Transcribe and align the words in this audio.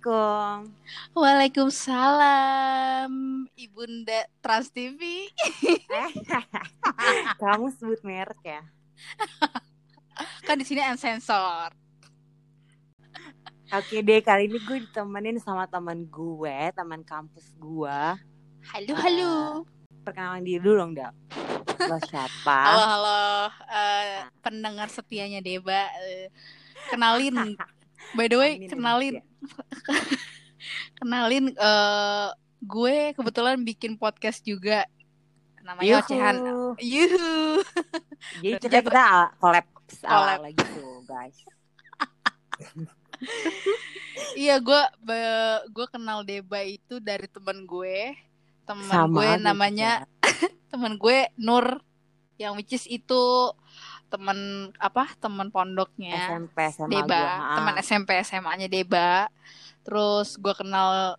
Assalamualaikum. 0.00 0.72
Waalaikumsalam, 1.12 3.12
Ibunda 3.52 4.24
Trans 4.40 4.72
TV. 4.72 5.28
Eh, 5.28 5.76
kamu 7.44 7.68
sebut 7.76 8.00
merek 8.00 8.40
ya? 8.40 8.64
kan 10.48 10.56
di 10.56 10.64
sini 10.64 10.80
unsensor. 10.88 11.76
Oke 13.76 14.00
deh, 14.00 14.24
kali 14.24 14.48
ini 14.48 14.56
gue 14.64 14.88
ditemenin 14.88 15.36
sama 15.36 15.68
teman 15.68 16.08
gue, 16.08 16.72
teman 16.72 17.04
kampus 17.04 17.52
gue. 17.60 18.00
Halo, 18.72 18.92
halo. 18.96 19.32
Perkenalan 20.00 20.48
diri 20.48 20.64
dulu 20.64 20.80
dong, 20.80 20.96
Dap. 20.96 21.12
Lo 21.76 22.00
siapa? 22.08 22.72
Halo, 22.72 22.84
halo. 22.88 23.52
Eh, 23.68 24.24
pendengar 24.40 24.88
setianya 24.88 25.44
Deba. 25.44 25.92
Eh, 26.08 26.32
kenalin. 26.88 27.36
By 28.16 28.26
the 28.26 28.38
way, 28.38 28.52
Amin, 28.58 28.70
kenalin. 28.70 29.14
ya. 29.20 29.24
kenalin 31.00 31.44
eh 31.56 32.28
gue 32.60 32.96
kebetulan 33.16 33.56
bikin 33.64 33.96
podcast 33.96 34.44
juga. 34.44 34.84
Namanya 35.64 35.88
Yuhu. 35.88 36.00
Ocehan. 36.04 36.36
Yuhu. 36.80 37.30
Jadi 38.44 38.56
kita 38.60 38.78
kita 38.84 39.06
collab 39.40 39.66
Collab. 40.00 40.38
tuh, 40.54 41.02
guys. 41.08 41.38
Iya, 44.36 44.56
gue 44.62 44.82
gue 45.72 45.86
kenal 45.92 46.24
Deba 46.24 46.64
itu 46.64 47.00
dari 47.02 47.28
teman 47.28 47.68
gue. 47.68 48.16
Teman 48.64 49.12
gue 49.12 49.28
gitu 49.36 49.44
namanya 49.44 50.06
ya. 50.06 50.30
teman 50.72 50.96
gue 50.96 51.28
Nur 51.36 51.82
yang 52.40 52.56
which 52.56 52.72
is 52.72 52.88
itu 52.88 53.52
teman 54.10 54.38
apa 54.76 55.06
teman 55.16 55.48
pondoknya. 55.48 56.18
SMP 56.28 56.58
SMA 56.68 56.90
Deba 56.90 57.14
gue. 57.16 57.30
ah. 57.30 57.56
teman 57.56 57.74
SMP 57.78 58.10
SMA-nya 58.20 58.66
Deba. 58.66 59.30
Terus 59.80 60.34
gue 60.34 60.52
kenal 60.52 61.14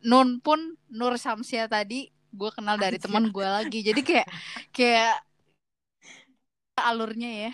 Nun 0.00 0.38
pun 0.38 0.60
Nur 0.86 1.16
Samsia 1.16 1.66
tadi 1.66 2.06
gue 2.30 2.50
kenal 2.52 2.76
dari 2.76 2.96
teman 2.96 3.26
gue 3.26 3.42
lagi. 3.42 3.80
Jadi 3.80 4.00
kayak 4.00 4.28
kayak 4.70 5.16
alurnya 6.78 7.48
ya. 7.48 7.52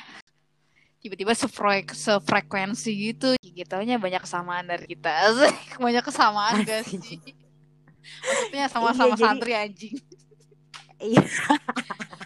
Tiba-tiba 0.99 1.33
sefrek 1.33 1.95
sefrekuensi 1.95 2.91
gitu. 2.93 3.35
Gitu 3.39 3.71
aja 3.71 3.95
banyak 3.97 4.23
kesamaan 4.23 4.67
dari 4.67 4.87
kita. 4.87 5.11
Banyak 5.83 6.03
kesamaan 6.03 6.63
gak 6.63 6.87
sih? 6.87 6.99
Maksudnya 8.23 8.67
sama-sama 8.67 9.09
Iya, 9.09 9.15
jadi- 9.15 9.23
santri 9.25 9.53
anjing. 9.55 9.95
Iya. 10.99 11.23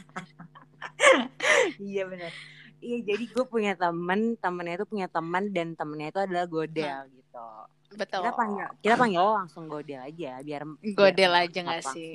iya 1.83 2.03
benar. 2.05 2.33
Iya 2.77 2.99
jadi 3.03 3.25
gue 3.27 3.45
punya 3.45 3.73
temen, 3.75 4.37
temennya 4.37 4.75
itu 4.79 4.87
punya 4.87 5.09
teman 5.09 5.49
dan 5.51 5.73
temennya 5.73 6.09
itu 6.13 6.21
adalah 6.21 6.45
Godel 6.47 6.99
gitu. 7.11 7.49
betul 7.97 8.19
Kita 8.19 8.35
panggil 8.35 8.67
kita 8.83 8.95
panggil 8.99 9.21
lo 9.23 9.33
langsung 9.39 9.71
Godel 9.71 10.03
aja 10.03 10.43
biar 10.43 10.63
Godel 10.93 11.33
biar 11.33 11.45
aja 11.47 11.59
gak 11.63 11.81
gampang. 11.81 11.95
sih? 11.95 12.13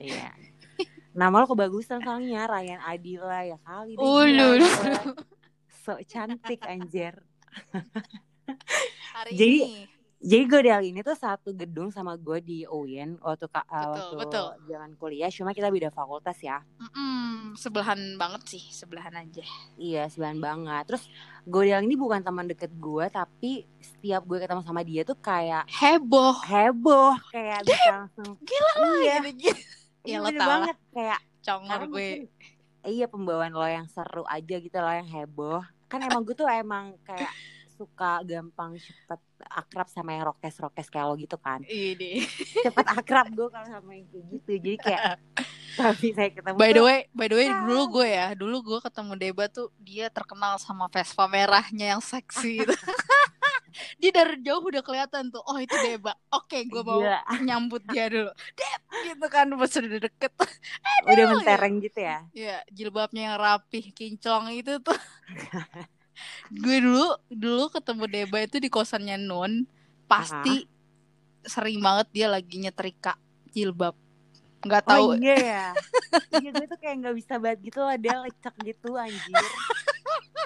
Iya. 0.00 0.32
Nama 1.12 1.34
lo 1.34 1.46
kebagusan 1.46 2.00
soalnya 2.00 2.46
Ryan 2.46 2.80
Adila 2.82 3.40
ya 3.44 3.58
kali 3.60 3.94
gila, 3.94 4.24
gila. 4.56 5.02
So 5.82 5.98
cantik 6.06 6.60
anjir. 6.62 7.18
Hari 9.12 9.30
Jadi- 9.34 9.62
ini. 9.62 9.89
Jadi 10.20 10.44
Godel 10.44 10.80
ini 10.84 11.00
tuh 11.00 11.14
satu 11.14 11.50
gedung 11.50 11.88
sama 11.88 12.12
gue 12.14 12.38
di 12.38 12.58
UIN 12.62 13.16
waktu 13.18 13.48
ka- 13.48 13.64
uh, 13.64 13.80
Betul, 13.88 14.04
waktu 14.14 14.16
betul. 14.20 14.46
zaman 14.68 14.90
kuliah. 14.94 15.26
Cuma 15.26 15.50
kita 15.50 15.66
beda 15.66 15.88
fakultas 15.88 16.36
ya. 16.38 16.60
Mm-mm, 16.76 17.56
sebelahan 17.56 17.96
banget 18.14 18.44
sih, 18.46 18.60
sebelahan 18.70 19.16
aja. 19.16 19.40
Iya, 19.74 20.06
sembilan 20.06 20.36
banget. 20.38 20.82
Terus 20.86 21.04
Godel 21.42 21.80
ini 21.82 21.96
bukan 21.96 22.20
teman 22.20 22.44
deket 22.44 22.68
gue, 22.70 23.08
tapi 23.08 23.52
setiap 23.80 24.20
gue 24.22 24.38
ketemu 24.38 24.60
sama 24.60 24.80
dia 24.82 25.02
tuh 25.02 25.16
kayak 25.16 25.64
Heboh. 25.66 26.36
heboh, 26.42 27.16
kayak 27.30 27.64
bisa 27.64 27.90
langsung. 27.98 28.36
Gila 28.38 28.72
Iya, 29.00 29.16
gitu. 29.30 29.56
iya 30.04 30.16
Ya, 30.16 30.18
lo 30.18 30.28
tau 30.28 30.36
lah. 30.36 30.46
banget 30.54 30.76
kayak 30.92 31.20
Congor 31.40 31.80
gue. 31.80 31.88
mungkin- 31.88 32.28
iya 32.82 33.06
pembawaan 33.06 33.52
lo 33.52 33.64
yang 33.64 33.84
seru 33.86 34.24
aja 34.26 34.54
gitu 34.54 34.76
lo 34.76 34.88
yang 34.90 35.08
heboh. 35.08 35.64
Kan 35.86 36.00
emang 36.02 36.22
gue 36.22 36.32
tuh 36.34 36.44
emang 36.46 36.92
kayak 37.02 37.32
suka 37.80 38.20
gampang 38.20 38.76
cepet 38.76 39.20
akrab 39.48 39.88
sama 39.88 40.12
yang 40.12 40.28
rokes-rokes 40.28 40.92
kayak 40.92 41.06
lo 41.08 41.16
gitu 41.16 41.40
kan. 41.40 41.64
Ini. 41.64 42.20
Cepet 42.60 42.86
akrab 42.92 43.32
gue 43.32 43.48
kalau 43.48 43.64
sama 43.64 43.96
yang 43.96 44.04
kayak 44.12 44.24
gitu. 44.36 44.50
Jadi 44.60 44.72
kayak 44.76 45.16
tapi 45.80 46.12
saya 46.12 46.28
ketemu 46.28 46.56
By 46.60 46.76
the 46.76 46.82
tuh, 46.82 46.84
way, 46.84 46.98
by 47.16 47.26
the 47.30 47.36
way 47.40 47.48
Ah. 47.48 47.64
dulu 47.64 47.82
gue 47.96 48.08
ya, 48.12 48.26
dulu 48.36 48.56
gue 48.60 48.78
ketemu 48.84 49.12
Deba 49.16 49.44
tuh 49.48 49.72
dia 49.80 50.12
terkenal 50.12 50.60
sama 50.60 50.92
Vespa 50.92 51.24
merahnya 51.24 51.96
yang 51.96 52.02
seksi 52.04 52.68
itu. 52.68 52.74
dia 54.02 54.10
dari 54.12 54.36
jauh 54.44 54.60
udah 54.60 54.82
kelihatan 54.82 55.30
tuh, 55.32 55.40
oh 55.40 55.56
itu 55.56 55.72
Deba. 55.80 56.12
Oke, 56.36 56.66
gue 56.68 56.82
mau 56.84 57.00
Gila. 57.00 57.22
nyambut 57.40 57.80
dia 57.88 58.10
dulu. 58.12 58.28
Deb, 58.52 58.80
gitu 59.08 59.26
kan 59.32 59.46
pas 59.56 59.72
udah 59.72 60.00
deket. 60.04 60.32
udah 61.08 61.24
mentereng 61.32 61.74
gitu 61.80 61.98
ya. 62.02 62.18
Ya, 62.36 62.60
jilbabnya 62.68 63.32
yang 63.32 63.36
rapih, 63.40 63.88
kinclong 63.96 64.52
itu 64.52 64.76
tuh. 64.84 64.98
gue 66.50 66.76
dulu 66.82 67.06
dulu 67.30 67.64
ketemu 67.70 68.04
Deba 68.10 68.38
itu 68.42 68.56
di 68.58 68.68
kosannya 68.68 69.16
Nun, 69.20 69.64
pasti 70.10 70.66
sering 71.44 71.80
banget 71.80 72.06
dia 72.12 72.26
lagi 72.28 72.56
nyetrika 72.60 73.16
jilbab. 73.52 73.96
Nggak 74.60 74.84
tahu. 74.84 75.14
Oh 75.14 75.16
iya 75.16 75.36
ya. 75.40 75.66
iya 76.42 76.50
gue 76.52 76.66
tuh 76.68 76.78
kayak 76.78 76.96
nggak 77.00 77.16
bisa 77.16 77.34
banget 77.40 77.58
gitu 77.72 77.78
loh 77.80 77.96
dia 77.96 78.16
lecek 78.20 78.54
gitu 78.60 78.90
anjir. 78.98 79.44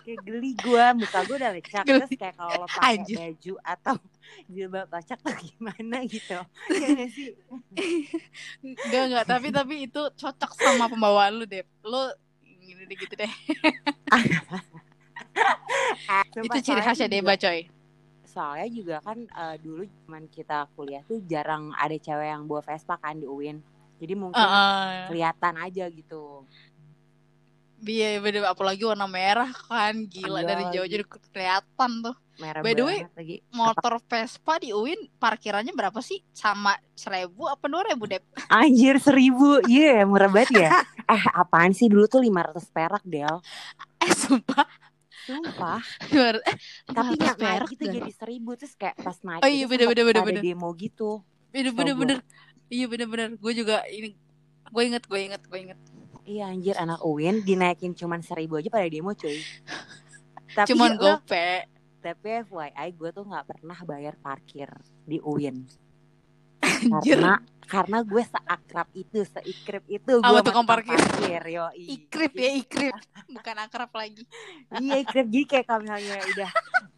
kayak 0.04 0.20
geli 0.20 0.52
gue 0.60 0.84
muka 1.00 1.18
gue 1.24 1.36
udah 1.40 1.52
lecek 1.56 1.84
Geli. 1.88 1.96
terus 2.04 2.12
kayak 2.20 2.34
kalau 2.36 2.52
lo 2.60 2.66
pakai 2.68 3.00
Anjir. 3.00 3.16
baju 3.16 3.54
atau 3.64 3.94
jilbab 4.52 4.88
lecek 4.92 5.18
tuh 5.18 5.34
gimana 5.34 5.96
gitu. 6.06 6.38
Iya 6.74 6.88
nggak 6.94 7.10
sih? 7.10 7.28
Enggak 8.62 9.02
enggak, 9.08 9.24
tapi 9.26 9.48
tapi 9.50 9.74
itu 9.88 10.02
cocok 10.14 10.50
sama 10.54 10.86
pembawaan 10.92 11.40
lu, 11.40 11.48
Deb. 11.48 11.66
Lu 11.82 12.12
deh 12.84 12.96
gitu 12.96 13.14
deh. 13.16 13.32
Sumpah, 16.34 16.46
itu 16.46 16.58
ciri 16.70 16.80
khasnya 16.82 17.08
Deba, 17.10 17.34
coy. 17.38 17.70
Soalnya 18.26 18.68
juga 18.70 18.96
kan 19.02 19.18
eh, 19.22 19.56
dulu 19.62 19.86
zaman 19.86 20.26
kita 20.26 20.66
kuliah 20.74 21.02
tuh 21.06 21.22
jarang 21.26 21.70
ada 21.78 21.94
cewek 21.94 22.26
yang 22.26 22.46
bawa 22.50 22.62
Vespa 22.66 22.98
kan 22.98 23.18
di 23.18 23.26
UIN. 23.26 23.62
Jadi 24.02 24.14
mungkin 24.18 24.42
Heeh. 24.42 25.06
kelihatan 25.10 25.54
aja 25.54 25.84
gitu. 25.86 26.42
Iya, 27.84 28.16
bener 28.18 28.48
apalagi 28.48 28.82
warna 28.82 29.06
merah 29.06 29.52
kan. 29.70 29.94
Gila 30.08 30.42
Iya 30.42 30.48
dari 30.48 30.64
jauh 30.72 30.88
jadi 30.88 31.04
kelihatan 31.06 31.90
tuh. 32.02 32.16
Merah 32.34 32.66
By 32.66 32.74
the 32.74 32.82
way, 32.82 33.06
lagi. 33.14 33.46
Motor 33.54 34.02
Vespa 34.10 34.58
di 34.58 34.74
UIN 34.74 35.06
parkirannya 35.22 35.70
berapa 35.70 36.02
sih? 36.02 36.18
Sama 36.34 36.74
seribu 36.98 37.46
apa 37.46 37.70
dua 37.70 37.86
ribu, 37.86 38.10
Deb? 38.10 38.26
Anjir 38.50 38.98
seribu, 38.98 39.62
iya 39.70 40.02
murah 40.02 40.26
banget 40.26 40.66
ya. 40.66 40.82
eh 41.14 41.24
apaan 41.30 41.70
sih 41.70 41.86
dulu 41.86 42.10
tuh 42.10 42.18
500 42.18 42.74
perak 42.74 43.02
Del. 43.06 43.38
Eh, 44.02 44.10
sumpah. 44.10 44.66
Sumpah. 45.24 45.80
eh, 46.42 46.56
tapi 46.86 47.12
500 47.12 47.16
nggak 47.16 47.34
naik 47.34 47.38
perak 47.38 47.68
gitu 47.70 47.84
jadi 47.90 48.10
seribu 48.10 48.50
terus 48.54 48.74
kayak 48.74 48.96
pas 48.96 49.16
naik 49.20 49.40
Oh 49.40 49.48
iya, 49.48 49.64
bener, 49.64 49.86
bener, 49.86 50.04
bener, 50.04 50.16
ada 50.18 50.28
bener. 50.30 50.42
demo 50.42 50.68
gitu 50.72 51.24
Bener 51.48 51.70
bener 51.70 51.94
bener. 51.94 52.18
Iya 52.66 52.86
bener 52.86 53.06
bener. 53.06 53.28
Gue 53.34 53.52
juga 53.52 53.84
ini 53.86 54.12
gue 54.66 54.82
inget 54.82 55.04
gue 55.04 55.20
inget 55.22 55.42
gue 55.42 55.60
inget. 55.60 55.78
iya 56.24 56.48
anjir 56.48 56.74
anak 56.74 56.98
UIN 57.00 57.40
dinaikin 57.40 57.92
cuman 57.92 58.18
seribu 58.18 58.56
aja 58.56 58.66
pada 58.68 58.84
demo 58.84 59.12
cuy 59.12 59.38
tapi 60.56 60.68
Cuman 60.68 60.94
lo- 60.94 61.20
gope. 61.20 61.68
tapi 62.00 62.28
FYI 62.42 62.88
gue 62.90 63.10
tuh 63.10 63.22
nggak 63.22 63.44
pernah 63.46 63.76
bayar 63.82 64.16
parkir 64.16 64.66
di 65.02 65.20
UIN 65.20 65.68
Anjir. 66.86 67.16
karena 67.16 67.38
karena 67.66 68.04
gue 68.04 68.22
seakrab 68.22 68.88
itu 68.92 69.24
seikrip 69.24 69.84
itu 69.88 70.12
gue 70.18 70.22
sama 70.22 70.40
tukang 70.44 70.66
parkir. 70.68 70.98
yo 71.46 71.66
Ikrip 71.74 72.32
ya 72.34 72.50
ikrip. 72.54 72.94
Bukan 73.30 73.56
akrab 73.58 73.90
lagi. 73.92 74.24
iya 74.78 75.00
ikrip 75.00 75.26
jadi 75.28 75.44
kayak 75.46 75.64
kalau 75.66 75.80
misalnya 75.82 76.16
udah 76.22 76.50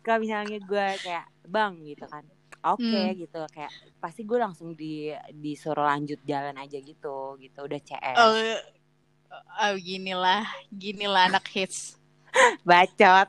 kalau 0.02 0.18
misalnya 0.20 0.58
gue 0.60 0.86
kayak 1.00 1.26
bang 1.46 1.72
gitu 1.82 2.04
kan 2.06 2.24
oke 2.64 2.82
Hmm. 2.82 3.14
gitu 3.14 3.38
kayak 3.50 3.70
pasti 3.96 4.26
gue 4.26 4.38
langsung 4.38 4.74
di 4.74 5.10
disuruh 5.32 5.86
lanjut 5.86 6.18
jalan 6.22 6.56
aja 6.58 6.78
gitu 6.78 7.38
gitu 7.38 7.58
udah 7.62 7.80
CS 7.80 8.16
Oh, 8.16 8.34
oh 9.60 9.74
ginilah, 9.76 10.46
ginilah 10.70 11.28
anak 11.28 11.46
hits. 11.50 11.98
bacot 12.62 13.28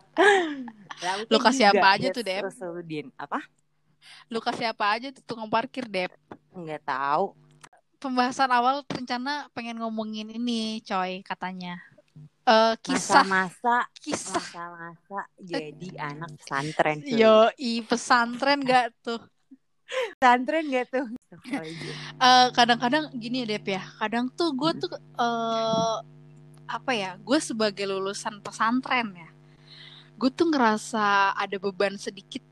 Lalu 0.98 1.24
Lu 1.30 1.38
kasih 1.38 1.72
apa 1.72 1.96
aja 1.96 2.08
tuh, 2.10 2.24
Dep? 2.26 2.44
Apa 3.16 3.40
Lu 4.28 4.40
kasih 4.40 4.72
apa 4.72 4.86
aja 4.94 5.08
tuh 5.14 5.24
tukang 5.24 5.48
parkir, 5.48 5.86
Dep? 5.88 6.12
Nggak 6.58 6.84
tahu 6.86 7.38
Pembahasan 7.98 8.54
awal 8.54 8.86
rencana 8.86 9.50
pengen 9.58 9.82
ngomongin 9.82 10.30
ini, 10.30 10.86
coy, 10.86 11.26
katanya. 11.26 11.82
Eh 12.46 12.78
kisah, 12.86 13.26
masa-masa 13.26 13.90
kisah. 13.98 14.38
masa-masa 14.38 15.26
jadi 15.42 15.90
anak 15.98 16.38
pesantren 16.38 17.02
cuy. 17.02 17.18
Yo, 17.18 17.50
i 17.58 17.82
pesantren 17.82 18.62
gak 18.62 18.94
tuh? 19.02 19.18
pesantren 20.20 20.68
gak 20.70 20.88
tuh 20.94 21.08
Eh, 22.22 22.48
kadang-kadang 22.54 23.10
gini 23.18 23.50
Dep 23.50 23.66
ya. 23.66 23.82
Kadang 23.98 24.30
tuh 24.30 24.54
gue 24.54 24.72
tuh 24.78 24.94
eh 24.96 25.98
apa 26.70 26.92
ya? 26.94 27.18
Gue 27.18 27.42
sebagai 27.42 27.90
lulusan 27.90 28.40
pesantren 28.46 29.10
ya. 29.18 29.30
Gue 30.22 30.30
tuh 30.30 30.54
ngerasa 30.54 31.34
ada 31.34 31.58
beban 31.58 31.98
sedikit 31.98 32.46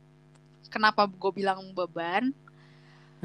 kenapa 0.74 1.06
gue 1.06 1.32
bilang 1.32 1.72
beban 1.72 2.34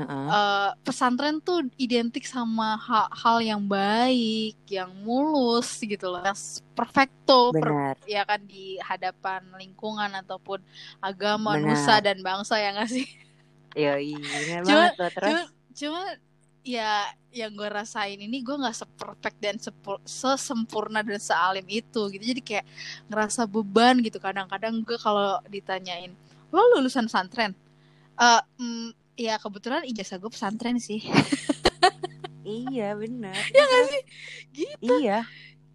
Eh, 0.09 0.71
pesantren 0.81 1.37
tuh 1.41 1.67
identik 1.77 2.25
sama 2.25 2.79
ha- 2.79 3.11
hal 3.11 3.43
yang 3.43 3.61
baik, 3.61 4.57
yang 4.67 4.91
mulus 5.03 5.77
gitu 5.79 6.09
loh, 6.09 6.23
yang 6.23 6.39
perfecto, 6.73 7.51
per- 7.53 7.99
ya 8.07 8.23
kan 8.25 8.41
di 8.45 8.81
hadapan 8.81 9.45
lingkungan 9.59 10.09
ataupun 10.21 10.63
agama, 10.99 11.59
Benar. 11.59 11.77
nusa 11.77 11.97
dan 11.99 12.19
bangsa 12.23 12.57
ya 12.57 12.73
nggak 12.73 12.91
sih? 12.91 13.07
Yoi, 13.75 14.15
benar 14.19 14.61
Cuma- 14.63 14.75
banget 14.75 14.93
tuh. 14.97 15.11
Terus 15.15 15.31
Cuma, 15.31 15.43
cuma 15.75 16.03
ya 16.61 17.09
yang 17.31 17.55
gue 17.55 17.69
rasain 17.71 18.19
ini 18.19 18.43
gue 18.43 18.53
nggak 18.53 18.75
seperfect 18.75 19.39
dan 19.39 19.57
sepu- 19.57 20.03
sesempurna 20.03 21.01
dan 21.01 21.23
sealim 21.23 21.65
itu 21.71 22.01
gitu. 22.11 22.25
Jadi 22.27 22.43
kayak 22.43 22.67
ngerasa 23.07 23.47
beban 23.47 24.03
gitu. 24.03 24.19
Kadang-kadang 24.19 24.83
gue 24.83 24.99
kalau 24.99 25.39
ditanyain, 25.47 26.11
lo 26.51 26.61
lulusan 26.77 27.07
pesantren? 27.07 27.55
Eh, 28.21 28.43
mm, 28.61 29.00
ya 29.21 29.37
kebetulan 29.37 29.85
ijazah 29.85 30.17
gue 30.17 30.33
pesantren 30.33 30.81
sih. 30.81 31.05
iya 32.41 32.97
benar. 32.97 33.37
ya 33.57 33.63
nggak 33.69 33.85
sih? 33.93 34.03
Gitu. 34.57 34.93
Iya. 35.05 35.29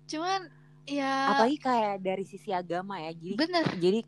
Cuman 0.09 0.49
ya 0.89 1.29
Apalagi 1.33 1.57
kayak 1.61 1.95
dari 2.01 2.25
sisi 2.25 2.49
agama 2.49 2.97
ya. 2.97 3.13
Jadi 3.13 3.37
bener. 3.37 3.65
jadi 3.77 3.99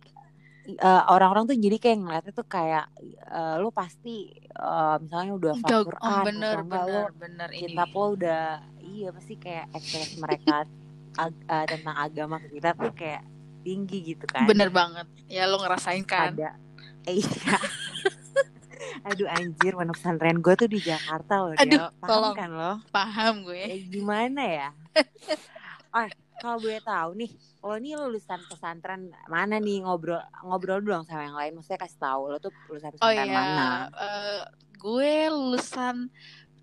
eh, 0.73 1.03
orang-orang 1.07 1.53
tuh 1.53 1.57
jadi 1.57 1.77
kayak 1.77 1.97
ngeliatnya 2.01 2.33
tuh 2.33 2.47
kayak 2.49 2.85
eh, 3.29 3.55
lu 3.61 3.69
pasti 3.69 4.33
eh, 4.41 4.95
misalnya 4.99 5.33
udah 5.37 5.53
hafal 5.53 5.69
Udah, 5.69 5.81
Quran 5.85 6.09
oh, 6.09 6.21
bener, 6.25 6.53
atau 6.57 6.63
enggak 6.65 6.83
lu 6.83 6.91
bener, 6.91 7.09
bener 7.21 7.49
ini. 7.53 7.73
lo 7.77 8.05
udah 8.17 8.45
iya 8.83 9.09
pasti 9.13 9.33
kayak 9.37 9.65
ekspres 9.71 10.11
mereka 10.17 10.65
ag- 11.23 11.45
eh, 11.45 11.65
tentang 11.69 11.97
agama 11.97 12.37
kita 12.41 12.73
tuh 12.73 12.91
kayak 12.93 13.23
tinggi 13.63 14.15
gitu 14.15 14.25
kan 14.29 14.47
Bener 14.47 14.69
banget. 14.71 15.07
Ya 15.27 15.43
lo 15.45 15.59
ngerasain 15.59 16.03
kan? 16.03 16.33
ada 16.35 16.55
eh, 17.07 17.23
iya 17.23 17.57
aduh 19.07 19.29
anjir 19.29 19.71
mana 19.71 19.91
pesantren 19.91 20.37
gue 20.37 20.53
tuh 20.53 20.67
di 20.67 20.79
Jakarta 20.79 21.33
loh 21.39 21.51
Aduh, 21.53 21.63
Del. 21.79 21.87
paham 21.95 22.09
tolong. 22.09 22.35
kan 22.35 22.49
lo 22.51 22.71
Paham 22.89 23.33
gue. 23.41 23.63
eh, 23.63 23.81
gimana 23.85 24.41
ya 24.43 24.69
oh 25.89 26.07
kalau 26.37 26.57
boleh 26.59 26.81
tahu 26.81 27.09
nih 27.15 27.31
lo 27.59 27.75
nih 27.75 27.93
lulusan 27.95 28.39
pesantren 28.45 29.09
mana 29.25 29.57
nih 29.57 29.81
ngobrol 29.81 30.17
ngobrol 30.41 30.79
dong 30.79 31.03
sama 31.03 31.23
yang 31.23 31.35
lain 31.35 31.51
maksudnya 31.53 31.79
kasih 31.79 31.99
tahu 31.99 32.21
lo 32.27 32.37
tuh 32.37 32.51
lulusan 32.67 32.91
Oh 32.93 33.07
pesantren 33.07 33.23
iya, 33.23 33.33
mana 33.33 33.67
eh, 33.89 34.41
gue 34.75 35.13
lulusan 35.29 35.95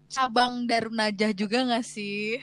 cabang 0.06 0.64
Darun 0.64 0.94
Najah 0.94 1.32
juga 1.32 1.58
gak 1.67 1.82
sih? 1.82 2.38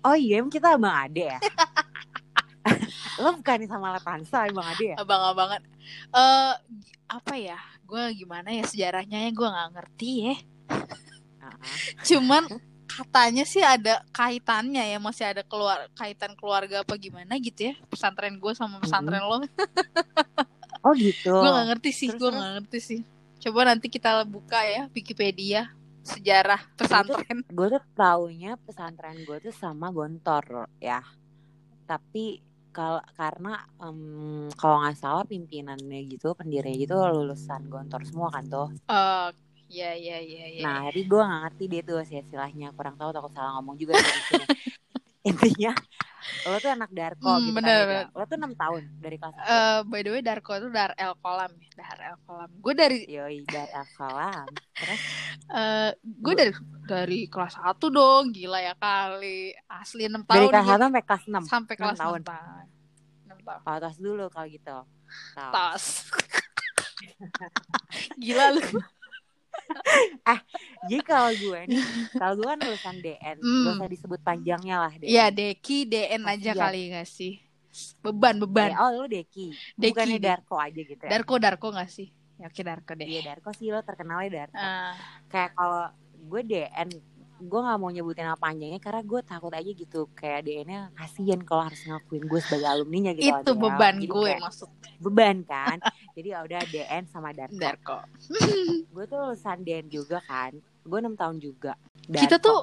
oh 0.00 0.16
iya 0.16 0.40
emang 0.40 0.48
kita 0.48 0.74
abang 0.74 0.96
ade 0.96 1.28
ya 1.28 1.38
lo 3.20 3.30
bukan 3.34 3.60
sama 3.66 3.92
Lepansa 3.92 4.46
abang 4.46 4.64
ade 4.66 4.92
ya 4.92 4.96
Abang-abangan. 4.96 5.60
Eh 6.10 6.52
apa 7.06 7.34
ya? 7.36 7.58
Gue 7.90 8.04
gimana 8.14 8.54
ya 8.54 8.62
sejarahnya 8.62 9.26
ya 9.26 9.30
gue 9.34 9.48
nggak 9.50 9.70
ngerti 9.74 10.10
ya. 10.22 10.36
Heeh. 10.70 11.58
Cuman 12.08 12.46
katanya 12.86 13.42
sih 13.42 13.62
ada 13.62 14.06
kaitannya 14.14 14.82
ya, 14.94 14.98
masih 15.02 15.26
ada 15.26 15.42
keluar 15.42 15.90
kaitan 15.98 16.38
keluarga 16.38 16.86
apa 16.86 16.94
gimana 16.94 17.34
gitu 17.42 17.70
ya. 17.70 17.74
Pesantren 17.90 18.38
gue 18.38 18.52
sama 18.54 18.78
pesantren 18.78 19.22
lo. 19.26 19.42
Oh 20.80 20.96
gitu. 20.96 21.28
Gue 21.28 21.50
nggak 21.52 21.68
ngerti 21.76 21.90
sih, 21.92 22.08
gue 22.08 22.30
nggak 22.32 22.52
ngerti 22.56 22.78
sih. 22.80 23.00
Coba 23.40 23.68
nanti 23.68 23.92
kita 23.92 24.24
buka 24.24 24.64
ya 24.64 24.88
Wikipedia 24.96 25.68
sejarah 26.00 26.60
pesantren. 26.72 27.44
Gue 27.52 27.68
tuh 27.68 27.84
taunya 27.92 28.56
pesantren 28.64 29.20
gue 29.28 29.36
tuh 29.44 29.52
sama 29.52 29.92
Gontor 29.92 30.72
ya. 30.80 31.04
Tapi 31.84 32.40
kalau 32.76 33.00
karena 33.18 33.48
em, 33.82 33.98
kalau 34.60 34.76
nggak 34.82 34.96
salah 35.02 35.24
pimpinannya 35.30 35.98
gitu, 36.12 36.26
pendirinya 36.38 36.76
gitu 36.82 36.94
lulusan 36.96 37.62
Gontor 37.72 38.02
semua 38.08 38.28
kan 38.34 38.44
tuh. 38.46 38.66
Oh, 38.88 39.30
ya 39.70 39.94
ya 39.94 40.18
ya 40.18 40.44
ya. 40.50 40.62
Nah, 40.64 40.76
jadi 40.90 41.00
gue 41.10 41.20
nggak 41.26 41.40
ngerti 41.44 41.64
dia 41.72 41.82
tuh 41.86 41.96
istilahnya 42.02 42.66
kurang 42.76 42.94
tahu 43.00 43.10
takut 43.14 43.32
salah 43.34 43.50
ngomong 43.58 43.76
juga. 43.80 43.94
Intinya 45.30 45.72
lo 46.44 46.56
tuh 46.56 46.70
anak 46.70 46.90
Darko 46.90 47.26
Hmm, 47.26 47.40
gitu 47.42 47.56
bener, 47.56 47.78
kan. 47.78 47.88
bener. 47.88 48.04
Lo 48.12 48.24
tuh 48.24 48.36
6 48.36 48.52
tahun 48.54 48.82
dari 48.98 49.16
kelas 49.16 49.34
satu. 49.34 49.48
Eh, 49.48 49.78
by 49.84 50.00
the 50.00 50.10
way 50.10 50.20
Darko 50.20 50.52
itu 50.54 50.68
Dar 50.68 50.92
El 50.94 51.12
Kolam 51.16 51.50
ya, 51.54 51.70
Dar 51.74 51.98
El 51.98 52.16
Kolam. 52.22 52.50
Gue 52.56 52.74
dari 52.74 52.98
Yoi, 53.04 53.38
dari 53.44 53.72
Akalam. 53.72 54.46
Terus 54.72 55.00
eh 55.50 55.90
gue 55.98 56.34
dari 56.34 56.52
dari 56.84 57.18
kelas 57.26 57.54
1 57.56 57.88
dong, 57.88 58.24
gila 58.30 58.60
ya 58.60 58.74
kali. 58.74 59.52
Asli 59.66 60.04
6 60.04 60.22
tahun 60.22 60.28
dari 60.28 60.48
kelas 60.48 60.66
gitu. 60.66 60.74
1 60.76 60.84
sampai 60.84 61.02
kelas 61.02 61.22
6. 61.24 61.44
sampai 61.44 61.74
enam 61.74 61.80
kelas 61.80 61.98
6 61.98 62.04
tahun. 62.04 62.20
6 62.20 63.48
tahun. 63.48 63.80
Tos 63.80 63.96
dulu 63.98 64.24
kalau 64.28 64.46
gitu. 64.46 64.76
Tas. 65.34 65.84
gila 68.22 68.46
lu. 68.52 68.62
Jadi 70.82 71.02
kalau 71.02 71.30
gue 71.30 71.60
nih, 71.68 71.82
kalau 72.12 72.32
gue 72.34 72.46
kan 72.46 72.58
lulusan 72.58 72.96
DN, 72.98 73.36
Hmm. 73.38 73.64
gak 73.64 73.72
usah 73.76 73.88
disebut 73.88 74.20
panjangnya 74.20 74.76
lah 74.80 74.92
DN. 74.92 75.08
Ya 75.08 75.26
Deki 75.28 75.78
DN 75.84 76.22
aja 76.24 76.50
Kasian. 76.50 76.56
kali 76.58 76.80
gak 76.90 77.08
sih? 77.08 77.34
Beban 78.00 78.36
beban. 78.38 78.72
Eh, 78.72 78.78
oh 78.78 78.90
lu 78.94 79.04
Deki. 79.06 79.54
Deki, 79.76 79.90
Bukannya 79.92 80.18
Deki. 80.18 80.26
Darko 80.26 80.56
aja 80.56 80.80
gitu 80.80 81.02
ya? 81.02 81.10
Darko 81.10 81.34
Darko 81.36 81.66
gak 81.70 81.88
sih? 81.88 82.08
Ya 82.36 82.48
oke 82.48 82.60
Darko 82.60 82.92
deh. 82.94 83.06
Iya 83.06 83.20
Darko 83.26 83.50
sih 83.52 83.68
lo 83.68 83.80
terkenalnya 83.80 84.30
Darko. 84.44 84.56
Ah, 84.56 84.94
Kayak 85.28 85.50
kalau 85.54 85.84
gue 86.20 86.40
DN, 86.42 86.88
gue 87.40 87.60
gak 87.64 87.78
mau 87.80 87.88
nyebutin 87.88 88.28
apa 88.28 88.52
panjangnya 88.52 88.80
karena 88.80 89.00
gue 89.00 89.20
takut 89.24 89.52
aja 89.52 89.70
gitu. 89.72 90.06
Kayak 90.12 90.44
DN-nya 90.44 90.92
kasian 90.92 91.40
kalau 91.42 91.66
harus 91.66 91.80
ngakuin 91.88 92.24
gue 92.28 92.40
sebagai 92.44 92.68
alumninya 92.68 93.12
gitu. 93.16 93.32
itu 93.32 93.50
Del. 93.56 93.60
beban 93.64 93.94
Jadi 93.96 94.06
gue 94.12 94.28
kayak 94.28 94.44
maksud 94.44 94.68
Beban 95.00 95.36
kan. 95.48 95.80
Jadi 96.16 96.28
ya 96.28 96.44
udah 96.44 96.60
DN 96.68 97.02
sama 97.08 97.32
Darko. 97.32 97.56
Darko. 97.56 97.98
Gue 98.94 99.04
tuh 99.08 99.16
lulusan 99.16 99.64
DN 99.64 99.88
juga 99.88 100.20
kan. 100.20 100.52
Gue 100.84 100.98
6 101.00 101.16
tahun 101.16 101.36
juga. 101.40 101.72
Kita 102.04 102.36
Darko. 102.36 102.44
tuh 102.44 102.58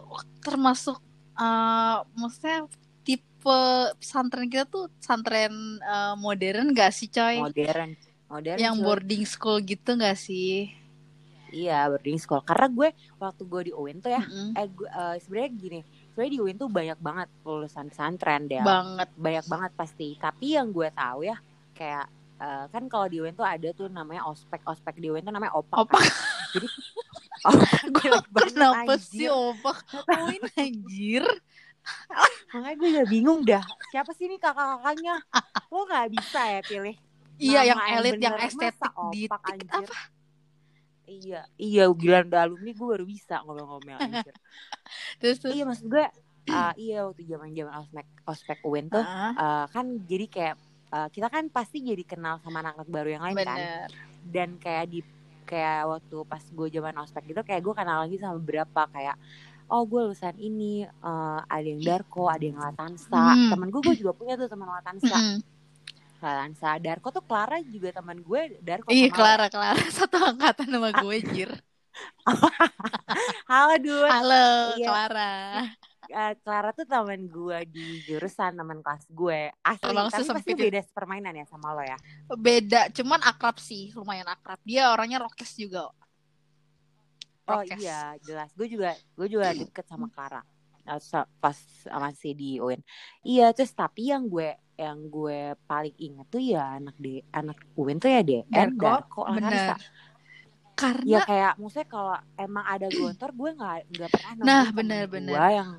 termasuk 0.45 0.97
eh 1.37 1.97
maksudnya 2.17 2.65
tipe 3.05 3.61
pesantren 3.97 4.49
kita 4.49 4.65
tuh 4.69 4.89
pesantren 5.01 5.81
eh, 5.81 6.15
modern 6.17 6.77
gak 6.77 6.93
sih 6.93 7.09
coy? 7.09 7.41
modern. 7.41 7.97
Modern 8.27 8.57
Yang 8.59 8.75
boarding 8.83 9.23
school 9.25 9.57
gitu 9.65 9.97
gak 9.97 10.19
sih? 10.19 10.69
Iya 11.49 11.87
boarding 11.87 12.17
school. 12.17 12.41
Karena 12.41 12.67
gue 12.67 12.89
waktu 13.17 13.41
gue 13.43 13.61
di 13.63 13.73
UIN 13.73 13.97
tuh 13.97 14.09
ya, 14.09 14.19
Mm-mm. 14.19 14.51
eh 14.53 14.67
gue 14.67 14.85
eh, 14.85 15.15
sebenarnya 15.17 15.49
gini, 15.53 15.79
sebenarnya 16.09 16.31
di 16.31 16.39
UIN 16.39 16.57
tuh 16.57 16.69
banyak 16.69 16.97
banget 16.97 17.27
lulusan 17.41 17.85
pesantren 17.87 18.45
deh, 18.45 18.59
Banget. 18.59 19.07
banyak 19.13 19.45
banget 19.45 19.71
pasti. 19.73 20.15
Tapi 20.15 20.53
yang 20.53 20.69
gue 20.69 20.89
tahu 20.89 21.23
ya, 21.23 21.37
kayak 21.71 22.05
eh, 22.37 22.65
kan 22.67 22.83
kalau 22.85 23.05
di 23.05 23.17
UIN 23.17 23.31
tuh 23.31 23.43
ada 23.43 23.69
tuh 23.71 23.87
namanya 23.87 24.25
ospek, 24.25 24.59
ospek 24.63 24.97
di 24.97 25.07
UIN 25.07 25.21
tuh 25.21 25.31
namanya 25.31 25.53
opak. 25.53 25.77
Opak. 25.83 25.97
kan. 25.97 26.11
Jadi 26.53 26.67
opak 27.49 27.81
Gue 27.95 28.09
kenapa 28.45 28.91
anjir. 28.91 28.99
sih 28.99 29.27
opak? 29.27 29.77
Poin 30.03 30.41
anjir. 30.59 31.23
Makanya 32.49 32.75
gue 32.75 32.89
udah 32.91 33.07
bingung 33.07 33.39
dah. 33.41 33.63
Siapa 33.87 34.11
sih 34.11 34.27
nih 34.27 34.35
kakak-kakaknya? 34.37 35.15
Lo 35.71 35.87
nggak 35.87 36.07
bisa 36.11 36.41
ya 36.49 36.61
pilih. 36.61 36.95
Iya 37.37 37.61
yang 37.65 37.79
elit, 37.93 38.17
yang 38.17 38.35
estetik 38.35 38.81
Masa 38.81 38.97
opak, 38.97 39.41
anjir? 39.47 39.87
apa? 39.87 39.97
Iya, 41.07 41.35
iya 41.55 41.81
gila 42.01 42.17
udah 42.27 42.39
alumni 42.45 42.69
gue 42.75 42.87
baru 42.93 43.05
bisa 43.07 43.33
ngomel-ngomel 43.43 43.97
anjir. 44.05 44.35
Terus 45.23 45.37
terus. 45.39 45.55
iya 45.55 45.63
maksud 45.69 45.87
gue, 45.87 46.05
ah, 46.51 46.71
iya 46.75 46.95
waktu 47.07 47.21
zaman-zaman 47.31 47.73
ospek 47.81 48.05
ospek 48.27 48.57
UIN 48.67 48.85
tuh 48.91 49.03
Ah, 49.07 49.31
eh, 49.39 49.65
kan 49.73 49.85
jadi 50.11 50.25
kayak 50.27 50.55
eh, 50.95 51.07
kita 51.15 51.27
kan 51.35 51.43
pasti 51.55 51.77
jadi 51.89 52.03
kenal 52.11 52.35
sama 52.43 52.59
anak-anak 52.63 52.89
baru 52.91 53.09
yang 53.15 53.23
lain 53.27 53.39
kan 53.47 53.59
bener. 53.59 53.89
dan 54.35 54.49
kayak 54.59 54.85
di 54.91 54.99
kayak 55.47 55.87
waktu 55.87 56.15
pas 56.27 56.43
gue 56.43 56.67
zaman 56.75 56.95
ospek 57.03 57.23
gitu 57.31 57.41
kayak 57.47 57.61
gue 57.63 57.73
kenal 57.79 57.97
lagi 58.03 58.15
sama 58.19 58.35
beberapa 58.43 58.81
kayak 58.91 59.15
oh 59.71 59.83
gue 59.87 59.99
lulusan 60.11 60.35
ini 60.39 60.83
eh, 60.87 61.39
ada 61.55 61.67
yang 61.67 61.81
Darko 61.87 62.27
ada 62.27 62.43
yang 62.43 62.59
Latansa 62.59 63.17
Hmm. 63.17 63.49
temen 63.51 63.67
gue 63.71 63.81
gue 63.87 63.95
juga 64.01 64.11
punya 64.19 64.33
tuh 64.39 64.47
teman 64.51 64.67
Latansa 64.75 65.15
Mm-mm. 65.15 65.39
Latansa 66.19 66.77
Darko 66.77 67.09
tuh 67.09 67.21
Clara 67.21 67.57
juga 67.61 67.89
teman 67.91 68.17
gue 68.17 68.57
Darko 68.59 68.89
Iya 68.89 69.09
Clara 69.09 69.45
Clara 69.47 69.77
satu 69.97 70.17
angkatan 70.17 70.67
sama 70.67 70.89
gue 70.93 71.17
jir. 71.33 71.51
halo 73.47 73.73
dude 73.79 74.05
Halo 74.05 74.45
Iya. 74.77 74.85
Clara. 74.85 75.33
Eh, 76.07 76.33
Clara 76.39 76.69
tuh 76.71 76.85
teman 76.85 77.25
gue 77.25 77.57
di 77.67 77.85
jurusan 78.03 78.53
teman 78.53 78.79
kelas 78.79 79.03
gue 79.09 79.51
asli 79.59 79.91
Emang 79.91 80.07
tapi 80.07 80.23
pasti 80.23 80.51
itu. 80.53 80.61
beda 80.63 80.79
permainan 80.93 81.33
ya 81.33 81.45
sama 81.45 81.75
lo 81.75 81.83
ya 81.83 81.97
Beda, 82.33 82.87
cuman 82.91 83.19
akrab 83.21 83.57
sih, 83.57 83.91
lumayan 83.91 84.23
akrab. 84.25 84.55
Dia 84.63 84.91
orangnya 84.91 85.19
rokes 85.19 85.51
juga. 85.53 85.91
Oh 87.47 87.59
Prokes. 87.59 87.79
iya, 87.79 88.15
jelas. 88.21 88.51
Gue 88.53 88.67
juga 88.67 88.91
gue 89.15 89.27
juga 89.27 89.51
deket 89.51 89.83
sama 89.83 90.07
Clara. 90.07 90.43
Sa- 90.97 91.27
Pas 91.37 91.57
masih 91.87 92.31
di 92.31 92.57
UIN. 92.57 92.79
Iya, 93.21 93.51
terus 93.51 93.71
tapi 93.71 94.09
yang 94.09 94.25
gue 94.25 94.55
yang 94.77 95.09
gue 95.09 95.57
paling 95.65 95.95
inget 95.97 96.27
tuh 96.29 96.37
ya 96.39 96.77
anak 96.77 96.95
di 96.95 97.17
anak 97.33 97.57
UIN 97.73 97.97
tuh 97.97 98.07
ya 98.07 98.21
DN, 98.21 98.45
Darko, 98.47 98.79
Darko, 98.79 99.21
bener. 99.33 99.73
Karena 100.77 101.09
Ya 101.09 101.19
kayak 101.25 101.51
maksudnya 101.57 101.87
kalau 101.89 102.13
emang 102.37 102.61
ada 102.61 102.85
gontor 102.87 103.33
gue 103.33 103.49
nggak 103.57 103.77
nggak 103.89 104.09
pernah 104.13 104.31
Nah, 104.45 104.65
bener-bener. 104.69 105.33
gue 105.33 105.49
yang 105.49 105.71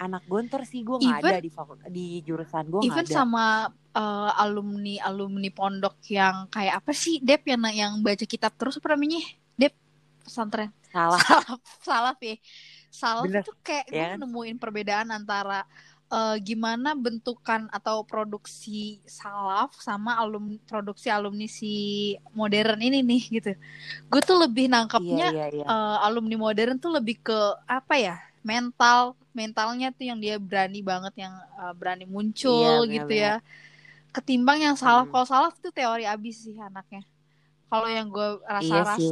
anak 0.00 0.24
gontor 0.24 0.64
sih 0.64 0.80
gue 0.80 0.96
nggak 0.96 1.20
ada 1.20 1.38
di 1.38 1.52
di 1.92 2.06
jurusan 2.24 2.72
gue 2.72 2.80
even 2.88 3.04
ada. 3.04 3.12
sama 3.12 3.68
eh, 3.92 4.30
alumni 4.40 4.96
alumni 5.04 5.52
pondok 5.52 6.00
yang 6.08 6.48
kayak 6.48 6.80
apa 6.80 6.96
sih 6.96 7.20
Dep 7.20 7.44
yang 7.44 7.60
yang 7.68 7.92
baca 8.00 8.24
kitab 8.24 8.56
terus 8.56 8.80
apa 8.80 8.96
namanya? 8.96 9.20
Dep 9.60 9.76
pesantren. 10.24 10.72
Salah. 10.88 11.20
Salaf 11.20 11.60
salaf 11.84 12.18
ya 12.24 12.40
salaf 12.90 13.30
Bener. 13.30 13.40
itu 13.40 13.50
kayak 13.66 13.86
Ya 13.90 13.98
gue 13.98 14.08
kan? 14.10 14.20
nemuin 14.22 14.56
perbedaan 14.62 15.08
antara 15.14 15.64
eh, 16.12 16.36
gimana 16.48 16.88
bentukan 16.98 17.70
atau 17.76 18.02
produksi 18.10 18.98
salaf 19.06 19.70
sama 19.78 20.18
alum 20.22 20.58
produksi 20.70 21.08
alumni 21.12 21.46
si 21.46 21.66
modern 22.34 22.78
ini 22.82 22.98
nih 23.06 23.22
gitu 23.40 23.50
gue 24.10 24.20
tuh 24.28 24.36
lebih 24.44 24.66
iya 25.00 25.16
nangkepnya 25.16 25.28
iya 25.28 25.44
iya 25.54 25.66
eh, 25.70 25.96
alumni 26.06 26.36
modern 26.46 26.76
tuh 26.82 26.90
lebih 26.98 27.16
ke 27.26 27.38
apa 27.68 27.94
ya 27.98 28.16
mental 28.42 29.14
mentalnya 29.38 29.88
tuh 29.94 30.04
yang 30.10 30.18
dia 30.24 30.36
berani 30.42 30.80
banget 30.90 31.14
yang 31.24 31.34
eh, 31.60 31.72
berani 31.78 32.04
muncul 32.08 32.84
Iya, 32.84 32.84
gitu 32.90 33.12
ya 33.14 33.38
ketimbang 34.16 34.58
yang 34.66 34.76
salaf 34.78 35.06
Hmm. 35.06 35.12
kalau 35.12 35.26
salaf 35.28 35.54
tuh 35.62 35.70
teori 35.70 36.04
abis 36.08 36.36
sih 36.50 36.56
anaknya 36.58 37.02
kalau 37.70 37.88
yang 37.90 38.06
gue 38.10 38.28
Iya 38.58 38.84
sih. 38.84 39.10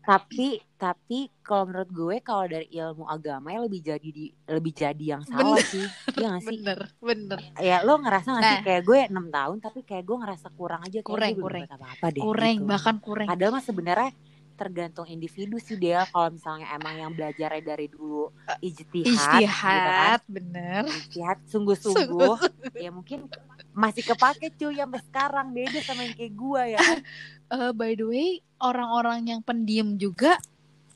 Tapi 0.00 0.48
tapi 0.74 1.18
kalau 1.40 1.64
menurut 1.66 1.88
gue 1.88 2.16
kalau 2.20 2.44
dari 2.44 2.68
ilmu 2.68 3.04
agama 3.04 3.48
ya 3.48 3.60
lebih 3.60 3.80
jadi 3.80 4.04
di 4.04 4.24
lebih 4.44 4.72
jadi 4.72 5.04
yang 5.10 5.22
salah 5.22 5.56
Bener. 5.56 5.64
sih 5.64 5.86
iya 6.14 6.26
gak 6.30 6.42
sih 6.42 6.58
bener 6.60 6.78
bener 6.98 7.38
ya 7.56 7.76
lo 7.80 7.96
ngerasa 7.96 8.28
gak 8.30 8.42
sih 8.42 8.52
Nah. 8.54 8.62
kayak 8.62 8.82
gue 8.82 8.98
enam 9.06 9.26
tahun 9.28 9.56
tapi 9.58 9.80
kayak 9.80 10.04
gue 10.04 10.16
ngerasa 10.18 10.46
kurang 10.52 10.80
aja 10.82 10.98
kayak 10.98 11.06
Kurang, 11.06 11.32
kurang. 11.34 11.62
dapat 11.64 11.76
apa-apa 11.78 12.06
deh 12.10 12.20
kurang 12.20 12.54
gitu. 12.54 12.68
bahkan 12.68 12.96
kurang 12.98 13.26
Padahal 13.26 13.50
mah 13.50 13.64
sebenarnya 13.64 14.10
tergantung 14.54 15.04
individu 15.04 15.58
sih 15.58 15.74
dia 15.74 16.06
kalau 16.08 16.30
misalnya 16.30 16.70
emang 16.72 16.94
yang 16.94 17.10
belajarnya 17.10 17.60
dari 17.60 17.86
dulu 17.86 18.30
ijtihad, 18.58 19.42
gitu 19.42 19.50
kan. 19.50 20.18
bener. 20.26 20.82
Ijtihad 20.86 21.38
sungguh-sungguh. 21.44 22.36
Ya 22.78 22.90
mungkin 22.90 23.26
masih 23.70 24.06
kepake 24.06 24.54
cuy 24.54 24.78
sampai 24.78 25.00
sekarang. 25.04 25.46
Beda 25.50 25.78
sama 25.82 26.06
yang 26.06 26.14
kayak 26.14 26.34
gue 26.34 26.62
ya. 26.74 26.80
Eh, 27.44 27.70
by 27.76 27.92
the 27.92 28.08
way 28.08 28.28
orang-orang 28.56 29.28
yang 29.28 29.40
pendiam 29.44 30.00
juga 30.00 30.40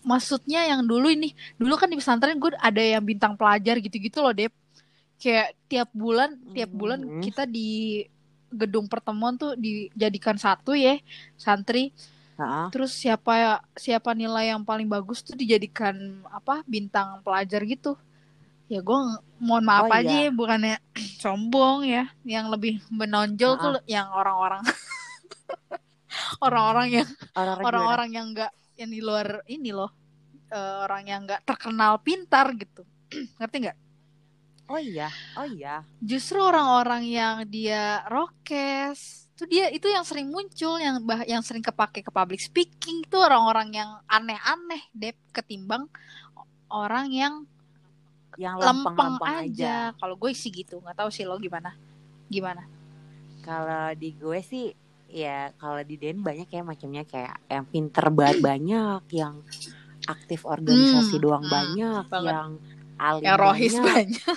maksudnya 0.00 0.64
yang 0.64 0.80
dulu 0.80 1.12
ini 1.12 1.36
dulu 1.54 1.76
kan 1.76 1.92
di 1.92 2.00
pesantren 2.00 2.40
gue 2.40 2.56
ada 2.56 2.80
yang 2.80 3.04
bintang 3.04 3.36
pelajar 3.36 3.76
gitu-gitu 3.76 4.24
loh 4.24 4.32
Dep. 4.32 4.50
Kayak 5.20 5.52
tiap 5.68 5.92
bulan 5.92 6.40
tiap 6.56 6.72
bulan 6.72 7.04
Mhm. 7.04 7.20
kita 7.20 7.44
di 7.44 8.00
gedung 8.48 8.88
pertemuan 8.88 9.36
tuh 9.36 9.60
dijadikan 9.60 10.40
satu 10.40 10.72
ya 10.72 10.96
santri 11.36 11.92
Terus 12.70 12.94
siapa 12.94 13.58
siapa 13.74 14.14
nilai 14.14 14.54
yang 14.54 14.62
paling 14.62 14.86
bagus 14.86 15.26
tuh 15.26 15.34
dijadikan 15.34 16.22
apa 16.30 16.62
bintang 16.64 17.18
pelajar 17.26 17.66
gitu. 17.66 17.98
Ya 18.70 18.84
gue 18.84 18.98
mohon 19.42 19.64
maaf 19.64 19.88
Oh, 19.88 19.96
aja 19.96 20.06
iya. 20.06 20.28
ya 20.28 20.30
bukannya 20.30 20.76
sombong 21.22 21.88
ya. 21.88 22.06
Yang 22.22 22.46
lebih 22.54 22.74
menonjol 22.92 23.52
tuh 23.58 23.72
yang 23.90 24.06
orang-orang. 24.14 24.62
Orang-orang 26.44 26.88
yang 27.02 27.08
orang-orang 27.36 28.08
yang 28.14 28.26
enggak 28.32 28.52
yang 28.78 28.90
di 28.90 29.00
luar 29.02 29.42
ini 29.50 29.70
loh. 29.74 29.90
Eh, 30.48 30.76
orang 30.86 31.02
yang 31.04 31.20
enggak 31.26 31.42
terkenal 31.44 32.00
pintar 32.00 32.54
gitu. 32.56 32.86
Ngerti 33.38 33.56
nggak? 33.68 33.78
Oh 34.68 34.76
iya 34.76 35.08
oh 35.36 35.48
iya. 35.48 35.80
Justru 36.00 36.38
orang-orang 36.44 37.02
yang 37.08 37.36
dia 37.48 38.04
rokes 38.12 39.27
itu 39.38 39.46
dia 39.46 39.70
itu 39.70 39.86
yang 39.86 40.02
sering 40.02 40.34
muncul 40.34 40.82
yang 40.82 40.98
bah 41.06 41.22
yang 41.22 41.38
sering 41.46 41.62
kepake 41.62 42.02
ke 42.02 42.10
public 42.10 42.42
speaking. 42.42 43.06
Itu 43.06 43.22
orang-orang 43.22 43.70
yang 43.70 43.90
aneh-aneh 44.10 44.82
deh 44.90 45.14
ketimbang 45.30 45.86
orang 46.66 47.06
yang 47.14 47.46
yang 48.34 48.58
lempeng 48.58 48.98
lempeng-lempeng 48.98 49.46
aja, 49.46 49.94
aja. 49.94 49.94
Kalau 49.94 50.18
gue 50.18 50.34
sih 50.34 50.50
gitu 50.50 50.82
nggak 50.82 50.98
tahu 50.98 51.10
sih 51.14 51.22
lo 51.22 51.38
gimana. 51.38 51.78
Gimana? 52.26 52.66
Kalau 53.46 53.94
di 53.94 54.10
gue 54.18 54.42
sih 54.42 54.74
ya 55.06 55.54
kalau 55.54 55.80
di 55.86 55.94
Den 55.96 56.20
banyak 56.20 56.50
ya 56.50 56.62
macamnya 56.66 57.06
kayak 57.06 57.38
yang 57.46 57.64
pinter 57.70 58.10
banget 58.10 58.42
banyak 58.42 59.02
yang 59.14 59.40
aktif 60.04 60.44
organisasi 60.44 61.16
Hmm, 61.16 61.22
doang 61.22 61.44
hmm, 61.46 61.54
banyak 61.54 62.04
banget. 62.10 62.30
yang 62.34 62.50
alim 62.98 63.22
yang 63.22 63.38
rohis 63.38 63.74
banyak. 63.78 63.86
banyak. 63.86 64.36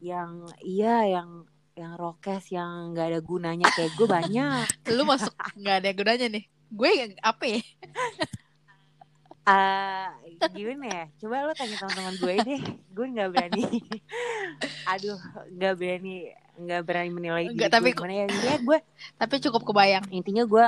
Yang 0.00 0.30
iya 0.60 0.96
yang 1.06 1.44
yang 1.80 1.96
rokes 1.96 2.52
yang 2.52 2.92
nggak 2.92 3.06
ada 3.16 3.20
gunanya. 3.24 3.66
Kayak 3.72 3.92
gue 3.96 4.06
banyak. 4.06 4.66
Lu 4.96 5.02
masuk 5.08 5.32
nggak 5.56 5.76
ada 5.80 5.90
gunanya 5.96 6.26
nih. 6.28 6.44
Gue 6.68 6.90
apa 7.24 7.44
ya? 7.48 7.60
Ah, 9.50 10.14
gimana 10.52 10.86
ya? 10.86 11.04
Coba 11.18 11.42
lo 11.42 11.56
tanya 11.56 11.74
teman-teman 11.80 12.14
gue 12.22 12.34
deh. 12.44 12.62
Gue 12.92 13.06
nggak 13.10 13.28
berani. 13.34 13.64
Aduh 14.94 15.18
nggak 15.56 15.74
berani 15.74 16.30
nggak 16.60 16.82
berani 16.86 17.10
menilai 17.10 17.44
diri 17.48 17.56
Nggak, 17.56 17.70
gue 17.72 17.74
tapi 17.74 17.88
gimana 17.96 18.14
ya. 18.14 18.26
Intinya 18.30 18.58
gue 18.62 18.78
tapi 19.16 19.34
cukup 19.42 19.62
kebayang. 19.66 20.06
Intinya 20.12 20.44
gue 20.46 20.66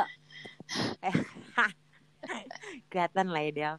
eh, 0.99 1.17
kelihatan 2.91 3.27
lah 3.31 3.43
ya 3.45 3.53
Del 3.53 3.77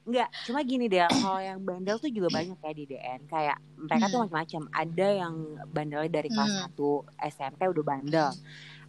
Enggak, 0.00 0.28
cuma 0.42 0.60
gini 0.62 0.86
Del 0.86 1.06
kalau 1.06 1.38
yang 1.38 1.60
bandel 1.60 1.96
tuh 1.96 2.08
juga 2.08 2.32
banyak 2.32 2.56
ya 2.56 2.72
di 2.72 2.84
DN 2.84 3.20
kayak 3.26 3.58
mereka 3.76 4.04
tuh 4.06 4.16
Hmm. 4.16 4.24
macam-macam 4.26 4.62
ada 4.72 5.06
yang 5.12 5.34
bandelnya 5.68 6.10
dari 6.10 6.28
kelas 6.28 6.50
Hmm. 6.50 6.62
1 6.66 6.88
SMP 7.20 7.60
udah 7.68 7.84
bandel 7.84 8.28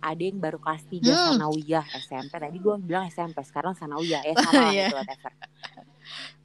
ada 0.01 0.17
yang 0.19 0.39
baru 0.39 0.57
kelas 0.57 0.81
3 0.87 1.03
Hmm. 1.05 1.25
sanawiyah 1.35 1.85
SMP 1.99 2.33
tadi 2.33 2.57
gue 2.57 2.75
bilang 2.79 3.05
SMP 3.05 3.43
sekarang 3.43 3.75
sanawiyah 3.75 4.23
ya 4.23 4.33
sama 4.39 4.51
lah 4.57 4.71
Iya. 4.71 4.85
gitu 4.87 4.95
whatever 4.97 5.31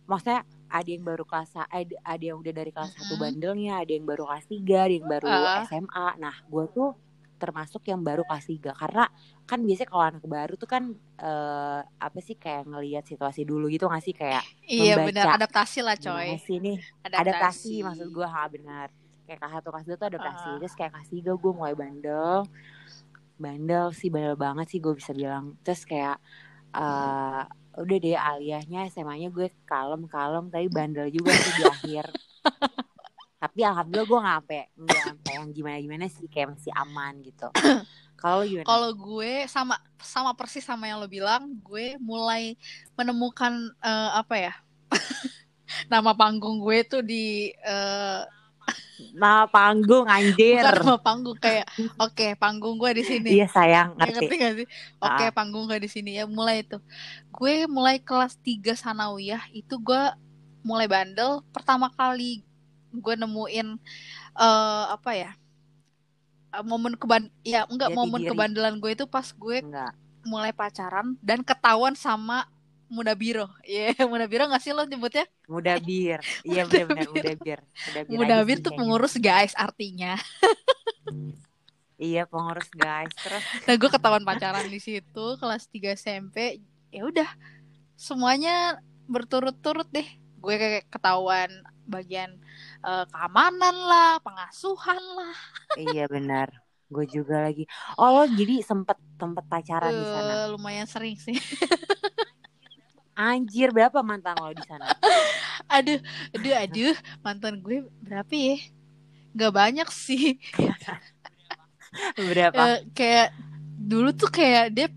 maksudnya 0.05 0.41
ada 0.69 0.89
yang 0.89 1.05
baru 1.05 1.25
kelas 1.25 1.51
ada, 1.57 1.95
ada 2.05 2.25
yang 2.25 2.37
udah 2.37 2.53
dari 2.53 2.71
kelas 2.71 2.93
1 2.93 3.07
Hmm. 3.09 3.23
bandelnya 3.23 3.73
ada 3.81 3.93
yang 3.93 4.05
baru 4.05 4.23
kelas 4.25 4.47
3 4.47 4.77
ada 4.83 4.93
yang 4.93 5.07
baru 5.07 5.27
Ah. 5.27 5.63
SMA 5.65 6.07
nah 6.19 6.37
gue 6.43 6.65
tuh 6.71 6.91
termasuk 7.37 7.85
yang 7.89 8.01
baru 8.01 8.25
kelas 8.25 8.47
3 8.49 8.73
karena 8.73 9.05
kan 9.45 9.59
biasanya 9.63 9.89
kalau 9.89 10.05
anak 10.05 10.25
baru 10.25 10.55
tuh 10.57 10.69
kan 10.69 10.85
eh, 11.21 11.81
apa 11.85 12.19
sih 12.25 12.37
kayak 12.37 12.67
ngelihat 12.67 13.05
situasi 13.05 13.45
dulu 13.45 13.69
gitu 13.69 13.87
nggak 13.87 14.05
sih? 14.05 14.15
Kayak 14.17 14.45
iya 14.65 14.97
Membaca. 14.97 15.09
benar 15.13 15.27
adaptasi 15.41 15.79
lah 15.85 15.97
coy. 15.97 16.35
gimana 16.35 16.45
sih 16.45 16.57
nih 16.59 16.77
adaptasi. 17.07 17.75
Maksud 17.85 18.09
gue 18.11 18.27
ha 18.27 18.43
benar 18.49 18.89
kayak 19.27 19.39
kelas 19.43 19.53
satu 19.59 19.69
kelas 19.75 19.85
dua 19.87 19.97
tuh 19.99 20.09
adaptasi. 20.15 20.49
Ah. 20.49 20.59
terus 20.63 20.75
kayak 20.75 20.91
kelas 20.97 21.09
tiga 21.13 21.33
gue 21.37 21.53
mulai 21.53 21.75
bandel. 21.77 22.49
Bandel 23.37 23.87
sih 23.93 24.09
bandel 24.09 24.37
banget 24.37 24.67
sih 24.73 24.79
gue 24.81 24.95
bisa 24.97 25.13
bilang. 25.13 25.55
Terus 25.61 25.85
kayak 25.85 26.17
eh 26.77 27.43
udah 27.77 27.97
deh 28.01 28.17
aliyahnya 28.17 28.89
SMA-nya 28.89 29.29
gue 29.29 29.53
kalem 29.69 30.09
kalem 30.09 30.49
tapi 30.49 30.67
bandel 30.73 31.13
juga 31.13 31.29
sih 31.37 31.53
di 31.61 31.65
akhir 31.69 32.05
tapi 33.47 33.63
alhamdulillah 33.63 34.07
gue 34.07 34.19
nggak 34.21 34.37
sampai 34.37 34.61
nggak 34.75 35.01
sampai 35.07 35.31
yang 35.33 35.47
gimana 35.51 35.77
gimana 35.79 36.05
sih 36.11 36.27
kayak 36.27 36.59
masih 36.59 36.73
aman 36.75 37.15
gitu 37.23 37.47
kalau 38.21 38.43
gimana 38.43 38.67
Kalau 38.67 38.91
gue 38.91 39.33
sama 39.47 39.77
sama 40.03 40.35
persis 40.35 40.65
sama 40.65 40.89
yang 40.89 40.99
lo 40.99 41.07
bilang, 41.07 41.53
gue 41.61 41.95
mulai 42.01 42.57
menemukan 42.95 43.53
eh, 43.79 44.11
apa 44.17 44.35
ya? 44.35 44.53
nama 45.93 46.17
panggung 46.17 46.59
gue 46.59 46.79
tuh 46.83 47.03
di 47.05 47.53
eh, 47.53 48.23
nama 49.13 49.45
panggung 49.45 50.09
anjir 50.09 50.65
bukan 50.65 50.75
nama 50.81 50.97
panggung 50.97 51.37
kayak 51.37 51.69
oke 52.01 52.27
panggung 52.41 52.81
gue 52.81 52.97
di 52.97 53.05
sini. 53.05 53.31
iya 53.37 53.47
sayang 53.47 53.93
Ya, 53.95 54.09
ngerti 54.09 54.17
ngerti 54.17 54.35
gak 54.41 54.55
sih? 54.57 54.67
Oke, 54.97 55.25
Ah. 55.29 55.31
panggung 55.31 55.69
gue 55.69 55.79
di 55.79 55.91
sini 55.93 56.17
ya 56.17 56.25
mulai 56.25 56.65
itu. 56.65 56.81
Gue 57.29 57.69
mulai 57.69 58.01
kelas 58.01 58.41
3 58.41 58.73
sanawiyah 58.73 59.53
itu 59.53 59.77
gue 59.77 60.03
mulai 60.65 60.89
bandel 60.89 61.45
pertama 61.53 61.93
kali 61.93 62.43
gue 62.99 63.15
nemuin 63.17 63.69
eh 64.37 64.85
apa 64.93 65.11
ya? 65.13 65.31
eh, 66.53 66.65
momen 66.65 66.95
keban 66.97 67.29
ya 67.43 67.67
enggak 67.69 67.91
Jati 67.93 67.99
momen 67.99 68.21
diri. 68.23 68.31
kebandelan 68.33 68.75
gue 68.81 68.91
itu 68.97 69.05
pas 69.05 69.27
gue 69.29 69.61
enggak 69.61 69.93
mulai 70.27 70.51
pacaran 70.51 71.15
dan 71.23 71.43
ketahuan 71.47 71.95
sama 71.95 72.49
muda 72.87 73.15
biro. 73.15 73.47
Iya, 73.67 73.95
muda 74.07 74.27
biro 74.31 74.47
gak 74.47 74.63
sih 74.63 74.71
lo 74.75 74.87
nyebutnya? 74.87 75.27
muda 75.47 75.75
bir 75.87 76.19
iya 76.43 76.63
benar-benar 76.67 77.07
bir. 77.39 77.61
muda 77.63 78.01
bir 78.07 78.15
muda 78.19 78.37
bir 78.47 78.59
tuh 78.59 78.71
kayaknya. 78.71 78.79
pengurus 78.79 79.15
guys 79.19 79.53
artinya. 79.55 80.15
iya 81.99 82.23
pengurus 82.29 82.69
guys 82.75 83.11
terus 83.23 83.43
Nah, 83.67 83.75
gue 83.79 83.91
ketahuan 83.91 84.25
pacaran 84.27 84.67
di 84.69 84.81
situ 84.83 85.27
kelas 85.39 85.67
3 85.71 85.95
SMP. 85.99 86.63
Ya 86.95 87.03
udah, 87.07 87.29
semuanya 87.99 88.79
berturut-turut 89.07 89.89
deh. 89.91 90.07
Gue 90.39 90.55
kayak 90.57 90.87
ketahuan 90.91 91.51
bagian 91.87 92.39
eh, 92.85 93.05
keamanan 93.13 93.77
lah, 93.91 94.11
pengasuhan 94.25 95.01
lah. 95.17 95.37
iya 95.77 96.05
benar 96.15 96.49
gue 96.87 97.05
juga 97.17 97.35
lagi 97.47 97.63
oh 97.99 98.09
lo 98.15 98.23
jadi 98.31 98.63
sempet 98.63 98.99
sempet 99.21 99.45
pacaran 99.51 99.95
di 99.99 100.07
sana 100.07 100.33
Eh, 100.33 100.51
lumayan 100.55 100.87
sering 100.87 101.17
sih. 101.19 101.37
anjir 103.17 103.73
berapa 103.73 104.05
mantan 104.05 104.37
lo 104.37 104.53
di 104.53 104.65
sana 104.69 104.93
aduh, 105.77 105.99
aduh, 106.37 106.55
aduh, 106.63 106.95
mantan 107.25 107.59
gue 107.65 107.83
berapa 108.05 108.33
ya? 108.33 108.57
Gak 109.37 109.53
banyak 109.53 109.89
sih. 109.93 110.37
berapa 112.17 112.57
Eh, 112.57 112.79
kayak 112.93 113.29
dulu 113.77 114.11
tuh 114.13 114.29
kayak 114.33 114.73
Dep, 114.75 114.93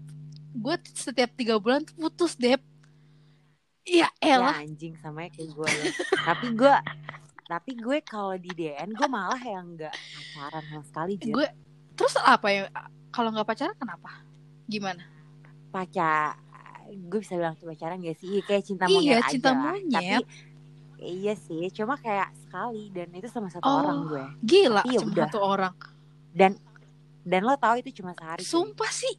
gue 0.56 0.76
setiap 0.96 1.30
tiga 1.38 1.56
bulan 1.60 1.84
tuh 1.86 1.96
putus 1.96 2.36
Dep. 2.36 2.60
Iya 3.90 4.08
ya 4.22 4.38
elah. 4.38 4.54
anjing 4.62 4.94
sama 5.02 5.26
kayak 5.34 5.50
gue 5.50 5.66
lo. 5.66 5.86
tapi 6.28 6.48
gue 6.54 6.74
tapi 7.50 7.74
gue 7.74 7.98
kalau 8.00 8.38
di 8.38 8.48
DN 8.48 8.94
gue 8.94 9.10
malah 9.10 9.42
yang 9.42 9.74
nggak 9.74 9.90
pacaran 9.90 10.64
sama 10.64 10.84
sekali 10.86 11.14
Jir. 11.18 11.34
gue 11.34 11.48
terus 11.94 12.14
apa 12.16 12.48
ya 12.48 12.70
kalau 13.10 13.34
nggak 13.34 13.44
pacaran 13.44 13.74
kenapa 13.74 14.22
gimana 14.64 15.02
pacar 15.68 16.38
gue 16.88 17.20
bisa 17.20 17.34
bilang 17.34 17.54
pacaran 17.56 17.98
gak 18.00 18.18
sih 18.18 18.30
Iya, 18.32 18.42
kayak 18.44 18.64
cinta 18.64 18.86
Iya, 18.86 18.94
monyet 18.96 19.18
aja 19.20 19.30
cinta 19.32 19.50
monyet. 19.52 19.90
tapi 19.92 20.26
iya 21.00 21.34
sih 21.36 21.64
cuma 21.72 21.94
kayak 21.96 22.30
sekali 22.40 22.90
dan 22.90 23.08
itu 23.12 23.26
sama 23.26 23.48
satu 23.48 23.64
Oh. 23.64 23.78
orang 23.80 23.98
gue 24.06 24.24
gila 24.44 24.82
Iya, 24.84 25.00
cuma 25.00 25.10
udah. 25.12 25.26
satu 25.26 25.40
orang 25.40 25.74
dan 26.32 26.52
dan 27.22 27.42
lo 27.42 27.54
tahu 27.56 27.76
itu 27.80 27.90
cuma 27.96 28.14
sehari 28.14 28.42
sumpah 28.42 28.90
sih 28.90 29.14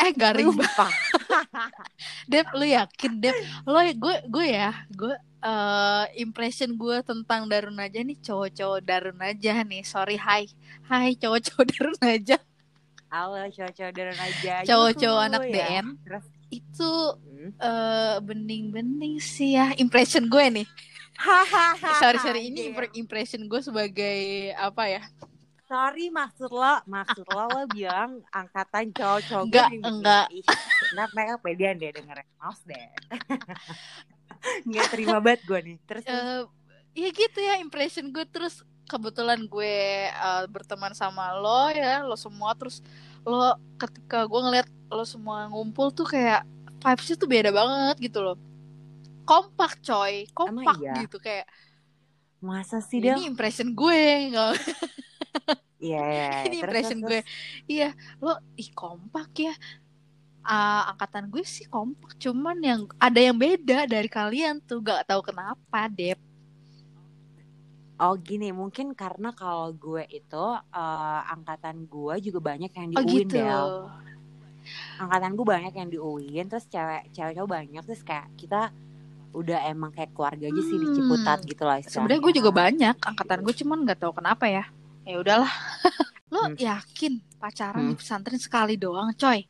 eh 0.00 0.12
garing 0.16 0.56
banget. 0.56 0.92
Dep 2.30 2.48
lu 2.56 2.64
yakin 2.64 3.12
Dep? 3.20 3.36
Lo 3.68 3.80
gue 3.84 4.16
gue 4.26 4.46
ya 4.48 4.72
gue 4.88 5.14
eh 5.40 6.04
impression 6.20 6.72
gue 6.76 7.04
tentang 7.04 7.48
Darun 7.48 7.76
aja 7.80 8.00
nih 8.00 8.16
cowok-cowok 8.20 8.80
Darun 8.84 9.20
aja 9.20 9.60
nih. 9.60 9.84
Sorry 9.84 10.16
hai. 10.16 10.48
Hai 10.88 11.16
cowok-cowok 11.20 11.64
Darun 11.76 12.00
aja 12.00 12.38
Halo 13.10 13.42
cowok-cowok 13.42 13.90
dari 13.90 14.14
aja 14.14 14.62
cowok-cowok 14.62 15.22
anak 15.26 15.42
ya. 15.50 15.82
DN 15.82 15.86
Terus? 16.06 16.24
Itu 16.46 16.90
hmm. 17.18 17.50
eh 17.58 18.16
bening-bening 18.22 19.18
sih 19.18 19.58
ya 19.58 19.74
impression 19.82 20.30
gue 20.30 20.62
nih. 20.62 20.68
Sorry 21.98 22.18
sorry 22.22 22.40
ini 22.54 22.70
impression 22.94 23.50
gue 23.50 23.58
sebagai 23.58 24.54
apa 24.54 24.82
ya 24.86 25.02
Sorry 25.70 26.10
maksud 26.10 26.50
lo 26.50 26.82
Maksud 26.82 27.26
lo 27.30 27.46
lo 27.46 27.62
bilang 27.70 28.18
Angkatan 28.34 28.90
cowok-cowok 28.90 29.46
Enggak, 29.46 29.70
enggak. 29.70 30.26
Nah 30.98 31.06
mereka 31.14 31.34
pedean 31.38 31.78
deh 31.78 31.94
dengerin. 31.94 32.26
Maus 32.42 32.58
deh. 32.68 32.90
Nggak 34.66 34.86
terima 34.90 35.22
banget 35.22 35.46
gue 35.46 35.60
nih. 35.62 35.76
Terus 35.86 36.04
eh 36.10 36.42
ya 36.98 37.08
gitu 37.14 37.38
ya 37.38 37.62
impression 37.62 38.10
gue 38.10 38.26
terus 38.26 38.66
kebetulan 38.90 39.46
gue 39.46 40.10
eh, 40.10 40.44
berteman 40.50 40.90
sama 40.90 41.38
lo 41.38 41.70
ya 41.70 42.02
lo 42.02 42.18
semua. 42.18 42.50
Terus 42.58 42.82
lo 43.22 43.54
ketika 43.78 44.26
gue 44.26 44.40
ngeliat 44.42 44.66
lo 44.90 45.06
semua 45.06 45.46
ngumpul 45.46 45.94
tuh 45.94 46.10
kayak 46.10 46.42
vibesnya 46.82 47.14
tuh 47.14 47.30
beda 47.30 47.54
banget 47.54 48.10
gitu 48.10 48.18
loh. 48.18 48.34
Kompak 49.22 49.78
coy. 49.86 50.26
Kompak 50.34 50.82
iya? 50.82 51.06
gitu 51.06 51.22
kayak 51.22 51.46
Masa 52.40 52.80
sih 52.80 53.04
dia 53.04 53.16
ini 53.16 53.28
impression 53.28 53.68
gue 53.76 54.00
Iya 55.80 56.02
iya 56.04 56.28
ini 56.44 56.60
Terus, 56.60 56.64
impression 56.64 56.98
terus, 57.00 57.08
gue. 57.08 57.20
iya 57.68 57.88
lo 58.20 58.36
ih 58.56 58.68
kompak 58.72 59.32
ya. 59.36 59.54
Ah, 60.40 60.92
angkatan 60.92 61.28
gue 61.28 61.44
sih 61.44 61.64
kompak 61.68 62.16
cuman 62.16 62.56
yang 62.60 62.80
ada 62.96 63.20
yang 63.20 63.36
beda 63.36 63.84
dari 63.88 64.08
kalian 64.08 64.60
tuh 64.64 64.80
gak 64.80 65.08
tahu 65.08 65.20
kenapa 65.24 65.88
Dep. 65.88 66.20
Oh 68.00 68.16
gini 68.16 68.48
mungkin 68.48 68.96
karena 68.96 69.36
kalau 69.36 69.76
gue 69.76 70.04
itu 70.08 70.44
eh, 70.72 71.20
Angkatan 71.28 71.84
gue 71.84 72.14
juga 72.24 72.40
banyak 72.40 72.72
yang 72.72 72.88
di 72.88 72.96
oh 72.96 73.04
UIN 73.04 73.12
gitu. 73.28 73.36
Del. 73.36 73.68
Angkatan 74.96 75.32
gue 75.36 75.46
banyak 75.48 75.72
yang 75.76 75.88
di 75.92 75.98
UIN 76.00 76.48
terus 76.48 76.64
cewek 76.68 77.12
cewek 77.12 77.36
cowok 77.36 77.50
banyak 77.60 77.82
terus 77.84 78.00
kayak 78.00 78.28
kita 78.40 78.72
udah 79.30 79.58
emang 79.64 79.90
kayak 79.90 80.10
keluarga 80.10 80.46
aja 80.46 80.62
sih 80.62 80.74
di 80.74 80.84
Hmm. 80.84 80.96
Ciputat 80.96 81.38
gitu 81.42 81.62
lah 81.62 81.78
sebenarnya 81.80 82.20
gue 82.20 82.32
juga 82.34 82.50
banyak 82.50 82.96
angkatan 82.98 83.38
gue 83.40 83.54
cuman 83.56 83.78
nggak 83.84 83.98
tahu 83.98 84.12
kenapa 84.12 84.44
ya. 84.44 84.64
Ya 85.02 85.16
udahlah. 85.16 85.50
Lo 86.30 86.46
Hmm. 86.46 86.54
yakin 86.54 87.12
pacaran 87.36 87.82
di 87.84 87.94
Hmm. 87.94 87.98
pesantren 87.98 88.38
sekali 88.38 88.74
doang 88.74 89.10
coy? 89.12 89.46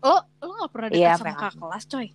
Lo 0.00 0.16
lo 0.38 0.50
nggak 0.56 0.70
pernah 0.70 0.88
dekat 0.88 1.00
Iya, 1.02 1.12
sama 1.14 1.32
kakak 1.32 1.54
kelas 1.56 1.84
coy? 1.86 2.08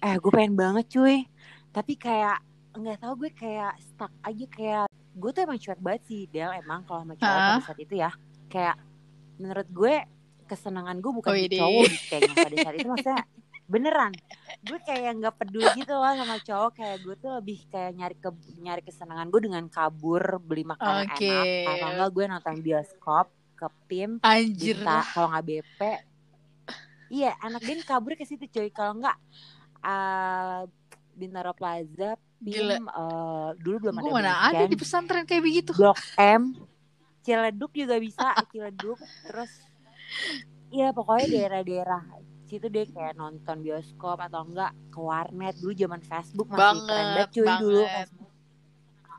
Eh 0.00 0.14
gue 0.14 0.30
pengen 0.30 0.54
banget 0.54 0.86
cuy. 0.90 1.24
Tapi 1.70 1.92
kayak 1.94 2.38
nggak 2.74 2.98
tahu 2.98 3.12
gue 3.20 3.30
kayak 3.32 3.72
stuck 3.78 4.12
aja 4.20 4.46
kayak 4.48 4.84
gue 5.14 5.30
tuh 5.30 5.42
emang 5.42 5.58
cuek 5.58 5.80
banget 5.80 6.02
sih 6.04 6.20
Del 6.26 6.50
emang 6.54 6.82
kalau 6.84 7.02
sama 7.02 7.14
cowok 7.14 7.38
pada 7.38 7.62
saat 7.62 7.78
itu 7.78 7.94
ya. 7.94 8.10
Kayak 8.48 8.76
menurut 9.36 9.68
gue 9.68 9.94
kesenangan 10.44 10.96
gue 10.98 11.12
bukan 11.14 11.32
di 11.32 11.40
Widih. 11.48 11.60
cowok 11.60 11.84
kayaknya 12.06 12.34
pada 12.36 12.56
saat 12.58 12.74
itu 12.74 12.88
maksudnya 12.90 13.20
beneran. 13.64 14.12
Gue 14.64 14.78
kayak 14.84 15.20
nggak 15.20 15.34
peduli 15.40 15.68
gitu 15.76 15.92
loh 15.96 16.12
sama 16.12 16.36
cowok. 16.40 16.72
Kayak 16.76 16.96
gue 17.04 17.14
tuh 17.20 17.30
lebih 17.40 17.58
kayak 17.68 17.92
nyari 17.96 18.16
ke 18.16 18.30
nyari 18.60 18.82
kesenangan 18.84 19.26
gue 19.32 19.40
dengan 19.44 19.64
kabur 19.68 20.40
beli 20.40 20.64
makanan 20.68 21.08
Oke. 21.12 21.28
enak. 21.28 21.46
Atau 21.68 21.88
enggak 21.96 22.10
gue 22.12 22.24
nonton 22.28 22.56
bioskop 22.60 23.26
ke 23.54 23.66
PIM 23.86 24.10
anjir. 24.20 24.76
kalau 25.14 25.30
nggak 25.30 25.46
BP 25.46 25.80
iya 27.14 27.30
anak 27.38 27.62
dia 27.62 27.78
kabur 27.86 28.18
ke 28.18 28.26
situ 28.26 28.50
cuy. 28.50 28.68
Kalau 28.74 28.98
nggak 28.98 29.16
uh, 29.86 30.66
Bintaro 31.14 31.54
Plaza 31.54 32.18
Gila. 32.44 32.76
PIM 32.76 32.84
eh, 32.90 33.48
dulu 33.62 33.76
belum 33.88 33.94
ada 34.02 34.10
mana 34.10 34.32
ada 34.50 34.64
di 34.66 34.76
pesantren 34.76 35.24
kayak 35.24 35.42
begitu. 35.46 35.72
Blok 35.72 35.96
M 36.18 36.58
Ciledug 37.24 37.72
juga 37.72 37.96
bisa 37.96 38.36
Ciledug 38.52 39.00
terus 39.24 39.52
iya 40.68 40.92
pokoknya 40.92 41.26
daerah-daerah 41.30 42.02
situ 42.54 42.66
deh 42.66 42.86
kayak 42.86 43.14
nonton 43.14 43.60
bioskop 43.60 44.16
atau 44.16 44.46
enggak 44.46 44.70
ke 44.88 44.98
warnet. 44.98 45.54
Dulu 45.58 45.72
zaman 45.72 46.00
Facebook 46.00 46.46
masih 46.46 46.58
keren 46.58 46.78
banget 46.80 46.88
banget 46.88 47.28
cuy 47.30 47.48
dulu. 47.58 47.82
banget. 47.82 47.96
Facebook. 47.98 48.30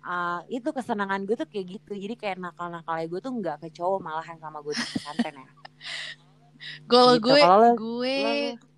Uh, 0.06 0.40
itu 0.48 0.70
kesenangan 0.70 1.22
gue 1.24 1.36
tuh 1.36 1.50
kayak 1.50 1.66
gitu. 1.78 1.92
Jadi 1.94 2.14
kayak 2.14 2.38
nakal-nakalnya 2.38 3.06
gue 3.06 3.20
tuh 3.20 3.34
nggak 3.34 3.58
ke 3.58 3.68
cowok 3.74 4.00
malahan 4.00 4.38
sama 4.38 4.62
gue 4.62 4.72
di 4.72 4.84
pesantren 4.86 5.36
ya. 5.36 5.48
Kalau 6.90 7.14
Gitu. 7.18 7.26
gue 7.26 7.40
Kalau 7.42 7.62
lo- 7.62 7.78
gue 7.78 8.18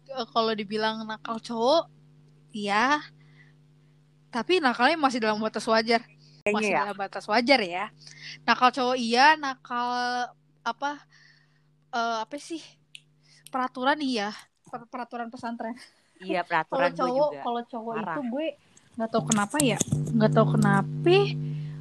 eh, 0.07 0.25
kalau 0.31 0.51
dibilang 0.51 1.03
nakal 1.03 1.37
cowok 1.37 1.87
iya. 2.51 2.99
Tapi 4.27 4.59
nakalnya 4.59 4.95
masih 4.95 5.19
dalam 5.19 5.39
batas 5.39 5.63
wajar. 5.63 6.03
Kayaknya 6.43 6.55
masih 6.55 6.71
ya. 6.71 6.79
dalam 6.83 6.97
batas 6.97 7.25
wajar 7.27 7.59
ya. 7.59 7.85
Nakal 8.43 8.69
cowok 8.71 8.95
iya 8.95 9.35
nakal 9.35 9.87
apa 10.63 10.91
eh, 11.91 12.17
apa 12.23 12.35
sih 12.39 12.59
peraturan 13.57 13.97
iya. 14.05 14.29
Per- 14.69 14.85
peraturan 14.85 15.27
pesantren. 15.33 15.73
Iya 16.21 16.45
kalau 16.45 16.69
peraturan 16.69 16.91
gue 16.93 16.99
cowok 17.01 17.29
kalau 17.41 17.61
cowok 17.65 17.93
itu 17.97 18.21
gue 18.29 18.47
nggak 18.97 19.09
tahu 19.13 19.23
kenapa 19.29 19.55
ya 19.61 19.77
nggak 20.13 20.31
tahu 20.33 20.47
kenapa 20.57 21.09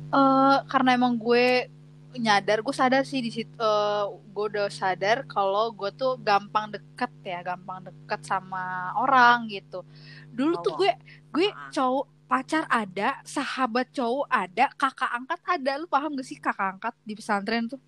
eh 0.06 0.56
karena 0.68 0.90
emang 0.96 1.16
gue 1.16 1.68
nyadar 2.16 2.64
gue 2.64 2.72
sadar 2.72 3.04
sih 3.04 3.20
di 3.20 3.28
situ 3.28 3.52
eh, 3.56 4.04
gue 4.08 4.44
udah 4.52 4.72
sadar 4.72 5.24
kalau 5.28 5.68
gue 5.72 5.92
tuh 5.92 6.16
gampang 6.20 6.72
deket 6.72 7.12
ya 7.24 7.44
gampang 7.44 7.84
deket 7.84 8.20
sama 8.24 8.92
orang 8.96 9.48
gitu. 9.52 9.84
Dulu 10.32 10.60
tuh 10.64 10.72
gue 10.80 10.92
gue 11.32 11.48
Ah. 11.52 11.68
cowok 11.72 12.06
pacar 12.26 12.64
ada 12.72 13.20
sahabat 13.22 13.92
cowok 13.92 14.26
ada 14.32 14.72
kakak 14.76 15.10
angkat 15.12 15.40
ada. 15.44 15.72
Lu 15.76 15.86
paham 15.88 16.16
gak 16.16 16.26
sih 16.26 16.40
kakak 16.40 16.80
angkat 16.80 16.94
di 17.04 17.12
pesantren 17.16 17.68
tuh 17.68 17.80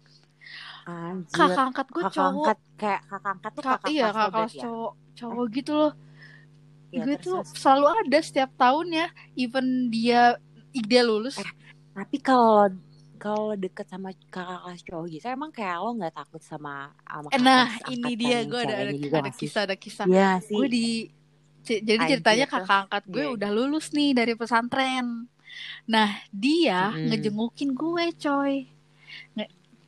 Anjir. 0.88 1.36
kakak 1.36 1.64
angkat 1.68 1.86
gue 1.86 2.00
kakak 2.00 2.14
cowok 2.16 2.32
angkat 2.32 2.58
kayak 2.80 3.00
kakak 3.04 3.30
angkat 3.36 3.50
tuh 3.52 3.62
Kak, 3.62 3.72
kakak 3.76 3.90
iya 3.92 4.04
kakak 4.08 4.30
kelas 4.32 4.52
ya? 4.52 4.62
cowok 4.64 4.92
cowok 5.14 5.46
gitu 5.52 5.72
loh 5.74 5.92
Iya, 6.88 7.04
gue 7.04 7.16
tuh 7.20 7.36
terus. 7.44 7.52
selalu 7.52 7.86
ada 8.00 8.18
setiap 8.24 8.50
tahunnya 8.56 9.06
even 9.36 9.66
dia 9.92 10.40
dia 10.72 11.02
lulus 11.04 11.36
Eh, 11.36 11.48
tapi 11.92 12.16
kalau 12.18 12.72
kalau 13.20 13.52
deket 13.52 13.84
sama 13.84 14.16
kakak 14.32 14.58
kelas 14.64 14.80
cowok 14.80 15.04
gitu 15.10 15.26
emang 15.28 15.50
kayak 15.52 15.76
lo 15.76 15.90
nggak 15.92 16.14
takut 16.16 16.40
sama 16.40 16.96
sama 17.04 17.28
kakak 17.28 17.44
nah 17.44 17.66
ini 17.92 18.12
dia 18.16 18.38
gue 18.42 18.60
ada 18.64 18.74
ada, 18.80 18.92
ada 18.96 19.30
kisah 19.36 19.62
ada 19.68 19.76
kisah 19.76 20.06
sih 20.40 20.56
gue 20.56 20.68
di 20.72 20.86
jadi 21.68 22.00
ceritanya 22.08 22.46
terus? 22.48 22.64
kakak 22.64 22.78
angkat 22.88 23.02
gue 23.04 23.24
Iya. 23.28 23.34
udah 23.36 23.50
lulus 23.52 23.92
nih 23.92 24.16
dari 24.16 24.32
pesantren 24.32 25.28
nah 25.84 26.08
dia 26.32 26.96
Mm-mm. 26.96 27.12
ngejengukin 27.12 27.76
gue 27.76 28.04
coy 28.16 28.54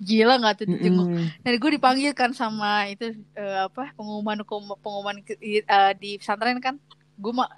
gila 0.09 0.33
nggak 0.41 0.55
tuh 0.61 0.67
dijenguk 0.73 1.09
Mm-mm. 1.11 1.27
dan 1.45 1.53
gue 1.63 1.71
dipanggil 1.77 2.13
kan 2.21 2.31
sama 2.41 2.89
itu 2.93 3.05
eh, 3.37 3.59
apa 3.69 3.93
pengumuman 3.97 4.39
pengumuman 4.83 5.17
eh, 5.29 5.93
di 6.03 6.09
pesantren 6.21 6.59
kan 6.67 6.75
gue 7.23 7.33
mah 7.39 7.49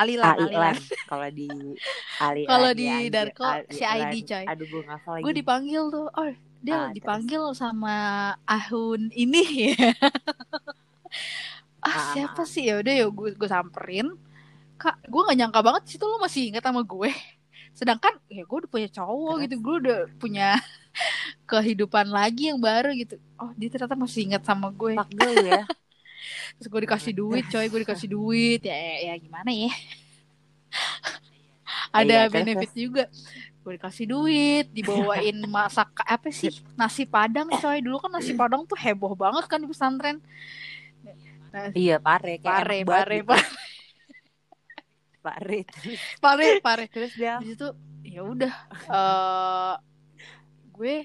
alilan 0.00 0.36
alilan 0.40 0.76
Ailan 0.76 0.76
kalau 1.10 1.28
di 1.38 1.46
Alilan 2.18 2.48
Kalau 2.48 2.70
di. 2.74 2.86
Darko, 3.14 3.44
Alilan. 3.44 3.68
si 3.76 3.82
ID, 3.84 4.12
coy. 4.28 4.46
aduh 4.50 4.66
gue 4.72 4.82
ngafal 4.86 5.12
lagi 5.20 5.24
gue 5.24 5.32
dipanggil 5.40 5.82
tuh 5.94 6.06
oh 6.12 6.28
dia 6.64 6.74
Ah, 6.74 6.90
dipanggil 6.90 7.42
sama 7.54 7.94
Ahun 8.48 9.12
ini 9.14 9.38
ya 9.76 9.92
ah 11.86 11.96
Ah, 11.96 11.98
siapa 12.12 12.42
ah. 12.42 12.48
sih 12.52 12.62
ya 12.68 12.74
udah 12.82 12.94
ya 13.00 13.04
gue 13.18 13.28
gue 13.40 13.48
samperin 13.54 14.06
kak 14.80 14.96
gue 15.12 15.20
nggak 15.24 15.38
nyangka 15.40 15.60
banget 15.66 15.82
sih 15.90 15.96
tuh 16.02 16.08
lo 16.12 16.16
masih 16.24 16.42
ingat 16.52 16.64
sama 16.66 16.82
gue 16.84 17.10
sedangkan 17.76 18.16
ya 18.32 18.48
gue 18.48 18.58
udah 18.64 18.70
punya 18.72 18.88
cowok 18.88 19.36
Terus? 19.36 19.44
gitu 19.44 19.54
gue 19.60 19.76
udah 19.84 19.98
punya 20.16 20.48
kehidupan 21.50 22.08
lagi 22.08 22.48
yang 22.48 22.56
baru 22.56 22.96
gitu. 22.96 23.20
Oh 23.36 23.52
dia 23.52 23.68
ternyata 23.68 23.92
masih 23.92 24.32
ingat 24.32 24.42
sama 24.48 24.72
gue. 24.72 24.96
Fuck 24.96 25.12
girl 25.12 25.36
ya. 25.44 25.62
Terus 26.56 26.68
gue 26.72 26.80
dikasih 26.88 27.12
duit 27.12 27.44
coy 27.52 27.68
gue 27.68 27.80
dikasih 27.84 28.08
duit. 28.08 28.60
Ya 28.64 28.72
ya, 28.72 29.12
ya 29.12 29.14
gimana 29.20 29.52
ya? 29.52 29.68
Ada 31.96 32.04
Iya, 32.04 32.20
terus, 32.28 32.34
benefit 32.34 32.70
juga. 32.72 33.04
Gue 33.60 33.72
dikasih 33.76 34.06
duit 34.08 34.66
dibawain 34.72 35.36
masak 35.48 35.92
apa 36.00 36.28
sih? 36.32 36.52
Nasi 36.80 37.04
padang 37.04 37.52
coy. 37.52 37.84
Dulu 37.84 38.00
kan 38.00 38.10
nasi 38.16 38.32
padang 38.32 38.64
tuh 38.64 38.76
heboh 38.80 39.12
banget 39.12 39.44
kan 39.44 39.60
di 39.60 39.68
pesantren. 39.68 40.18
Iya 41.72 41.96
pare 42.00 42.36
kayak 42.36 42.44
pare 42.44 42.78
pare 42.84 43.16
gitu. 43.20 43.28
pare 43.32 43.65
pare 45.26 45.66
terus 45.66 46.00
pare 46.22 46.46
pare 46.62 46.84
terus 46.86 47.12
dia? 47.18 47.42
Di 47.42 47.54
situ 47.54 47.68
ya 48.06 48.22
udah 48.22 48.54
eh 48.86 49.74
gue 50.76 50.96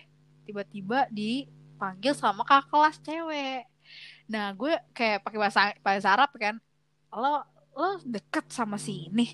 tiba-tiba 0.46 1.08
dipanggil 1.10 2.14
sama 2.14 2.46
kakak 2.46 2.70
kelas 2.70 2.98
cewek. 3.02 3.64
Nah 4.30 4.54
gue 4.54 4.74
kayak 4.94 5.26
pakai 5.26 5.40
bahasa 5.42 5.62
bahasa 5.82 6.08
Arab 6.14 6.32
kan. 6.38 6.56
Lo 7.10 7.42
lo 7.74 7.90
deket 8.06 8.46
sama 8.54 8.78
si 8.78 9.10
ini. 9.10 9.34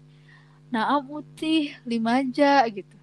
Nah 0.72 0.96
putih 1.04 1.76
lima 1.84 2.24
aja 2.24 2.64
gitu. 2.72 2.96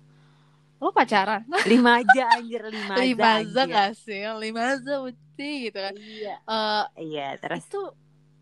Lo 0.80 0.92
pacaran? 0.92 1.48
Lima 1.70 2.04
aja 2.04 2.36
anjir 2.36 2.60
lima 2.68 2.92
aja 2.92 3.04
lima 3.08 3.28
aja 3.40 3.62
gak 3.64 3.90
sih? 3.96 4.20
Lima 4.36 4.76
aja 4.76 5.00
putih 5.00 5.54
gitu 5.70 5.78
kan. 5.80 5.94
Iya. 5.96 6.34
Eh, 6.44 6.84
iya 7.08 7.28
terus? 7.40 7.64
itu 7.64 7.82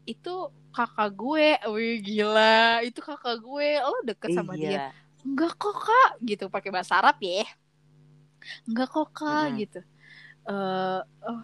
itu 0.02 0.34
kakak 0.76 1.10
gue. 1.14 1.48
Wih 1.72 1.94
gila. 2.06 2.82
Itu 2.86 3.00
kakak 3.04 3.36
gue. 3.46 3.68
Lo 3.84 3.98
deket 4.08 4.30
sama 4.36 4.54
dia? 4.56 4.80
Iya 4.80 4.84
enggak 5.26 5.52
kok 5.60 5.76
kak. 5.86 6.10
Gitu 6.28 6.44
pakai 6.50 6.70
bahasa 6.74 6.98
Arab 6.98 7.16
ya. 7.22 7.46
Enggak 8.68 8.88
kok 8.94 9.08
kak 9.14 9.46
Mm-mm. 9.48 9.58
gitu. 9.60 9.80
Eh 10.50 11.00
oh, 11.28 11.40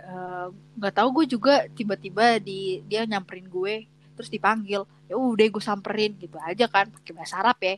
eh, 0.00 0.46
nggak 0.78 0.94
tahu 0.96 1.08
gue 1.22 1.26
juga 1.34 1.54
tiba-tiba 1.76 2.40
di 2.40 2.80
dia 2.88 3.04
nyamperin 3.04 3.46
gue 3.48 3.74
terus 4.16 4.30
dipanggil. 4.32 4.82
Ya 5.10 5.14
udah 5.16 5.46
gue 5.54 5.62
samperin 5.64 6.12
gitu 6.18 6.36
aja 6.40 6.64
kan 6.68 6.86
pakai 6.94 7.12
bahasa 7.16 7.34
Arab 7.42 7.58
ya. 7.60 7.74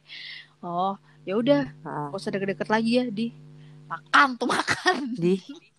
Oh 0.63 0.95
ya 1.29 1.35
udah. 1.41 1.63
Heeh. 1.85 2.07
gak 2.13 2.19
usah 2.21 2.33
deket-deket 2.35 2.69
lagi 2.71 2.91
ya 3.01 3.05
di. 3.11 3.27
Makan 3.91 4.29
tuh 4.39 4.49
makan. 4.49 5.19
Di 5.19 5.35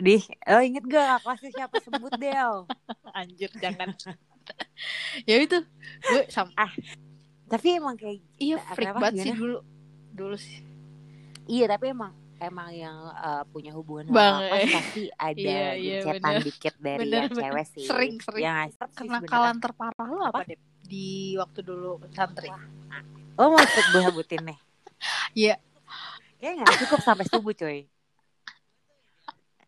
di 0.00 0.20
oh 0.48 0.62
inget 0.62 0.84
gak 0.86 1.24
kelasnya 1.24 1.50
siapa? 1.52 1.76
Sebut 1.80 2.12
Del. 2.20 2.68
Anjir 3.18 3.50
jangan. 3.60 3.92
Ya 5.26 5.42
itu 5.42 5.58
gue 6.06 6.22
sam 6.30 6.54
tapi 7.50 7.78
emang 7.82 7.98
kayak 7.98 8.22
iya 8.38 8.62
freak 8.74 8.94
banget 8.94 9.26
sih 9.26 9.32
dulu. 9.34 9.58
Dulu 10.14 10.36
sih. 10.38 10.62
Iya 11.50 11.66
tapi 11.66 11.90
emang 11.90 12.14
emang 12.38 12.68
yang 12.70 13.10
eh, 13.10 13.42
punya 13.50 13.72
hubungan 13.72 14.06
Bang, 14.12 14.44
sama 14.46 14.56
eh. 14.60 14.68
pasti 14.70 15.02
ada 15.16 15.40
Iya, 15.40 15.68
iya, 15.74 15.98
bener. 16.04 16.42
dikit 16.44 16.74
dari 16.78 17.00
Bener, 17.06 17.18
yang 17.26 17.30
bener. 17.32 17.42
cewek 17.42 17.66
sih. 17.72 17.84
Sering, 17.88 18.14
sering. 18.20 18.44
ya 18.44 18.50
nggak 18.54 18.68
sih? 18.70 18.78
Sih 18.78 18.94
kenakalan 18.94 19.56
terparah 19.58 20.08
lo 20.10 20.22
apa, 20.30 20.40
deh 20.44 20.58
di 20.86 21.34
waktu 21.34 21.60
dulu 21.66 21.98
santri. 22.14 22.52
Oh 23.34 23.50
mau 23.50 23.58
ikut 23.58 23.86
gue 23.90 24.02
sebutin 24.12 24.42
nih. 24.46 24.58
Iya. 25.36 25.56
Kayaknya 26.40 26.64
nggak 26.64 26.76
cukup 26.86 27.00
sampai 27.04 27.24
subuh 27.28 27.52
coy 27.52 27.84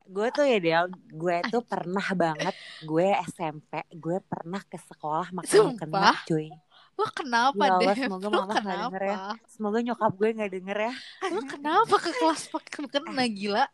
gue 0.08 0.26
tuh 0.32 0.42
ya 0.42 0.58
Del 0.58 0.84
gue 1.12 1.36
tuh 1.46 1.60
pernah 1.62 2.06
banget 2.14 2.54
gue 2.80 3.08
SMP 3.28 3.72
gue 3.92 4.16
pernah 4.24 4.62
ke 4.62 4.80
sekolah 4.80 5.28
makan 5.30 5.76
kena 5.76 6.16
cuy. 6.24 6.48
Lo 6.96 7.06
kenapa 7.12 7.62
Ya 7.62 7.72
Allah, 7.76 7.94
deh 7.94 7.98
semoga 8.02 8.26
lo 8.26 8.32
mama 8.34 8.44
nggak 8.48 8.58
kenapa 8.58 8.88
denger 8.90 9.02
ya. 9.04 9.16
semoga 9.46 9.78
nyokap 9.78 10.12
gue 10.16 10.28
nggak 10.34 10.50
denger 10.50 10.78
ya. 10.80 10.92
Lo 11.30 11.40
kenapa 11.44 11.94
ke 11.96 12.10
kelas 12.10 12.42
pakai 12.48 12.88
kena 12.90 13.24
gila? 13.28 13.64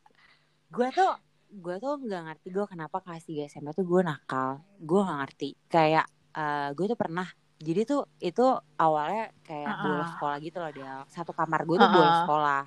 Gue 0.69 0.89
tuh 0.91 1.13
gue 1.49 1.77
tuh 1.79 1.95
nggak 1.97 2.23
ngerti 2.27 2.47
gue 2.51 2.67
kenapa 2.67 2.97
kelas 2.99 3.25
3 3.25 3.47
SMP 3.47 3.69
tuh 3.73 3.87
gue 3.87 4.01
nakal. 4.03 4.59
Gue 4.77 5.01
nggak 5.01 5.19
ngerti. 5.23 5.49
Kayak 5.67 6.05
eh, 6.35 6.69
gue 6.75 6.85
tuh 6.85 6.99
pernah. 6.99 7.29
Jadi 7.57 7.81
tuh 7.87 8.03
itu 8.19 8.45
awalnya 8.77 9.31
kayak 9.41 9.71
Ah, 9.71 9.79
bolos 9.81 10.05
ah. 10.05 10.11
sekolah 10.13 10.37
gitu 10.43 10.57
loh 10.59 10.73
dia 10.75 10.93
satu 11.09 11.33
kamar 11.33 11.65
gue 11.65 11.77
tuh 11.79 11.87
Ah, 11.87 11.95
bolos 11.95 12.11
ah. 12.11 12.21
sekolah 12.27 12.63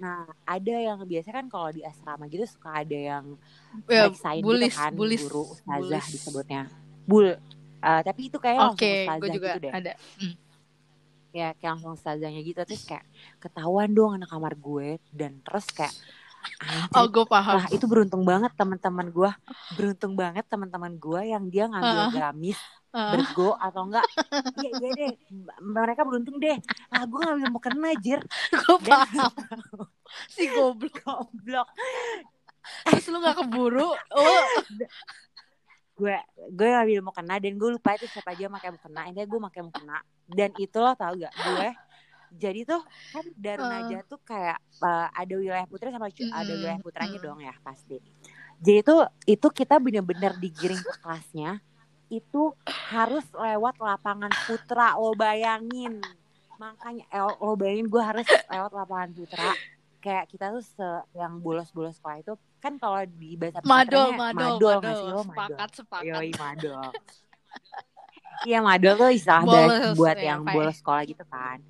nah 0.00 0.24
ada 0.48 0.74
yang 0.78 0.98
biasanya 1.04 1.36
kan 1.42 1.46
kalau 1.52 1.68
di 1.72 1.82
asrama 1.84 2.24
gitu 2.30 2.44
suka 2.48 2.82
ada 2.82 2.96
yang 2.96 3.24
ya, 3.86 4.08
meriksain 4.08 4.42
bulis 4.42 4.72
gitu 4.72 4.78
kan 4.78 4.92
bulis 4.94 5.22
guru 5.22 5.42
ustazah 5.52 5.80
bulis. 5.80 6.04
disebutnya 6.10 6.62
bul 7.06 7.28
Eh, 7.82 8.02
tapi 8.06 8.30
itu 8.30 8.38
kayak 8.38 8.62
oke 8.62 8.78
langsung 8.78 8.94
ustazah 8.94 9.34
juga 9.34 9.48
gitu 9.50 9.58
deh 9.58 9.72
ada 9.74 9.92
Hmm. 10.22 10.34
ya 11.34 11.48
kayak 11.58 11.70
langsung 11.74 11.92
ustazahnya 11.98 12.40
gitu 12.46 12.60
terus 12.62 12.84
kayak 12.86 13.02
ketahuan 13.42 13.90
dong 13.90 14.20
anak 14.20 14.30
kamar 14.30 14.54
gue 14.54 15.02
dan 15.10 15.40
terus 15.42 15.66
kayak 15.74 15.94
oh 16.94 17.06
gue 17.08 17.24
paham. 17.26 17.56
Wah 17.58 17.66
itu 17.70 17.84
beruntung 17.86 18.22
banget 18.22 18.52
teman-teman 18.54 19.06
gue 19.08 19.30
Beruntung 19.74 20.12
banget 20.14 20.44
teman-teman 20.46 20.94
gue 20.94 21.20
yang 21.26 21.44
dia 21.48 21.66
ngambil 21.66 22.00
Ah. 22.02 22.10
gamis 22.12 22.58
Ah, 22.92 23.16
Bergo 23.16 23.56
atau 23.56 23.88
enggak. 23.88 24.04
Iya 24.60 24.70
iya 24.76 24.88
deh. 24.92 25.12
Mereka 25.64 26.04
beruntung 26.04 26.36
deh. 26.36 26.60
Ah 26.92 27.08
gue 27.08 27.20
ngambil 27.24 27.48
mau 27.48 27.56
kena 27.56 27.96
jir. 27.96 28.20
Gue 28.52 28.76
paham. 28.84 29.32
Si 30.36 30.44
goblok. 30.52 30.92
Goblok. 31.00 31.68
Terus 32.84 33.08
lu 33.08 33.24
gak 33.24 33.40
keburu? 33.40 33.96
Lo 33.96 34.32
Gue 35.92 36.16
gue 36.52 36.68
ngambil 36.68 37.00
mau 37.00 37.16
kena 37.16 37.40
Dan 37.40 37.56
gue 37.56 37.70
lupa 37.72 37.96
itu 37.96 38.04
siapa 38.12 38.36
aja 38.36 38.52
pakai 38.52 38.76
mau 38.76 38.80
kena. 38.84 39.00
Intinya 39.08 39.24
gue 39.24 39.40
pakai 39.40 39.60
mau 39.64 39.72
kena. 39.72 39.98
Dan 40.28 40.50
itu 40.60 40.76
lo 40.76 40.92
tau 40.92 41.16
gak 41.16 41.32
Gue 41.32 41.68
jadi 42.34 42.60
tuh 42.64 42.82
kan 43.10 43.24
Darun 43.34 43.64
Ah. 43.64 43.72
Najwa 43.78 44.00
tuh 44.04 44.20
kayak 44.20 44.56
eh, 44.58 45.08
ada 45.10 45.34
wilayah 45.34 45.66
putri 45.66 45.88
sama 45.88 46.08
cu- 46.08 46.28
ada 46.28 46.50
wilayah 46.50 46.78
putranya 46.78 47.16
Mm. 47.16 47.24
dong 47.24 47.40
ya 47.40 47.54
pasti. 47.60 47.96
Jadi 48.58 48.78
itu 48.78 48.94
itu 49.28 49.46
kita 49.48 49.74
bener-bener 49.76 50.32
digiring 50.36 50.78
ke 50.78 50.92
kelasnya 50.98 51.58
itu 52.08 52.52
harus 52.88 53.24
lewat 53.32 53.74
lapangan 53.78 54.30
putra 54.44 54.94
lo 54.94 55.12
bayangin. 55.12 55.98
Makanya 56.54 57.04
eh, 57.06 57.20
lo 57.20 57.52
bayangin 57.52 57.86
gue 57.86 58.02
harus 58.02 58.22
lewat 58.46 58.70
lapangan 58.70 59.10
putra. 59.10 59.50
Kayak 59.98 60.24
kita 60.26 60.50
tuh 60.50 60.60
se 60.60 60.88
yang 61.12 61.38
bolos-bolos 61.38 61.94
sekolah 61.94 62.18
itu 62.18 62.32
kan 62.58 62.74
kalau 62.76 63.02
di 63.04 63.34
bahasa 63.34 63.62
madol 63.62 64.10
madol 64.12 64.34
madol 64.50 64.78
madol, 64.78 64.92
sih 64.92 65.06
lo? 65.08 65.20
Madol. 65.20 65.24
Sepakat 65.24 65.70
sepakat. 65.74 66.06
Yoi 66.08 66.30
madol. 66.36 66.90
Iya 68.42 68.58
madol 68.60 68.94
tuh 68.96 69.10
istilah 69.10 69.42
Bolos, 69.44 69.94
buat 69.94 70.16
ya, 70.16 70.24
yang 70.28 70.40
kayak- 70.42 70.54
bolos 70.56 70.76
sekolah 70.76 71.02
gitu 71.04 71.24
kan 71.24 71.62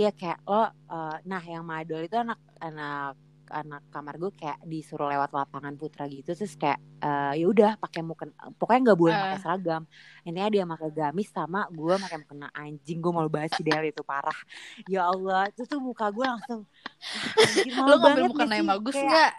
Iya 0.00 0.10
kayak 0.10 0.38
lo 0.48 0.64
eh, 0.64 1.16
Nah 1.28 1.42
yang 1.44 1.62
madol 1.62 2.00
itu 2.00 2.16
anak 2.16 2.40
Anak 2.58 3.14
anak 3.50 3.82
kamar 3.90 4.14
gue 4.14 4.30
kayak 4.30 4.62
disuruh 4.62 5.10
lewat 5.10 5.34
lapangan 5.34 5.74
putra 5.74 6.06
gitu 6.06 6.38
terus 6.38 6.54
kayak 6.54 6.78
eh, 7.02 7.42
ya 7.42 7.50
udah 7.50 7.74
pakai 7.82 7.98
mukena 8.06 8.30
pokoknya 8.54 8.80
nggak 8.86 9.00
boleh 9.02 9.10
Eh. 9.10 9.20
pakai 9.26 9.38
seragam. 9.42 9.82
Intinya 10.22 10.48
dia 10.54 10.62
pakai 10.70 10.90
gamis 10.94 11.28
sama 11.34 11.66
gue 11.66 11.94
pakai 11.98 12.18
mukena 12.22 12.46
anjing 12.54 13.02
gue 13.02 13.10
malu 13.10 13.26
banget 13.26 13.58
sih 13.58 13.66
Del 13.66 13.90
itu 13.90 14.06
parah. 14.06 14.38
Ya 14.86 15.10
Allah 15.10 15.50
itu 15.50 15.66
tuh 15.66 15.82
muka 15.82 16.14
gue 16.14 16.22
langsung 16.22 16.62
ah, 16.62 17.42
anjing, 17.42 17.74
malu 17.74 17.90
lo 17.90 17.94
ngambil 17.98 18.24
mukena 18.30 18.54
yang 18.54 18.70
bagus 18.70 18.94
Kayak, 18.94 19.10
nggak? 19.10 19.32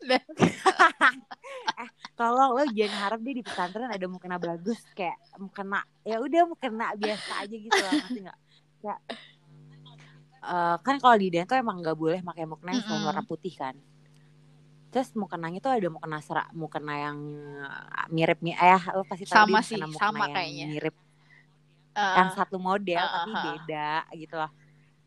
Tolong 2.20 2.50
lo 2.60 2.62
jangan 2.76 2.98
harap 3.00 3.20
dia 3.24 3.32
di 3.32 3.44
pesantren 3.48 3.88
ada 3.88 4.06
mukena 4.12 4.36
bagus 4.36 4.76
kayak 4.92 5.16
mukena 5.40 5.80
ya 6.04 6.20
udah 6.20 6.42
mukena 6.52 6.92
biasa 7.00 7.48
aja 7.48 7.56
gitu 7.56 7.80
lah 7.80 7.92
nggak? 8.12 8.38
Ya 8.84 8.94
eh, 10.44 10.76
kan 10.86 10.96
kalau 11.02 11.16
di 11.22 11.28
Dan 11.34 11.44
tuh 11.50 11.56
emang 11.62 11.76
nggak 11.82 11.96
boleh 12.02 12.20
pakai 12.28 12.44
mukena 12.50 12.72
yang 12.78 12.86
Mm-mm. 12.88 13.06
warna 13.06 13.22
putih 13.30 13.54
kan 13.62 13.74
terus 14.90 15.14
mukenanya 15.14 15.58
tuh 15.62 15.70
ada 15.70 15.86
mukena 15.94 16.18
serak 16.18 16.50
mukena 16.50 16.92
yang 17.06 17.18
mirip 18.10 18.38
nih 18.42 18.54
eh 18.58 18.82
lo 18.96 19.02
pasti 19.10 19.26
tahu 19.30 19.44
Sama 19.46 19.60
sih, 19.70 19.82
mukena 19.94 20.20
sama 20.20 20.26
yang 20.34 20.34
kayaknya. 20.34 20.68
mirip 20.68 20.94
Eh, 21.94 22.00
yang 22.10 22.28
satu 22.36 22.56
model 22.58 23.02
Ah, 23.02 23.10
tapi 23.14 23.30
ah, 23.32 23.38
ah. 23.38 23.46
beda 23.46 24.06
gitu 24.18 24.34
loh 24.40 24.50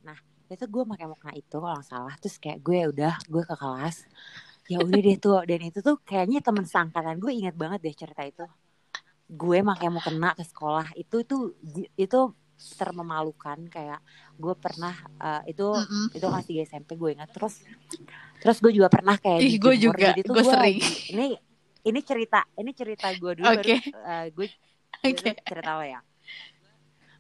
nah 0.08 0.18
itu 0.54 0.66
gue 0.74 0.84
pakai 0.92 1.08
mukena 1.12 1.34
itu 1.42 1.56
kalau 1.62 1.76
nggak 1.78 1.88
salah 1.90 2.16
terus 2.22 2.38
kayak 2.44 2.60
gue 2.66 2.76
ya 2.82 2.88
udah 2.94 3.14
gue 3.34 3.44
ke 3.50 3.56
kelas 3.62 3.98
ya 4.72 4.78
udah 4.86 5.00
deh 5.06 5.18
tuh 5.26 5.40
dan 5.50 5.62
itu 5.70 5.80
tuh 5.88 5.96
kayaknya 6.10 6.40
temen 6.48 6.66
seangkatan 6.72 7.16
gue 7.24 7.32
inget 7.40 7.56
banget 7.62 7.80
deh 7.86 7.96
cerita 8.02 8.24
itu 8.32 8.44
gue 9.42 9.58
pakai 9.70 9.90
mukena 9.96 10.30
ke 10.40 10.44
sekolah 10.52 10.88
itu 11.02 11.18
tuh 11.30 11.42
itu 12.00 12.18
termemalukan 12.74 13.68
kayak 13.68 14.00
gue 14.36 14.54
pernah 14.56 14.96
eh, 15.20 15.52
itu 15.52 15.68
mm-mm. 15.68 16.06
itu 16.12 16.24
kelas 16.24 16.46
3 16.46 16.62
SMP 16.64 16.90
gue 16.96 17.10
ingat 17.14 17.30
terus 17.32 17.60
terus 18.40 18.58
gue 18.60 18.72
juga 18.72 18.88
pernah 18.88 19.16
kayak 19.16 19.40
Ih, 19.40 19.56
gue 19.60 19.76
juga. 19.78 20.12
Gue 20.16 20.44
sering. 20.44 20.78
lagi- 20.80 21.12
ini 21.12 21.28
ini 21.84 22.00
cerita 22.02 22.48
ini 22.56 22.72
cerita 22.72 23.12
gue 23.12 23.32
dulu 23.40 23.48
Oke. 23.50 23.76
baru 23.80 24.00
eh, 24.04 24.26
gue 24.32 24.48
Oke. 25.04 25.12
itu 25.12 25.24
cerita 25.44 25.72
lo 25.76 25.84
ya 25.84 26.00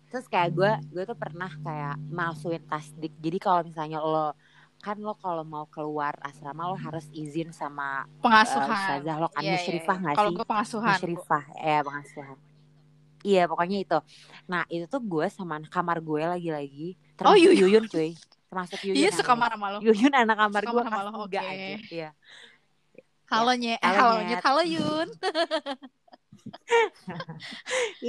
terus 0.07 0.29
kayak 0.29 0.49
gue 0.53 0.71
gue 0.93 1.03
tuh 1.03 1.17
pernah 1.17 1.49
kayak 1.49 1.97
masukin 2.07 2.61
tasdik 2.69 3.11
jadi 3.17 3.37
kalau 3.41 3.61
misalnya 3.65 3.97
lo 3.97 4.37
kan 4.77 4.99
lo 4.99 5.15
kalau 5.17 5.41
mau 5.41 5.65
keluar 5.65 6.13
asrama 6.21 6.69
lo 6.69 6.77
harus 6.77 7.09
izin 7.09 7.49
sama 7.49 8.03
eh, 8.03 8.21
pengasuhan 8.21 8.67
ustazah 8.69 9.15
lo 9.17 9.27
kan 9.31 9.41
Iya, 9.41 9.49
iya, 9.49 9.55
musyrifah 9.57 9.95
iya. 9.97 10.01
nggak 10.05 10.15
kalau 10.15 10.29
sih 10.29 10.37
gue 10.37 10.45
pengasuhan 10.45 10.93
musyrifah 10.93 11.43
ya 11.57 11.77
pengasuhan 11.81 12.37
iya 13.23 13.47
pokoknya 13.47 13.77
itu 13.83 13.97
nah 14.45 14.63
itu 14.67 14.85
tuh 14.91 14.99
gue 15.01 15.25
sama 15.31 15.63
kamar 15.71 15.97
gue 16.03 16.21
lagi-lagi 16.23 16.99
termasuk 17.15 17.39
Yuyun. 17.39 17.57
Yuyun 17.63 17.85
cuy 17.87 18.11
termasuk 18.51 18.79
Yuyun 18.83 18.95
iya 18.99 19.09
sukamar 19.15 19.49
sama 19.55 19.67
lo 19.73 19.79
Yuyun 19.81 20.13
anak 20.13 20.35
kamar 20.37 20.61
gue 20.61 20.69
sama 20.69 20.83
kelas 20.91 21.05
lo, 21.09 21.17
oke. 21.25 21.37
aja 21.39 21.77
iya 21.89 22.09
halo 23.31 23.51
nye 23.57 23.73
eh, 23.81 23.81
Halo, 23.81 24.21
Nyet. 24.21 24.29
Nyet. 24.29 24.41
halo 24.45 24.61
Yun 24.61 25.07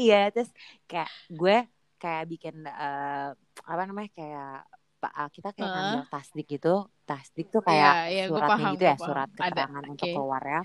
iya 0.04 0.28
terus 0.34 0.50
kayak 0.84 1.08
gue 1.32 1.56
kayak 1.96 2.24
bikin 2.28 2.66
eh, 2.66 3.28
apa 3.64 3.82
namanya 3.88 4.10
kayak 4.12 4.68
eh, 5.00 5.28
kita 5.32 5.48
kayak 5.56 5.70
Hah? 5.70 5.76
ngambil 5.80 6.02
tasdik 6.12 6.46
gitu 6.50 6.74
tasdik 7.08 7.48
tuh 7.48 7.64
kayak 7.64 8.08
Iya, 8.08 8.12
iya, 8.12 8.24
gua 8.28 8.40
suratnya 8.40 8.52
paham, 8.52 8.72
gitu 8.74 8.84
ya 8.84 8.94
paham. 8.96 9.06
surat 9.08 9.28
Ada, 9.32 9.38
keterangan 9.48 9.84
untuk 9.88 10.06
oke. 10.08 10.14
keluar 10.16 10.42
ya 10.44 10.60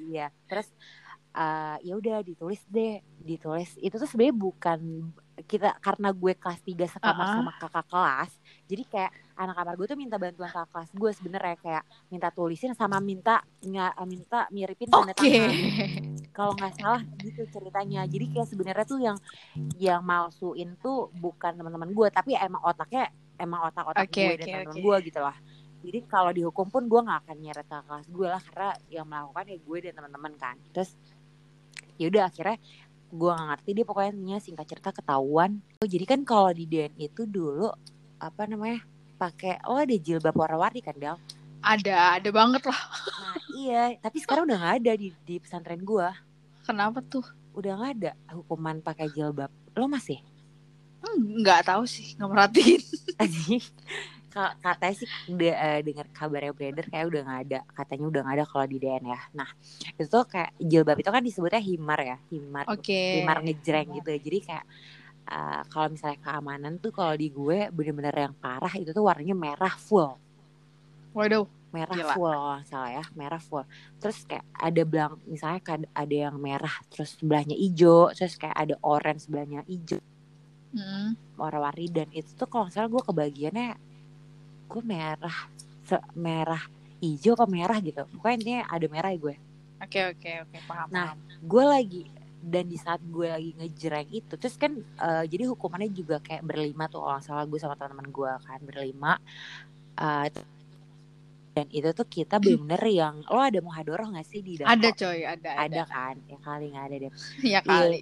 iya 0.00 0.26
terus 0.46 0.68
uh, 1.34 1.76
ya 1.82 1.94
udah 1.96 2.22
ditulis 2.24 2.60
deh 2.66 2.98
ditulis 3.20 3.76
itu 3.78 3.94
tuh 3.94 4.08
sebenarnya 4.08 4.36
bukan 4.36 4.80
kita 5.48 5.72
karena 5.80 6.12
gue 6.12 6.32
kelas 6.36 6.60
3 6.60 6.94
sekamar 7.00 7.24
Uh-uh. 7.24 7.36
sama 7.40 7.52
kakak 7.56 7.86
kelas 7.88 8.30
jadi 8.68 8.82
kayak 8.86 9.10
anak 9.40 9.54
kamar 9.56 9.74
gue 9.80 9.86
tuh 9.88 9.98
minta 9.98 10.16
bantuan 10.20 10.50
kakak 10.52 10.68
kelas 10.68 10.90
gue 10.92 11.10
sebenarnya 11.16 11.56
kayak 11.60 11.82
minta 12.12 12.28
tulisin 12.28 12.72
sama 12.76 13.00
minta 13.00 13.40
nggak 13.64 13.94
minta 14.04 14.38
miripin 14.52 14.88
tanda 14.92 15.16
Oke. 15.16 15.24
tangan 15.24 15.52
kalau 16.36 16.52
nggak 16.56 16.72
salah 16.76 17.02
gitu 17.24 17.42
ceritanya 17.48 18.04
jadi 18.04 18.24
kayak 18.36 18.48
sebenarnya 18.48 18.84
tuh 18.84 19.00
yang 19.00 19.18
yang 19.80 20.00
malsuin 20.04 20.76
tuh 20.80 21.08
bukan 21.16 21.56
teman-teman 21.56 21.90
gue 21.92 22.08
tapi 22.12 22.36
emang 22.36 22.60
otaknya 22.64 23.08
emang 23.40 23.64
otak-otak 23.72 24.04
Oke, 24.04 24.20
gue 24.20 24.32
oke, 24.36 24.40
dan 24.44 24.46
teman-teman 24.46 24.76
oke. 24.76 24.84
gue 24.84 24.96
gitu 25.08 25.20
lah 25.24 25.36
jadi 25.80 25.98
kalau 26.04 26.30
dihukum 26.30 26.68
pun 26.68 26.84
gue 26.84 27.00
nggak 27.00 27.20
akan 27.24 27.36
nyeret 27.40 27.66
ke 27.66 27.78
kelas 27.88 28.06
gue 28.12 28.28
lah 28.28 28.42
karena 28.52 28.70
yang 28.92 29.06
melakukan 29.08 29.44
ya 29.48 29.58
gue 29.58 29.78
dan 29.80 29.92
teman-teman 29.96 30.32
kan 30.36 30.56
terus 30.76 30.92
ya 32.00 32.08
udah 32.08 32.24
akhirnya 32.26 32.56
gue 33.10 33.28
nggak 33.28 33.48
ngerti 33.50 33.70
dia 33.70 33.84
pokoknya 33.84 34.12
singkat 34.38 34.66
cerita 34.66 34.90
ketahuan 34.90 35.60
Oh, 35.76 35.86
jadi 35.86 36.04
kan 36.06 36.20
kalau 36.22 36.48
di 36.50 36.64
DN 36.64 36.96
itu 36.96 37.22
dulu 37.22 37.68
apa 38.16 38.42
namanya 38.44 38.80
pakai 39.14 39.60
oh 39.64 39.76
ada 39.76 39.92
jilbab 39.92 40.32
warna-warni 40.32 40.80
kan 40.80 40.94
Del 40.94 41.16
Ada, 41.60 42.16
ada 42.16 42.28
banget 42.30 42.64
lah. 42.64 42.80
nah 43.20 43.36
iya 43.52 43.82
tapi 43.96 44.16
sekarang 44.18 44.44
udah 44.44 44.56
nggak 44.56 44.76
ada 44.80 44.92
di 44.94 45.12
di 45.20 45.36
pesantren 45.36 45.78
gue 45.78 46.08
Kenapa 46.62 47.02
tuh? 47.02 47.24
udah 47.50 47.72
nggak 47.74 47.92
ada 47.98 48.10
hukuman 48.32 48.78
pakai 48.78 49.10
jilbab 49.10 49.48
lo 49.70 49.84
masih 49.86 50.16
Hmm, 51.00 51.40
Nggak 51.40 51.64
tahu 51.66 51.84
sih, 51.84 52.12
nggak 52.12 52.28
merhatiin. 52.28 52.80
Katanya 54.30 54.94
sih 54.94 55.08
udah 55.26 55.54
eh, 55.58 55.80
dengar 55.82 56.06
kabarnya 56.14 56.52
beredar 56.54 56.86
kayak 56.86 57.06
udah 57.10 57.20
nggak 57.26 57.40
ada 57.50 57.58
katanya 57.74 58.04
udah 58.06 58.20
nggak 58.22 58.36
ada 58.38 58.44
kalau 58.46 58.66
di 58.70 58.76
DN 58.78 59.04
ya 59.10 59.20
nah 59.34 59.48
itu 59.98 60.06
tuh 60.06 60.24
kayak 60.24 60.50
jilbab 60.62 60.96
itu 61.02 61.10
kan 61.10 61.22
disebutnya 61.22 61.58
himar 61.58 62.00
ya 62.00 62.16
himar 62.30 62.64
Oke. 62.70 63.20
himar 63.20 63.42
ngejreng 63.42 63.90
gitu 63.98 64.10
jadi 64.22 64.38
kayak 64.46 64.64
eh, 65.26 65.60
kalau 65.66 65.86
misalnya 65.90 66.18
keamanan 66.22 66.72
tuh 66.78 66.92
kalau 66.94 67.14
di 67.18 67.26
gue 67.28 67.58
bener-bener 67.74 68.14
yang 68.14 68.34
parah 68.38 68.70
itu 68.78 68.94
tuh 68.94 69.02
warnanya 69.02 69.34
merah 69.34 69.74
full 69.74 70.14
Waduh. 71.10 71.46
merah 71.74 71.94
Gila. 71.98 72.14
full 72.14 72.38
salah 72.66 72.90
ya 72.90 73.04
merah 73.14 73.42
full 73.42 73.66
terus 73.98 74.26
kayak 74.26 74.46
ada 74.54 74.82
belang 74.86 75.18
misalnya 75.26 75.58
ada 75.94 76.14
yang 76.30 76.38
merah 76.38 76.74
terus 76.90 77.14
sebelahnya 77.18 77.54
hijau 77.54 78.10
terus 78.14 78.34
kayak 78.38 78.54
ada 78.54 78.74
orange 78.86 79.26
sebelahnya 79.26 79.66
hijau 79.66 79.98
Hmm. 80.70 81.18
warna-warni 81.34 81.90
dan 81.90 82.06
itu 82.14 82.30
tuh 82.38 82.46
kalau 82.46 82.70
salah 82.70 82.86
gue 82.86 83.02
kebagiannya 83.02 83.89
gue 84.70 84.82
merah 84.86 85.38
se- 85.82 86.08
merah 86.14 86.62
hijau 86.98 87.34
apa 87.34 87.46
merah 87.46 87.78
gitu 87.80 88.06
pokoknya 88.08 88.36
intinya 88.38 88.62
ada 88.68 88.86
merah 88.86 89.10
ya 89.10 89.20
gue 89.20 89.36
Oke, 89.80 89.96
oke, 90.06 90.32
oke, 90.44 90.58
paham. 90.68 90.86
Nah, 90.92 91.16
gue 91.40 91.64
lagi 91.64 92.02
dan 92.40 92.68
di 92.68 92.76
saat 92.76 93.00
gue 93.00 93.24
lagi 93.26 93.56
ngejreng 93.56 94.08
itu 94.10 94.36
terus 94.36 94.54
kan 94.54 94.72
eh, 94.76 95.24
jadi 95.24 95.48
hukumannya 95.48 95.88
juga 95.88 96.20
kayak 96.20 96.44
berlima 96.44 96.84
tuh 96.84 97.00
kalau 97.00 97.16
nggak 97.16 97.24
salah 97.24 97.44
gue 97.44 97.56
sama 97.56 97.74
teman-teman 97.74 98.08
gue 98.08 98.32
kan 98.40 98.60
berlima 98.60 99.12
itu- 100.24 100.48
dan 101.50 101.66
itu 101.68 101.88
tuh 101.90 102.06
kita 102.06 102.36
bener 102.38 102.80
yang 102.84 103.24
lo 103.26 103.40
ada 103.40 103.58
muhadoroh 103.58 104.12
gak 104.12 104.24
sih 104.24 104.40
di 104.40 104.54
Dako? 104.54 104.68
ada 104.70 104.88
coy, 104.92 105.18
ada, 105.24 105.50
ada 105.50 105.64
ada. 105.66 105.82
kan 105.84 106.14
ya 106.24 106.38
kali 106.38 106.64
nggak 106.70 106.84
ada 106.86 106.96
deh 107.00 107.12
Ya 107.42 107.60
kali. 107.60 108.00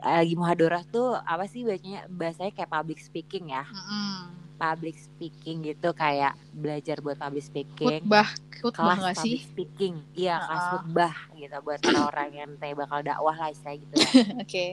lagi 0.00 0.34
muhadoroh 0.36 0.84
tuh 0.86 1.16
apa 1.16 1.44
sih 1.44 1.64
bacanya 1.64 2.08
bahasanya 2.08 2.52
kayak 2.54 2.70
public 2.70 3.00
speaking 3.00 3.52
ya 3.52 3.64
Mm-mm. 3.68 4.49
Public 4.60 4.94
speaking 4.94 5.64
gitu 5.64 5.90
kayak 5.90 6.36
belajar 6.52 7.00
buat 7.00 7.16
public 7.16 7.40
speaking 7.40 8.04
Khutbah, 8.04 8.28
khutbah 8.52 8.76
kelas 8.76 8.98
nggak 9.00 9.16
sih? 9.16 9.34
public 9.40 9.44
speaking 9.48 9.94
iya 10.12 10.36
kelas 10.38 10.60
Ah. 10.60 10.68
khutbah 10.76 11.14
gitu 11.34 11.56
buat 11.60 11.80
orang-orang 11.88 12.28
yang 12.30 12.48
nanti 12.52 12.76
bakal 12.76 13.00
dakwah 13.00 13.32
lah 13.34 13.48
istilah 13.48 13.74
gitu 13.74 13.94
ya 13.96 14.04
Oke. 14.44 14.66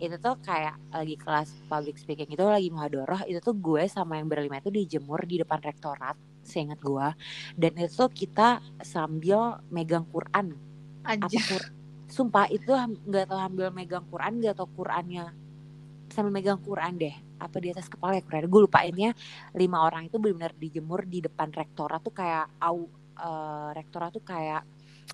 itu 0.00 0.16
tuh 0.16 0.34
kayak 0.40 0.74
lagi 0.88 1.14
kelas 1.14 1.48
public 1.68 1.94
speaking 1.94 2.26
itu 2.26 2.40
lagi 2.40 2.68
muhadoroh 2.68 3.20
itu 3.22 3.36
tuh 3.38 3.52
gue 3.52 3.84
sama 3.84 4.16
yang 4.16 4.26
berlima 4.26 4.56
itu 4.56 4.72
dijemur 4.72 5.20
di 5.22 5.36
depan 5.38 5.60
rektorat 5.60 6.16
seingat 6.40 6.80
gue 6.80 7.08
dan 7.54 7.70
itu 7.76 7.92
tuh 7.94 8.08
kita 8.08 8.48
sambil 8.80 9.60
megang 9.68 10.08
Quran 10.08 10.56
apa 11.04 11.28
Anjir. 11.28 11.60
Sumpah 12.06 12.48
itu 12.48 12.72
nggak 13.06 13.22
tahu 13.24 13.38
sambil 13.38 13.68
megang 13.70 14.02
Quran 14.02 14.32
nggak 14.40 14.56
tahu 14.56 14.68
Qurannya 14.74 15.30
sambil 16.08 16.32
megang 16.32 16.58
Quran 16.58 16.98
deh 16.98 17.14
apa 17.40 17.56
di 17.58 17.72
atas 17.72 17.88
kepala 17.88 18.14
ya 18.14 18.22
Quran 18.22 18.46
gue 18.46 18.60
lupa 18.68 18.84
intinya 18.84 19.12
lima 19.56 19.80
orang 19.80 20.06
itu 20.06 20.20
benar-benar 20.20 20.52
dijemur 20.54 21.08
di 21.08 21.24
depan 21.24 21.48
rektorat 21.50 22.00
tuh 22.00 22.12
kayak 22.12 22.46
au 22.60 22.84
eh, 23.16 23.68
rektorat 23.74 24.12
tuh 24.12 24.22
kayak 24.22 24.62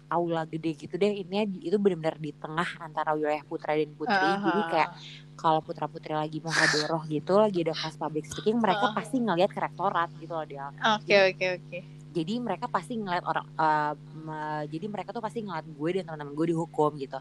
aula 0.07 0.45
gede 0.45 0.77
gitu 0.77 0.95
deh 0.95 1.25
di- 1.25 1.67
itu 1.67 1.77
benar-benar 1.81 2.21
di 2.21 2.31
tengah 2.31 2.69
antara 2.79 3.17
wilayah 3.17 3.43
putra 3.43 3.73
dan 3.75 3.91
putri 3.97 4.29
jadi 4.45 4.61
Aha. 4.61 4.71
kayak 4.71 4.91
kalau 5.35 5.61
putra 5.65 5.89
putri 5.89 6.13
lagi 6.13 6.39
mau 6.39 6.53
hadoroh 6.53 7.01
gitu 7.09 7.41
lagi 7.41 7.65
ada 7.65 7.73
kelas 7.73 7.97
public 7.97 8.25
speaking 8.29 8.61
mereka 8.61 8.91
Ah. 8.91 8.95
pasti 8.95 9.19
ngelihat 9.19 9.51
ke 9.51 9.59
rektorat 9.59 10.13
gitu 10.21 10.37
loh 10.37 10.45
dia 10.45 10.69
Oke, 11.01 11.33
oke, 11.33 11.47
oke. 11.59 11.79
jadi 12.13 12.35
mereka 12.39 12.69
pasti 12.69 12.95
ngeliat 12.95 13.25
orang 13.25 13.47
eh, 13.51 13.93
me- 14.21 14.67
jadi 14.69 14.87
mereka 14.87 15.11
tuh 15.11 15.25
pasti 15.25 15.41
ngeliat 15.43 15.67
gue 15.67 15.91
dan 15.97 16.03
teman-teman 16.07 16.35
gue 16.37 16.47
dihukum 16.53 16.91
gitu 17.01 17.19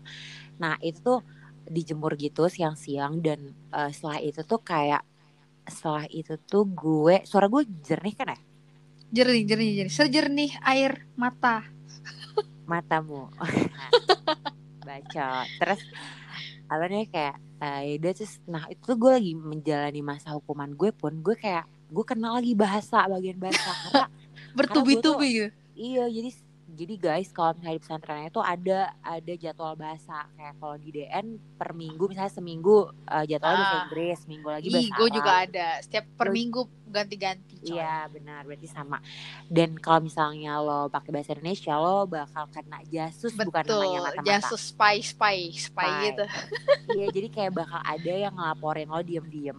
nah 0.59 0.75
itu 0.79 0.99
tuh 0.99 1.19
dijemur 1.69 2.13
gitu 2.15 2.47
siang-siang 2.47 3.21
dan 3.21 3.53
eh, 3.73 3.89
setelah 3.91 4.19
itu 4.21 4.41
tuh 4.45 4.61
kayak 4.61 5.01
setelah 5.65 6.05
itu 6.13 6.37
tuh 6.45 6.65
gue 6.69 7.25
suara 7.25 7.49
gue 7.49 7.65
jernih 7.85 8.15
kan 8.15 8.33
ya 8.33 8.39
Jernih, 9.15 9.43
jernih, 9.47 9.71
jernih. 9.79 9.93
Sejernih 9.93 10.51
air 10.65 11.05
mata. 11.15 11.63
matamu 12.65 13.29
baca 14.87 15.45
terus 15.61 15.81
apa 16.65 16.83
nih 16.89 17.05
kayak 17.13 17.37
eh, 17.61 17.81
yaudah 17.93 18.13
terus 18.17 18.41
nah 18.49 18.65
itu 18.65 18.81
tuh 18.81 18.97
gue 18.97 19.11
lagi 19.13 19.33
menjalani 19.37 20.01
masa 20.01 20.33
hukuman 20.33 20.73
gue 20.73 20.89
pun 20.89 21.13
gue 21.21 21.37
kayak 21.37 21.69
gue 21.93 22.05
kenal 22.05 22.41
lagi 22.41 22.57
bahasa 22.57 23.05
bagian 23.05 23.37
bahasa 23.37 23.69
karena 23.69 24.09
Bertubi-tubi 24.57 25.27
gitu. 25.29 25.47
Iya, 25.75 26.07
jadi 26.07 26.31
jadi 26.75 26.93
guys 26.97 27.29
kalau 27.29 27.51
misalnya 27.53 27.73
di 27.73 27.81
pesantren 27.81 28.25
itu 28.25 28.37
ada 28.37 28.79
ada 28.99 29.33
jadwal 29.33 29.73
bahasa 29.73 30.27
kayak 30.31 30.55
kalau 30.55 30.75
di 30.75 30.91
DN 30.91 31.25
per 31.53 31.71
minggu 31.71 32.03
misalnya 32.05 32.29
seminggu 32.29 32.75
eh, 33.05 33.25
jadwalnya 33.25 33.57
bahasa 33.57 33.73
Ah. 33.73 33.83
Inggris, 33.85 34.19
minggu 34.25 34.47
lagi 34.47 34.67
Ih, 34.67 34.73
bahasa 34.75 34.91
gue 34.91 35.01
Arab. 35.01 35.15
juga 35.15 35.31
ada. 35.41 35.67
Setiap 35.79 36.05
per 36.13 36.27
Lo- 36.27 36.35
minggu 36.35 36.61
ganti-ganti. 36.87 37.55
Iya 37.65 38.07
benar 38.07 38.43
berarti 38.43 38.67
sama. 38.67 39.01
Dan 39.45 39.75
kalau 39.75 39.99
misalnya 40.01 40.57
lo 40.57 40.87
pakai 40.87 41.11
bahasa 41.11 41.33
Indonesia 41.33 41.75
lo 41.75 42.05
bakal 42.05 42.47
kena 42.47 42.79
jasus 42.85 43.33
bukan 43.33 43.63
Betul. 43.63 43.81
namanya 43.81 43.99
mata-mata. 44.05 44.27
Jasus 44.29 44.61
spy, 44.69 44.95
spy, 45.01 45.37
spy 45.51 45.83
Spy. 45.83 45.89
gitu. 46.05 46.25
Iya 46.93 47.07
jadi 47.09 47.27
kayak 47.29 47.51
bakal 47.53 47.81
ada 47.81 48.13
yang 48.13 48.33
ngelaporin 48.33 48.87
lo 48.87 49.01
diem-diem 49.01 49.57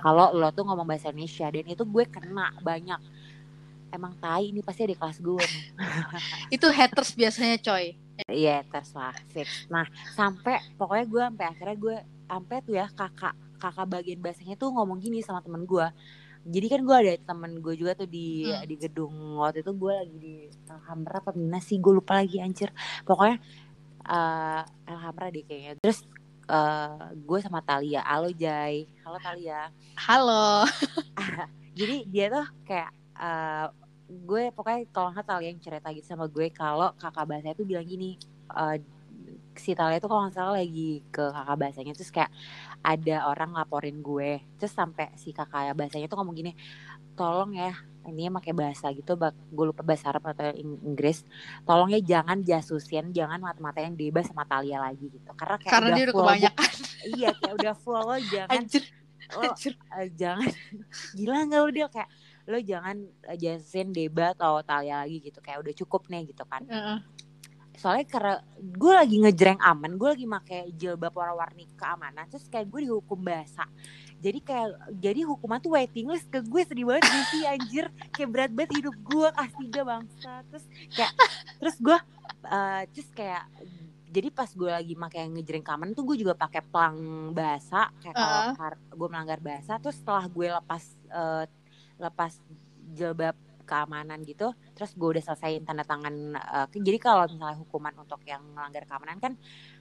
kalau 0.00 0.32
lo 0.32 0.48
tuh 0.50 0.62
ngomong 0.62 0.84
bahasa 0.84 1.08
Indonesia 1.08 1.46
dan 1.46 1.64
itu 1.64 1.84
gue 1.84 2.04
kena 2.06 2.52
banyak. 2.58 3.00
Emang 3.94 4.18
tai 4.18 4.50
ini 4.50 4.58
pasti 4.58 4.82
ada 4.82 4.90
di 4.90 4.98
kelas 4.98 5.22
gue 5.22 5.38
nih. 5.38 5.64
Itu 6.58 6.66
haters 6.66 7.14
biasanya 7.14 7.62
coy. 7.62 7.94
Iya 8.26 8.66
terserah 8.66 9.14
fix. 9.30 9.70
Nah 9.70 9.86
sampai 10.18 10.58
pokoknya 10.74 11.06
gue 11.06 11.22
sampai 11.30 11.46
akhirnya 11.46 11.76
gue 11.78 11.96
sampai 12.26 12.56
tuh 12.66 12.74
ya 12.74 12.86
kakak 12.90 13.34
kakak 13.62 13.86
bagian 13.86 14.18
bahasanya 14.18 14.58
tuh 14.58 14.74
ngomong 14.74 14.98
gini 14.98 15.22
sama 15.22 15.38
temen 15.40 15.62
gue. 15.62 15.86
Jadi 16.44 16.66
kan 16.68 16.80
gue 16.82 16.96
ada 16.98 17.12
temen 17.22 17.62
gue 17.62 17.74
juga 17.78 17.94
tuh 17.94 18.04
di 18.04 18.44
Hmm. 18.44 18.66
di 18.66 18.74
gedung 18.76 19.14
waktu 19.38 19.62
itu 19.62 19.72
gue 19.72 19.92
lagi 19.94 20.16
di 20.18 20.34
Alhambra 20.66 21.22
apa 21.22 21.30
Mina 21.32 21.62
sih 21.62 21.78
gue 21.78 21.92
lupa 21.94 22.18
lagi 22.18 22.42
anjir. 22.42 22.74
Pokoknya 23.06 23.38
eh 24.04 24.62
Alhambra 24.90 25.30
deh 25.30 25.46
kayaknya. 25.46 25.78
Terus 25.80 26.02
eh 26.44 26.98
gue 27.14 27.38
sama 27.40 27.62
Talia, 27.62 28.02
halo 28.04 28.28
Jai, 28.34 28.84
halo 29.06 29.16
Talia. 29.22 29.70
Halo. 29.96 30.66
Jadi 31.78 32.04
dia 32.10 32.26
tuh 32.28 32.46
kayak 32.66 32.90
eh 33.14 33.66
gue 34.08 34.52
pokoknya 34.52 34.84
kalau 34.92 35.08
nggak 35.16 35.26
Talia 35.26 35.48
yang 35.50 35.60
cerita 35.62 35.88
gitu 35.96 36.06
sama 36.06 36.28
gue 36.28 36.46
kalau 36.52 36.92
kakak 37.00 37.24
bahasanya 37.24 37.56
tuh 37.56 37.66
bilang 37.66 37.86
gini 37.88 38.20
eh, 38.52 38.76
si 39.56 39.72
Talia 39.72 39.96
tuh 40.02 40.08
kalau 40.12 40.28
nggak 40.28 40.36
salah 40.36 40.54
lagi 40.60 41.00
ke 41.08 41.24
kakak 41.32 41.56
bahasanya 41.56 41.92
terus 41.96 42.10
kayak 42.12 42.30
ada 42.84 43.30
orang 43.32 43.56
laporin 43.56 44.04
gue 44.04 44.44
terus 44.60 44.72
sampai 44.76 45.08
si 45.16 45.32
kakak 45.32 45.72
bahasanya 45.72 46.06
tuh 46.10 46.20
ngomong 46.20 46.36
gini 46.36 46.52
tolong 47.16 47.54
ya 47.56 47.72
ini 48.04 48.28
pakai 48.28 48.52
bahasa 48.52 48.92
gitu 48.92 49.16
bak 49.16 49.32
gue 49.48 49.64
lupa 49.72 49.80
bahasa 49.80 50.12
Arab 50.12 50.28
atau 50.28 50.52
Ing- 50.52 50.82
Inggris 50.84 51.24
tolong 51.64 51.88
ya 51.88 52.00
jangan 52.04 52.44
jasusin 52.44 53.08
jangan 53.16 53.40
mata-matain 53.40 53.96
bebas 53.96 54.28
sama 54.28 54.44
Talia 54.44 54.76
lagi 54.84 55.08
gitu 55.08 55.30
karena 55.32 55.56
kayak 55.56 55.72
Karena 55.72 55.88
udah 55.88 55.96
dia 55.96 56.04
udah 56.04 56.12
full 56.12 56.20
kebanyakan. 56.28 56.70
iya 57.16 57.28
kayak 57.32 57.54
udah 57.56 57.74
full 57.80 57.96
lo 58.04 58.16
jangan 58.20 58.60
Anjir. 58.60 58.84
lo 59.32 59.40
Anjir. 59.48 59.72
eh, 59.96 60.08
jangan 60.12 60.50
gila 61.16 61.36
nggak 61.48 61.60
lo 61.64 61.68
dia 61.72 61.86
kayak 61.88 62.08
lo 62.44 62.58
jangan 62.60 63.00
jelasin 63.36 63.90
debat 63.90 64.36
atau 64.36 64.60
Talia 64.60 65.04
lagi 65.04 65.20
gitu 65.20 65.40
kayak 65.40 65.64
udah 65.64 65.74
cukup 65.84 66.08
nih 66.12 66.28
gitu 66.30 66.44
kan. 66.44 66.62
Heeh. 66.66 66.98
soalnya 67.74 68.06
karena 68.06 68.34
gue 68.54 68.92
lagi 68.94 69.16
ngejreng 69.18 69.58
aman 69.58 69.98
gue 69.98 70.06
lagi 70.06 70.26
pakai 70.30 70.70
jilbab 70.78 71.10
warna-warni 71.10 71.66
keamanan 71.74 72.22
terus 72.30 72.46
kayak 72.46 72.70
gue 72.70 72.86
dihukum 72.86 73.18
bahasa 73.18 73.66
jadi 74.24 74.40
kayak 74.40 74.68
jadi 75.04 75.20
hukuman 75.28 75.60
tuh 75.60 75.76
waiting 75.76 76.08
list 76.08 76.24
ke 76.32 76.40
gue 76.40 76.62
sedih 76.64 76.88
banget 76.88 77.04
gak 77.04 77.24
sih 77.28 77.42
anjir. 77.44 77.84
Kayak 78.08 78.28
berat 78.32 78.50
banget 78.56 78.72
hidup 78.80 78.96
gue 79.04 79.28
kelas 79.36 79.52
tiga 79.60 79.80
bangsa. 79.84 80.32
Terus 80.48 80.64
kayak 80.96 81.12
terus 81.60 81.76
gue 81.76 81.98
eh, 82.48 82.82
terus 82.88 83.08
kayak 83.12 83.44
jadi 84.14 84.28
pas 84.32 84.48
gue 84.48 84.70
lagi 84.70 84.94
pakai 84.96 85.28
ngejreng 85.28 85.66
kamen 85.66 85.92
tuh 85.92 86.08
gue 86.08 86.16
juga 86.24 86.32
pakai 86.38 86.62
pelang 86.64 86.96
bahasa 87.36 87.92
kayak 88.00 88.14
kalau 88.16 88.40
Heeh. 88.54 88.74
gue 88.96 89.08
melanggar 89.12 89.40
bahasa 89.44 89.76
terus 89.82 89.98
setelah 90.00 90.24
gue 90.30 90.46
lepas 90.48 90.82
eh, 91.10 91.44
lepas 92.04 92.36
jilbab 92.92 93.32
keamanan 93.64 94.20
gitu 94.28 94.52
terus 94.76 94.92
gue 94.92 95.08
udah 95.16 95.24
selesaiin 95.24 95.64
tanda 95.64 95.88
tangan 95.88 96.36
eh, 96.36 96.66
jadi 96.76 97.00
kalau 97.00 97.24
misalnya 97.24 97.56
hukuman 97.56 97.96
untuk 97.96 98.20
yang 98.28 98.44
melanggar 98.52 98.84
keamanan 98.84 99.16
kan 99.16 99.32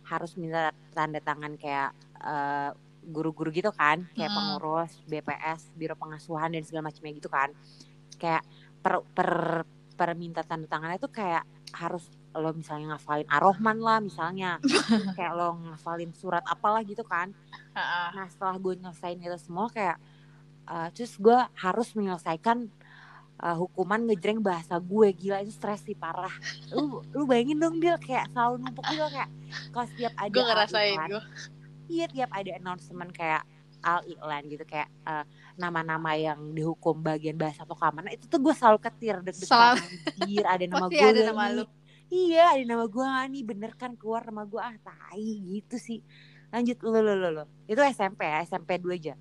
harus 0.07 0.39
minta 0.39 0.71
tanda 0.95 1.19
tangan 1.19 1.59
kayak 1.59 1.91
eh, 2.23 2.71
guru-guru 3.03 3.51
gitu 3.51 3.75
kan 3.75 4.07
kayak 4.15 4.31
Mm. 4.31 4.38
pengurus 4.39 4.91
BPS 5.03 5.75
biro 5.75 5.99
pengasuhan 5.99 6.55
dan 6.55 6.63
segala 6.63 6.88
macamnya 6.88 7.12
gitu 7.19 7.27
kan. 7.27 7.51
Kayak 8.15 8.47
per 8.79 9.03
per 9.12 9.31
perminta 9.99 10.39
tanda 10.47 10.63
tangannya 10.71 11.03
tuh 11.03 11.12
kayak 11.12 11.43
harus 11.75 12.07
lo 12.33 12.49
misalnya 12.55 12.95
ngafalin 12.95 13.27
Ar-Rahman 13.27 13.77
lah 13.83 13.99
misalnya 13.99 14.57
kayak 15.19 15.36
lo 15.36 15.59
ngafalin 15.67 16.15
surat 16.15 16.47
apalah 16.47 16.79
gitu 16.88 17.03
kan. 17.03 17.36
Nah 18.15 18.27
setelah 18.31 18.55
gue 18.55 18.73
nyelesain 18.79 19.19
itu 19.19 19.36
semua 19.36 19.67
kayak 19.67 19.99
eh, 20.69 20.88
terus 20.95 21.15
gue 21.19 21.39
harus 21.60 21.89
menyelesaikan 21.95 22.67
eh, 23.43 23.56
hukuman 23.58 24.08
ngejreng 24.08 24.39
bahasa 24.39 24.80
gue. 24.80 25.08
Gila 25.15 25.43
itu 25.43 25.52
stres 25.52 25.84
sih 25.84 25.95
parah. 25.97 26.34
Lu 26.71 27.04
lu 27.12 27.23
bayangin 27.28 27.60
dong 27.60 27.80
Bil 27.82 27.97
kayak 27.99 28.32
selalu 28.32 28.63
numpuk 28.63 28.86
gitu 28.91 29.04
kayak 29.12 29.30
kalau 29.73 29.88
setiap 29.91 30.13
ada 30.15 30.32
gue 30.32 30.43
ngerasain 30.43 30.99
gue 31.10 31.23
iya 31.91 32.06
tiap 32.08 32.32
ada 32.32 32.52
announcement 32.56 33.12
kayak 33.12 33.43
al 33.84 33.99
iklan 34.08 34.47
gitu 34.47 34.63
kayak 34.63 34.88
eh, 35.04 35.26
nama-nama 35.60 36.15
yang 36.15 36.39
dihukum 36.56 37.04
bagian 37.04 37.36
bahasa 37.36 37.67
atau 37.67 37.76
keamanan 37.76 38.15
itu 38.15 38.32
tuh 38.32 38.39
gue 38.39 38.56
selalu 38.56 38.80
ketir 38.80 39.19
deg-degan. 39.19 39.76
Anjir 40.23 40.45
ada 40.47 40.65
nama 40.65 40.88
gue 40.88 41.04
ada 41.04 41.21
nama 41.28 41.43
lu. 41.52 41.63
iya 42.08 42.56
ada 42.56 42.63
nama 42.63 42.86
gue 42.88 43.04
nih 43.04 43.43
bener 43.43 43.71
kan 43.76 43.91
keluar 43.99 44.23
nama 44.23 44.47
gue 44.47 44.62
ah 44.62 44.76
tai 44.80 45.28
gitu 45.43 45.76
sih. 45.76 45.99
Lanjut 46.56 46.80
lu 46.80 46.95
lu 46.95 47.13
lu 47.19 47.30
lu 47.36 47.45
itu 47.67 47.82
SMP 47.91 48.23
ya 48.23 48.47
SMP 48.47 48.80
2 48.80 48.95
aja 48.95 49.13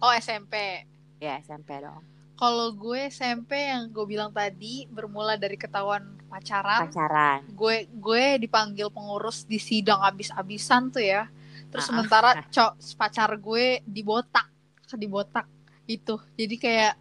oh 0.00 0.12
SMP 0.16 0.84
ya 1.20 1.38
SMP 1.44 1.76
dong. 1.80 2.00
Kalau 2.40 2.72
gue 2.72 3.12
SMP 3.12 3.68
yang 3.68 3.92
gue 3.92 4.06
bilang 4.08 4.32
tadi 4.32 4.88
bermula 4.88 5.36
dari 5.36 5.60
ketahuan 5.60 6.16
pacaran. 6.32 6.88
Pacaran. 6.88 7.44
Gue 7.52 7.84
gue 7.92 8.40
dipanggil 8.40 8.88
pengurus 8.88 9.44
di 9.44 9.60
sidang 9.60 10.00
abis-abisan 10.00 10.88
tuh 10.88 11.04
ya. 11.04 11.28
Terus 11.68 11.84
Ah, 11.84 11.92
ah. 11.92 11.92
sementara 11.92 12.30
cok 12.48 12.72
pacar 12.96 13.30
gue 13.36 13.84
dibotak 13.84 14.48
dibotak 14.90 15.46
itu 15.86 16.18
jadi 16.34 16.56
kayak 16.58 16.94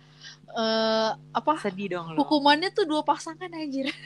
eh 0.53 1.11
apa 1.33 1.53
sedih 1.57 1.97
dong 1.97 2.13
lo 2.13 2.21
hukumannya 2.21 2.69
tuh 2.69 2.85
dua 2.85 3.01
pasangan 3.01 3.49
anjir. 3.49 3.89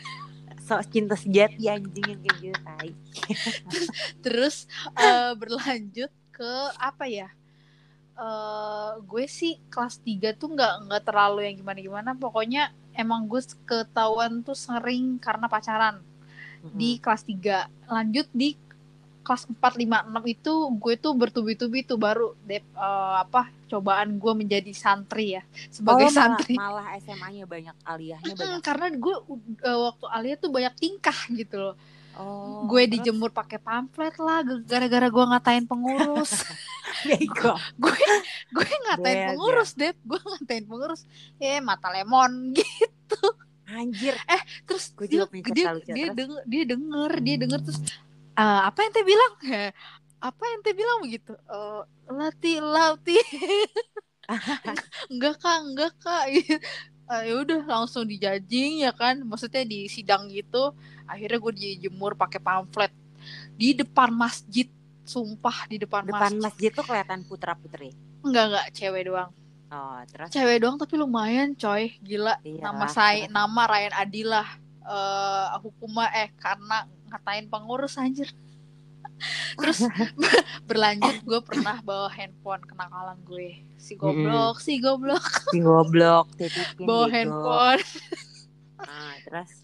So 0.64 0.80
cinta 0.88 1.20
sejati 1.20 1.68
anjing 1.68 2.08
yang 2.08 2.22
kayak 2.24 2.38
gitu 2.40 2.60
tai. 2.64 2.92
Terus 4.24 4.64
eh, 4.96 5.36
berlanjut 5.36 6.08
ke 6.32 6.52
apa 6.80 7.04
ya 7.12 7.28
eh 8.14 8.92
gue 9.02 9.26
sih 9.26 9.58
kelas 9.74 10.02
3 10.06 10.38
tuh 10.38 10.54
nggak 10.54 10.74
nggak 10.86 11.04
terlalu 11.04 11.50
yang 11.50 11.56
gimana 11.58 11.80
gimana 11.82 12.10
pokoknya 12.14 12.70
emang 12.94 13.26
gue 13.26 13.42
ketahuan 13.66 14.46
tuh 14.46 14.54
sering 14.54 15.18
karena 15.18 15.50
pacaran 15.50 15.98
di 16.64 17.02
kelas 17.02 17.28
3 17.28 17.92
lanjut 17.92 18.28
di 18.32 18.56
kelas 19.24 19.48
4, 19.48 19.56
5, 19.56 20.12
6 20.12 20.36
itu 20.36 20.54
gue 20.84 20.94
tuh 21.00 21.16
bertubi-tubi 21.16 21.88
tuh 21.88 21.96
baru 21.96 22.36
dep, 22.44 22.64
eh, 22.76 23.16
apa 23.24 23.48
cobaan 23.72 24.20
gue 24.20 24.34
menjadi 24.36 24.70
santri 24.76 25.40
ya 25.40 25.44
sebagai 25.72 26.12
oh, 26.12 26.12
malah, 26.12 26.20
santri. 26.20 26.54
malah 26.60 26.88
SMA-nya 27.00 27.48
banyak 27.48 27.76
aliyahnya 27.88 28.36
Mm-mm, 28.36 28.38
banyak. 28.38 28.62
karena 28.62 28.88
gue 28.94 29.16
eh, 29.64 29.80
waktu 29.80 30.06
alia 30.12 30.36
tuh 30.36 30.52
banyak 30.52 30.74
tingkah 30.78 31.20
gitu 31.32 31.56
loh 31.58 31.76
oh 32.16 32.66
gue 32.66 32.84
dijemur 32.88 33.30
pakai 33.30 33.58
pamflet 33.58 34.16
lah 34.18 34.40
gara-gara 34.64 35.08
gue 35.08 35.26
ngatain 35.32 35.66
pengurus. 35.66 36.32
Bego. 37.08 37.54
Gue 37.76 37.98
gue 38.50 38.68
ngatain 38.88 39.18
Bego. 39.18 39.28
pengurus 39.34 39.72
dep. 39.74 39.96
Gue 40.02 40.20
ngatain 40.20 40.64
pengurus. 40.64 41.02
Eh 41.38 41.60
mata 41.60 41.90
lemon 41.90 42.32
gitu. 42.58 43.22
Anjir. 43.66 44.16
Terus 44.66 44.94
Gue 44.94 45.08
dia 45.08 45.24
juga 45.24 45.28
dia 45.50 45.66
dia 45.88 46.08
terus? 46.12 46.16
denger 46.16 46.42
dia 46.46 46.64
denger 46.68 47.12
dia 47.20 47.36
denger 47.40 47.60
terus 47.64 47.80
"Eh, 48.34 48.62
apa 48.66 48.80
yang 48.82 48.92
teh 48.92 49.06
bilang? 49.06 49.34
Apa 50.24 50.44
yang 50.48 50.60
teh 50.64 50.72
bilang? 50.72 50.98
Begitu. 51.04 51.34
Eh, 51.36 51.82
lati 52.08 52.54
lati 52.64 53.18
enggak 55.12 55.36
kak 55.40 55.58
enggak 55.68 55.94
kak. 56.00 56.24
Eh, 56.32 57.22
ya 57.28 57.34
udah 57.36 57.60
langsung 57.68 58.08
dijajing 58.08 58.88
ya 58.88 58.92
kan? 58.96 59.20
Maksudnya 59.22 59.64
di 59.68 59.92
sidang 59.92 60.32
gitu 60.32 60.72
akhirnya 61.14 61.38
gue 61.38 61.54
dijemur 61.54 62.18
pakai 62.18 62.42
pamflet 62.42 62.92
di 63.54 63.72
depan 63.72 64.10
masjid 64.12 64.68
sumpah 65.04 65.68
di 65.68 65.78
depan, 65.78 66.04
depan 66.04 66.34
masjid. 66.36 66.40
masjid 66.40 66.70
tuh 66.72 66.84
kelihatan 66.84 67.22
putra 67.24 67.54
putri? 67.54 67.92
Enggak 68.24 68.46
enggak 68.50 68.68
cewek 68.74 69.04
doang. 69.08 69.32
Oh 69.68 70.00
terus? 70.08 70.30
Cewek 70.32 70.58
doang 70.60 70.78
tapi 70.80 70.96
lumayan 70.96 71.54
coy. 71.54 71.96
Gila 72.00 72.40
Iya 72.42 72.62
nama 72.62 72.86
saya 72.88 73.28
terus. 73.28 73.36
nama 73.36 73.62
Ryan 73.68 73.94
Adilah. 73.96 74.50
Eh 74.84 75.48
hukumnya 75.64 76.08
eh 76.14 76.30
karena 76.36 76.88
ngatain 77.08 77.48
pengurus 77.48 77.96
anjir. 77.96 78.32
Terus 79.56 79.80
berlanjut 80.68 81.24
gue 81.24 81.40
pernah 81.46 81.80
bawa 81.80 82.12
handphone 82.12 82.64
kenakalan 82.64 83.16
gue. 83.24 83.64
Si 83.80 83.96
goblok 83.96 84.60
si 84.60 84.80
goblok. 84.80 85.24
Si 85.52 85.60
goblok 85.60 86.28
bawa 86.88 87.06
gitu. 87.08 87.14
handphone. 87.14 87.82
Ah 88.84 89.16
terus 89.24 89.63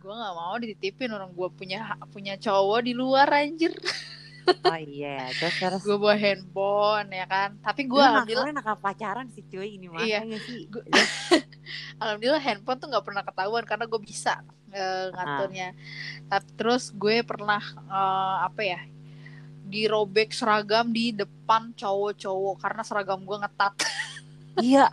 gue 0.00 0.10
nggak 0.10 0.34
mau 0.34 0.56
dititipin 0.56 1.12
orang 1.12 1.30
gue 1.30 1.48
punya 1.50 1.78
punya 2.08 2.34
cowok 2.34 2.80
di 2.82 2.92
luar 2.92 3.28
anjir. 3.30 3.76
Oh 4.64 4.74
iya 4.74 5.28
terus 5.30 5.54
terus? 5.54 5.82
Gue 5.84 5.94
bawa 5.94 6.16
handphone 6.16 7.12
ya 7.12 7.22
kan? 7.24 7.54
Tapi 7.60 7.84
gue 7.84 8.00
alhamdulillah 8.00 8.50
nakal 8.50 8.76
pacaran 8.76 9.28
sih 9.28 9.44
cuy 9.44 9.76
ini 9.76 9.86
mah 9.86 10.00
Iya. 10.00 10.24
sih. 10.40 10.66
Gua- 10.66 10.88
alhamdulillah 12.02 12.40
handphone 12.40 12.80
tuh 12.80 12.88
nggak 12.88 13.04
pernah 13.04 13.22
ketahuan 13.22 13.62
karena 13.62 13.84
gue 13.84 14.00
bisa 14.00 14.40
eh, 14.70 15.12
ngaturnya. 15.12 15.68
Tapi 16.26 16.48
terus 16.56 16.90
gue 16.90 17.20
pernah 17.22 17.60
eh, 17.86 18.36
apa 18.42 18.62
ya 18.64 18.80
dirobek 19.62 20.34
seragam 20.34 20.90
di 20.90 21.14
depan 21.14 21.70
cowok-cowok 21.76 22.56
karena 22.58 22.82
seragam 22.82 23.20
gue 23.22 23.36
ngetat. 23.38 23.74
Iya. 24.58 24.90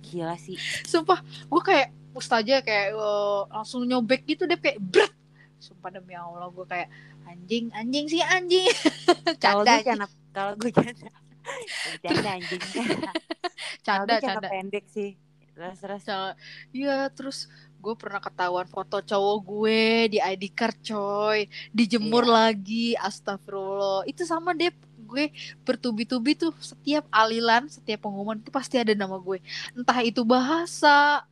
Gila 0.00 0.34
sih. 0.34 0.56
Sumpah 0.82 1.20
gue 1.20 1.62
kayak 1.62 1.92
ustazah 2.14 2.62
kayak 2.62 2.94
eh, 2.94 3.40
langsung 3.50 3.82
nyobek 3.84 4.24
gitu 4.24 4.46
deh 4.46 4.56
kayak 4.56 4.78
bret 4.80 5.12
sumpah 5.58 5.90
demi 5.90 6.12
allah 6.12 6.52
gue 6.52 6.66
kayak 6.68 6.88
anjing 7.24 7.72
anjing 7.72 8.04
sih 8.04 8.20
anjing. 8.20 8.68
Kalau 9.42 9.64
gue 9.64 9.80
canda 9.80 10.06
kalau 10.34 10.52
gue 10.60 10.70
canda 10.76 11.08
canda 12.04 12.30
anjing. 12.36 12.62
Canda 13.84 14.16
canda 14.20 14.48
pendek 14.48 14.84
sih. 14.88 15.16
Terus 15.54 15.76
terus. 15.80 16.04
Iya 16.72 17.08
terus 17.12 17.48
gue 17.80 17.94
pernah 17.96 18.20
ketahuan 18.20 18.64
foto 18.64 19.00
cowok 19.00 19.38
gue 19.44 19.82
di 20.16 20.18
ID 20.20 20.52
card 20.52 20.76
coy. 20.84 21.48
Dijemur 21.72 22.24
Iya. 22.28 22.32
lagi 22.32 22.86
astagfirullah. 22.96 24.04
Itu 24.04 24.24
sama 24.28 24.52
deh 24.52 24.72
gue 25.04 25.30
bertubi-tubi 25.62 26.32
tuh 26.34 26.52
setiap 26.60 27.04
alilan 27.12 27.68
setiap 27.68 28.08
pengumuman 28.08 28.40
itu 28.40 28.48
pasti 28.52 28.76
ada 28.80 28.92
nama 28.92 29.16
gue. 29.20 29.40
Entah 29.76 30.00
itu 30.04 30.24
bahasa 30.24 31.24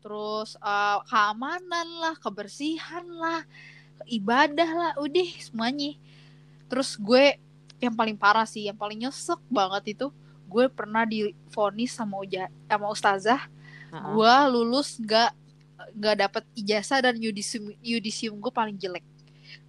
terus 0.00 0.56
eh, 0.60 0.98
keamanan 1.08 1.88
lah 2.00 2.14
kebersihan 2.18 3.04
lah 3.06 3.44
ibadah 4.08 4.70
lah 4.70 4.92
udah 5.00 5.28
semuanya. 5.40 5.96
Terus 6.70 6.96
gue 6.96 7.36
yang 7.80 7.96
paling 7.96 8.16
parah 8.16 8.44
sih 8.44 8.68
yang 8.68 8.76
paling 8.76 9.00
nyesek 9.00 9.40
banget 9.48 9.96
itu 9.96 10.12
gue 10.50 10.66
pernah 10.68 11.06
difonis 11.06 11.94
sama 11.94 12.20
uja 12.20 12.48
sama 12.68 12.86
ustazah. 12.92 13.42
Heeh. 13.90 14.12
gue 14.14 14.34
lulus 14.54 15.02
nggak 15.02 15.30
nggak 15.98 16.16
dapet 16.22 16.44
ijazah 16.54 17.02
dan 17.02 17.18
yudisium 17.18 17.74
yudisium 17.82 18.38
gue 18.38 18.52
paling 18.52 18.76
jelek. 18.78 19.02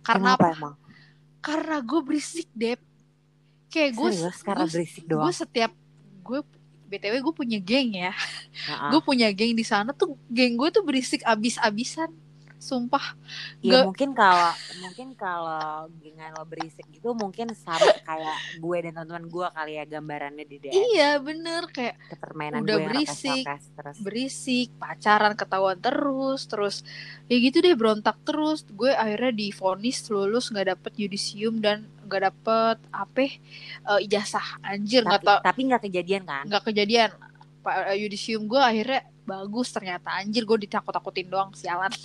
Karena 0.06 0.38
Kenapa 0.38 0.46
apa? 0.46 0.58
emang? 0.58 0.76
Karena 1.42 1.78
gue 1.82 2.00
berisik 2.06 2.50
dep. 2.54 2.80
Kayak 3.72 3.92
gue 3.98 4.10
doang? 5.08 5.26
gue 5.26 5.34
setiap 5.34 5.72
gue 6.22 6.40
btw 6.92 7.24
gue 7.24 7.34
punya 7.34 7.58
geng 7.58 7.96
ya. 7.96 8.12
Heeh. 8.68 8.90
gue 8.92 9.02
punya 9.02 9.32
geng 9.32 9.56
di 9.56 9.64
sana 9.64 9.96
tuh 9.96 10.20
geng 10.28 10.60
gue 10.60 10.68
tuh 10.70 10.84
berisik 10.84 11.24
abis-abisan 11.24 12.12
sumpah. 12.62 13.18
Ya 13.58 13.74
Nggak- 13.82 13.86
mungkin 13.90 14.10
kalau 14.14 14.52
mungkin 14.86 15.08
kalau 15.18 15.90
dengan 15.98 16.30
lo 16.38 16.46
berisik 16.46 16.86
gitu 16.94 17.18
mungkin 17.18 17.58
sama 17.58 17.90
kayak 18.06 18.38
gue 18.62 18.78
dan 18.86 18.94
teman-teman 18.94 19.26
gue 19.26 19.48
kali 19.50 19.74
ya 19.82 19.84
gambarannya 19.90 20.46
di 20.46 20.58
DM 20.62 20.74
iya 20.94 21.18
bener. 21.18 21.66
Kayak 21.74 21.98
permainan 22.22 22.62
udah 22.62 22.70
gue 22.70 22.78
yang 22.78 22.90
berisik. 22.94 23.42
rokes-rokes 23.50 23.66
terus. 23.74 23.98
berisik 24.06 24.68
pacaran 24.78 25.34
ketahuan 25.34 25.82
terus 25.82 26.42
terus 26.46 26.76
ya 27.26 27.42
gitu 27.42 27.66
deh 27.66 27.74
berontak 27.74 28.22
terus. 28.22 28.62
Gue 28.70 28.94
akhirnya 28.94 29.34
difonis 29.34 30.06
lulus 30.14 30.54
nggak 30.54 30.78
dapet 30.78 30.94
yudisium 31.02 31.66
dan 31.66 31.90
nggak 32.12 32.24
dapet 32.28 32.78
apa 32.92 33.24
eh, 33.24 34.00
ijazah. 34.04 34.60
Anjir 34.60 35.08
nggak 35.08 35.24
tau. 35.24 35.40
tapi 35.40 35.62
nggak 35.72 35.88
kejadian 35.88 36.28
kan? 36.28 36.44
Nggak 36.44 36.64
kejadian. 36.68 37.16
Pak 37.64 37.96
eh, 37.96 37.98
yudisium 38.04 38.52
gue 38.52 38.60
akhirnya 38.60 39.08
bagus 39.24 39.72
ternyata. 39.72 40.12
Anjir 40.20 40.44
gue 40.44 40.68
ditakut-takutin 40.68 41.32
doang 41.32 41.56
sialan. 41.56 41.96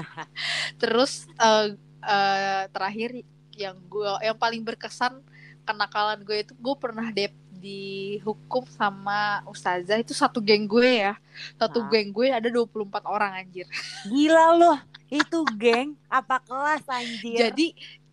Terus 0.80 1.28
eh, 1.36 1.76
eh, 2.00 2.64
terakhir 2.72 3.20
yang 3.52 3.76
gue 3.84 4.08
yang 4.24 4.36
paling 4.40 4.64
berkesan 4.64 5.20
kenakalan 5.68 6.24
gue 6.24 6.44
itu 6.44 6.52
gue 6.56 6.74
pernah 6.80 7.12
dep 7.12 7.36
dihukum 7.56 8.64
sama 8.68 9.42
ustazah. 9.48 9.98
Itu 9.98 10.12
satu 10.12 10.38
geng 10.38 10.68
gue 10.68 11.08
ya. 11.08 11.14
Satu 11.56 11.82
Hah? 11.82 11.88
geng 11.90 12.12
gue 12.12 12.30
ada 12.30 12.46
24 12.46 13.02
orang 13.08 13.32
anjir. 13.42 13.66
Gila 14.06 14.54
loh. 14.54 14.78
Itu 15.10 15.42
geng 15.56 15.96
apa 16.06 16.42
kelas 16.44 16.84
anjir? 16.86 17.38
jadi 17.48 17.66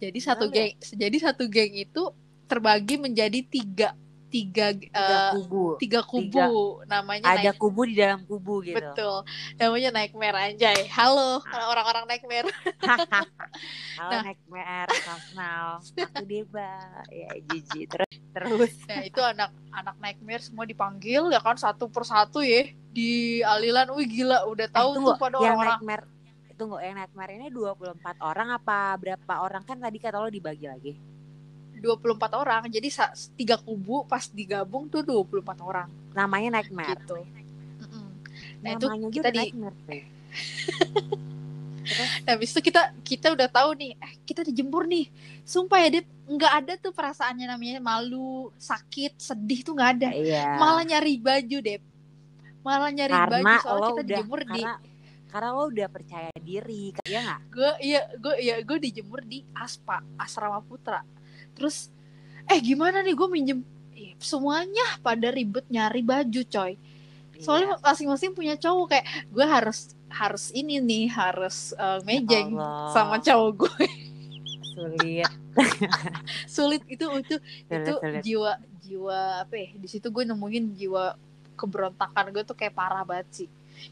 jadi 0.03 0.19
satu 0.19 0.45
Gimana? 0.45 0.57
geng 0.69 0.73
jadi 0.93 1.17
satu 1.21 1.43
geng 1.45 1.73
itu 1.73 2.03
terbagi 2.45 2.95
menjadi 2.97 3.39
tiga 3.41 3.89
tiga 4.27 4.73
tiga 4.73 4.97
eh, 4.97 5.31
kubu. 5.35 5.77
tiga 5.77 6.01
kubu 6.01 6.41
Tiga. 6.81 6.89
namanya 6.89 7.21
Ada 7.31 7.43
naik 7.47 7.55
kubu 7.55 7.85
di 7.85 7.93
dalam 7.93 8.21
kubu 8.23 8.61
gitu. 8.61 8.73
betul 8.73 9.21
namanya 9.55 9.93
nightmare 9.93 10.33
anjay 10.43 10.89
halo 10.89 11.37
orang-orang 11.47 12.09
nightmare 12.09 12.49
Halo 13.93 14.09
Nah. 14.09 14.21
Nightmare, 14.25 14.89
Kasnal, 14.89 15.67
aku 15.77 16.25
Deba, 16.27 16.73
ya 17.07 17.29
Jiji 17.45 17.85
terus 17.85 18.09
terus. 18.31 18.73
Nah 18.83 19.05
itu 19.05 19.21
anak 19.21 19.53
anak 19.69 19.95
nightmare 19.97 20.41
semua 20.41 20.65
dipanggil 20.65 21.29
ya 21.29 21.37
kan 21.37 21.53
satu 21.55 21.87
persatu 21.87 22.41
ya 22.41 22.65
di 22.89 23.11
alilan. 23.39 23.93
Wih 23.93 24.07
gila 24.07 24.43
udah 24.45 24.67
tahu 24.67 24.89
Eh, 24.91 24.99
tuh 24.99 25.13
pada 25.15 25.37
orang-orang. 25.37 25.77
Nightmare 25.77 26.03
tunggu 26.63 26.79
yang 26.79 26.95
Nightmare 26.95 27.35
ini 27.35 27.47
24 27.51 28.23
orang 28.23 28.55
apa 28.55 28.95
berapa 28.95 29.33
orang 29.43 29.67
kan 29.67 29.75
tadi 29.75 29.99
kata 29.99 30.15
lo 30.23 30.31
dibagi 30.31 30.71
lagi 30.71 30.95
24 31.83 32.39
orang. 32.39 32.63
Jadi 32.71 32.87
tiga 33.35 33.59
kubu 33.59 34.07
pas 34.07 34.31
digabung 34.31 34.87
tuh 34.87 35.03
24 35.03 35.59
orang 35.59 35.91
namanya 36.15 36.63
Nightmare 36.63 36.95
gitu. 36.95 37.19
Mm-mm. 37.83 38.07
Nah 38.63 38.69
itu 38.71 38.85
namanya 38.87 39.11
kita 39.11 39.29
juga 39.35 39.43
di 39.43 39.51
nah, 41.83 42.07
habis 42.31 42.55
itu 42.55 42.63
kita 42.63 42.95
kita 43.03 43.27
udah 43.35 43.51
tahu 43.51 43.75
nih, 43.75 43.91
eh 43.99 44.13
kita 44.23 44.47
dijemur 44.47 44.87
nih. 44.87 45.11
Sumpah 45.43 45.83
ya 45.83 45.99
Dep, 45.99 46.07
nggak 46.31 46.53
ada 46.63 46.73
tuh 46.79 46.95
perasaannya 46.95 47.43
namanya 47.43 47.83
malu, 47.83 48.55
sakit, 48.55 49.19
sedih 49.19 49.67
tuh 49.67 49.75
nggak 49.75 49.91
ada. 49.99 50.09
iya 50.15 50.55
Malah 50.55 50.87
nyari 50.87 51.19
baju 51.19 51.57
Dep. 51.59 51.83
Malah 52.63 52.95
nyari 52.95 53.11
karena 53.11 53.27
baju 53.27 53.59
soalnya 53.59 53.83
kita 53.83 53.91
udah 53.91 54.05
dijemur 54.07 54.41
di 54.47 54.61
karena 55.33 55.49
lo 55.49 55.65
udah 55.65 55.89
percaya 55.89 56.29
diri 56.37 56.93
ya 57.03 57.25
nggak? 57.25 57.39
Gue 57.49 57.71
iya 57.81 58.01
gue 58.13 58.35
iya 58.37 58.55
gue 58.61 58.77
dijemur 58.77 59.25
di 59.25 59.41
aspa 59.51 60.05
asrama 60.15 60.61
putra. 60.61 61.01
Terus 61.57 61.89
eh 62.45 62.61
gimana 62.61 63.01
nih 63.01 63.17
gue 63.17 63.27
minjem? 63.27 63.59
Ih, 63.93 64.13
semuanya 64.21 64.85
pada 65.01 65.33
ribet 65.33 65.65
nyari 65.67 66.05
baju 66.05 66.41
coy. 66.45 66.77
Soalnya 67.41 67.73
Iya. 67.73 67.81
masing-masing 67.81 68.31
punya 68.31 68.53
cowok 68.55 68.93
kayak 68.93 69.05
gue 69.27 69.41
harus 69.43 69.79
harus 70.07 70.53
ini 70.53 70.77
nih 70.77 71.09
harus 71.09 71.73
eh, 71.73 71.99
mejeng 72.05 72.53
Allah. 72.53 72.93
sama 72.93 73.17
cowok 73.17 73.51
gue. 73.65 73.85
Sulit. 74.73 75.29
Sulit 76.45 76.81
itu 76.85 77.05
itu 77.09 77.35
sulit, 77.37 77.81
itu 77.81 77.93
sulit. 77.97 78.21
jiwa 78.21 78.51
jiwa 78.83 79.19
apa 79.41 79.53
ya 79.55 79.69
di 79.73 79.87
situ 79.87 80.09
gue 80.09 80.23
nemuin 80.23 80.73
jiwa 80.73 81.13
keberontakan 81.53 82.29
gue 82.29 82.43
tuh 82.43 82.53
kayak 82.53 82.73
parah 82.73 83.01
banget 83.01 83.27
sih 83.31 83.49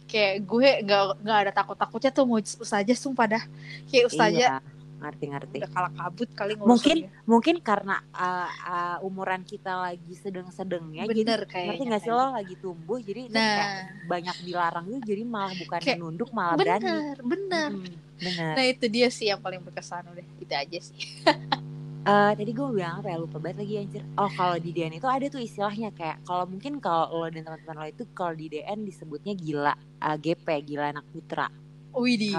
kayak 0.07 0.43
gue 0.43 0.69
nggak 0.85 1.03
nggak 1.23 1.39
ada 1.47 1.51
takut 1.51 1.77
takutnya 1.77 2.11
tuh 2.13 2.23
mau 2.27 2.39
ustazah 2.39 2.97
sumpah 2.97 3.27
dah. 3.39 3.43
Kayak 3.89 4.05
ustazah 4.11 4.31
iya 4.31 4.55
ngerti-ngerti. 5.01 5.57
udah 5.65 5.71
kalah 5.73 5.93
kabut 5.97 6.29
kali 6.37 6.53
mungkin 6.53 6.69
ngurusinnya. 7.09 7.25
mungkin 7.25 7.55
karena 7.65 7.95
uh, 8.13 8.49
uh, 8.69 8.97
umuran 9.07 9.41
kita 9.41 9.73
lagi 9.73 10.13
sedang-sedangnya 10.13 11.09
jadi 11.09 11.21
bener 11.25 11.41
ngerti 11.41 11.53
kayaknya 11.57 11.85
nggak 11.89 12.01
sih 12.05 12.11
lo? 12.13 12.25
lagi 12.37 12.55
tumbuh 12.61 12.97
jadi 13.01 13.19
itu 13.25 13.33
kayak 13.33 13.65
nah. 13.65 13.81
banyak 14.05 14.37
dilarang 14.45 14.85
tuh 14.85 15.01
jadi 15.01 15.21
malah 15.25 15.53
bukan 15.57 15.79
Kayak, 15.81 15.97
nunduk 15.97 16.29
malah 16.31 16.55
berani. 16.55 16.85
bener 16.85 17.17
bener. 17.25 17.69
Mm, 17.73 17.93
bener. 18.21 18.53
Nah 18.53 18.65
itu 18.69 18.85
dia 18.85 19.07
sih 19.09 19.25
yang 19.33 19.41
paling 19.41 19.61
berkesan 19.65 20.05
udah 20.05 20.25
itu 20.37 20.53
aja 20.53 20.79
sih 20.85 21.01
Eh, 22.01 22.33
tadi 22.33 22.49
gue 22.49 22.65
bilang 22.73 22.97
apa 22.97 23.13
ya 23.13 23.17
lupa 23.21 23.37
banget 23.37 23.61
lagi 23.61 23.73
anjir. 23.77 24.01
Oh 24.17 24.25
kalau 24.33 24.57
di 24.57 24.73
DN 24.73 24.97
itu 24.97 25.05
ada 25.05 25.21
tuh 25.29 25.37
istilahnya 25.37 25.93
kayak 25.93 26.25
kalau 26.25 26.49
mungkin 26.49 26.81
kalau 26.81 27.13
lo 27.13 27.29
dan 27.29 27.45
teman-teman 27.45 27.77
lo 27.77 27.85
itu 27.85 28.09
kalau 28.17 28.33
di 28.33 28.49
DN 28.49 28.81
disebutnya 28.81 29.37
gila 29.37 29.73
uh, 30.01 30.17
GP 30.17 30.47
gila 30.65 30.97
anak 30.97 31.05
putra. 31.13 31.45
Widih. 31.93 32.33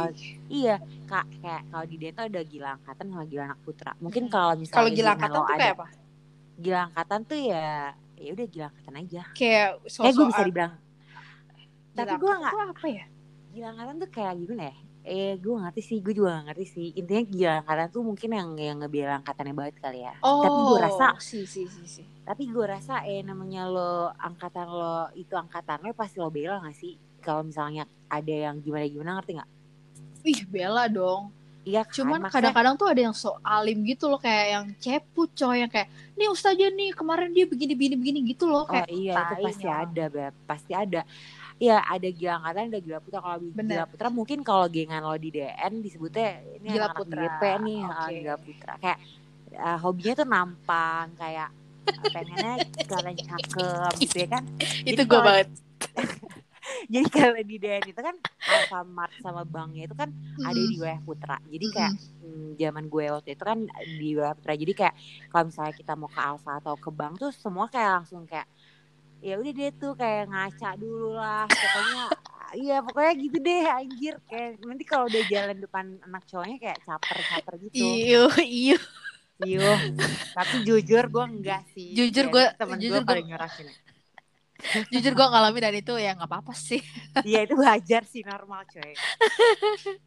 Iya 0.50 0.82
kak 1.06 1.30
kayak 1.38 1.62
kalau 1.70 1.84
di 1.86 1.94
DN 1.94 2.14
tuh 2.18 2.26
ada 2.26 2.42
gila 2.42 2.68
angkatan 2.74 3.06
sama 3.06 3.22
gila 3.22 3.42
anak 3.54 3.60
putra. 3.62 3.90
Mungkin 4.02 4.22
Hmm. 4.26 4.34
kalau 4.34 4.52
misalnya 4.58 4.78
kalau 4.82 4.90
gila 4.90 5.10
angkatan 5.14 5.30
tuh 5.38 5.46
ada 5.46 5.54
kayak 5.62 5.76
apa? 5.78 5.86
gila 6.58 6.80
angkatan 6.90 7.20
tuh 7.22 7.38
ya 7.38 7.66
ya 8.18 8.30
udah 8.34 8.46
gila 8.50 8.66
angkatan 8.66 8.94
aja. 8.98 9.22
Kayak 9.30 9.68
eh 9.78 10.10
gue 10.10 10.26
bisa 10.26 10.42
dibilang. 10.42 10.72
tapi 11.94 12.14
gue 12.18 12.32
nggak 12.34 12.54
apa 12.66 12.86
ya? 12.90 13.04
Gila 13.54 13.66
angkatan 13.78 13.94
tuh 14.02 14.10
kayak 14.10 14.32
gimana 14.42 14.64
ya 14.74 14.76
eh 15.02 15.34
gue 15.34 15.54
ngerti 15.58 15.82
sih 15.82 15.98
gue 15.98 16.14
juga 16.14 16.38
gak 16.38 16.54
ngerti 16.54 16.66
sih. 16.66 16.88
Intinya 16.94 17.22
gila 17.26 17.52
angkatan 17.62 17.86
tuh 17.90 18.02
mungkin 18.02 18.30
yang 18.30 18.48
yang 18.54 18.76
ngebilang 18.78 19.18
angkatannya 19.22 19.54
banget 19.54 19.74
kali 19.82 20.00
ya. 20.06 20.14
Oh 20.22 20.40
tapi 20.40 20.58
gue 20.70 20.78
rasa 20.78 21.06
sih 21.18 21.44
sih 21.44 21.66
sih 21.66 21.86
sih 21.86 22.06
tapi 22.22 22.46
gue 22.46 22.62
rasa 22.62 23.02
eh 23.02 23.18
namanya 23.20 23.66
lo 23.66 24.14
angkatan 24.14 24.70
lo 24.70 25.10
itu 25.18 25.34
angkatan 25.34 25.82
lo 25.82 25.90
pasti 25.90 26.22
lo 26.22 26.30
bela 26.30 26.62
gak 26.62 26.78
sih? 26.78 26.94
Kalau 27.18 27.42
misalnya 27.42 27.82
ada 28.06 28.30
yang 28.30 28.62
gimana 28.62 28.86
gimana 28.86 29.10
ngerti 29.18 29.38
nggak? 29.38 29.50
Ih 30.22 30.40
bela 30.46 30.86
dong. 30.86 31.34
Iya 31.62 31.86
kan 31.86 31.94
cuman 31.94 32.18
Maksudnya- 32.26 32.34
kadang-kadang 32.50 32.74
tuh 32.74 32.88
ada 32.90 33.00
yang 33.06 33.14
so 33.14 33.38
alim 33.38 33.86
gitu 33.86 34.10
loh 34.10 34.18
kayak 34.18 34.46
yang 34.50 34.64
ceput 34.82 35.30
coy 35.30 35.62
yang 35.62 35.70
kayak 35.70 35.86
nih 36.18 36.26
ustazah 36.26 36.70
nih 36.74 36.90
kemarin 36.90 37.30
dia 37.30 37.46
begini 37.46 37.78
begini 37.78 37.94
begini 37.94 38.18
gitu 38.34 38.50
loh 38.50 38.66
oh 38.66 38.70
kayak 38.70 38.90
iya 38.90 39.14
itu 39.14 39.46
pasti 39.46 39.66
orang. 39.70 39.82
ada 39.86 40.04
beb. 40.10 40.34
Pasti 40.42 40.72
ada 40.74 41.00
Iya 41.58 41.82
ada 41.84 42.08
gila 42.08 42.32
angkatan 42.40 42.64
ada 42.72 42.80
gila 42.80 42.98
putra. 43.04 43.18
Kalau 43.24 43.38
gila 43.40 43.84
putra 43.88 44.08
mungkin 44.12 44.38
kalau 44.44 44.66
gengan 44.68 45.02
lo 45.04 45.16
di 45.18 45.30
DN 45.34 45.72
disebutnya 45.84 46.28
ini 46.58 46.68
Gila 46.68 46.88
anak-anak 46.88 46.96
putra. 46.98 47.26
GP 47.28 47.40
nih 47.64 47.80
Oke. 47.88 48.14
gila 48.20 48.36
putra. 48.40 48.72
Kayak 48.80 48.98
ah, 49.58 49.78
hobinya 49.82 50.14
tuh 50.20 50.26
nampang 50.28 51.06
kayak 51.18 51.48
ah, 51.98 52.08
pengennya 52.08 52.62
kalian 52.88 53.18
cakep 53.20 53.94
gitu 54.08 54.16
ya 54.24 54.28
kan? 54.38 54.44
Itu 54.90 55.02
gue 55.06 55.20
banget. 55.22 55.48
Jadi 56.92 57.06
kalau 57.10 57.38
di 57.42 57.56
DN 57.58 57.84
itu 57.90 58.00
kan 58.00 58.16
Alfamart 58.46 59.14
sama 59.18 59.42
banknya 59.46 59.86
itu 59.86 59.94
kan 59.98 60.10
ada 60.42 60.62
Mm-mm. 60.62 60.70
di 60.70 60.78
wilayah 60.78 61.02
putra. 61.02 61.36
Jadi 61.46 61.66
kayak 61.70 61.92
hmm, 62.22 62.54
zaman 62.58 62.84
gue 62.86 63.04
waktu 63.10 63.34
itu 63.34 63.42
kan 63.42 63.58
di 63.82 64.08
wilayah 64.14 64.34
putra. 64.38 64.54
Jadi 64.54 64.72
kayak 64.74 64.94
kalau 65.30 65.44
misalnya 65.50 65.74
kita 65.74 65.92
mau 65.98 66.10
ke 66.10 66.20
Alfa 66.22 66.52
atau 66.62 66.74
ke 66.78 66.90
bank 66.94 67.18
tuh 67.18 67.30
semua 67.34 67.66
kayak 67.66 68.02
langsung 68.02 68.22
kayak 68.26 68.46
ya 69.22 69.38
udah 69.38 69.52
deh 69.52 69.70
tuh 69.72 69.92
kayak 69.94 70.26
ngaca 70.26 70.70
dulu 70.74 71.14
lah 71.14 71.46
pokoknya 71.46 72.02
iya 72.52 72.76
pokoknya 72.80 73.12
gitu 73.16 73.38
deh 73.38 73.62
anjir 73.64 74.14
kayak 74.24 74.60
nanti 74.60 74.82
kalau 74.82 75.06
udah 75.06 75.22
jalan 75.24 75.56
depan 75.56 75.84
anak 76.02 76.22
cowoknya 76.26 76.56
kayak 76.58 76.78
caper-caper 76.80 77.54
gitu 77.62 77.76
iyo 77.78 78.24
iyo 78.38 78.78
Iya, 79.42 79.74
tapi 80.30 80.62
jujur 80.62 81.10
gue 81.10 81.24
enggak 81.26 81.66
sih. 81.68 81.90
Jujur 81.92 82.30
gue- 82.30 82.54
temen 82.54 82.78
jujur 82.78 82.94
gue 82.94 83.02
paling 83.02 83.26
ngerasin. 83.26 83.66
jujur 84.88 85.12
gue 85.12 85.26
ngalamin 85.26 85.58
dan 85.60 85.74
itu 85.74 85.94
ya 85.96 86.14
nggak 86.14 86.30
apa-apa 86.30 86.54
sih 86.54 86.78
Iya 87.20 87.42
itu 87.42 87.58
wajar 87.58 88.06
sih 88.06 88.22
normal 88.22 88.62
coy. 88.64 88.94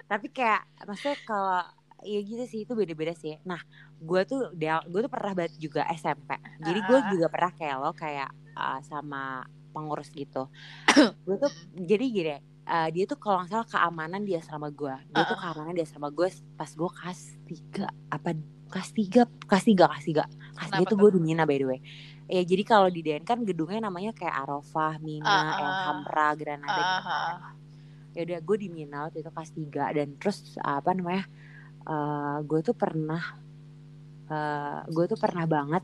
Tapi 0.07 0.27
kayak 0.29 0.63
maksudnya 0.81 1.17
kalau 1.21 1.59
ya 1.99 2.19
gitu 2.21 2.43
sih 2.47 2.63
itu 2.63 2.71
beda-beda 2.71 3.11
sih. 3.11 3.35
Nah 3.43 3.59
gue 3.97 4.21
tuh 4.23 4.55
gue 4.55 4.99
tuh 5.01 5.11
pernah 5.11 5.33
banget 5.35 5.59
juga 5.59 5.83
SMP. 5.91 6.31
Jadi 6.61 6.79
gue 6.81 6.95
Ah. 6.97 7.09
juga 7.09 7.27
pernah 7.27 7.51
kayak 7.51 7.75
lo 7.75 7.91
kayak 7.91 8.29
uh, 8.55 8.79
sama 8.81 9.43
pengurus 9.75 10.09
gitu. 10.09 10.47
gue 11.27 11.35
tuh 11.35 11.51
jadi 11.75 12.05
gini. 12.07 12.35
uh, 12.65 12.89
dia 12.89 13.05
tuh 13.05 13.19
kalau 13.19 13.43
nggak 13.43 13.51
salah 13.51 13.67
keamanan 13.67 14.23
di 14.23 14.33
asrama 14.33 14.71
gue. 14.71 14.95
Dia 15.11 15.23
tuh 15.27 15.37
keamanan 15.37 15.73
di 15.75 15.83
asrama 15.83 16.09
gue 16.09 16.27
pas 16.55 16.71
gue 16.71 16.89
kelas 16.89 17.19
tiga 17.45 17.85
apa 18.09 18.33
kelas 18.71 18.89
tiga 18.95 19.21
kelas 19.45 19.63
tiga 19.67 19.85
kelas 19.91 20.05
tiga 20.07 20.23
kelas 20.57 20.69
tiga 20.73 20.85
tuh 20.89 20.97
gue 20.97 21.09
di 21.15 21.21
Mina 21.21 21.43
by 21.45 21.59
the 21.59 21.67
way. 21.67 21.79
Ya 22.25 22.41
jadi 22.41 22.63
kalau 22.65 22.89
di 22.89 23.05
DN 23.05 23.21
kan 23.21 23.45
gedungnya 23.45 23.85
namanya 23.85 24.09
kayak 24.09 24.33
Arafah, 24.33 24.97
Mina, 24.97 25.29
Ah, 25.29 25.45
ah. 25.45 25.61
El 25.61 25.73
Hamra, 25.85 26.27
Granada 26.33 26.81
gitu 26.81 27.03
kan 27.05 27.55
ya 28.15 28.23
udah 28.23 28.39
gue 28.39 28.57
di 28.63 28.67
Mina 28.71 28.97
waktu 29.05 29.19
itu 29.19 29.29
kelas 29.29 29.51
3 29.51 29.97
dan 29.99 30.07
terus 30.15 30.55
apa 30.63 30.95
namanya 30.95 31.27
eh 31.85 32.37
gue 32.47 32.59
tuh 32.63 32.71
pernah 32.73 33.21
eh 34.31 34.79
gue 34.87 35.05
tuh 35.05 35.19
pernah 35.19 35.43
banget 35.45 35.83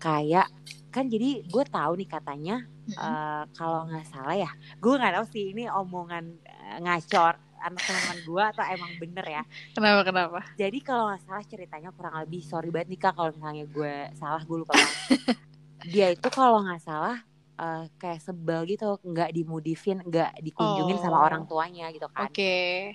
kayak 0.00 0.48
kan 0.88 1.04
jadi 1.06 1.44
gue 1.44 1.64
tahu 1.64 1.92
nih 1.94 2.08
katanya 2.08 2.56
eh, 2.88 3.42
kalau 3.52 3.84
nggak 3.84 4.06
salah 4.06 4.34
ya 4.34 4.50
gue 4.74 4.94
nggak 4.94 5.14
tahu 5.14 5.26
sih 5.28 5.52
ini 5.52 5.68
omongan 5.68 6.24
eh, 6.42 6.78
ngacor 6.80 7.36
anak 7.58 7.82
teman 7.82 8.18
gue 8.22 8.44
atau 8.44 8.62
emang 8.64 8.92
bener 8.96 9.26
ya. 9.26 9.42
Kenapa 9.74 10.06
kenapa? 10.06 10.38
Jadi 10.54 10.78
kalau 10.78 11.10
nggak 11.10 11.22
salah 11.22 11.42
ceritanya 11.42 11.90
kurang 11.90 12.14
lebih 12.22 12.38
sorry 12.40 12.70
banget 12.70 12.94
nih 12.94 13.00
kak 13.00 13.12
kalau 13.12 13.34
misalnya 13.34 13.64
gue 13.66 13.94
salah 14.14 14.40
gue 14.40 14.56
lupa 14.56 14.72
banget. 14.72 14.96
Dia 15.92 16.06
itu 16.10 16.28
kalau 16.30 16.62
nggak 16.62 16.78
salah 16.78 17.18
eh, 17.58 17.84
kayak 17.98 18.22
sebel 18.22 18.62
gitu 18.62 19.02
nggak 19.02 19.34
dimodifin 19.34 19.98
nggak 20.00 20.38
dikunjungin 20.38 21.02
sama 21.02 21.18
Oh. 21.18 21.26
orang 21.26 21.42
tuanya 21.44 21.90
gitu 21.90 22.06
kan. 22.08 22.30
Oke 22.30 22.94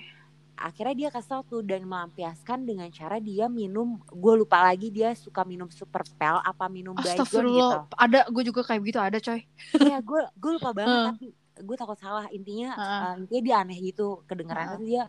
akhirnya 0.56 0.94
dia 0.96 1.08
kesel 1.10 1.42
tuh 1.42 1.60
dan 1.60 1.82
melampiaskan 1.82 2.62
dengan 2.62 2.86
cara 2.88 3.18
dia 3.18 3.46
minum 3.46 3.98
gue 4.06 4.34
lupa 4.36 4.62
lagi 4.62 4.88
dia 4.88 5.10
suka 5.12 5.42
minum 5.42 5.66
super 5.68 6.06
pel 6.12 6.38
apa 6.38 6.66
minum 6.66 6.94
baygon 6.94 7.26
gitu 7.44 7.78
ada 7.92 8.20
gue 8.26 8.42
juga 8.44 8.60
kayak 8.62 8.80
begitu 8.80 8.98
ada 8.98 9.18
coy 9.18 9.42
Iya 9.76 9.98
gue 9.98 10.20
gue 10.32 10.50
lupa 10.52 10.70
banget 10.76 10.88
Heeh. 10.88 11.06
tapi 11.10 11.26
gue 11.56 11.76
takut 11.76 11.94
salah 11.96 12.26
intinya 12.28 12.70
Heeh. 12.72 13.02
eh, 13.04 13.14
intinya 13.20 13.42
dia 13.42 13.56
aneh 13.58 13.78
gitu 13.80 14.22
kedengeran 14.24 14.74
itu 14.74 14.86
dia 14.88 15.04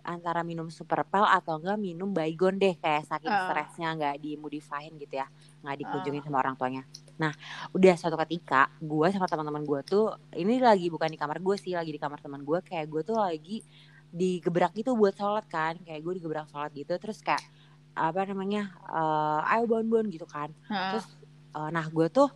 antara 0.00 0.40
minum 0.40 0.66
super 0.66 1.02
pel 1.04 1.20
atau 1.22 1.58
enggak 1.58 1.76
minum 1.76 2.08
baygon 2.08 2.56
deh 2.56 2.74
kayak 2.74 3.04
saking 3.04 3.28
Ah. 3.28 3.44
stresnya 3.44 3.88
nggak 3.92 4.16
dimodifain 4.18 4.94
gitu 4.94 5.14
ya 5.14 5.26
nggak 5.60 5.74
Ah. 5.74 5.78
dikunjungin 5.78 6.22
sama 6.22 6.38
orang 6.38 6.54
tuanya 6.54 6.82
nah 7.14 7.34
udah 7.70 7.94
suatu 7.94 8.14
ketika 8.16 8.70
gue 8.78 9.08
sama 9.10 9.26
teman-teman 9.26 9.62
gue 9.62 9.80
tuh 9.84 10.06
ini 10.32 10.58
lagi 10.58 10.86
bukan 10.86 11.06
di 11.06 11.18
kamar 11.18 11.38
gue 11.38 11.54
sih 11.54 11.74
lagi 11.74 11.90
di 11.90 11.98
kamar 11.98 12.18
teman 12.18 12.40
gue 12.40 12.58
kayak 12.62 12.86
gue 12.86 13.02
tuh 13.04 13.14
lagi 13.14 13.60
digebrak 14.08 14.72
gitu 14.72 14.96
buat 14.96 15.12
sholat 15.12 15.44
kan 15.46 15.76
kayak 15.84 16.00
gue 16.00 16.12
digebrak 16.16 16.48
sholat 16.48 16.72
gitu 16.72 16.96
terus 16.96 17.20
kayak 17.20 17.44
apa 17.92 18.24
namanya 18.24 18.72
eh, 18.88 19.52
ayo 19.52 19.66
bon-bon 19.66 20.06
gitu 20.08 20.24
kan 20.24 20.48
Heeh. 20.66 20.90
terus 20.96 21.06
eh, 21.52 21.68
nah 21.68 21.84
gue 21.84 22.06
tuh 22.08 22.30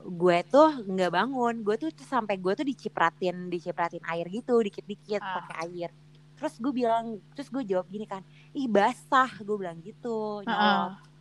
gue 0.00 0.38
tuh 0.48 0.80
nggak 0.88 1.12
bangun 1.12 1.60
gue 1.60 1.76
tuh 1.76 1.90
sampai 2.00 2.40
gue 2.40 2.52
tuh 2.56 2.64
dicipratin 2.64 3.52
dicipratin 3.52 4.00
air 4.08 4.26
gitu 4.26 4.56
dikit-dikit 4.56 5.20
Ah. 5.20 5.44
pakai 5.44 5.56
air 5.68 5.90
terus 6.34 6.56
gue 6.56 6.72
bilang 6.72 7.20
terus 7.36 7.52
gue 7.52 7.60
jawab 7.68 7.84
gini 7.84 8.08
kan 8.08 8.24
ih 8.50 8.64
basah 8.64 9.28
gue 9.38 9.56
bilang 9.56 9.76
gitu 9.78 10.40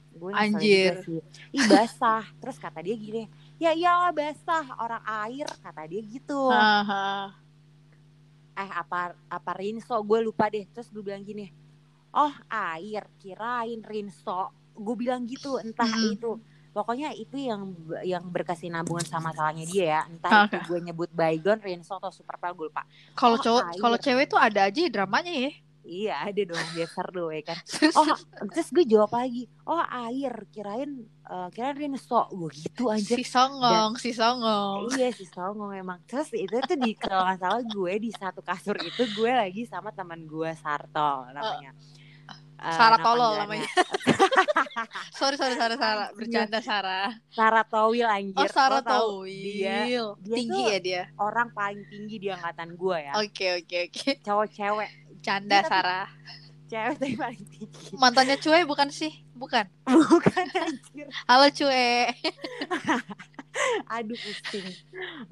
gue 0.10 0.32
Anjir. 0.32 1.04
sih 1.04 1.20
ih 1.52 1.66
basah 1.68 2.24
terus 2.40 2.56
kata 2.56 2.80
dia 2.80 2.96
gini 2.96 3.28
ya 3.60 3.76
iyalah 3.76 4.10
basah 4.10 4.64
orang 4.80 5.04
air 5.28 5.46
kata 5.60 5.84
dia 5.86 6.02
gitu 6.02 6.48
Heeh. 6.48 7.24
Eh 8.60 8.70
apa 8.76 9.16
apa 9.32 9.52
rinso 9.56 9.96
gue 10.04 10.20
lupa 10.20 10.52
deh 10.52 10.68
terus 10.68 10.92
gue 10.92 11.00
bilang 11.00 11.24
gini 11.24 11.48
oh 12.12 12.34
air 12.52 13.08
kirain 13.16 13.80
rinso 13.80 14.52
gue 14.76 14.96
bilang 15.00 15.24
gitu 15.24 15.60
entah 15.64 15.88
Mm-mm. 15.88 16.16
itu 16.20 16.32
pokoknya 16.70 17.16
itu 17.16 17.36
yang 17.40 17.72
yang 18.06 18.24
berkesinambungan 18.30 19.08
sama 19.08 19.32
salahnya 19.34 19.66
dia 19.66 19.86
ya 19.86 20.02
entah 20.12 20.46
Oke. 20.46 20.54
itu 20.54 20.58
gue 20.70 20.80
nyebut 20.92 21.10
baygon 21.12 21.60
rinso 21.60 21.96
atau 21.98 22.12
superpel 22.12 22.52
gue 22.54 22.68
lupa 22.68 22.84
Kalau 23.16 23.40
Oh, 23.40 23.44
cowok, 23.44 23.64
kalau 23.80 23.98
cewek 23.98 24.26
tuh 24.30 24.40
ada 24.40 24.68
aja 24.68 24.80
ya 24.80 24.90
dramanya 24.92 25.34
ya. 25.34 25.52
Iya 25.90 26.22
ada 26.30 26.42
dong 26.46 26.68
dia 26.78 26.86
seru 26.86 27.34
ya 27.34 27.42
kan 27.42 27.58
oh 27.98 28.06
terus 28.54 28.70
gue 28.70 28.86
jawab 28.86 29.10
lagi 29.10 29.50
oh 29.66 29.82
air 29.82 30.46
kirain 30.54 31.10
eh, 31.10 31.48
kirain 31.50 31.76
rinso 31.76 32.30
gue 32.30 32.50
gitu 32.54 32.94
aja 32.94 33.18
si 33.18 33.26
songong, 33.26 33.98
si 33.98 34.12
songong. 34.14 34.94
Iya 34.94 35.10
sih 35.10 35.26
songong 35.26 35.74
memang 35.74 35.98
Terus 36.06 36.30
itu 36.38 36.54
tuh 36.62 36.78
di 36.78 36.94
kalau 36.94 37.26
nggak 37.26 37.40
salah 37.42 37.64
gue 37.66 37.94
di 37.98 38.12
satu 38.14 38.46
kasur 38.46 38.78
itu 38.82 39.04
gue 39.18 39.32
lagi 39.34 39.66
sama 39.66 39.90
teman 39.90 40.30
gue 40.30 40.50
Sarto 40.58 41.26
namanya. 41.34 41.74
Eh, 42.60 42.76
Sarah 42.76 43.00
nama 43.00 43.06
tolol 43.08 43.34
panggilannya. 43.40 43.72
Sorry, 45.20 45.36
sorry, 45.40 45.56
Sarah, 45.56 45.80
Sarah. 45.80 46.08
Bercanda, 46.12 46.60
Sarah. 46.60 47.08
Sarah 47.32 47.64
Towil 47.64 48.08
anjir. 48.08 48.36
Oh, 48.36 48.52
Sarah 48.52 48.84
tahu. 48.84 49.28
Dia 49.28 49.88
dia 49.88 50.36
Tinggi 50.36 50.64
ya 50.68 50.80
dia. 50.80 51.04
orang 51.16 51.56
paling 51.56 51.88
tinggi 51.88 52.20
di 52.20 52.28
angkatan 52.28 52.76
gue 52.76 52.98
ya. 53.00 53.14
Oke, 53.16 53.64
oke, 53.64 53.78
oke. 53.88 54.10
Cowok 54.24 54.48
cewek. 54.52 54.90
Canda, 55.20 55.60
Dia 55.60 55.64
tapi- 55.64 55.72
Sarah. 55.72 56.08
Cewek 56.70 57.02
tapi 57.02 57.16
paling 57.18 57.44
tinggi. 57.50 57.98
Mantannya 57.98 58.38
cuy 58.38 58.62
bukan 58.62 58.94
sih? 58.94 59.10
Bukan. 59.34 59.66
Bukan 59.90 60.46
anjir. 60.54 61.10
Halo 61.30 61.50
cuy. 61.50 62.14
Aduh 63.98 64.14
pusing. 64.14 64.70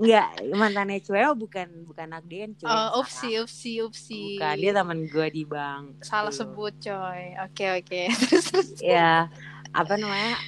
Enggak, 0.02 0.28
mantannya 0.58 0.98
cewek 0.98 1.38
bukan 1.38 1.70
bukan 1.86 2.08
Agden 2.10 2.58
cuy. 2.58 2.66
Oh, 2.66 3.06
upsi, 3.06 3.38
upsi, 3.38 3.86
upsi. 3.86 4.42
Bukan, 4.42 4.56
dia 4.58 4.72
teman 4.74 5.06
gue 5.06 5.28
di 5.30 5.46
bang. 5.46 5.94
Salah 6.02 6.34
Tuh. 6.34 6.42
sebut 6.42 6.74
coy. 6.82 7.38
Oke, 7.46 7.66
oke. 7.86 8.02
Terus, 8.26 8.46
terus. 8.50 8.70
ya 8.82 9.30
apa 9.70 9.94
namanya 9.94 10.42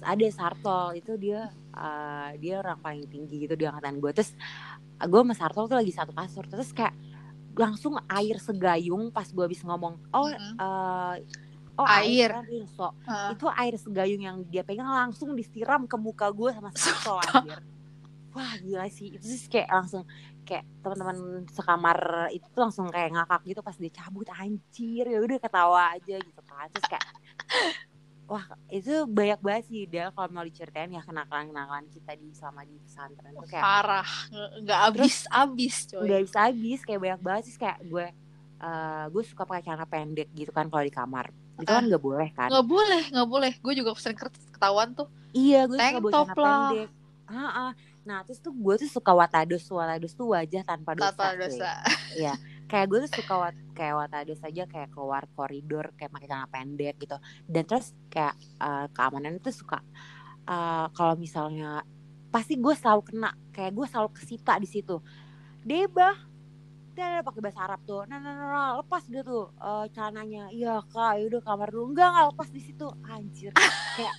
ada 0.00 0.26
Sartol 0.32 0.96
itu 0.96 1.12
dia 1.20 1.52
eh, 1.76 2.30
dia 2.40 2.56
orang 2.56 2.80
paling 2.80 3.04
tinggi 3.04 3.44
gitu 3.44 3.52
di 3.52 3.68
angkatan 3.68 4.00
gue 4.00 4.16
terus 4.16 4.32
gue 4.96 5.20
sama 5.20 5.34
Sartol 5.36 5.68
tuh 5.68 5.76
lagi 5.76 5.92
satu 5.92 6.16
kasur 6.16 6.46
terus 6.48 6.72
kayak 6.72 6.94
langsung 7.54 8.00
air 8.06 8.36
segayung 8.36 9.08
pas 9.08 9.24
gue 9.24 9.44
habis 9.44 9.60
ngomong 9.60 10.00
oh 10.10 10.26
Mm-mm. 10.26 10.54
eh, 10.56 11.16
oh 11.72 11.86
Air. 11.86 12.30
kan 12.32 12.44
Rinso 12.44 12.88
Ah. 13.04 13.32
itu 13.32 13.44
air 13.48 13.74
segayung 13.76 14.20
yang 14.20 14.36
dia 14.44 14.60
pegang 14.60 14.88
langsung 14.88 15.32
disiram 15.32 15.84
ke 15.84 15.96
muka 15.96 16.28
gue 16.28 16.48
sama 16.50 16.72
Sartol 16.76 17.20
anjir 17.20 17.60
wah 18.32 18.54
gila 18.58 18.88
sih 18.88 19.12
itu 19.12 19.26
sih 19.26 19.44
kayak 19.46 19.68
langsung 19.68 20.08
kayak 20.42 20.64
teman-teman 20.80 21.16
sekamar 21.48 21.98
itu 22.28 22.48
tuh 22.48 22.64
langsung 22.64 22.88
kayak 22.88 23.12
ngakak 23.12 23.40
gitu 23.46 23.60
pas 23.60 23.76
dia 23.76 23.92
cabut 23.92 24.26
anjir 24.32 25.04
ya 25.06 25.20
udah 25.20 25.38
ketawa 25.38 25.92
aja 25.92 26.16
gitu 26.16 26.40
kan 26.42 26.66
terus 26.68 26.86
kayak 26.88 27.04
wah 28.26 28.44
itu 28.72 29.04
banyak 29.04 29.40
banget 29.42 29.64
sih 29.68 29.84
Del 29.84 30.08
kalau 30.14 30.28
mau 30.32 30.44
diceritain 30.46 30.88
ya 30.88 31.02
kenakalan-kenakalan 31.04 31.84
kita 31.92 32.16
di 32.16 32.32
selama 32.32 32.64
di 32.64 32.74
pesantren 32.80 33.32
tuh 33.34 33.48
kayak 33.48 33.64
parah. 33.64 34.08
Nggak 34.62 34.80
habis 34.88 35.16
habis 35.28 35.74
coy. 35.90 36.06
nggak 36.08 36.20
bisa 36.24 36.38
habis 36.48 36.80
kayak 36.86 37.00
banyak 37.02 37.20
banget 37.20 37.42
sih 37.50 37.56
kayak 37.58 37.78
gue 37.84 38.06
eh 38.62 39.04
gue 39.10 39.22
suka 39.26 39.42
pakai 39.42 39.62
celana 39.66 39.86
pendek 39.90 40.30
gitu 40.32 40.54
kan 40.54 40.70
kalau 40.70 40.84
di 40.86 40.94
kamar. 40.94 41.34
Itu 41.58 41.68
kan 41.68 41.84
nggak 41.90 42.02
boleh 42.02 42.28
kan? 42.32 42.48
Nggak 42.48 42.66
boleh 42.66 43.02
nggak 43.10 43.28
boleh. 43.28 43.52
Gue 43.58 43.72
juga 43.74 43.90
sering 43.98 44.16
ket- 44.16 44.48
ketahuan 44.54 44.94
tuh. 44.94 45.10
Iya 45.34 45.66
gue 45.66 45.78
Tank 45.78 45.94
suka 45.98 46.02
bawa 46.02 46.12
celana 46.12 46.32
lah. 46.32 46.58
pendek. 46.70 46.90
Ah, 47.32 47.48
ah. 47.48 47.70
nah 48.02 48.18
terus 48.26 48.42
tuh 48.42 48.50
gue 48.50 48.74
tuh 48.82 48.90
suka 48.90 49.14
watados 49.14 49.62
watados 49.70 50.12
tuh 50.12 50.34
wajah 50.34 50.66
tanpa 50.66 50.92
dosa 50.98 51.14
tanpa 51.14 51.38
dosa 51.38 51.70
kayak 52.72 52.88
gue 52.88 52.98
tuh 53.04 53.20
suka 53.20 53.34
wat, 53.36 53.56
kayak 53.76 53.94
watados 54.00 54.40
aja 54.40 54.64
kayak 54.64 54.88
keluar 54.96 55.28
koridor 55.36 55.92
kayak 55.92 56.08
pakai 56.08 56.24
celana 56.24 56.48
pendek 56.48 56.96
gitu. 56.96 57.20
Dan 57.44 57.68
terus 57.68 57.92
kayak 58.08 58.32
eh, 58.40 58.86
keamanan 58.96 59.36
itu 59.36 59.52
suka 59.52 59.84
eh, 60.48 60.86
kalau 60.96 61.14
misalnya 61.20 61.84
pasti 62.32 62.56
gue 62.56 62.72
selalu 62.72 63.02
kena 63.12 63.36
kayak 63.52 63.76
gue 63.76 63.86
selalu 63.92 64.10
kesita 64.16 64.56
di 64.56 64.64
situ. 64.64 64.96
Debah 65.60 66.32
dia 66.92 67.08
ada 67.08 67.24
pakai 67.24 67.40
bahasa 67.40 67.64
Arab 67.64 67.80
tuh 67.88 68.04
nah 68.04 68.20
nah 68.20 68.36
nah, 68.36 68.48
nah, 68.52 68.70
lepas 68.80 69.04
dia 69.04 69.20
tuh 69.20 69.52
eh, 69.52 69.86
celananya. 69.92 70.48
Iya 70.48 70.80
kak 70.88 71.20
yaudah 71.20 71.42
kamar 71.44 71.68
dulu. 71.68 71.92
Enggak 71.92 72.08
enggak 72.08 72.26
lepas 72.32 72.48
di 72.48 72.60
situ. 72.64 72.88
Anjir. 73.04 73.52
Kayak 74.00 74.16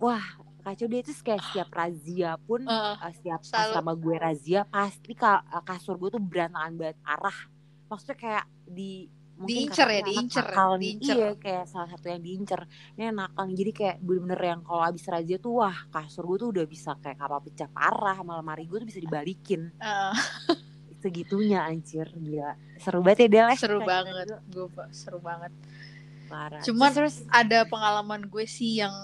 wah 0.00 0.24
kacau 0.62 0.86
dia 0.86 1.00
tuh 1.00 1.14
kayak 1.18 1.42
setiap 1.42 1.68
razia 1.70 2.30
pun 2.38 2.62
Heeh. 2.62 2.94
uh, 2.96 3.12
setiap 3.12 3.40
Selalu- 3.42 3.74
sama 3.74 3.92
gue 3.92 4.16
razia 4.16 4.60
pasti 4.64 5.12
ka- 5.12 5.42
uh, 5.44 5.60
kasur 5.60 5.94
gue 5.96 6.10
tuh 6.10 6.22
berantakan 6.22 6.72
banget 6.76 6.98
arah 7.02 7.38
maksudnya 7.86 8.16
kayak 8.16 8.44
di 8.64 9.06
mungkin 9.32 9.48
Diincer 9.66 9.88
ya, 9.90 10.00
diincer, 10.02 10.46
diincer. 10.78 11.14
iya 11.18 11.30
kayak 11.34 11.64
salah 11.66 11.88
satu 11.88 12.06
yang 12.06 12.22
diincer 12.22 12.62
ini 12.94 13.10
nakal 13.10 13.48
jadi 13.48 13.72
kayak 13.72 13.96
bener-bener 13.98 14.40
yang 14.44 14.60
kalau 14.62 14.82
abis 14.82 15.02
razia 15.04 15.36
tuh 15.36 15.52
wah 15.58 15.76
kasur 15.88 16.22
gue 16.24 16.38
tuh 16.38 16.48
udah 16.54 16.64
bisa 16.64 16.94
kayak 16.96 17.18
kapal 17.18 17.42
pecah 17.42 17.66
parah 17.66 18.14
sama 18.14 18.38
lemari 18.38 18.64
gue 18.64 18.78
tuh 18.78 18.86
bisa 18.86 19.00
dibalikin. 19.00 19.72
Heeh, 19.76 20.14
segitunya 21.00 21.66
anjir 21.66 22.06
gila. 22.14 22.54
Seru 22.78 23.02
banget 23.02 23.26
ya 23.26 23.28
Del 23.28 23.48
ya, 23.50 23.56
seru 23.58 23.78
banget 23.82 24.26
gue 24.46 24.66
seru 24.94 25.18
banget. 25.18 25.50
Parah. 26.30 26.62
Cuman- 26.62 26.94
terus, 26.94 27.20
terus? 27.20 27.28
ada 27.28 27.66
pengalaman 27.66 28.24
gue 28.24 28.46
sih 28.46 28.78
yang 28.78 28.94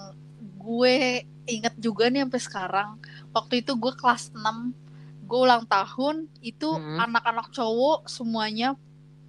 gue 0.69 1.25
inget 1.45 1.73
juga 1.77 2.05
nih 2.07 2.21
sampai 2.21 2.41
sekarang 2.41 2.89
waktu 3.29 3.65
itu 3.65 3.73
gue 3.73 3.89
kelas 3.91 4.29
6 4.31 4.69
gue 5.25 5.39
ulang 5.39 5.65
tahun 5.65 6.15
itu 6.41 6.69
Mm. 6.69 7.09
anak-anak 7.09 7.49
cowok 7.49 8.05
semuanya 8.05 8.77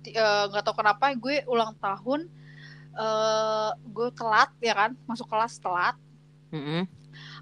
eh, 0.02 0.44
nggak 0.46 0.60
tahu 0.62 0.76
kenapa 0.76 1.12
gue 1.14 1.44
ulang 1.46 1.72
tahun 1.76 2.28
eh 2.90 3.70
gue 3.86 4.08
telat 4.12 4.50
ya 4.60 4.74
kan? 4.74 4.90
Masuk 5.04 5.24
kelas 5.26 5.56
telat. 5.56 5.96
Mm-mm. 6.50 6.84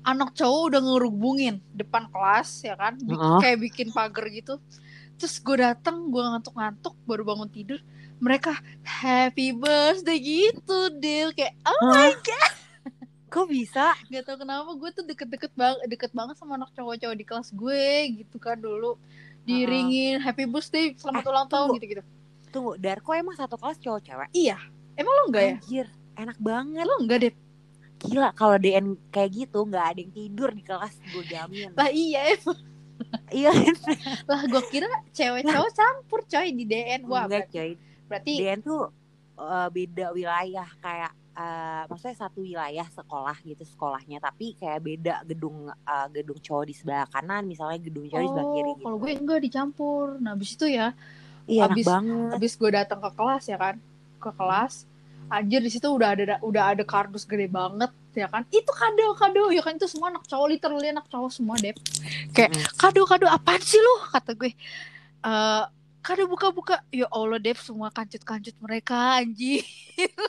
anak 0.03 0.33
cowok 0.33 0.63
udah 0.69 0.81
ngerubungin 0.81 1.61
depan 1.73 2.07
kelas 2.09 2.63
ya 2.63 2.75
kan? 2.75 2.97
Bik- 2.99 3.17
Heeh. 3.17 3.41
kayak 3.41 3.59
bikin 3.63 3.89
pagar 3.89 4.27
gitu. 4.29 4.61
Terus 5.17 5.39
gue 5.39 5.57
datang 5.57 6.09
gue 6.09 6.21
ngantuk-ngantuk 6.21 6.95
baru 7.03 7.23
bangun 7.25 7.49
tidur 7.49 7.81
mereka 8.19 8.51
happy 8.83 9.51
birthday 9.53 10.19
gitu 10.19 10.79
Del 10.95 11.31
kayak 11.31 11.55
oh 11.65 11.81
my 11.87 12.11
god 12.19 12.53
kok 13.29 13.47
bisa? 13.47 13.93
Gak 14.09 14.25
tau 14.25 14.37
kenapa 14.41 14.71
gue 14.75 14.91
tuh 14.93 15.05
deket-deket 15.05 15.53
banget 15.55 15.79
deket 15.87 16.11
banget 16.17 16.35
sama 16.41 16.57
anak 16.57 16.73
cowok-cowok 16.75 17.17
di 17.17 17.25
kelas 17.29 17.49
gue 17.53 17.85
gitu 18.25 18.37
kan 18.41 18.57
dulu. 18.59 18.97
Diringin 19.45 20.21
happy 20.21 20.45
birthday 20.45 20.93
selamat 20.97 21.25
Eh, 21.25 21.31
ulang 21.33 21.47
tahun 21.49 21.69
gitu-gitu. 21.81 22.03
Tunggu 22.53 22.77
Darko 22.81 23.13
emang 23.13 23.37
satu 23.37 23.57
kelas 23.61 23.77
cowok 23.81 24.01
cewek? 24.05 24.29
Iya. 24.33 24.57
Emang 24.97 25.13
lo 25.15 25.23
enggak 25.31 25.45
ya? 25.45 25.55
Anjir 25.61 25.87
enak 26.19 26.39
banget. 26.41 26.85
Lo 26.85 26.97
enggak 27.01 27.19
deh 27.29 27.35
Gila 27.99 28.31
kalau 28.31 28.57
DN 28.63 28.95
kayak 29.11 29.31
gitu 29.35 29.67
nggak 29.67 29.85
ada 29.91 29.99
yang 29.99 30.13
tidur 30.15 30.51
di 30.55 30.63
kelas 30.63 30.95
gue 31.11 31.25
jamin. 31.27 31.75
lah 31.75 31.91
iya 31.91 32.31
emang. 32.31 32.59
Iya 33.31 33.51
lah 34.31 34.41
gue 34.47 34.63
kira 34.71 34.87
cewek 35.11 35.43
cowok 35.47 35.71
campur 35.75 36.21
coy 36.27 36.49
di 36.55 36.65
DN 36.67 37.07
wah 37.11 37.27
enggak 37.27 37.51
berarti, 37.51 37.59
coy. 37.59 37.71
berarti 38.07 38.33
DN 38.39 38.59
tuh 38.63 38.83
eh, 39.39 39.69
beda 39.75 40.07
wilayah 40.15 40.69
kayak 40.79 41.13
eh, 41.39 41.83
maksudnya 41.87 42.17
satu 42.19 42.43
wilayah 42.43 42.87
sekolah 42.91 43.39
gitu 43.43 43.63
sekolahnya. 43.63 44.19
Tapi 44.19 44.59
kayak 44.59 44.81
beda 44.83 45.15
gedung 45.23 45.71
eh, 45.71 46.07
gedung 46.13 46.39
cowok 46.39 46.65
di 46.67 46.75
sebelah 46.75 47.07
kanan 47.07 47.47
misalnya 47.47 47.79
gedung 47.79 48.05
cowok 48.05 48.19
di 48.19 48.29
sebelah 48.29 48.49
kiri 48.51 48.67
oh 48.67 48.75
gitu. 48.75 48.85
kalau 48.85 48.97
gue 48.99 49.13
enggak 49.15 49.41
dicampur. 49.41 50.05
Nah 50.19 50.35
abis 50.35 50.51
itu 50.53 50.67
ya 50.69 50.91
Iya 51.47 51.65
abis- 51.65 51.87
banget. 51.87 52.31
abis 52.35 52.53
gue 52.55 52.71
datang 52.71 52.99
ke 52.99 53.11
kelas 53.15 53.45
ya 53.47 53.57
kan 53.57 53.75
ke 54.19 54.31
kelas 54.35 54.85
anjir 55.29 55.61
di 55.61 55.69
situ 55.69 55.85
udah 55.87 56.13
ada 56.13 56.37
udah 56.41 56.73
ada 56.73 56.83
kardus 56.83 57.23
gede 57.23 57.47
banget 57.47 57.89
ya 58.13 58.27
kan? 58.27 58.43
Itu 58.49 58.69
kado 58.69 59.15
kado 59.15 59.49
ya 59.49 59.61
kan? 59.61 59.77
Itu 59.77 59.87
semua 59.87 60.11
anak 60.11 60.27
cowok 60.27 60.47
literally 60.49 60.89
anak 60.89 61.07
cowok 61.07 61.31
semua 61.31 61.55
deh 61.57 61.73
kayak 62.33 62.51
kado 62.75 63.05
kado 63.05 63.25
apaan 63.25 63.61
sih 63.61 63.79
lu? 63.79 63.95
kata 64.11 64.35
gue. 64.35 64.53
Eh 65.19 65.65
kado 66.09 66.25
buka-buka 66.25 66.81
ya 66.89 67.05
Allah 67.13 67.37
Dev 67.37 67.61
semua 67.61 67.93
kancut-kancut 67.93 68.57
mereka 68.65 69.21
anjing 69.21 69.61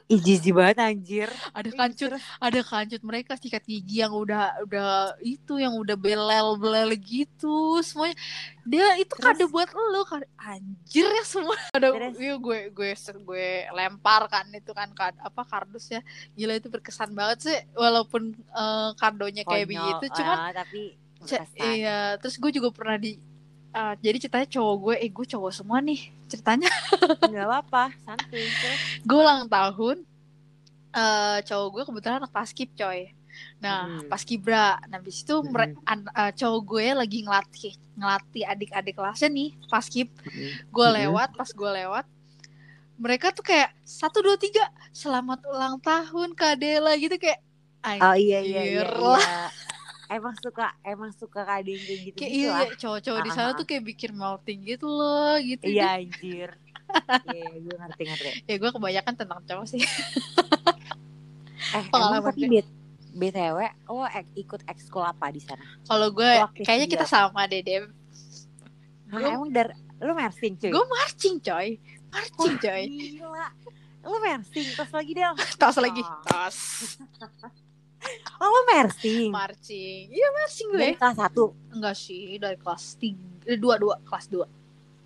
Ih, 0.09 0.17
jijik 0.19 0.57
banget 0.57 0.77
anjir. 0.81 1.29
ada 1.53 1.69
kancut 1.71 2.17
ada 2.19 2.59
kancut 2.65 3.01
mereka 3.05 3.37
sikat 3.39 3.63
gigi 3.63 4.01
yang 4.01 4.11
udah 4.11 4.59
udah 4.65 5.15
itu 5.23 5.61
yang 5.61 5.77
udah 5.77 5.93
belel 5.93 6.57
belel 6.57 6.97
gitu 6.97 7.77
semuanya. 7.85 8.17
Dia 8.65 8.97
itu 8.97 9.13
Terus? 9.13 9.23
kado 9.23 9.45
buat 9.53 9.69
lo 9.69 10.01
kan 10.09 10.25
anjir 10.41 11.05
ya 11.05 11.21
semua. 11.21 11.53
Ada 11.77 11.93
iya 12.17 12.41
gue 12.41 12.73
gue 12.73 12.91
gue 12.97 13.47
lempar 13.69 14.25
kan 14.25 14.49
itu 14.49 14.73
kan 14.73 14.89
kad, 14.97 15.13
apa 15.21 15.45
kardus 15.45 15.93
ya. 15.93 16.01
Gila 16.33 16.57
itu 16.57 16.73
berkesan 16.73 17.13
banget 17.13 17.37
sih 17.45 17.57
walaupun 17.77 18.33
eh, 18.35 18.89
kadonya 18.97 19.45
kayak 19.45 19.69
Konyol, 19.69 19.77
begitu 19.85 20.05
cuman 20.17 20.37
ah, 20.49 20.51
tapi 20.51 20.97
iya 21.61 22.17
terus 22.17 22.41
gue 22.41 22.51
juga 22.57 22.73
pernah 22.73 22.97
di 22.97 23.28
eh, 23.69 23.93
jadi 23.99 24.17
ceritanya 24.19 24.47
cowok 24.49 24.75
gue 24.79 24.95
eh 24.97 25.09
gue 25.09 25.25
cowok 25.27 25.51
semua 25.51 25.77
nih 25.79 26.01
ceritanya 26.25 26.69
nggak 27.29 27.45
apa-apa, 27.45 27.83
santuy. 28.01 28.45
Terus, 28.45 28.79
gue 29.01 29.17
ulang 29.17 29.45
tahun 29.45 29.97
eh 30.89 31.37
cowok 31.45 31.67
gue 31.69 31.83
kebetulan 31.85 32.17
anak 32.19 32.33
paskib 32.33 32.69
coy 32.73 33.13
nah 33.61 33.85
Mm. 33.87 34.09
paskibra 34.09 34.81
nah 34.89 34.97
habis 34.97 35.21
itu 35.21 35.35
mere- 35.45 35.71
Mm-mm. 35.71 35.85
an- 35.85 36.09
eh, 36.11 36.33
cowok 36.33 36.61
gue 36.65 36.85
lagi 36.97 37.19
ngelatih 37.21 37.73
ngelatih 37.93 38.43
adik-adik 38.43 38.95
kelasnya 38.97 39.29
nih 39.29 39.49
paskib 39.69 40.09
mm, 40.25 40.65
gue 40.67 40.81
Mm-mm. 40.83 40.97
lewat 41.05 41.29
pas 41.37 41.47
gue 41.47 41.71
lewat 41.77 42.05
mereka 42.99 43.31
tuh 43.31 43.45
kayak 43.45 43.71
satu 43.85 44.19
dua 44.19 44.35
tiga 44.35 44.65
selamat 44.91 45.45
ulang 45.45 45.77
tahun 45.79 46.35
Kak 46.35 46.57
Dela 46.57 46.91
gitu 46.97 47.15
kayak 47.15 47.39
oh 48.03 48.17
iya 48.17 48.43
iya 48.43 48.61
iya, 48.65 48.81
iya. 48.83 48.83
Emang 50.09 50.33
suka 50.35 50.73
emang 50.81 51.13
suka 51.13 51.45
kadang 51.45 51.77
kayak 51.79 52.01
gitu 52.03 52.17
kayak 52.17 52.31
gitu 52.31 52.41
iya 52.41 52.49
lah. 52.51 52.69
cowok-cowok 52.73 53.19
di 53.21 53.29
Ah, 53.29 53.35
sana 53.35 53.49
ah, 53.49 53.55
tuh 53.55 53.65
kayak 53.65 53.83
bikin 53.85 54.11
melting 54.11 54.59
gitu 54.65 54.87
loh 54.89 55.37
gitu 55.39 55.63
Iya 55.63 56.01
anjir. 56.01 56.49
Iya, 57.29 57.61
gue 57.61 57.75
ngerti 57.77 58.03
ngerti. 58.03 58.29
ya 58.43 58.55
gue 58.57 58.69
kebanyakan 58.73 59.13
tentang 59.15 59.39
cowok 59.45 59.65
sih 59.67 59.81
Eh, 61.69 61.85
Pengalaman 61.87 62.17
emang 62.19 62.33
tapi 62.33 62.49
bet 62.49 62.67
BTW, 63.09 63.57
lo 63.85 64.05
ikut 64.35 64.61
ekskul 64.65 65.01
apa 65.01 65.29
di 65.29 65.37
sana? 65.37 65.61
kalau 65.83 66.09
gue 66.09 66.29
kayaknya 66.59 66.87
kita 66.87 67.05
sama 67.05 67.45
deh 67.45 67.61
Dem 67.61 67.93
Hah, 69.07 69.17
Gue- 69.19 69.29
emang 69.29 69.49
dari 69.49 69.73
lo 69.99 70.13
mersing 70.13 70.53
cuy? 70.55 70.69
gue 70.69 70.85
marching 70.87 71.37
coy 71.37 71.77
marching 72.09 72.55
coy 72.57 72.83
Gila. 72.87 73.47
Lo 74.01 74.17
mersing 74.17 74.65
terus 74.71 74.89
lagi 74.89 75.11
deh. 75.11 75.25
tos 75.61 75.77
lagi 75.77 76.01
tos 76.23 76.57
Oh, 78.39 78.47
lo 78.47 78.61
mersing. 78.69 79.27
marching 79.29 80.07
iya 80.07 80.27
marching 80.31 80.67
gue 80.69 80.79
Dari 80.81 80.95
kelas 80.95 81.17
1. 81.19 81.75
enggak 81.75 81.95
sih 81.95 82.37
dari 82.37 82.55
kelas 82.55 82.83
tiga 82.95 83.19
dua 83.53 83.75
dua 83.75 83.95
kelas 84.01 84.27
dua 84.27 84.47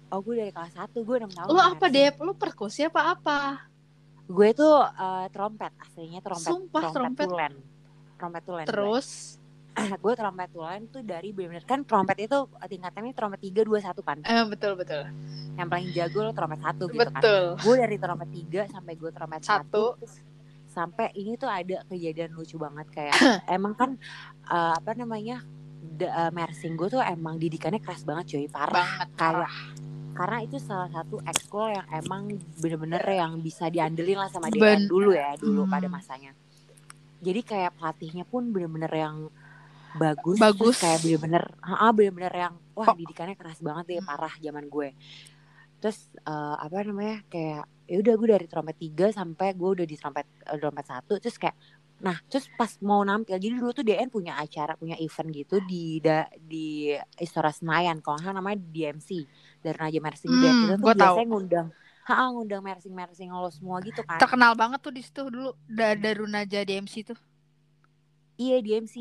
Oh, 0.07 0.21
gue 0.21 0.37
dari 0.37 0.49
kelas 0.49 0.77
1. 0.77 0.93
Gue 0.99 1.17
6 1.17 1.25
tahun. 1.27 1.47
lo 1.47 1.57
apa. 1.57 1.85
Dep 1.87 2.15
lo 2.19 2.33
perkusi 2.33 2.85
apa 2.85 3.01
apa 3.11 3.65
Gue 4.23 4.53
tuh 4.53 4.77
eh, 4.79 5.25
trompet, 5.27 5.73
aslinya 5.75 6.21
trompet. 6.21 6.47
Sumpah, 6.47 6.81
trompet. 6.87 7.25
tulen. 7.25 7.53
Trompet 8.15 8.43
tulen. 8.43 8.65
terus 8.65 9.41
gue 9.99 10.13
trompet 10.13 10.47
tulen 10.47 10.85
tuh 10.87 11.01
dari 11.01 11.33
bener-bener 11.33 11.65
kan 11.65 11.81
trompet 11.81 12.15
itu 12.21 12.37
tingkatannya 12.45 13.09
trompet 13.11 13.41
3 13.41 13.65
2 13.65 13.73
1 13.73 13.89
kan. 13.99 14.17
eh 14.21 14.45
betul 14.45 14.77
betul 14.77 15.01
Yang 15.51 15.67
paling 15.67 15.89
jago 15.91 16.19
lo 16.21 16.31
trompet 16.31 16.61
1 16.61 16.77
gitu 16.77 16.93
kan. 16.93 17.09
betul 17.09 17.43
Gue 17.57 17.75
dari 17.75 17.97
trompet 17.97 18.29
3 18.29 18.69
sampai 18.69 18.93
gue 18.93 19.09
trompet 19.09 19.41
1 19.41 19.49
Satu. 19.49 19.85
Sampai 20.73 21.13
ini 21.13 21.37
tuh 21.37 21.45
ada 21.45 21.85
kejadian 21.85 22.33
lucu 22.33 22.57
banget 22.57 22.89
kayak 22.89 23.13
emang 23.47 23.73
kan 23.73 23.91
eh, 24.45 24.73
apa 24.73 24.91
namanya 24.93 25.45
da- 25.79 26.27
eh, 26.27 26.31
mersing 26.31 26.73
gue 26.73 26.89
tuh 26.89 26.99
emang 26.99 27.37
didikannya 27.37 27.77
keras 27.77 28.01
banget 28.01 28.33
cuy 28.33 28.47
parah 28.47 28.73
banget 28.73 29.09
kayak 29.13 29.53
karena 30.13 30.37
itu 30.41 30.57
salah 30.57 30.89
satu 30.89 31.17
ekskul 31.23 31.69
yang 31.69 31.87
emang 31.89 32.29
bener-bener 32.57 33.01
yang 33.01 33.37
bisa 33.37 33.65
diandelin 33.65 34.17
lah 34.17 34.29
sama 34.29 34.49
dia 34.49 34.77
dulu 34.79 35.09
ya 35.11 35.33
dulu 35.35 35.63
Hmm. 35.63 35.71
pada 35.71 35.87
masanya 35.87 36.33
jadi 37.17 37.41
kayak 37.41 37.71
pelatihnya 37.75 38.21
pun 38.23 38.49
bener-bener 38.49 38.91
yang 38.91 39.15
bagus 39.93 40.37
Bagus. 40.37 40.77
kayak 40.77 41.01
bener-bener 41.01 41.43
ah 41.61 41.89
bener-bener 41.89 42.29
yang 42.31 42.53
wah 42.73 42.87
Oh. 42.87 42.95
didikannya 42.95 43.33
keras 43.33 43.57
banget 43.59 43.85
deh 43.87 43.99
Hmm. 43.99 44.07
parah 44.07 44.33
zaman 44.37 44.65
gue 44.65 44.89
terus 45.77 45.97
eh, 46.15 46.55
apa 46.57 46.81
namanya 46.81 47.21
kayak 47.27 47.65
ya 47.93 48.01
udah 48.01 48.13
gue 48.15 48.27
dari 48.31 48.47
trompet 48.47 48.73
3 48.81 49.13
sampai 49.13 49.53
gue 49.53 49.69
udah 49.71 49.85
di 49.85 49.93
trompet 49.93 50.25
eh, 50.43 50.57
trompet 50.57 50.85
satu 50.87 51.13
terus 51.15 51.37
kayak 51.37 51.53
nah 51.99 52.17
terus 52.25 52.49
pas 52.51 52.67
mau 52.81 52.99
nampil 52.99 53.37
jadi 53.37 53.53
dulu 53.55 53.69
tuh 53.71 53.85
DN 53.85 54.09
punya 54.09 54.33
acara 54.35 54.73
punya 54.73 54.97
event 54.97 55.29
gitu 55.31 55.61
di 55.61 56.01
da, 56.01 56.25
di 56.33 56.89
Istora 57.15 57.47
Senayan 57.47 58.01
kalau 58.01 58.17
nggak 58.17 58.33
namanya 58.33 58.57
DMC 58.59 59.09
dari 59.61 59.77
Raja 59.77 59.99
Mersing 60.01 60.27
Hmm, 60.27 60.41
Band 60.41 60.57
itu 60.57 60.65
tuh 60.67 60.77
gua 60.79 60.91
tahu. 60.91 60.97
biasanya 60.97 61.29
ngundang 61.29 61.67
ha 62.03 62.27
ngundang 62.27 62.59
mersing 62.61 62.91
mersing 62.91 63.29
lo 63.29 63.47
semua 63.47 63.79
gitu 63.79 64.01
kan. 64.01 64.19
Terkenal 64.19 64.51
banget 64.53 64.81
tuh 64.81 64.91
di 64.91 64.99
situ 64.99 65.23
dulu 65.23 65.55
da 65.63 65.93
Darunaja 65.93 66.59
DMC 66.61 66.93
tuh. 67.05 67.19
Iya 68.35 68.59
DMC 68.59 68.95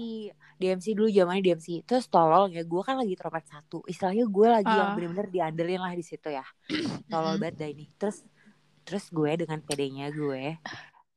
DMC 0.54 0.86
dulu 0.92 1.08
zamannya 1.08 1.42
DMC 1.42 1.82
Terus 1.82 2.04
tolol 2.06 2.52
ya 2.52 2.62
Gue 2.62 2.78
kan 2.80 2.94
lagi 2.94 3.16
trompet 3.16 3.48
satu 3.48 3.80
Istilahnya 3.82 4.22
gue 4.22 4.46
lagi 4.46 4.68
yang 4.68 4.88
Ah. 4.88 4.94
bener-bener 4.94 5.26
diandelin 5.26 5.80
lah 5.80 5.90
di 5.90 6.04
situ 6.04 6.28
ya. 6.28 6.44
Tolol 7.10 7.40
banget 7.40 7.56
dah 7.58 7.66
ini. 7.66 7.88
Terus 7.96 8.22
Terus 8.82 9.08
gue 9.08 9.30
dengan 9.38 9.58
pedenya 9.58 10.10
gue 10.10 10.58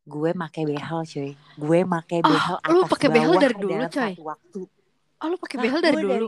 Gue 0.06 0.32
make 0.32 0.62
behel 0.62 1.02
cuy. 1.02 1.34
Gue 1.58 1.80
make 1.82 2.22
Ah, 2.22 2.30
behel 2.30 2.56
lu 2.70 2.80
atas 2.80 2.92
pakai 2.94 3.10
behel 3.10 3.34
dari 3.36 3.56
dulu, 3.58 3.74
coy? 3.90 4.14
satu 4.14 4.24
waktu. 4.24 4.62
Oh 5.18 5.28
lu 5.28 5.38
pakai 5.42 5.58
behel 5.58 5.80
dari 5.82 5.96
gue 5.96 6.04
dulu 6.06 6.28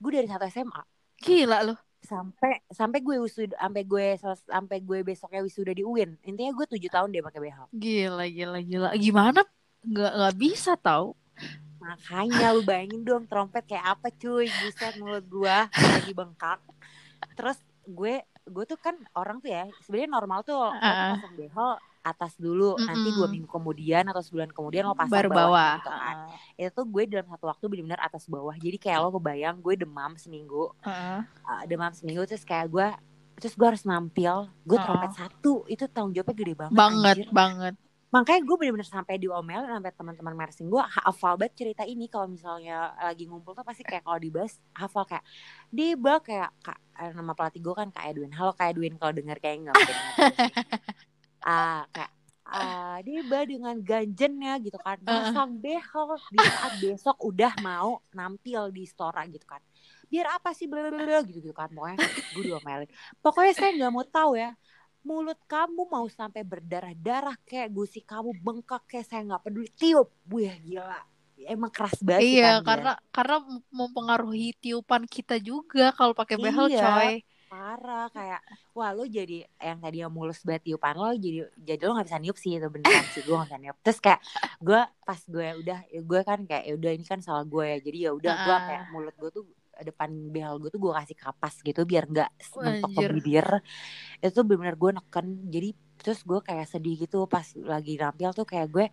Gue 0.00 0.10
dari 0.10 0.26
satu 0.26 0.44
SMA 0.48 0.82
gila 1.16 1.62
lu. 1.62 1.74
Sampai 2.04 2.60
sampai 2.68 2.98
gue 3.00 3.16
wisuda 3.16 3.54
sampai 3.56 3.82
gue 3.82 4.06
sampai 4.44 4.78
gue 4.82 4.98
besoknya 5.00 5.40
wisuda 5.40 5.72
di 5.72 5.80
UIN 5.80 6.18
intinya 6.20 6.52
gue 6.52 6.66
tujuh 6.68 6.90
tahun 6.90 7.14
deh 7.14 7.22
pakai 7.22 7.40
behel. 7.40 7.64
Gila 7.70 8.24
gila 8.26 8.58
gila. 8.60 8.88
Gimana? 8.98 9.40
Nggak 9.86 10.12
nggak 10.12 10.34
bisa 10.36 10.74
tau. 10.74 11.14
Makanya 11.78 12.52
lu 12.52 12.64
bayangin 12.64 13.04
dong 13.04 13.24
trompet 13.24 13.64
kayak 13.64 13.96
apa 13.96 14.08
cuy? 14.10 14.48
Buset 14.48 14.96
mulut 14.96 15.24
gua 15.28 15.68
lagi 15.68 16.10
bengkak. 16.10 16.58
Terus 17.36 17.56
gue 17.84 18.24
gue 18.46 18.64
tuh 18.64 18.76
kan 18.76 18.92
orang 19.12 19.38
tuh 19.38 19.48
ya 19.48 19.64
sebenarnya 19.80 20.10
normal 20.10 20.38
tuh 20.42 20.54
lo 20.54 20.68
Ah. 20.74 21.16
pasang 21.16 21.34
behel 21.34 21.70
atas 22.02 22.32
dulu 22.36 22.76
nanti 22.76 23.08
Mm-mm. 23.08 23.16
dua 23.16 23.28
minggu 23.28 23.48
kemudian 23.48 24.04
atau 24.04 24.20
sebulan 24.20 24.50
kemudian 24.50 24.84
lo 24.84 24.92
pasang 24.92 25.16
baru 25.16 25.28
bawah 25.28 25.40
bawah 25.40 25.72
gitu 25.74 25.90
kan. 25.90 26.16
itu 26.54 26.70
tuh 26.70 26.84
gue 26.84 27.02
dalam 27.08 27.26
satu 27.26 27.44
waktu 27.46 27.64
benar-benar 27.66 28.00
atas 28.02 28.24
bawah 28.26 28.52
jadi 28.54 28.76
kayak 28.76 28.98
lo 28.98 29.08
kebayang 29.10 29.56
gue 29.58 29.74
demam 29.74 30.12
seminggu 30.14 30.76
Heeh. 30.80 31.18
uh, 31.42 31.62
demam 31.64 31.88
seminggu 31.90 32.22
terus 32.24 32.42
kayak 32.42 32.68
gue 32.68 32.86
terus 33.34 33.54
gue 33.54 33.66
harus 33.66 33.82
nampil 33.82 34.52
gue 34.62 34.76
Ah. 34.76 34.84
trompet 34.84 35.12
satu 35.14 35.64
itu 35.64 35.88
tanggung 35.88 36.12
jawabnya 36.12 36.36
gede 36.36 36.54
banget 36.54 36.76
banget 36.76 37.16
anjir. 37.16 37.28
banget 37.32 37.74
makanya 38.14 38.46
gue 38.46 38.56
bener-bener 38.62 38.86
sampai 38.86 39.18
diomelin 39.18 39.66
sampai 39.66 39.90
teman-teman 39.90 40.34
mersing 40.38 40.70
gue 40.70 40.78
hafal 40.78 41.34
banget 41.34 41.66
cerita 41.66 41.82
ini. 41.82 42.06
Kalau 42.06 42.30
misalnya 42.30 42.94
lagi 42.94 43.26
ngumpul 43.26 43.58
tuh 43.58 43.66
pasti 43.66 43.82
kayak 43.82 44.06
kalau 44.06 44.22
dibahas 44.22 44.54
hafal 44.70 45.02
kayak 45.02 45.26
Deba 45.74 46.22
kayak 46.22 46.54
kak 46.62 46.78
eh, 47.02 47.10
nama 47.10 47.34
pelatih 47.34 47.58
gue 47.58 47.74
kan 47.74 47.90
kak 47.90 48.06
Edwin. 48.06 48.30
Halo 48.30 48.54
kak 48.54 48.70
Edwin 48.70 48.94
kalau 49.02 49.10
denger 49.10 49.36
kayak 49.42 49.56
nggak 49.66 49.76
ah 51.50 51.82
kayak 51.90 52.12
ah 52.46 53.02
Deba 53.02 53.38
dengan 53.50 53.74
ganjennya 53.82 54.62
gitu 54.62 54.78
kan. 54.78 55.02
Pasang 55.02 55.58
behel 55.58 56.14
di 56.30 56.38
saat 56.38 56.72
besok 56.78 57.18
udah 57.18 57.50
mau 57.66 57.98
nampil 58.14 58.70
di 58.70 58.86
Stora 58.86 59.26
gitu 59.26 59.42
kan. 59.42 59.58
Biar 60.06 60.38
apa 60.38 60.54
sih 60.54 60.70
blablabla 60.70 61.26
gitu 61.26 61.50
gitu 61.50 61.56
kan. 61.56 61.66
Pokoknya 61.74 61.98
gue 62.06 62.42
diomelin 62.46 62.86
pokoknya 63.18 63.52
saya 63.58 63.70
nggak 63.74 63.90
mau 63.90 64.06
tahu 64.06 64.38
ya 64.38 64.54
mulut 65.04 65.36
kamu 65.44 65.84
mau 65.86 66.08
sampai 66.08 66.40
berdarah-darah 66.42 67.36
kayak 67.44 67.68
gusi 67.70 68.00
kamu 68.00 68.32
bengkak 68.40 68.82
kayak 68.84 69.04
saya 69.04 69.20
nggak 69.22 69.44
peduli. 69.44 69.68
Tiup. 69.70 70.08
Gue 70.24 70.48
gila. 70.64 70.96
Emang 71.44 71.68
keras 71.68 72.00
banget 72.00 72.40
iya 72.40 72.58
kan 72.58 72.64
karena 72.64 72.92
karena 73.10 73.36
mempengaruhi 73.68 74.56
tiupan 74.56 75.04
kita 75.04 75.36
juga 75.36 75.92
kalau 75.92 76.16
pakai 76.16 76.40
behel 76.40 76.72
Iya. 76.72 76.80
coy. 76.80 77.14
parah. 77.44 78.06
Kayak 78.10 78.40
wah 78.72 78.90
lo 78.90 79.04
jadi 79.04 79.44
yang 79.60 79.78
tadi 79.78 80.00
yang 80.00 80.10
mulus 80.10 80.40
banget 80.42 80.72
tiupan 80.72 80.96
lo 80.96 81.12
jadi 81.12 81.46
jadi 81.54 81.80
lo 81.84 81.94
nggak 81.94 82.08
bisa 82.08 82.18
niup 82.18 82.34
sih 82.34 82.56
itu 82.56 82.66
beneran 82.66 83.04
sih. 83.12 83.22
Gue 83.22 83.36
nggak 83.36 83.46
bisa 83.46 83.58
niup. 83.60 83.76
Terus 83.78 83.98
kayak 84.00 84.20
gue 84.58 84.80
pas 85.04 85.20
gue 85.20 85.46
udah 85.60 85.78
ya 85.86 86.00
gue 86.00 86.20
kan 86.24 86.38
kayak 86.42 86.64
ya 86.64 86.72
udah 86.74 86.90
ini 86.96 87.04
kan 87.04 87.20
salah 87.20 87.44
gue 87.44 87.64
ya. 87.66 87.78
Jadi 87.78 87.98
ya 87.98 88.10
udah 88.10 88.32
gue 88.40 88.56
kayak 88.64 88.82
mulut 88.90 89.14
gue 89.14 89.30
tuh 89.30 89.44
depan 89.82 90.10
behel 90.30 90.62
gue 90.62 90.70
tuh 90.70 90.78
gue 90.78 90.92
kasih 90.94 91.16
kapas 91.18 91.54
gitu 91.64 91.82
biar 91.82 92.06
nggak 92.06 92.30
mentok 92.60 92.90
ke 92.94 93.02
bibir. 93.18 93.46
Itu 94.22 94.42
tuh 94.42 94.44
bener-bener 94.46 94.76
gue 94.78 94.90
neken. 95.00 95.26
Jadi 95.50 95.70
terus 95.94 96.20
gue 96.26 96.38
kayak 96.42 96.66
sedih 96.68 97.06
gitu 97.06 97.24
pas 97.30 97.46
lagi 97.54 97.96
nampil 97.96 98.30
tuh 98.34 98.46
kayak 98.46 98.68
gue 98.68 98.86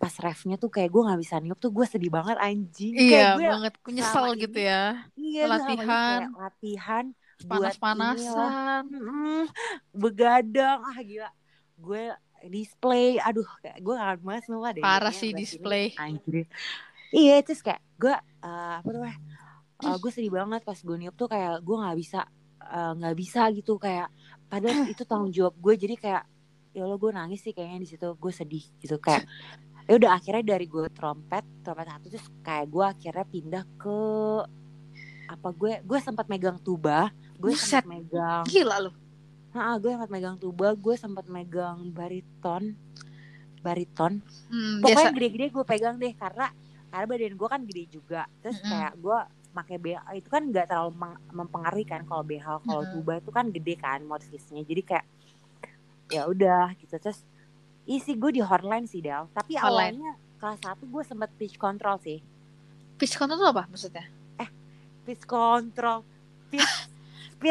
pas 0.00 0.14
refnya 0.18 0.56
tuh 0.56 0.72
kayak 0.72 0.88
gue 0.88 1.02
nggak 1.04 1.20
bisa 1.20 1.36
niup 1.38 1.60
tuh 1.60 1.70
gue 1.72 1.86
sedih 1.86 2.10
banget 2.12 2.36
anjing. 2.40 2.94
Kayak 2.96 3.08
iya 3.08 3.26
gue 3.36 3.46
banget 3.46 3.74
nyesel 3.86 4.12
selama 4.12 4.42
gitu 4.42 4.58
ya. 4.58 4.82
iya 5.16 5.42
gue 5.44 5.52
latihan. 5.52 5.86
kayak 5.86 6.30
latihan 6.36 7.04
panas-panasan. 7.44 8.84
Mm, 8.88 9.44
begadang. 9.92 10.80
Ah 10.80 10.98
gila. 11.04 11.30
Gue 11.76 12.04
display. 12.48 13.20
Aduh 13.20 13.46
kayak 13.60 13.78
gue 13.84 13.94
kangen 13.94 14.20
banget 14.24 14.42
semua 14.48 14.70
deh. 14.72 14.82
Parah 14.82 15.12
sih 15.12 15.30
display. 15.36 15.92
anjir. 16.00 16.48
Iya 17.14 17.44
terus 17.44 17.62
kayak 17.62 17.80
gue 18.00 18.14
eh, 18.42 18.74
apa 18.80 18.88
namanya 18.90 19.18
eh, 19.78 19.96
gue 19.96 20.10
sedih 20.10 20.32
banget 20.32 20.62
pas 20.62 20.76
gue 20.76 20.96
niup 20.96 21.12
tuh 21.12 21.26
kayak 21.26 21.60
gue 21.60 21.76
nggak 21.76 21.96
bisa 21.96 22.20
eh, 22.62 22.92
nggak 22.94 23.14
bisa 23.14 23.40
gitu 23.52 23.76
kayak 23.76 24.08
padahal 24.46 24.86
itu 24.86 25.02
tanggung 25.08 25.30
jawab 25.30 25.54
gue 25.54 25.74
jadi 25.74 25.94
kayak 25.94 26.24
ya 26.72 26.84
Allah 26.84 26.96
gue 26.96 27.10
nangis 27.10 27.40
sih 27.40 27.50
kayaknya 27.50 27.78
di 27.80 27.88
situ 27.88 28.06
gue 28.12 28.32
sedih 28.32 28.64
gitu 28.78 28.96
kayak 28.96 29.24
ya 29.88 29.94
udah 29.94 30.10
akhirnya 30.12 30.44
dari 30.44 30.66
gue 30.66 30.86
trompet 30.90 31.44
trompet 31.62 31.86
satu 31.86 32.06
terus 32.10 32.26
kayak 32.42 32.66
gue 32.66 32.84
akhirnya 32.84 33.24
pindah 33.24 33.64
ke 33.76 33.98
apa 35.26 35.48
gue 35.50 35.72
gue 35.82 35.98
sempat 35.98 36.26
megang 36.26 36.58
tuba 36.58 37.10
gue 37.36 37.52
sempat 37.52 37.84
megang 37.84 38.46
Gila 38.46 38.78
lu. 38.80 38.90
Nah, 39.50 39.80
gue 39.80 39.88
sempat 39.88 40.08
megang 40.08 40.36
tuba 40.36 40.72
gue 40.72 40.94
sempat 40.94 41.26
megang 41.26 41.90
bariton 41.90 42.76
bariton 43.58 44.22
Hmm, 44.46 44.78
pokoknya 44.78 45.10
biasa. 45.10 45.16
gede-gede 45.16 45.46
gue 45.50 45.64
pegang 45.64 45.96
deh 45.96 46.14
karena 46.14 46.46
karena 46.86 47.06
badan 47.08 47.34
gue 47.34 47.48
kan 47.48 47.60
gede 47.64 47.84
juga 47.90 48.22
terus 48.38 48.60
Mm-mm. 48.60 48.70
kayak 48.70 48.92
gue 48.94 49.18
pakai 49.56 49.80
BH 49.80 50.04
itu 50.20 50.28
kan 50.28 50.52
nggak 50.52 50.68
terlalu 50.68 50.92
mempengaruhi 51.32 51.88
kan 51.88 52.04
kalau 52.04 52.20
BH 52.20 52.60
kalau 52.68 52.82
Mm-mm. 52.84 52.92
tuba 53.00 53.12
itu 53.16 53.30
kan 53.32 53.48
gede 53.48 53.74
kan 53.80 54.04
motifnya 54.04 54.60
jadi 54.60 54.82
kayak 54.84 55.06
ya 56.12 56.28
udah 56.28 56.76
gitu 56.76 57.00
terus 57.00 57.24
isi 57.88 58.12
gue 58.14 58.36
di 58.36 58.42
hotline 58.44 58.84
sih 58.84 59.00
Del 59.00 59.26
tapi 59.32 59.56
Hotline. 59.56 59.96
awalnya 59.96 60.12
kelas 60.36 60.60
satu 60.60 60.84
gue 60.84 61.02
sempet 61.02 61.30
pitch 61.40 61.56
control 61.56 61.96
sih 62.02 62.20
Pitch 62.96 63.16
control 63.16 63.36
itu 63.40 63.48
apa 63.52 63.64
maksudnya? 63.68 64.06
pitch 65.06 65.22
control 65.24 66.02
pitch 66.50 66.66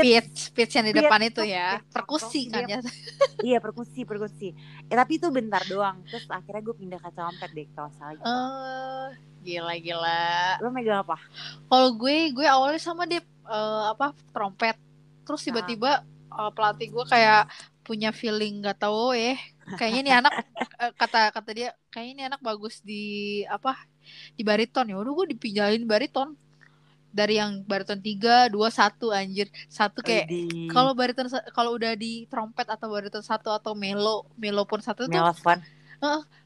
pitch 0.02 0.52
Pitch, 0.52 0.74
yang 0.76 0.86
di 0.86 0.94
Pitch 0.94 1.06
depan 1.06 1.20
itu 1.24 1.42
ya. 1.46 1.80
pitch 1.80 1.94
Perkusi 1.94 2.42
control, 2.50 2.64
kan 2.68 2.70
ya. 2.70 2.80
iya 3.48 3.58
perkusi 3.62 4.00
perkusi 4.04 4.48
ya, 4.88 4.96
tapi 4.98 5.12
itu 5.16 5.28
bentar 5.30 5.62
doang 5.66 6.04
terus 6.04 6.26
akhirnya 6.28 6.62
gue 6.62 6.76
pindah 6.76 7.00
ke 7.00 7.10
trompet 7.14 7.50
deh 7.52 7.68
kalau 7.72 7.92
salah 7.94 8.14
gitu. 8.14 8.26
Eh, 8.26 9.08
gila 9.46 9.74
gila. 9.78 10.24
lo 10.60 10.68
megang 10.70 11.02
apa 11.02 11.18
Kalau 11.66 11.90
gue, 11.94 12.18
gue 12.34 12.46
awalnya 12.46 12.82
sama 12.82 13.06
deh 13.06 13.22
eh, 13.22 13.84
apa 13.88 14.12
trompet. 14.32 14.76
Terus 15.24 15.42
Ah. 15.42 15.46
tiba-tiba 15.48 15.92
eh, 16.34 16.52
pelatih 16.52 16.88
gue 16.92 17.06
kayak 17.06 17.48
punya 17.86 18.10
feeling 18.10 18.66
nggak 18.66 18.82
tahu 18.82 19.14
eh 19.14 19.38
kayaknya 19.78 20.02
nih 20.02 20.16
anak 20.18 20.34
eh, 20.82 20.92
kata 20.98 21.30
kata 21.30 21.50
dia 21.54 21.70
kayaknya 21.94 22.14
ini 22.18 22.24
anak 22.26 22.42
bagus 22.42 22.82
di 22.82 23.04
apa 23.46 23.78
di 24.34 24.42
bariton 24.42 24.90
ya 24.90 24.98
udah 24.98 25.14
gue 25.14 25.26
dipinjahin 25.38 25.86
bariton 25.86 26.34
dari 27.16 27.40
yang 27.40 27.64
bariton 27.64 28.04
tiga 28.04 28.52
dua 28.52 28.68
satu 28.68 29.16
anjir. 29.16 29.48
Satu 29.72 30.04
kayak 30.04 30.28
kalau 30.68 30.92
bariton 30.92 31.32
kalau 31.56 31.80
udah 31.80 31.96
di 31.96 32.28
trompet 32.28 32.68
atau 32.68 32.92
bariton 32.92 33.24
satu 33.24 33.56
atau 33.56 33.72
melo 33.72 34.28
melo 34.36 34.68
pun 34.68 34.84
satu 34.84 35.08
tuh 35.08 35.16
Melfon 35.16 35.64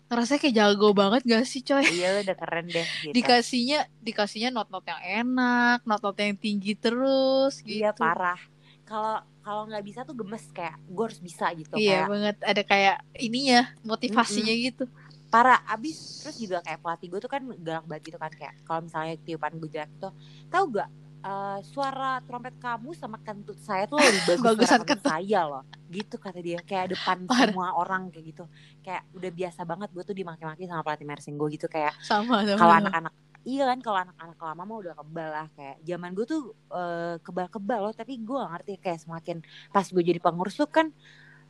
ngerasa 0.09 0.41
kayak 0.41 0.55
jago 0.57 0.89
banget 0.97 1.21
gak 1.21 1.45
sih 1.45 1.61
coy? 1.61 1.85
Iya 1.85 2.25
udah 2.25 2.35
keren 2.35 2.65
deh 2.65 2.87
gitu. 3.05 3.13
dikasihnya 3.13 3.85
dikasihnya 4.01 4.49
not-not 4.49 4.81
yang 4.89 5.01
enak 5.25 5.85
not-not 5.85 6.17
yang 6.17 6.33
tinggi 6.33 6.73
terus 6.73 7.61
gitu. 7.61 7.85
iya 7.85 7.93
parah. 7.93 8.41
Kalau 8.89 9.21
kalau 9.45 9.69
nggak 9.69 9.85
bisa 9.85 10.01
tuh 10.01 10.17
gemes 10.17 10.49
kayak 10.49 10.81
gue 10.89 11.03
harus 11.05 11.21
bisa 11.21 11.53
gitu 11.53 11.77
Iya 11.77 12.05
kayak 12.05 12.09
banget. 12.09 12.35
Ada 12.41 12.63
kayak 12.65 12.97
ininya 13.21 13.61
motivasinya 13.85 14.53
gitu 14.57 14.89
parah. 15.29 15.61
Abis 15.69 16.25
terus 16.25 16.35
juga 16.41 16.59
kayak 16.65 16.81
pelatih 16.81 17.07
gue 17.07 17.19
tuh 17.21 17.31
kan 17.31 17.41
galak 17.61 17.85
banget 17.85 18.03
gitu 18.11 18.17
kan 18.17 18.33
kayak 18.33 18.53
kalau 18.65 18.81
misalnya 18.83 19.15
tiupan 19.23 19.53
gue 19.61 19.69
jelek 19.69 19.91
tuh. 20.01 20.13
Tahu 20.49 20.63
gak 20.73 20.89
eh, 21.19 21.59
suara 21.63 22.19
trompet 22.25 22.55
kamu 22.57 22.89
sama 22.97 23.17
kentut 23.21 23.57
saya 23.61 23.85
tuh 23.85 24.01
lebih 24.01 24.21
bagus 24.35 24.43
Bagusan 24.43 24.81
kentut 24.83 25.05
saya 25.05 25.41
loh. 25.45 25.63
Gitu 25.87 26.15
kata 26.17 26.39
dia 26.41 26.59
kayak 26.65 26.97
depan 26.97 27.29
Parah. 27.29 27.53
semua 27.53 27.67
orang 27.77 28.09
kayak 28.09 28.25
gitu. 28.35 28.43
Kayak 28.81 29.05
udah 29.13 29.31
biasa 29.31 29.61
banget 29.63 29.89
gue 29.93 30.03
tuh 30.03 30.15
dimaki-maki 30.17 30.65
sama 30.65 30.81
pelatih 30.81 31.07
mersing 31.07 31.35
gue 31.37 31.47
gitu 31.55 31.69
kayak 31.69 31.93
sama 32.03 32.43
sama 32.43 32.59
kalau 32.59 32.75
anak-anak 32.85 33.13
iya 33.47 33.63
kan 33.71 33.79
kalau 33.79 34.03
anak-anak 34.03 34.35
lama 34.35 34.61
mah 34.67 34.77
udah 34.81 34.93
kebal 34.97 35.29
lah. 35.29 35.47
Kayak 35.53 35.75
zaman 35.85 36.09
gue 36.17 36.25
tuh 36.25 36.41
eh, 36.73 37.15
kebal-kebal 37.21 37.79
loh 37.85 37.93
tapi 37.93 38.17
gue 38.17 38.35
gak 38.35 38.51
ngerti 38.57 38.73
kayak 38.81 38.99
semakin 39.05 39.37
pas 39.69 39.85
gue 39.85 40.03
jadi 40.03 40.19
pengurus 40.19 40.57
tuh 40.57 40.67
kan 40.67 40.89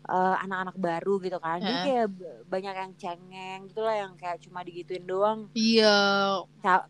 eh, 0.08 0.36
anak-anak 0.46 0.76
baru 0.80 1.20
gitu 1.20 1.38
kan. 1.42 1.60
Jadi 1.60 1.78
kayak 1.84 2.08
banyak 2.48 2.74
yang 2.76 2.92
cengeng 2.96 3.60
gitu 3.68 3.82
lah 3.84 3.96
yang 4.08 4.14
kayak 4.16 4.40
cuma 4.46 4.64
digituin 4.64 5.04
doang. 5.04 5.52
Iya. 5.58 5.98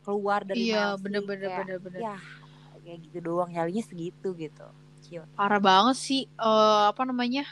Keluar 0.05 0.45
dari 0.45 0.69
iya 0.69 0.93
bener-bener 0.99 1.49
bener-bener 1.65 2.01
ya 2.01 2.17
kayak 2.83 2.99
gitu 3.05 3.17
doang. 3.21 3.49
Nyalinya 3.53 3.83
segitu 3.85 4.33
gitu. 4.33 4.67
Cute. 4.99 5.25
parah 5.33 5.57
banget 5.57 5.97
sih 5.97 6.21
eh, 6.27 6.83
apa 6.91 7.01
namanya 7.01 7.47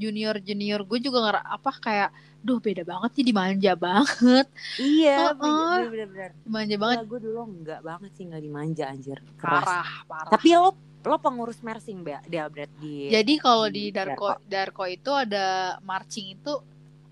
junior 0.00 0.40
junior 0.40 0.80
gue 0.88 0.98
juga 0.98 1.18
ngera 1.20 1.40
apa 1.44 1.70
kayak 1.76 2.10
duh 2.40 2.56
beda 2.56 2.88
banget 2.88 3.10
sih 3.20 3.24
dimanja 3.28 3.76
banget. 3.76 4.48
Iya 4.80 5.36
Heeh. 5.36 5.36
bener-bener 5.36 6.30
dimanja 6.40 6.76
banget. 6.80 6.96
Gue 7.04 7.20
dulu 7.20 7.40
enggak 7.44 7.80
banget 7.84 8.10
sih 8.16 8.24
nggak 8.24 8.42
dimanja 8.42 8.84
anjir. 8.88 9.18
Keras. 9.36 9.64
Parah 9.68 9.90
parah. 10.08 10.30
Tapi 10.32 10.48
lo 10.56 10.72
lo 11.00 11.16
pengurus 11.16 11.60
mersing 11.60 12.00
Mbak 12.00 12.28
di 12.28 12.36
Albert 12.36 12.72
di 12.80 13.08
jadi 13.08 13.32
kalau 13.40 13.68
di 13.68 13.88
di 13.88 13.92
Darko 13.92 14.40
Darko. 14.48 14.88
Itu 14.88 15.12
ada 15.12 15.76
marching 15.84 16.40
itu 16.40 16.52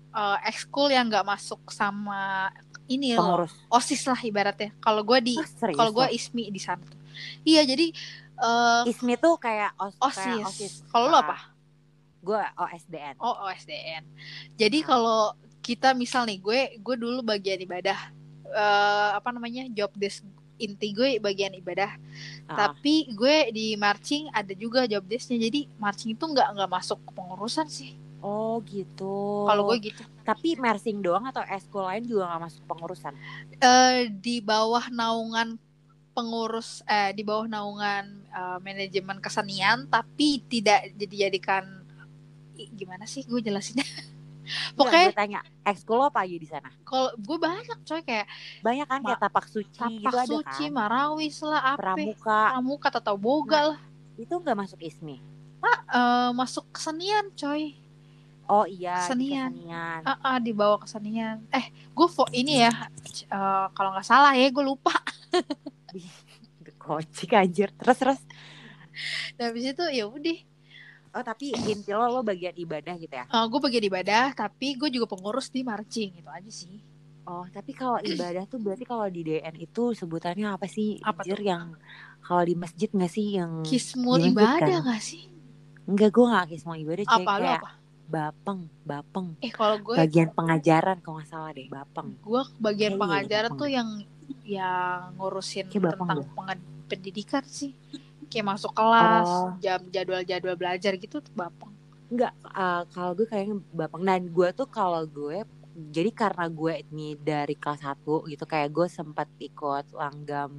eh, 0.09 0.37
ekskul 0.49 0.89
yang 0.89 1.05
nggak 1.13 1.25
masuk 1.29 1.61
sama 1.69 2.49
ini 2.89 3.13
loh 3.13 3.45
pengurus. 3.45 3.53
Osis 3.69 4.01
lah 4.09 4.17
ibaratnya. 4.17 4.73
Kalau 4.81 5.05
gue 5.05 5.21
di 5.21 5.37
Ah, 5.37 5.45
serius 5.45 5.77
kalau 5.77 5.93
gue 5.93 6.07
ismi 6.09 6.49
di 6.49 6.57
sana 6.57 6.81
iya 7.43 7.61
jadi 7.67 7.91
eh 8.39 8.81
ISMI 8.87 9.19
tuh 9.19 9.35
kayak 9.35 9.75
os 9.75 9.91
osis, 9.99 10.15
kayak 10.15 10.47
osis. 10.47 10.73
kalau 10.87 11.11
lo 11.11 11.19
apa 11.19 11.48
Gue 12.19 12.41
OSDN. 12.59 13.15
oh 13.19 13.47
OSDN 13.47 14.03
jadi 14.59 14.83
kalau 14.83 15.33
kita 15.69 15.93
misal 15.93 16.25
nih 16.25 16.39
gue 16.41 16.59
gue 16.81 16.95
dulu 16.97 17.21
bagian 17.21 17.59
ibadah. 17.61 18.09
Eh 18.49 19.09
apa 19.13 19.29
namanya 19.29 19.69
job 19.69 19.93
desk 19.93 20.25
inti 20.59 20.91
gue 20.91 21.21
bagian 21.21 21.53
ibadah. 21.55 21.95
Ah, 22.49 22.73
tapi 22.73 23.07
gue 23.13 23.53
di 23.53 23.77
marching 23.77 24.27
ada 24.33 24.51
juga 24.57 24.89
job 24.89 25.05
desknya. 25.05 25.37
Jadi 25.37 25.69
marching 25.77 26.17
itu 26.17 26.25
nggak 26.25 26.57
nggak 26.57 26.71
masuk 26.71 26.99
ke 27.05 27.11
pengurusan 27.13 27.67
sih. 27.69 27.93
Oh 28.19 28.59
gitu. 28.67 29.47
kalau 29.47 29.71
gue 29.71 29.79
gitu. 29.79 30.03
Tapi 30.27 30.59
mersing 30.59 30.99
doang 30.99 31.23
atau 31.23 31.39
eskul 31.47 31.87
lain 31.87 32.03
juga 32.03 32.27
nggak 32.27 32.43
masuk 32.51 32.63
pengurusan. 32.67 33.13
eh 33.63 34.11
di 34.11 34.43
bawah 34.43 34.91
naungan 34.91 35.55
pengurus 36.11 36.83
eh 36.83 37.15
di 37.15 37.23
bawah 37.23 37.47
naungan 37.47 38.27
eh, 38.27 38.57
manajemen 38.59 39.23
kesenian 39.23 39.87
tapi 39.87 40.43
tidak 40.51 40.91
dijadikan 40.99 41.78
gimana 42.67 43.07
sih 43.07 43.23
gue 43.23 43.39
jelasinnya 43.39 43.87
Pokoknya 44.73 45.13
gue 45.13 45.17
tanya, 45.17 45.39
ekskul 45.61 46.01
lo 46.01 46.09
apa 46.09 46.25
aja 46.25 46.33
di 46.33 46.49
sana? 46.49 46.73
kalau 46.81 47.13
gue 47.13 47.37
banyak 47.37 47.85
coy 47.85 48.01
kayak 48.01 48.25
Banyak 48.65 48.87
kan 48.89 48.99
kayak 49.05 49.21
tapak 49.21 49.45
suci 49.45 49.77
gitu 49.77 50.09
tapak 50.09 50.25
ada 50.25 50.33
suci 50.33 50.63
kan. 50.65 50.73
marawis 50.73 51.37
lah 51.45 51.77
apa 51.77 51.93
Pramuka 51.93 52.39
pramuka 52.57 52.87
atau 52.89 53.13
boga 53.13 53.59
lah 53.73 53.79
itu 54.17 54.33
nggak 54.33 54.57
masuk 54.57 54.81
ISMI. 54.81 55.21
Eh, 55.89 56.29
masuk 56.33 56.65
kesenian 56.73 57.29
coy 57.37 57.77
Oh 58.49 58.65
iya, 58.65 59.05
di 59.13 59.29
Kesenian. 59.29 59.53
kesenian. 59.53 60.01
ah 60.01 60.17
ah, 60.25 60.37
di 60.41 60.49
bawah 60.49 60.81
kesenian 60.81 61.45
eh 61.53 61.69
gue 61.69 62.07
ini 62.33 62.65
ya 62.65 62.73
eh, 63.29 63.65
kalau 63.77 63.93
nggak 63.93 64.07
salah 64.09 64.33
ya 64.33 64.49
gue 64.49 64.65
lupa 64.65 64.97
Kocik 66.79 67.37
anjir. 67.37 67.69
Terus 67.77 67.97
terus. 68.01 68.19
dan 69.37 69.53
habis 69.53 69.63
itu 69.69 69.83
ya 69.93 70.09
udah 70.09 70.37
Oh 71.09 71.23
tapi 71.23 71.51
inti 71.51 71.89
lo 71.89 72.05
lo 72.07 72.21
bagian 72.21 72.53
ibadah 72.53 72.93
gitu 72.95 73.11
ya. 73.11 73.25
Eh, 73.25 73.45
gue 73.45 73.59
bagian 73.59 73.85
ibadah 73.85 74.25
tapi 74.31 74.77
gue 74.77 74.89
juga 74.89 75.09
pengurus 75.09 75.49
di 75.49 75.61
marching 75.61 76.13
itu 76.15 76.29
aja 76.29 76.51
sih 76.51 76.77
Oh 77.25 77.45
tapi 77.49 77.73
kalau 77.73 77.97
ibadah 77.99 78.45
tuh 78.45 78.57
berarti 78.57 78.85
kalau 78.85 79.05
di 79.05 79.21
DN 79.21 79.53
itu 79.55 79.93
sebutannya 79.93 80.49
apa 80.49 80.65
sih? 80.65 80.97
Apa 81.01 81.21
tuh? 81.21 81.37
yang 81.37 81.77
kalau 82.19 82.41
di 82.41 82.53
masjid 82.53 82.89
nggak 82.89 83.09
sih 83.09 83.37
yang 83.37 83.61
kismul 83.61 84.17
ibadah 84.17 84.81
kan? 84.81 84.87
gak 84.87 85.01
sih 85.01 85.29
Enggak 85.85 86.09
gue 86.09 86.25
gak 86.25 86.45
kisah 86.47 86.77
ibadah 86.77 87.05
cuy 87.05 87.25
apa 87.25 87.33
lo 87.37 87.49
apa 87.49 87.71
bapeng, 88.09 88.65
bapeng. 88.81 89.37
eh 89.37 89.53
kalau 89.53 89.77
gue 89.77 89.93
Bagian 89.93 90.33
pengajaran 90.33 90.97
kalau 90.97 91.21
nggak 91.21 91.29
salah 91.29 91.53
deh, 91.53 91.69
bapeng. 91.69 92.17
gue 92.17 92.41
bagian 92.57 92.97
Kayaknya 92.97 93.01
pengajaran 93.05 93.51
iya, 93.53 93.59
tuh 93.61 93.69
yang 93.69 93.89
yang 94.41 94.99
ngurusin 95.13 95.65
Kayak 95.69 95.93
tentang 95.93 96.25
penga- 96.33 96.69
pendidikan 96.89 97.43
sih 97.45 97.77
kayak 98.29 98.45
masuk 98.47 98.71
kelas 98.71 99.25
Oh. 99.25 99.49
jam 99.57 99.81
jadwal 99.89 100.21
jadwal 100.21 100.55
belajar 100.55 100.93
gitu 100.95 101.19
tuh 101.19 101.33
bapang 101.33 101.73
Enggak, 102.09 102.33
uh, 102.43 102.89
kalau 102.89 103.13
gue 103.13 103.25
kayaknya 103.25 103.61
bapeng. 103.69 104.01
Dan 104.01 104.21
gue 104.29 104.49
tuh 104.49 104.65
kalau 104.65 105.05
gue 105.05 105.45
jadi 105.87 106.09
karena 106.09 106.49
gue 106.49 106.81
ini 106.83 107.13
dari 107.15 107.53
kelas 107.53 107.85
1 107.85 108.01
gitu 108.25 108.43
kayak 108.43 108.69
gue 108.69 108.87
sempat 108.87 109.29
ikut 109.37 109.93
langgam 109.93 110.49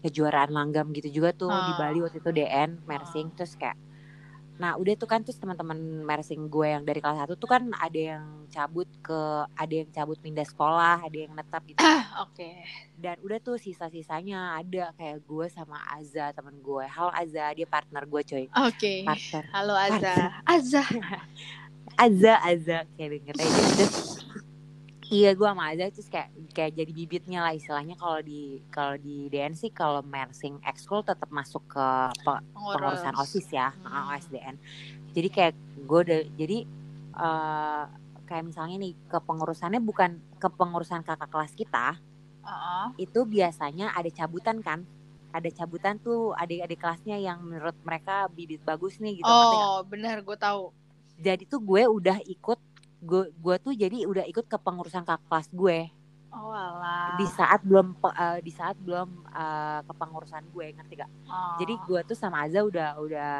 kejuaraan 0.00 0.50
langgam 0.50 0.92
gitu 0.92 1.08
juga 1.10 1.32
tuh 1.32 1.48
di 1.48 1.72
Ah. 1.72 1.78
Bali 1.78 1.98
waktu 2.00 2.18
itu 2.18 2.30
DN 2.30 2.84
mersing 2.84 3.32
terus 3.32 3.56
kayak 3.56 3.76
nah 4.60 4.76
udah 4.76 4.92
tuh 4.92 5.08
kan 5.08 5.24
terus 5.24 5.40
teman-teman 5.40 6.04
mersing 6.04 6.44
gue 6.52 6.68
yang 6.68 6.84
dari 6.84 7.00
kelas 7.00 7.24
1 7.24 7.32
tuh 7.32 7.48
kan 7.48 7.64
ada 7.80 7.96
yang 7.96 8.44
cabut 8.52 8.84
ke 9.00 9.20
ada 9.56 9.72
yang 9.72 9.88
cabut 9.88 10.20
pindah 10.20 10.44
sekolah 10.44 11.00
ada 11.00 11.16
yang 11.16 11.32
netap 11.32 11.64
gitu. 11.64 11.80
Oke. 12.20 12.60
Dan 13.00 13.16
udah 13.24 13.40
tuh 13.40 13.56
sisa-sisanya 13.56 14.60
ada 14.60 14.92
kayak 15.00 15.24
gue 15.24 15.46
sama 15.48 15.80
Aza 15.96 16.36
temen 16.36 16.60
gue. 16.60 16.84
Halo 16.84 17.08
Aza 17.08 17.48
dia 17.56 17.64
partner 17.64 18.04
gue 18.04 18.20
coy. 18.20 18.44
Oke. 18.68 19.08
Partner. 19.08 19.44
Halo 19.56 19.74
Azza. 19.80 20.14
Azza. 20.44 20.84
Aza 22.04 22.34
Aza 22.44 22.78
kayak 23.00 23.10
denger 23.16 23.34
aja 23.40 23.62
terus 23.80 24.19
Iya 25.10 25.34
gue 25.34 25.42
sama 25.42 25.74
Aza 25.74 25.90
terus 25.90 26.06
kayak 26.06 26.30
kayak 26.54 26.72
jadi 26.78 26.92
bibitnya 26.94 27.38
lah 27.42 27.50
istilahnya 27.50 27.98
kalau 27.98 28.22
di 28.22 28.62
kalau 28.70 28.94
di 28.94 29.26
DN 29.26 29.58
sih 29.58 29.74
kalau 29.74 30.06
mersing 30.06 30.62
ekskul 30.62 31.02
tetap 31.02 31.26
masuk 31.34 31.66
ke 31.66 31.86
pe- 32.22 32.44
pengurusan 32.70 33.14
osis 33.18 33.50
ya 33.50 33.74
Hmm. 33.74 34.06
OSDN. 34.06 34.54
Jadi 35.10 35.28
kayak 35.34 35.54
gue 35.82 36.00
udah 36.06 36.20
jadi 36.38 36.58
eh, 37.26 37.84
kayak 38.30 38.44
misalnya 38.46 38.78
nih 38.78 38.94
kepengurusannya 39.10 39.82
bukan 39.82 40.22
kepengurusan 40.38 41.02
kakak 41.02 41.26
kelas 41.26 41.52
kita 41.58 41.98
Heeh. 42.46 42.86
itu 43.02 43.20
biasanya 43.26 43.90
ada 43.90 44.06
cabutan 44.14 44.62
kan 44.62 44.86
ada 45.34 45.50
cabutan 45.50 45.98
tuh 45.98 46.34
adik-adik 46.38 46.78
kelasnya 46.78 47.18
yang 47.18 47.42
menurut 47.42 47.74
mereka 47.82 48.30
bibit 48.30 48.62
bagus 48.62 48.98
nih 49.02 49.18
gitu? 49.18 49.30
Oh, 49.30 49.82
benar 49.86 50.22
gue 50.22 50.38
tahu. 50.38 50.70
jadi 51.20 51.42
tuh 51.44 51.60
gue 51.60 51.82
udah 51.84 52.16
ikut 52.24 52.58
gue 53.00 53.32
gue 53.32 53.56
tuh 53.58 53.72
jadi 53.72 54.04
udah 54.04 54.24
ikut 54.24 54.44
kepengurusan 54.46 55.02
kakak 55.02 55.24
kelas 55.26 55.48
gue 55.50 55.80
Oh, 56.30 56.54
alah. 56.54 57.18
di 57.18 57.26
saat 57.26 57.58
belum 57.60 57.90
eh, 57.98 58.38
di 58.38 58.50
saat 58.50 58.78
belum 58.78 59.08
eh, 59.26 59.80
kepengurusan 59.82 60.44
gue 60.48 60.66
ngerti 60.70 60.94
gak 60.96 61.10
Oh. 61.26 61.58
jadi 61.58 61.74
gue 61.80 62.00
tuh 62.04 62.14
sama 62.14 62.44
Aza 62.44 62.60
udah 62.60 62.96
udah 62.96 63.32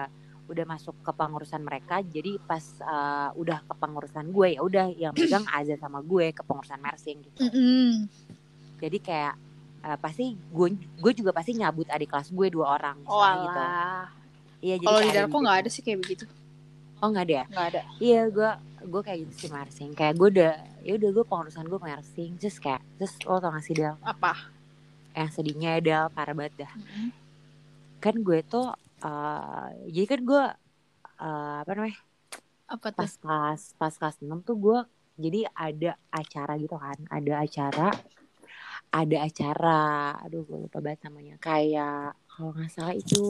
udah 0.47 0.65
masuk 0.67 0.99
ke 0.99 1.13
pengurusan 1.13 1.61
mereka 1.61 2.03
jadi 2.03 2.41
pas 2.41 2.59
eh, 2.77 3.31
udah 3.33 3.63
kepengurusan 3.65 4.27
gue 4.29 4.49
ya 4.51 4.61
udah 4.61 4.87
yang 4.91 5.13
megang 5.13 5.47
Aza 5.55 5.77
sama 5.77 6.01
gue 6.01 6.33
kepengurusan 6.33 6.81
mersing 6.81 7.23
gitu 7.23 7.39
Mm-mm. 7.41 8.11
jadi 8.77 8.99
kayak 8.99 9.35
eh, 9.83 9.99
pasti 10.01 10.25
gue 10.35 10.69
gue 10.75 11.13
juga 11.15 11.31
pasti 11.31 11.55
nyabut 11.55 11.87
adik 11.87 12.11
kelas 12.11 12.29
gue 12.29 12.47
dua 12.49 12.75
orang 12.75 12.99
Oh, 13.03 13.23
misalnya 13.23 13.39
gitu 13.39 13.63
iya 14.61 14.75
jadi 14.77 14.87
Kalau 14.89 15.01
di 15.01 15.11
Darko 15.11 15.31
gitu. 15.31 15.41
nggak 15.41 15.57
ada 15.59 15.71
sih 15.71 15.81
kayak 15.81 15.99
begitu. 16.01 16.25
Oh 17.01 17.09
nggak 17.09 17.25
ada 17.25 17.35
ya 17.35 17.45
Nggak 17.49 17.67
ada. 17.69 17.81
iya 17.99 18.21
gue 18.27 18.51
gue 18.83 19.03
kayak 19.03 19.19
gitu 19.23 19.35
sih 19.37 19.51
mersing 19.51 19.91
kayak 19.93 20.15
gue 20.15 20.29
udah 20.31 20.53
ya 20.81 20.93
udah 20.95 21.11
gue 21.11 21.25
pengurusan 21.25 21.65
gue 21.65 21.81
mersing 21.81 22.31
terus 22.37 22.57
kayak 22.57 22.81
terus 22.97 23.13
lo 23.23 23.37
tau 23.37 23.51
gak 23.51 23.61
sih 23.61 23.75
Del 23.75 23.97
Apa? 24.01 24.33
yang 25.13 25.29
sedihnya 25.29 25.77
ya 25.77 25.81
Del 25.81 26.05
parah 26.09 26.33
banget 26.33 26.55
dah 26.59 26.73
Mm-mm. 26.73 27.09
kan 27.99 28.15
gue 28.17 28.41
tuh 28.43 28.73
eh, 29.01 29.67
jadi 29.91 30.07
kan 30.09 30.21
gue 30.23 30.45
eh, 31.19 31.57
apa 31.61 31.71
namanya 31.71 31.99
Apa 32.67 32.87
tuh? 32.89 32.99
pas 32.99 33.13
kelas 33.13 33.61
pas 33.75 33.93
kelas 33.93 34.17
6 34.19 34.41
tuh 34.41 34.57
gue 34.57 34.79
jadi 35.19 35.45
ada 35.51 36.01
acara 36.09 36.57
gitu 36.57 36.75
kan 36.75 36.97
ada 37.07 37.33
acara 37.39 37.89
ada 38.91 39.17
acara 39.21 39.81
aduh 40.19 40.43
gue 40.43 40.59
lupa 40.59 40.79
banget 40.79 41.05
namanya 41.05 41.35
kayak 41.39 42.17
kalau 42.41 42.53
nggak 42.53 42.73
salah 42.73 42.95
itu 42.95 43.23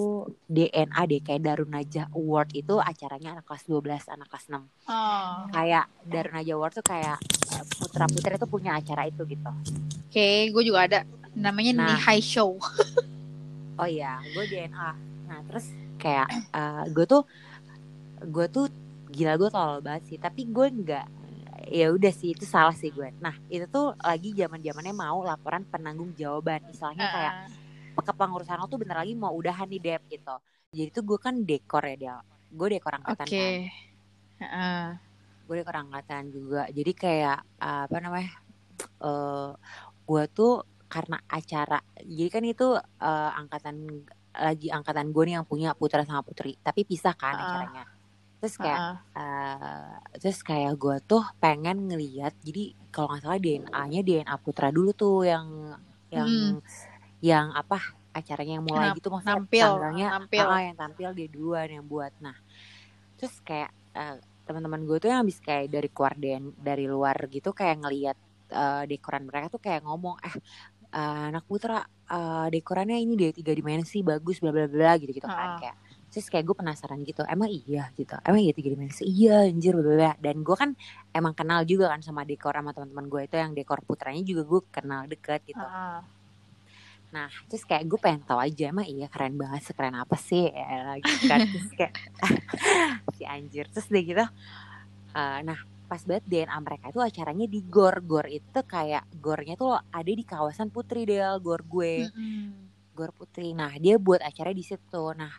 DNA 0.47 1.01
deh 1.05 1.21
kayak 1.21 1.43
Darun 1.43 1.67
Najah 1.69 2.07
Award 2.13 2.55
itu 2.55 2.79
acaranya 2.79 3.35
anak 3.35 3.45
kelas 3.45 3.67
12 3.67 3.83
anak 4.09 4.29
kelas 4.29 4.47
6 4.47 4.63
Oh. 4.87 5.51
kayak 5.51 5.85
Darun 6.05 6.33
Najah 6.33 6.55
Award 6.55 6.73
tuh 6.73 6.87
kayak 6.87 7.19
putra 7.77 8.07
putri 8.07 8.33
itu 8.33 8.47
punya 8.47 8.71
acara 8.73 9.05
itu 9.05 9.23
gitu 9.25 9.51
Oke, 10.07 10.27
gue 10.49 10.63
juga 10.65 10.81
ada. 10.85 10.99
Namanya 11.33 11.71
Nah. 11.73 11.87
nih 11.89 11.99
High 12.01 12.25
Show. 12.25 12.59
oh 13.79 13.89
iya 13.89 14.21
gue 14.23 14.45
DNA 14.45 14.91
nah 15.25 15.41
terus 15.45 15.67
kayak 15.97 16.27
eh, 16.51 16.85
gue 16.89 17.05
tuh 17.05 17.23
gue 18.23 18.47
tuh 18.47 18.67
gila 19.09 19.35
gue 19.37 19.49
tolol 19.49 19.81
banget 19.81 20.03
sih 20.07 20.19
tapi 20.19 20.45
gue 20.45 20.67
nggak 20.69 21.07
ya 21.67 21.89
udah 21.89 22.11
sih 22.11 22.31
itu 22.31 22.43
salah 22.43 22.73
sih 22.73 22.91
gue 22.91 23.09
nah 23.17 23.33
itu 23.47 23.65
tuh 23.67 23.97
lagi 23.97 24.33
zaman 24.33 24.59
zamannya 24.59 24.93
mau 24.93 25.23
laporan 25.23 25.63
penanggung 25.65 26.13
jawaban 26.13 26.61
istilahnya 26.67 27.07
kayak 27.07 27.33
Ah. 27.33 27.47
Kepengurusan 28.03 28.57
lo 28.57 28.67
tuh 28.67 28.81
bentar 28.81 28.99
lagi 28.99 29.15
mau 29.15 29.33
udahan 29.33 29.67
nih 29.67 29.81
Dep 29.81 30.03
gitu 30.09 30.37
jadi 30.71 30.89
tuh 30.91 31.03
gue 31.05 31.19
kan 31.19 31.35
dekor 31.43 31.85
ya 31.85 31.97
dia 31.97 32.17
gue 32.51 32.67
dekor 32.71 32.93
angkatan 32.97 33.27
kan 33.27 33.53
Heeh. 34.41 34.85
gue 35.47 35.55
dekor 35.57 35.77
angkatan 35.79 36.23
juga 36.29 36.63
jadi 36.69 36.93
kayak 36.93 37.39
uh, 37.59 37.85
apa 37.87 37.97
namanya 37.99 38.31
eh 39.01 39.51
gue 40.05 40.23
tuh 40.29 40.53
karena 40.87 41.23
acara 41.25 41.79
jadi 42.03 42.29
kan 42.29 42.43
itu 42.43 42.67
eh, 42.75 43.31
angkatan 43.39 44.03
lagi 44.35 44.75
angkatan 44.75 45.15
gue 45.15 45.23
nih 45.23 45.35
yang 45.39 45.47
punya 45.47 45.71
putra 45.71 46.03
sama 46.03 46.27
putri 46.27 46.59
tapi 46.59 46.83
pisah 46.83 47.15
kan 47.15 47.39
Ah. 47.39 47.43
acaranya 47.47 47.85
terus 48.41 48.59
kayak 48.59 48.79
Heeh. 48.81 48.97
eh, 49.15 49.95
terus 50.19 50.43
kayak 50.43 50.75
gue 50.75 50.97
tuh 51.05 51.23
pengen 51.39 51.87
ngeliat 51.87 52.35
jadi 52.43 52.75
kalau 52.91 53.07
nggak 53.07 53.23
salah 53.23 53.39
DNA-nya 53.39 54.01
DNA 54.03 54.35
putra 54.43 54.75
dulu 54.75 54.91
tuh 54.91 55.23
yang 55.23 55.47
yang 56.11 56.27
Hmm. 56.27 56.59
Yang 57.21 57.53
apa 57.53 57.79
acaranya 58.11 58.59
yang 58.59 58.67
mulai 58.67 58.91
Nam- 58.91 58.97
gitu 58.99 59.09
maksudnya 59.09 59.37
nampil, 59.39 59.67
tanggalnya 59.71 60.09
nampil. 60.19 60.47
ah, 60.47 60.61
yang 60.61 60.77
tampil 60.77 61.09
dia 61.15 61.29
duluan 61.31 61.69
yang 61.71 61.87
buat 61.87 62.13
nah 62.19 62.35
terus 63.15 63.39
kayak 63.41 63.71
eh, 63.93 64.17
teman-teman 64.45 64.83
gue 64.83 64.99
tuh 64.99 65.09
yang 65.09 65.23
habis 65.23 65.39
kayak 65.39 65.71
dari 65.71 65.89
keluar 65.89 66.15
dari 66.59 66.85
luar 66.85 67.17
gitu 67.29 67.53
kayak 67.53 67.77
ngelihat 67.81 68.17
eh, 68.51 68.83
dekoran 68.89 69.29
mereka 69.29 69.47
tuh 69.49 69.61
kayak 69.61 69.85
ngomong 69.85 70.19
eh 70.21 70.35
eh, 70.91 71.23
anak 71.31 71.47
putra 71.47 71.81
eh, 71.87 72.47
dekorannya 72.51 72.99
ini 72.99 73.15
deh 73.15 73.31
tiga 73.31 73.53
dimensi 73.53 74.03
bagus 74.03 74.41
bla 74.41 74.51
bla 74.51 74.67
bla 74.67 74.99
gitu 74.99 75.13
gitu 75.13 75.29
Ah. 75.29 75.37
kan 75.37 75.51
kayak 75.63 75.77
terus 76.11 76.27
kayak 76.27 76.43
gue 76.43 76.57
penasaran 76.59 76.99
gitu 77.07 77.23
emang 77.23 77.47
iya 77.47 77.87
gitu 77.95 78.19
emang 78.27 78.43
iya 78.43 78.51
tiga 78.51 78.75
dimensi 78.75 79.07
iya 79.07 79.47
anjir 79.47 79.79
bla 79.79 79.87
bla 79.87 80.13
dan 80.19 80.43
gue 80.43 80.57
kan 80.59 80.75
emang 81.15 81.39
kenal 81.39 81.63
juga 81.63 81.87
kan 81.87 82.03
sama 82.03 82.27
dekor 82.27 82.51
sama 82.51 82.75
teman-teman 82.75 83.07
gue 83.07 83.21
itu 83.31 83.37
yang 83.39 83.55
dekor 83.55 83.79
putranya 83.87 84.19
juga 84.27 84.43
gue 84.43 84.61
kenal 84.75 85.07
deket 85.07 85.47
gitu 85.47 85.63
Heeh. 85.63 86.03
Nah, 87.11 87.27
terus 87.51 87.67
kayak 87.67 87.91
gue 87.91 87.99
pengen 87.99 88.23
tahu 88.23 88.39
aja 88.39 88.71
emang 88.71 88.87
iya 88.87 89.11
keren 89.11 89.35
banget 89.35 89.67
sekeren 89.67 89.99
apa 89.99 90.15
sih 90.15 90.47
ya, 90.47 90.95
gitu 91.03 91.27
kan 91.27 91.43
terus 91.43 91.71
kayak 91.75 91.95
si 93.19 93.27
anjir 93.27 93.67
terus 93.67 93.91
deh 93.91 94.03
gitu. 94.07 94.23
eh, 95.11 95.39
nah, 95.43 95.59
pas 95.91 95.99
banget 96.07 96.23
DNA 96.31 96.55
mereka 96.63 96.95
itu 96.95 97.03
acaranya 97.03 97.47
di 97.51 97.61
gor 97.67 97.99
gor 98.07 98.31
itu 98.31 98.61
kayak 98.63 99.11
gornya 99.19 99.59
tuh 99.59 99.75
ada 99.75 100.07
di 100.07 100.23
kawasan 100.23 100.71
Putri 100.71 101.03
Del 101.03 101.43
gor 101.43 101.67
gue 101.67 102.07
Mm-mm. 102.15 102.71
gor 102.95 103.11
Putri. 103.11 103.51
Nah, 103.59 103.75
dia 103.75 103.99
buat 103.99 104.23
acara 104.23 104.55
di 104.55 104.63
situ. 104.63 105.05
Nah, 105.19 105.35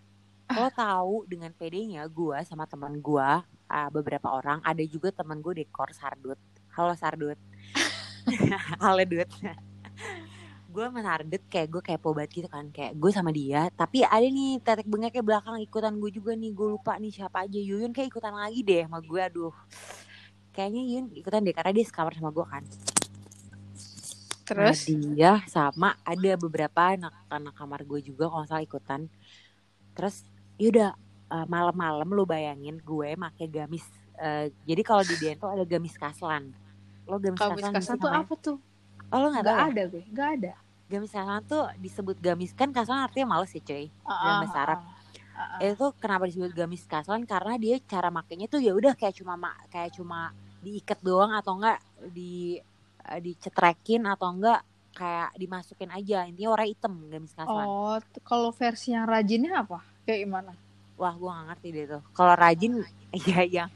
lo 0.52 0.68
tahu 0.76 1.24
dengan 1.24 1.56
PD-nya 1.56 2.04
gue 2.12 2.36
sama 2.44 2.68
teman 2.68 3.00
gue 3.00 3.30
ah, 3.72 3.88
beberapa 3.88 4.28
orang 4.28 4.60
ada 4.68 4.84
juga 4.84 5.16
teman 5.16 5.40
gue 5.40 5.64
dekor 5.64 5.96
Sardut. 5.96 6.40
Halo 6.76 6.92
Sardut. 7.00 7.40
Halo 8.84 9.04
Dut. 9.08 9.32
Gue 10.72 10.84
sama 10.88 11.02
Sardut 11.04 11.44
kayak 11.52 11.68
gue 11.68 11.82
kepo 11.84 12.10
banget 12.16 12.32
gitu 12.42 12.48
kan 12.48 12.66
kayak 12.72 12.96
gue 12.96 13.12
sama 13.12 13.32
dia 13.36 13.68
tapi 13.76 14.08
ada 14.08 14.24
nih 14.24 14.64
tetek 14.64 14.88
bengeknya 14.88 15.24
belakang 15.24 15.60
ikutan 15.60 15.94
gue 16.00 16.12
juga 16.16 16.32
nih 16.34 16.52
gue 16.56 16.68
lupa 16.80 16.96
nih 16.96 17.12
siapa 17.12 17.44
aja 17.46 17.60
Yuyun 17.60 17.92
kayak 17.92 18.08
ikutan 18.10 18.34
lagi 18.34 18.64
deh 18.64 18.88
sama 18.88 19.04
gue 19.04 19.22
aduh 19.22 19.54
kayaknya 20.56 20.82
Yuyun 20.88 21.06
ikutan 21.20 21.44
deh 21.44 21.54
karena 21.54 21.72
dia 21.76 21.86
sekamar 21.86 22.16
sama 22.16 22.32
gue 22.32 22.46
kan 22.48 22.64
Terus? 24.52 24.92
Nah, 24.92 25.16
dia 25.16 25.34
sama 25.48 25.96
ada 26.04 26.32
beberapa 26.36 26.92
anak 26.92 27.16
anak 27.32 27.56
kamar 27.56 27.88
gue 27.88 28.04
juga 28.04 28.28
kalau 28.28 28.44
salah 28.44 28.64
ikutan. 28.64 29.08
Terus 29.96 30.28
yaudah 30.60 30.92
eh, 31.32 31.46
malam-malam 31.48 32.08
lu 32.12 32.28
bayangin 32.28 32.76
gue 32.84 33.16
make 33.16 33.48
gamis. 33.48 33.88
eh, 34.22 34.52
jadi 34.68 34.82
kalau 34.84 35.02
di 35.08 35.16
DN 35.18 35.40
tuh 35.40 35.50
ada 35.56 35.64
gamis 35.64 35.96
kaslan. 35.96 36.52
Lo 37.08 37.16
gamis 37.16 37.40
Kalau 37.40 37.56
kaslan 37.56 37.74
kasan 37.74 37.96
sih 37.96 38.02
tuh 38.04 38.12
apa 38.12 38.34
tuh? 38.38 38.58
Oh 39.12 39.20
lo 39.22 39.28
nggak 39.32 39.44
Gak 39.44 39.52
tahu 39.52 39.60
ya? 39.60 39.70
ada 39.72 39.84
gue, 39.92 40.04
gak 40.16 40.30
ada. 40.40 40.54
Gamis 40.92 41.12
kaslan 41.16 41.44
tuh 41.48 41.64
disebut 41.80 42.18
gamis 42.20 42.52
kan 42.52 42.70
kaslan 42.76 43.00
artinya 43.08 43.28
males 43.36 43.52
ya 43.56 43.62
cuy. 43.64 43.88
Heeh, 43.88 44.34
bahasa 44.44 44.58
Arab. 44.60 44.80
Itu 45.62 45.86
kenapa 46.02 46.24
disebut 46.28 46.52
gamis 46.52 46.84
kaslan 46.84 47.24
karena 47.24 47.54
dia 47.56 47.76
cara 47.88 48.10
makainya 48.12 48.48
tuh 48.52 48.60
ya 48.60 48.76
udah 48.76 48.94
kayak 49.00 49.16
cuma 49.16 49.40
ma- 49.40 49.60
kayak 49.72 49.96
cuma 49.96 50.36
diikat 50.60 51.00
doang 51.00 51.32
atau 51.32 51.56
enggak 51.58 51.80
di 52.12 52.60
eh, 53.08 53.20
dicetrekin 53.24 54.04
atau 54.04 54.28
enggak 54.36 54.60
kayak 54.92 55.32
dimasukin 55.40 55.90
aja 55.96 56.28
intinya 56.28 56.50
warna 56.60 56.68
hitam 56.68 56.94
gamis 57.08 57.32
kaslan. 57.32 57.68
Oh, 57.68 57.96
kalau 58.28 58.52
versi 58.52 58.92
yang 58.92 59.08
rajinnya 59.08 59.64
apa? 59.64 59.80
Kayak 60.04 60.20
gimana? 60.28 60.52
Wah, 61.00 61.14
gue 61.18 61.30
gak 61.30 61.46
ngerti 61.50 61.68
deh 61.74 61.86
tuh. 61.98 62.02
Kalau 62.14 62.34
rajin, 62.38 62.74
ya 63.30 63.42
yang 63.48 63.70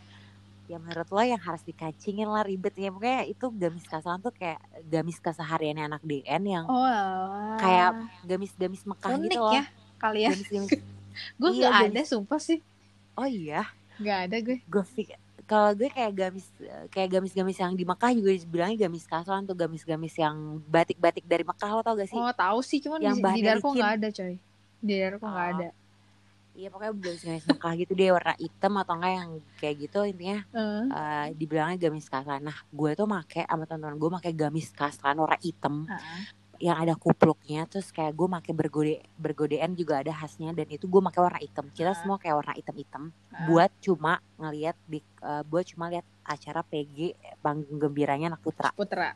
ya 0.66 0.78
menurut 0.78 1.06
lo 1.08 1.22
yang 1.22 1.38
harus 1.38 1.62
dikancingin 1.62 2.26
lah 2.26 2.42
ribet 2.42 2.74
ya 2.74 2.90
pokoknya 2.90 3.22
itu 3.24 3.46
gamis 3.52 3.86
kasalan 3.86 4.18
tuh 4.18 4.32
kayak 4.32 4.58
gamis 4.84 5.18
kesehariannya 5.18 5.86
anak 5.86 6.02
DN 6.02 6.44
yang 6.44 6.66
Oh, 6.66 6.82
alah. 6.82 7.58
Kayak 7.58 7.92
gamis-gamis 8.24 8.82
Mekah 8.84 9.10
unik 9.12 9.24
gitu 9.28 9.40
loh. 9.40 9.54
ya 9.54 9.64
kalian. 9.96 10.32
Gamis-gamis. 10.34 10.72
Gue 11.40 11.50
Iya, 11.54 11.70
gak 11.70 11.80
ada, 11.88 12.02
sumpah 12.04 12.40
sih. 12.40 12.60
Oh 13.14 13.24
iya, 13.24 13.64
Gak 13.96 14.20
ada 14.28 14.38
gue. 14.38 14.60
gue 14.60 14.84
pikir 14.92 15.16
kalau 15.46 15.72
gue 15.72 15.88
kayak 15.88 16.12
gamis 16.12 16.50
kayak 16.90 17.10
gamis-gamis 17.12 17.56
yang 17.56 17.72
di 17.72 17.86
Mekah 17.86 18.12
juga 18.12 18.34
dibilangnya 18.34 18.78
gamis 18.82 19.06
kasalan 19.06 19.46
tuh 19.46 19.54
gamis-gamis 19.54 20.18
yang 20.18 20.34
batik-batik 20.66 21.22
dari 21.24 21.46
Mekah 21.46 21.70
lo 21.70 21.80
tau 21.80 21.94
gak 21.94 22.10
sih? 22.10 22.18
Oh, 22.18 22.34
tahu 22.34 22.60
sih, 22.60 22.82
cuman 22.82 22.98
di, 22.98 23.06
Yang 23.06 23.16
di 23.16 23.22
bahannya 23.22 23.46
Darko 23.54 23.70
gak 23.72 23.92
ada, 23.96 24.08
coy. 24.10 24.34
Di 24.82 24.94
Darko 24.98 25.24
gak 25.24 25.38
Oh. 25.38 25.52
ada. 25.54 25.70
Iya 26.56 26.72
pokoknya 26.72 26.94
gamis-gamis 26.96 27.44
Mekah 27.46 27.74
gitu 27.76 27.92
deh 27.94 28.10
warna 28.10 28.34
hitam 28.40 28.74
atau 28.80 28.96
enggak 28.96 29.14
yang 29.14 29.30
kayak 29.60 29.76
gitu 29.78 30.00
intinya 30.04 30.40
Eh, 30.50 30.84
eh, 30.88 31.26
dibilangnya 31.36 31.78
gamis 31.78 32.08
kaslan. 32.08 32.42
Nah, 32.42 32.56
gue 32.70 32.92
tuh 32.96 33.04
make 33.06 33.44
sama 33.44 33.64
teman-teman 33.66 33.98
gue 33.98 34.10
make 34.10 34.32
gamis 34.34 34.72
kaslan 34.72 35.20
warna 35.20 35.36
hitam 35.38 35.84
heeh. 35.86 36.22
yang 36.56 36.80
ada 36.80 36.96
kupluknya 36.96 37.68
terus 37.68 37.92
kayak 37.92 38.16
gue 38.16 38.28
make 38.32 38.48
bergode 38.50 39.04
bergodean 39.20 39.76
juga 39.76 40.00
ada 40.00 40.16
khasnya 40.16 40.56
dan 40.56 40.72
itu 40.72 40.88
gue 40.88 41.02
make 41.04 41.20
warna 41.20 41.36
hitam. 41.38 41.68
Kita 41.70 41.92
Ah. 41.92 41.98
semua 42.00 42.16
kayak 42.16 42.36
warna 42.38 42.54
hitam-hitam 42.56 43.04
Ah. 43.30 43.44
buat 43.46 43.72
cuma 43.78 44.14
ngelihat 44.40 44.80
di 44.86 45.04
eh, 45.04 45.44
buat 45.44 45.68
cuma 45.68 45.92
lihat 45.92 46.08
acara 46.24 46.64
PG 46.64 47.12
panggung 47.38 47.76
gembiranya 47.78 48.32
anak 48.32 48.42
putra 48.42 48.72
Putra. 48.72 49.12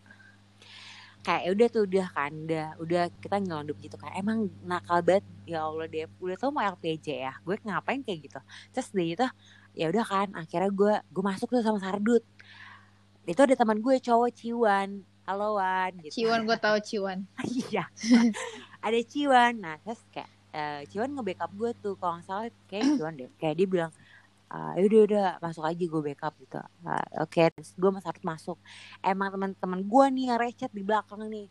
Kayak 1.19 1.41
ya 1.45 1.49
udah 1.51 1.67
tuh 1.67 1.83
udah 1.83 2.07
kan 2.15 2.31
udah 2.31 2.67
udah 2.79 3.03
kita 3.19 3.35
nyelondup 3.43 3.77
gitu 3.83 3.95
kan. 3.99 4.11
Emang 4.15 4.47
nakal 4.63 5.03
banget 5.03 5.25
ya 5.43 5.67
Allah 5.67 5.85
deh. 5.91 6.07
Udah 6.23 6.35
tau 6.39 6.51
mau 6.51 6.63
LPJ 6.63 7.07
ya 7.27 7.33
gue 7.43 7.55
ngapain 7.63 8.01
kayak 8.01 8.19
gitu. 8.29 8.39
Terus 8.71 8.87
deh 8.95 9.07
gitu 9.15 9.27
ya 9.77 9.85
udah 9.87 10.03
kan 10.03 10.27
akhirnya 10.33 10.71
gue 10.73 10.93
gue 11.11 11.23
masuk 11.23 11.47
tuh 11.51 11.61
sama 11.61 11.79
Sardut. 11.79 12.23
Itu 13.27 13.39
ada 13.45 13.53
teman 13.53 13.79
gue 13.83 13.95
cowok 14.01 14.29
Ciwan. 14.33 15.05
Halo 15.29 15.61
Wan 15.61 15.93
gitu. 16.01 16.25
Ciwan 16.25 16.47
gue 16.47 16.57
tahu 16.57 16.77
Ciwan. 16.81 17.27
iya. 17.61 17.85
Ada 18.81 18.99
Ciwan. 19.05 19.53
Nah 19.61 19.75
terus 19.85 20.01
kayak 20.09 20.29
eh, 20.55 20.81
Ciwan 20.89 21.13
nge-backup 21.13 21.51
gue 21.53 21.71
tuh. 21.77 21.93
Kalau 21.99 22.17
nggak 22.17 22.25
salah 22.25 22.47
kayak 22.65 22.97
Ciwan 22.97 23.13
deh. 23.19 23.29
Kayak 23.37 23.55
dia 23.59 23.67
bilang 23.69 23.91
ah 24.53 24.73
udah 24.85 24.99
udah 25.07 25.23
masuk 25.45 25.63
aja 25.69 25.83
gue 25.91 26.01
backup 26.07 26.33
gitu. 26.43 26.57
Ah, 26.87 27.05
oke 27.23 27.39
terus 27.53 27.69
gue 27.81 27.89
mas 27.95 28.05
Arut 28.09 28.23
masuk. 28.25 28.57
Emang 29.05 29.29
teman-teman 29.33 29.79
gue 29.91 30.05
nih 30.15 30.23
yang 30.33 30.39
recet 30.43 30.71
di 30.77 30.81
belakang 30.87 31.21
nih 31.33 31.45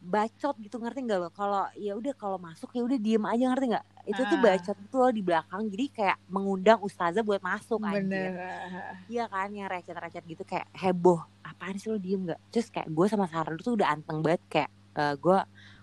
bacot 0.00 0.54
gitu 0.64 0.76
ngerti 0.82 0.98
nggak 1.06 1.18
lo? 1.22 1.28
Kalau 1.38 1.62
ya 1.76 1.92
udah 2.00 2.12
kalau 2.22 2.38
masuk 2.40 2.68
ya 2.76 2.82
udah 2.88 2.98
diem 3.04 3.24
aja 3.32 3.44
ngerti 3.52 3.66
nggak? 3.72 3.86
Itu 4.10 4.22
tuh 4.30 4.38
Ah. 4.38 4.44
bacot 4.46 4.76
itu 4.84 4.96
loh 5.02 5.12
di 5.18 5.22
belakang 5.28 5.62
jadi 5.72 5.84
kayak 5.96 6.16
mengundang 6.34 6.78
ustazah 6.88 7.22
buat 7.28 7.40
masuk 7.44 7.78
Bener. 7.80 8.32
Iya 9.10 9.22
kan 9.32 9.48
yang 9.58 9.66
recet-recet 9.74 10.22
gitu 10.32 10.42
kayak 10.46 10.66
heboh 10.82 11.18
apaan 11.42 11.74
sih 11.80 11.88
lo 11.90 11.98
diem 11.98 12.20
gak 12.30 12.38
terus 12.54 12.68
kayak 12.74 12.88
gue 12.96 13.06
sama 13.12 13.26
Sarah 13.32 13.54
tuh 13.58 13.74
udah 13.78 13.88
anteng 13.94 14.18
banget 14.24 14.42
kayak 14.52 14.70
eh, 14.98 15.14
gue 15.24 15.36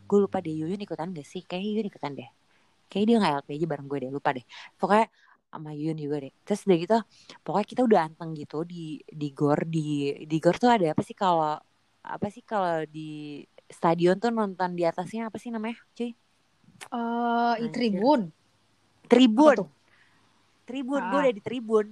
gue 0.07 0.17
lupa 0.23 0.37
deh 0.45 0.53
Yuyun 0.59 0.79
ikutan 0.85 1.07
gak 1.17 1.27
sih? 1.27 1.41
Kayak 1.49 1.63
Yuyun 1.67 1.87
ikutan 1.91 2.11
deh. 2.19 2.29
Kayak 2.91 3.05
dia 3.09 3.15
nggak 3.21 3.33
LP 3.43 3.49
aja 3.57 3.67
bareng 3.71 3.87
gue 3.91 3.99
deh 4.03 4.11
lupa 4.17 4.29
deh. 4.37 4.45
Pokoknya 4.79 5.05
sama 5.47 5.71
Yuyun 5.73 5.97
juga 5.97 6.17
deh 6.23 6.33
terus 6.43 6.67
udah 6.67 6.77
gitu 6.77 6.97
pokoknya 7.41 7.67
kita 7.67 7.81
udah 7.87 7.99
anteng 8.07 8.31
gitu 8.35 8.61
di 8.67 8.99
di 9.07 9.27
gor 9.31 9.59
di 9.65 9.79
di 10.27 10.37
gor 10.43 10.55
tuh 10.59 10.69
ada 10.69 10.91
apa 10.93 11.01
sih 11.01 11.15
kalau 11.17 11.55
apa 12.03 12.27
sih 12.29 12.43
kalau 12.43 12.83
di 12.87 13.41
stadion 13.67 14.15
tuh 14.19 14.31
nonton 14.31 14.75
di 14.75 14.83
atasnya 14.83 15.27
apa 15.29 15.37
sih 15.39 15.49
namanya 15.51 15.77
cuy 15.93 16.11
Eh, 16.93 17.53
Anjir. 17.57 17.65
i 17.65 17.67
Tribun. 17.73 18.29
tribun 19.09 19.57
tribun 20.67 21.01
gue 21.09 21.17
Ah. 21.17 21.23
udah 21.25 21.33
di 21.33 21.41
tribun 21.41 21.85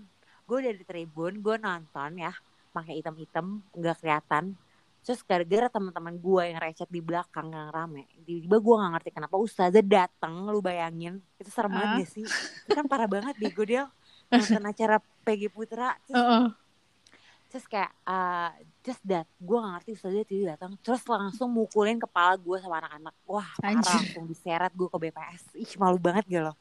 gue 0.45 0.57
udah 0.61 0.73
di 0.75 0.85
tribun 0.85 1.33
gue 1.41 1.55
nonton 1.57 2.11
ya 2.19 2.31
pakai 2.69 2.99
item-item 2.99 3.63
nggak 3.73 3.95
kelihatan 3.97 4.53
terus 5.05 5.21
gara-gara 5.21 5.69
teman-teman 5.69 6.17
gue 6.17 6.41
yang 6.49 6.57
recet 6.57 6.89
di 6.89 6.97
belakang 6.97 7.53
yang 7.53 7.69
rame 7.69 8.09
tiba-tiba 8.25 8.57
gue 8.57 8.73
nggak 8.81 8.91
ngerti 8.97 9.09
kenapa 9.13 9.35
ustazah 9.37 9.85
datang 9.85 10.49
lu 10.49 10.59
bayangin. 10.59 11.21
Itu 11.37 11.53
serem 11.53 11.71
banget 11.71 11.85
Ah. 11.85 11.97
gak 12.01 12.09
sih? 12.09 12.25
Itu 12.65 12.73
kan 12.73 12.85
parah 12.89 13.05
banget 13.05 13.37
gue 13.37 13.65
dia 13.69 13.85
nonton 14.33 14.65
acara 14.65 14.97
PG 15.21 15.53
Putra. 15.53 15.93
Terus, 16.09 16.17
Heeh. 16.17 16.45
terus 17.45 17.65
kayak 17.69 17.93
uh, 18.03 18.49
just 18.81 18.99
that 19.05 19.29
gue 19.37 19.53
gak 19.55 19.71
ngerti 19.77 19.89
ustazah 19.93 20.25
tiba 20.25 20.57
datang 20.57 20.73
terus 20.81 21.05
langsung 21.05 21.53
mukulin 21.53 22.01
kepala 22.01 22.33
gue 22.35 22.57
sama 22.57 22.81
anak-anak. 22.81 23.13
Wah 23.29 23.45
parah 23.61 23.77
Anjir. 23.77 23.93
langsung 23.93 24.25
diseret 24.25 24.73
gue 24.73 24.89
ke 24.89 24.97
BPS 24.97 25.43
ih 25.53 25.71
malu 25.77 26.01
banget 26.01 26.25
gitu 26.25 26.41
loh 26.41 26.57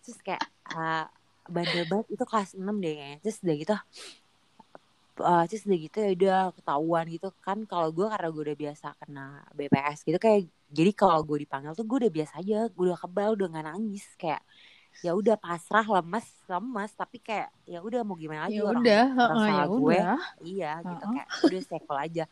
terus 0.00 0.20
kayak 0.20 0.40
uh, 0.72 1.08
bandel 1.48 1.84
banget. 1.88 2.06
Itu 2.12 2.24
kelas 2.24 2.52
6 2.54 2.62
deh 2.62 2.92
kayaknya. 2.92 3.18
Terus 3.20 3.36
udah 3.40 3.56
gitu 3.56 3.76
uh, 5.22 5.42
terus 5.48 5.62
udah 5.68 5.78
gitu 5.86 5.96
ya 6.04 6.10
udah 6.18 6.36
ketahuan 6.56 7.04
gitu 7.14 7.26
kan 7.44 7.58
kalau 7.70 7.88
gue 7.96 8.06
karena 8.12 8.28
gue 8.34 8.42
udah 8.46 8.58
biasa 8.64 8.86
kena 9.00 9.20
BPS 9.56 9.98
gitu 10.08 10.18
kayak 10.20 10.40
jadi 10.78 10.90
kalau 11.00 11.20
gue 11.28 11.38
dipanggil 11.44 11.72
tuh 11.78 11.84
gue 11.88 11.96
udah 12.06 12.12
biasa 12.18 12.32
aja 12.42 12.56
gue 12.74 12.84
udah 12.88 12.98
kebal 13.02 13.28
udah 13.36 13.46
nggak 13.52 13.66
nangis 13.70 14.04
kayak 14.20 14.42
ya 15.04 15.10
udah 15.20 15.36
pasrah 15.40 15.86
lemes 15.86 16.26
lemes 16.50 16.90
tapi 17.00 17.16
kayak 17.26 17.48
ya 17.72 17.78
udah 17.86 18.00
mau 18.06 18.16
gimana 18.18 18.42
lagi 18.48 18.58
Ya 18.58 18.64
orang 18.64 18.84
udah, 18.84 19.04
orang 19.24 19.38
salah 19.46 19.64
ya 19.64 19.64
gue 19.78 19.98
udah. 19.98 20.18
iya 20.44 20.66
gitu 20.88 21.04
Heeh. 21.04 21.12
kayak 21.14 21.28
udah 21.46 21.60
sekol 21.68 21.98
aja 22.04 22.22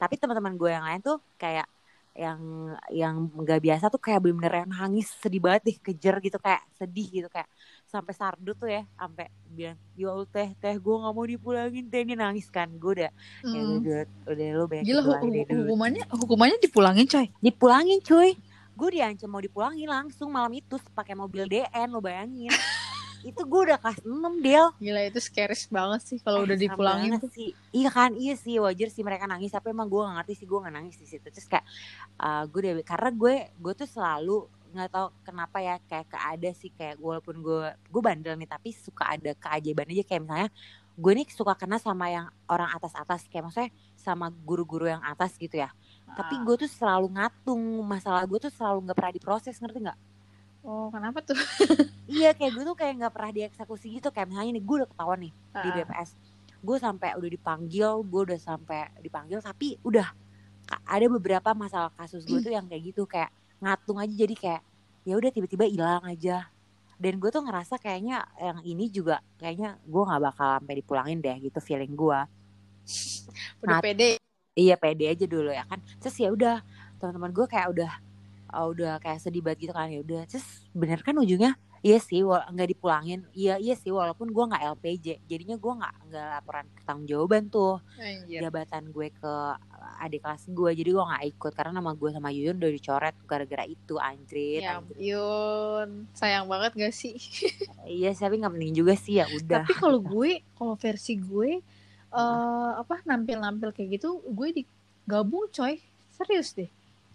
tapi 0.00 0.14
teman-teman 0.20 0.54
gue 0.60 0.70
yang 0.76 0.84
lain 0.88 1.00
tuh 1.04 1.18
kayak 1.42 1.66
yang 2.16 2.40
yang 2.90 3.14
nggak 3.42 3.60
biasa 3.66 3.84
tuh 3.94 4.00
kayak 4.02 4.18
bener-bener 4.22 4.54
yang 4.66 4.70
nangis 4.74 5.06
sedih 5.22 5.40
banget 5.44 5.62
deh 5.68 5.76
kejer 5.86 6.14
gitu 6.26 6.38
kayak 6.42 6.62
sedih 6.78 7.06
gitu 7.16 7.28
kayak 7.34 7.48
sampai 7.90 8.14
sardu 8.14 8.54
tuh 8.54 8.70
ya 8.70 8.86
sampai 8.94 9.26
bilang 9.44 9.74
ya 9.92 10.08
teh 10.24 10.54
teh 10.54 10.74
gue 10.76 10.94
nggak 10.96 11.10
mau 11.10 11.26
dipulangin 11.26 11.84
teh. 11.84 12.00
Ini 12.00 12.14
nangis 12.14 12.46
kan 12.46 12.70
gue 12.72 12.92
udah 12.96 13.04
ya 13.04 13.12
Hmm. 13.42 13.82
udah 13.82 13.98
udah 14.24 14.46
lu 14.54 14.64
banyak 14.64 14.84
Gila 14.84 15.02
hu- 15.02 15.18
hukumannya 15.60 16.04
hukumannya 16.08 16.58
dipulangin 16.60 17.04
coy. 17.04 17.26
dipulangin 17.40 17.98
cuy. 18.00 18.30
Gue 18.72 18.88
diancam 18.92 19.28
mau 19.28 19.38
dipulangin 19.38 19.84
langsung 19.86 20.30
malam 20.30 20.54
itu 20.54 20.78
pakai 20.90 21.12
mobil 21.12 21.44
DN 21.44 21.88
lo 21.88 21.98
bayangin. 21.98 22.48
Itu 23.22 23.44
gue 23.44 23.60
udah 23.62 23.76
kelas 23.76 24.00
6 24.00 24.08
Del. 24.40 24.72
Gila 24.80 25.04
itu 25.04 25.20
scares 25.20 25.68
banget 25.68 26.00
sih 26.00 26.16
kalau 26.18 26.40
Eh, 26.40 26.44
udah 26.46 26.56
dipulangin 26.56 27.20
tuh. 27.20 27.28
sih. 27.28 27.52
Iya 27.70 27.92
kan 27.92 28.16
iya 28.16 28.32
sih 28.32 28.56
wajar 28.56 28.88
sih 28.88 29.04
mereka 29.04 29.28
nangis 29.28 29.52
tapi 29.52 29.68
emang 29.68 29.84
gue 29.86 30.00
gak 30.00 30.16
ngerti 30.16 30.34
sih 30.34 30.46
gue 30.48 30.56
gak 30.58 30.72
nangis 30.72 30.96
di 30.96 31.04
situ. 31.06 31.28
Terus 31.28 31.44
kayak 31.44 31.68
uh, 32.16 32.48
gue 32.48 32.60
udah 32.62 32.80
karena 32.80 33.10
gue 33.12 33.34
gue 33.52 33.72
tuh 33.74 33.84
selalu 33.86 34.48
nggak 34.70 34.90
tahu 34.90 35.06
kenapa 35.20 35.56
ya 35.58 35.74
kayak 35.82 36.06
ke 36.06 36.16
ada 36.16 36.50
sih 36.50 36.70
kayak 36.70 36.96
walaupun 36.96 37.38
gue 37.38 37.60
gue 37.84 38.02
bandel 38.02 38.34
nih 38.34 38.46
tapi 38.46 38.70
suka 38.70 39.10
ada 39.10 39.30
keajaiban 39.34 39.86
aja 39.86 40.02
kayak 40.02 40.22
misalnya 40.22 40.48
gue 40.94 41.12
nih 41.14 41.26
suka 41.28 41.54
kena 41.54 41.76
sama 41.76 42.06
yang 42.06 42.26
orang 42.44 42.70
atas 42.70 42.92
atas 42.92 43.24
kayak 43.26 43.46
maksudnya 43.46 43.70
sama 43.94 44.28
guru-guru 44.30 44.86
yang 44.86 45.00
atas 45.00 45.34
gitu 45.34 45.56
ya 45.56 45.70
tapi 46.10 46.34
Ah. 46.34 46.42
gue 46.42 46.56
tuh 46.58 46.70
selalu 46.70 47.06
ngatung 47.12 47.62
masalah 47.82 48.22
gue 48.24 48.38
tuh 48.38 48.50
selalu 48.50 48.84
nggak 48.84 48.96
pernah 48.96 49.12
diproses 49.12 49.56
ngerti 49.56 49.80
nggak 49.82 50.00
Oh, 50.60 50.92
kenapa 50.92 51.24
tuh? 51.24 51.32
iya 52.04 52.36
kayak 52.36 52.52
gue 52.52 52.64
tuh 52.66 52.76
kayak 52.76 53.00
nggak 53.00 53.12
pernah 53.16 53.32
dieksekusi 53.32 53.96
gitu 53.96 54.12
kayak 54.12 54.28
misalnya 54.28 54.52
nih 54.52 54.64
gue 54.64 54.76
udah 54.76 54.88
ketahuan 54.88 55.20
nih 55.20 55.32
di 55.32 55.68
Ah. 55.68 55.74
BPS 55.78 56.10
gue 56.60 56.76
sampai 56.76 57.08
udah 57.16 57.30
dipanggil 57.30 57.90
gue 58.04 58.20
udah 58.28 58.36
sampai 58.38 58.80
dipanggil 59.00 59.40
tapi 59.40 59.80
udah 59.80 60.04
ada 60.84 61.06
beberapa 61.08 61.50
masalah 61.50 61.88
kasus 61.96 62.22
gue 62.22 62.36
tuh 62.44 62.52
yang 62.52 62.68
kayak 62.68 62.82
gitu 62.86 63.08
kayak 63.08 63.32
ngatung 63.62 63.98
aja 64.00 64.14
jadi 64.14 64.34
kayak 64.36 64.62
ya 65.08 65.14
udah 65.16 65.30
tiba-tiba 65.32 65.64
hilang 65.68 66.04
aja. 66.04 66.48
Dan 67.00 67.16
gue 67.16 67.30
tuh 67.32 67.40
ngerasa 67.40 67.80
kayaknya 67.80 68.28
yang 68.36 68.60
ini 68.60 68.92
juga 68.92 69.24
kayaknya 69.40 69.80
gue 69.88 70.02
nggak 70.04 70.20
bakal 70.20 70.48
sampai 70.60 70.74
dipulangin 70.84 71.18
deh 71.24 71.36
gitu 71.40 71.56
feeling 71.64 71.96
gue 71.96 72.20
Udah 73.64 73.78
Nah, 73.78 73.80
pede. 73.80 74.18
iya 74.56 74.74
pede 74.76 75.04
aja 75.08 75.24
dulu 75.24 75.50
ya 75.52 75.64
kan. 75.68 75.80
Terus 76.00 76.16
ya 76.20 76.28
udah 76.32 76.56
teman-teman 77.00 77.30
gue 77.32 77.46
kayak 77.48 77.68
udah 77.72 77.92
oh, 78.56 78.66
udah 78.74 79.00
kayak 79.00 79.20
sedih 79.22 79.40
banget 79.44 79.68
gitu 79.68 79.72
kan 79.76 79.88
ya 79.88 80.00
udah. 80.04 80.22
Terus 80.28 80.46
bener 80.76 81.00
kan 81.06 81.16
ujungnya 81.16 81.56
iya 81.80 81.98
sih 82.00 82.20
nggak 82.24 82.68
dipulangin. 82.76 83.24
Iya 83.32 83.56
iya 83.56 83.74
sih 83.76 83.88
walaupun 83.88 84.28
gue 84.28 84.44
nggak 84.52 84.64
LPJ 84.76 85.06
jadinya 85.24 85.56
gue 85.56 85.72
nggak 85.80 85.94
nggak 86.12 86.26
laporan 86.36 86.66
tanggung 86.84 87.08
jawaban 87.08 87.48
tuh. 87.48 87.80
Anjir. 87.96 88.40
jabatan 88.44 88.92
gue 88.92 89.08
ke 89.12 89.34
adik 90.00 90.24
kelas 90.24 90.48
gue 90.48 90.70
jadi 90.72 90.90
gue 90.96 91.04
nggak 91.04 91.24
ikut 91.36 91.52
karena 91.52 91.72
nama 91.76 91.92
gue 91.92 92.08
sama 92.08 92.32
Yuyun 92.32 92.56
udah 92.56 92.72
dicoret 92.72 93.16
gara-gara 93.28 93.64
itu 93.68 93.94
anjrit, 94.00 94.64
Ya 94.64 94.80
ampun, 94.80 96.08
sayang 96.16 96.48
banget 96.48 96.72
gak 96.76 96.94
sih? 96.96 97.16
iya 98.00 98.16
sih, 98.16 98.24
tapi 98.24 98.40
nggak 98.40 98.52
penting 98.56 98.72
juga 98.72 98.96
sih 98.96 99.20
ya 99.20 99.28
udah. 99.28 99.64
Tapi 99.68 99.74
kalau 99.76 100.00
gue, 100.16 100.40
kalau 100.56 100.74
versi 100.80 101.20
gue, 101.20 101.60
eh 102.10 102.70
apa 102.80 103.04
nampil-nampil 103.04 103.76
kayak 103.76 104.00
gitu, 104.00 104.24
gue 104.24 104.64
digabung 104.64 105.52
coy, 105.52 105.76
serius 106.16 106.56
deh, 106.56 106.70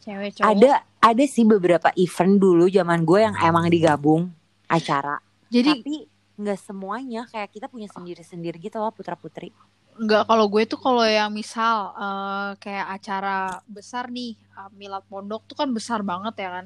cewek 0.05 0.37
cowok. 0.37 0.49
ada 0.53 0.71
ada 1.01 1.23
sih 1.25 1.45
beberapa 1.45 1.89
event 1.97 2.37
dulu 2.37 2.69
zaman 2.69 3.01
gue 3.01 3.19
yang 3.25 3.35
emang 3.41 3.65
digabung 3.69 4.29
acara 4.67 5.15
Jadi 5.49 5.71
tapi 5.81 5.95
nggak 6.35 6.59
semuanya 6.59 7.21
kayak 7.31 7.49
kita 7.53 7.67
punya 7.71 7.87
sendiri-sendiri 7.87 8.59
gitu 8.59 8.77
loh 8.81 8.91
putra 8.91 9.15
putri 9.15 9.55
nggak 9.95 10.27
kalau 10.27 10.45
gue 10.51 10.63
tuh 10.67 10.75
kalau 10.75 11.07
yang 11.07 11.31
misal 11.31 11.95
eh, 11.95 12.49
kayak 12.59 12.99
acara 12.99 13.63
besar 13.63 14.11
nih, 14.11 14.35
eh, 14.35 14.69
milad 14.75 15.03
pondok 15.07 15.47
tuh 15.47 15.55
kan 15.55 15.71
besar 15.71 16.03
banget 16.03 16.35
ya 16.43 16.49
kan. 16.51 16.65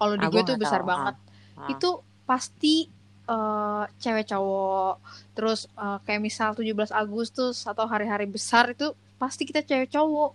Kalau 0.00 0.14
di 0.16 0.24
Ah, 0.24 0.32
gue 0.32 0.42
tuh 0.48 0.56
besar 0.56 0.80
tahu. 0.80 0.88
banget. 0.88 1.16
Ah. 1.60 1.68
Itu 1.68 2.00
pasti 2.24 2.88
eh, 3.28 3.84
cewek 4.00 4.32
cowok. 4.32 4.94
Terus 5.36 5.68
eh, 5.76 5.98
kayak 6.08 6.22
misal 6.24 6.56
17 6.56 6.88
Agustus 6.96 7.68
atau 7.68 7.84
hari-hari 7.84 8.24
besar 8.24 8.72
itu 8.72 8.96
pasti 9.20 9.44
kita 9.44 9.60
cewek 9.60 9.92
cowok. 9.92 10.32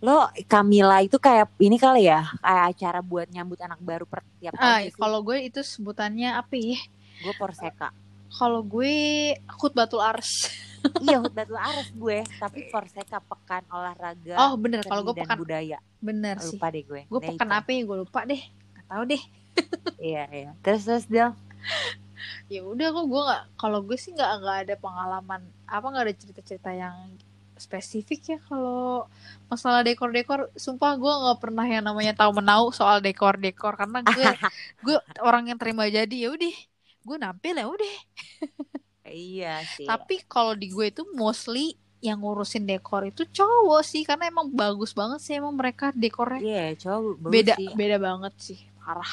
Lo 0.00 0.16
Camila 0.44 0.98
itu 1.00 1.16
kayak 1.16 1.52
ini 1.58 1.76
kali 1.76 2.08
ya 2.08 2.24
kayak 2.40 2.64
acara 2.72 3.00
buat 3.00 3.28
nyambut 3.28 3.60
anak 3.60 3.76
baru 3.78 4.04
per 4.04 4.24
tiap 4.40 4.56
Ah, 4.56 4.80
tahun 4.80 4.88
gitu. 4.88 4.96
kalau 4.96 5.18
gue 5.20 5.36
itu 5.42 5.60
sebutannya 5.60 6.34
apa 6.34 6.54
ya? 6.56 6.80
gue 7.20 7.34
Porseka 7.36 7.92
Kalau 8.30 8.62
gue 8.62 8.94
khutbatul 9.50 10.00
ars. 10.00 10.48
iya 11.04 11.18
Hutbatul 11.18 11.58
Ares 11.58 11.90
gue 11.90 12.24
tapi 12.38 12.64
Porseka 12.66 13.20
pekan 13.20 13.60
olahraga 13.68 14.38
Oh 14.40 14.56
bener, 14.56 14.80
kalau 14.82 15.02
gue 15.02 15.12
pekan 15.14 15.36
budaya 15.36 15.76
bener 15.98 16.40
sih. 16.40 16.56
lupa 16.56 16.70
deh 16.70 16.80
gue 16.80 17.02
Gue 17.04 17.20
Nah, 17.20 17.28
pekan 17.28 17.48
itu. 17.50 17.58
apa 17.58 17.68
ya? 17.68 17.80
Gue 17.84 17.96
lupa 18.00 18.20
deh. 18.24 18.40
Gak 18.72 18.86
tahu 18.88 19.02
deh. 19.04 19.22
iya 20.00 20.24
iya 20.30 20.50
terus 20.60 20.82
terus 20.82 21.04
Del 21.04 21.36
Ya 22.46 22.60
udah 22.62 22.88
kok 22.88 23.06
gue 23.06 23.22
nggak. 23.22 23.44
Kalau 23.56 23.78
gue 23.80 23.94
sih 23.94 24.10
nggak 24.10 24.30
nggak 24.40 24.58
ada 24.64 24.74
pengalaman 24.76 25.40
apa 25.64 25.86
nggak 25.86 26.04
ada 26.06 26.14
cerita-cerita 26.14 26.70
yang 26.72 26.94
spesifik 27.60 28.20
ya 28.36 28.38
kalau 28.48 29.06
masalah 29.52 29.84
dekor-dekor. 29.84 30.48
Sumpah 30.56 30.96
gue 30.96 31.12
nggak 31.12 31.38
pernah 31.38 31.66
yang 31.68 31.84
namanya 31.84 32.16
tahu 32.16 32.40
menau 32.40 32.72
soal 32.72 33.04
dekor-dekor. 33.04 33.76
Karena 33.76 34.00
gue 34.00 34.24
gue 34.84 34.96
orang 35.20 35.52
yang 35.52 35.58
terima 35.60 35.84
jadi 35.86 36.10
ya 36.10 36.28
udah. 36.32 36.56
Gue 37.04 37.16
nampil 37.20 37.54
ya 37.60 37.66
udah. 37.68 37.94
Iya 39.10 39.54
sih. 39.76 39.86
Tapi 39.86 40.24
kalau 40.24 40.56
di 40.56 40.72
gue 40.72 40.88
itu 40.88 41.02
mostly 41.12 41.76
yang 42.00 42.24
ngurusin 42.24 42.64
dekor 42.64 43.04
itu 43.04 43.28
cowok 43.28 43.82
sih. 43.84 44.02
Karena 44.08 44.32
emang 44.32 44.48
bagus 44.50 44.96
banget 44.96 45.20
sih 45.20 45.36
emang 45.36 45.52
mereka 45.54 45.92
dekornya. 45.92 46.40
Iya, 46.40 46.64
cowok 46.88 47.00
bagus 47.20 47.32
beda 47.36 47.54
sih. 47.60 47.68
beda 47.76 47.96
banget 48.00 48.34
sih. 48.40 48.58
Parah. 48.80 49.12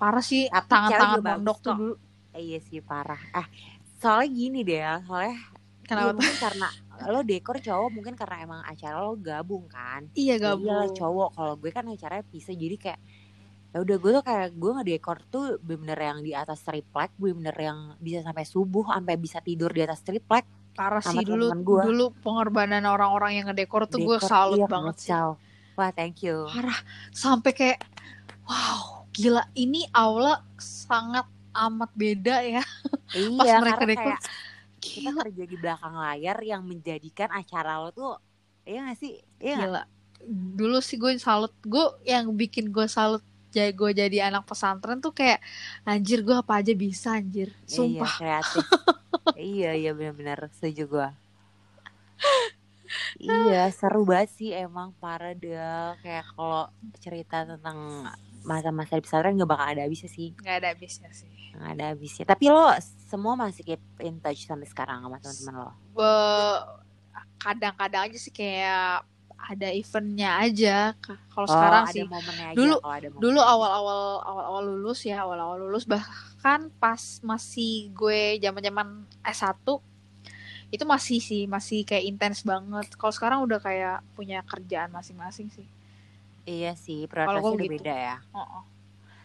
Parah 0.00 0.24
sih 0.24 0.48
tangan-tangan 0.50 1.20
mondok 1.22 1.58
tuh 1.62 1.74
dulu. 1.76 1.94
Eh, 2.34 2.42
iya 2.42 2.58
sih 2.58 2.82
parah. 2.82 3.20
Ah, 3.30 3.46
soalnya 4.02 4.28
gini 4.34 4.60
deh 4.66 4.82
ya, 4.82 4.98
soalnya 5.06 5.38
kenapa 5.84 6.10
iya, 6.10 6.16
tuh 6.16 6.24
mungkin 6.24 6.38
karena 6.40 6.68
lo 7.04 7.20
dekor 7.20 7.56
cowok 7.60 7.90
mungkin 7.92 8.14
karena 8.16 8.36
emang 8.44 8.60
acara 8.64 8.96
lo 9.04 9.14
gabung 9.18 9.64
kan. 9.68 10.08
iya 10.16 10.34
Ya 10.40 10.54
gabung 10.56 10.88
cowok. 10.92 11.30
Kalau 11.36 11.54
gue 11.60 11.70
kan 11.70 11.84
acaranya 11.88 12.24
bisa 12.28 12.50
jadi 12.52 12.76
kayak 12.80 13.00
ya 13.74 13.82
udah 13.82 13.96
gue 13.98 14.10
tuh 14.14 14.24
kayak 14.24 14.48
gue 14.54 14.70
ngedekor 14.78 15.18
tuh 15.26 15.58
bener 15.58 15.98
yang 15.98 16.18
di 16.22 16.30
atas 16.30 16.62
triplek, 16.62 17.10
bener 17.18 17.56
yang 17.58 17.78
bisa 17.98 18.22
sampai 18.22 18.46
subuh, 18.46 18.86
sampai 18.94 19.14
bisa 19.18 19.38
tidur 19.42 19.70
di 19.74 19.82
atas 19.82 20.00
triplek. 20.06 20.46
parah 20.74 20.98
sih 20.98 21.22
dulu 21.22 21.54
gua. 21.62 21.86
dulu 21.86 22.10
pengorbanan 22.18 22.82
orang-orang 22.82 23.38
yang 23.38 23.46
ngedekor 23.46 23.86
tuh 23.86 24.02
gue 24.02 24.18
salut 24.18 24.58
iya, 24.58 24.66
banget 24.66 24.96
sih 24.98 25.14
kacau. 25.14 25.28
Wah 25.78 25.90
thank 25.94 26.18
you. 26.26 26.50
parah 26.50 26.78
sampai 27.14 27.54
kayak 27.54 27.78
wow 28.42 29.06
gila 29.14 29.46
ini 29.54 29.86
aula 29.94 30.42
sangat 30.58 31.30
amat 31.54 31.90
beda 31.94 32.42
ya 32.42 32.62
pas 33.38 33.46
Iya, 33.46 33.62
mereka 33.62 33.86
karena 33.86 33.86
dekor 33.86 34.02
kayak 34.02 34.20
kita 34.84 35.10
kerja 35.16 35.44
di 35.48 35.56
belakang 35.56 35.96
layar 35.96 36.38
yang 36.44 36.62
menjadikan 36.62 37.32
acara 37.32 37.80
lo 37.80 37.90
tuh 37.90 38.20
Iya 38.64 38.78
gak 38.90 38.98
sih? 38.98 39.20
Iya 39.40 39.56
gila. 39.60 39.82
Dulu 40.56 40.80
sih 40.80 40.96
gue 40.96 41.12
salut 41.20 41.52
gue 41.60 41.84
yang 42.08 42.32
bikin 42.32 42.72
gue 42.72 42.88
salut 42.88 43.20
jadi 43.52 43.70
gue 43.70 43.90
jadi 43.94 44.18
anak 44.32 44.50
pesantren 44.50 44.98
tuh 44.98 45.14
kayak 45.14 45.38
anjir 45.86 46.24
gue 46.24 46.34
apa 46.34 46.64
aja 46.64 46.72
bisa 46.74 47.14
anjir. 47.14 47.52
Iya, 47.68 47.76
sumpah. 47.76 48.14
kreatif. 48.18 48.64
iya, 49.38 49.70
iya 49.76 49.92
benar-benar 49.94 50.48
setuju 50.56 50.82
gua. 50.90 51.08
iya, 53.20 53.68
seru 53.70 54.02
banget 54.02 54.30
sih 54.34 54.50
emang 54.50 54.90
para 54.98 55.36
dia 55.36 55.94
kayak 56.02 56.26
kalau 56.34 56.66
cerita 56.98 57.46
tentang 57.46 58.10
masa-masa 58.44 58.94
di 58.94 59.02
pesantren 59.02 59.34
gak 59.34 59.48
bakal 59.48 59.66
ada 59.66 59.82
habisnya 59.82 60.08
sih. 60.08 60.36
nggak 60.36 60.56
ada 60.56 60.68
habisnya 60.70 61.10
sih 61.10 61.30
Gak 61.50 61.70
ada 61.70 61.84
habisnya. 61.88 62.24
Tapi 62.24 62.44
lo 62.48 62.66
semua 63.04 63.34
masih 63.34 63.62
keep 63.64 63.78
in 64.00 64.18
touch 64.18 64.42
sampai 64.42 64.66
sekarang 64.66 65.00
sama 65.00 65.16
teman-teman 65.16 65.54
lo. 65.56 65.70
Be- 65.92 66.62
kadang-kadang 67.36 68.02
aja 68.04 68.18
sih 68.18 68.30
kayak 68.30 69.04
ada 69.36 69.68
eventnya 69.68 70.40
aja 70.40 70.76
Ka- 70.96 71.20
kalau 71.28 71.44
Oh, 71.44 71.52
sekarang 71.52 71.84
ada 71.84 71.92
sih 71.92 72.02
momennya 72.02 72.46
aja 72.50 72.56
Dulu- 72.56 72.80
kalau 72.80 72.94
ada 72.94 73.08
momen. 73.08 73.20
dulu 73.20 73.40
awal-awal 73.40 74.00
awal-awal 74.22 74.62
lulus 74.66 75.00
ya 75.04 75.20
awal-awal 75.20 75.56
lulus 75.60 75.84
bahkan 75.84 76.72
pas 76.74 76.98
masih 77.20 77.92
gue 77.92 78.40
zaman-zaman 78.40 78.86
S1 79.22 79.60
itu 80.70 80.82
masih 80.82 81.20
sih 81.20 81.42
masih 81.46 81.84
kayak 81.84 82.02
intens 82.04 82.42
banget 82.42 82.88
kalau 82.96 83.12
sekarang 83.12 83.44
udah 83.44 83.60
kayak 83.60 84.02
punya 84.12 84.42
kerjaan 84.42 84.90
masing-masing 84.90 85.46
sih 85.48 85.68
Iya 86.44 86.72
sih, 86.76 87.08
prioritasnya 87.08 87.52
udah 87.56 87.66
gitu. 87.66 87.74
beda 87.80 87.94
ya. 87.96 88.16
Oh, 88.36 88.40
oh. 88.40 88.64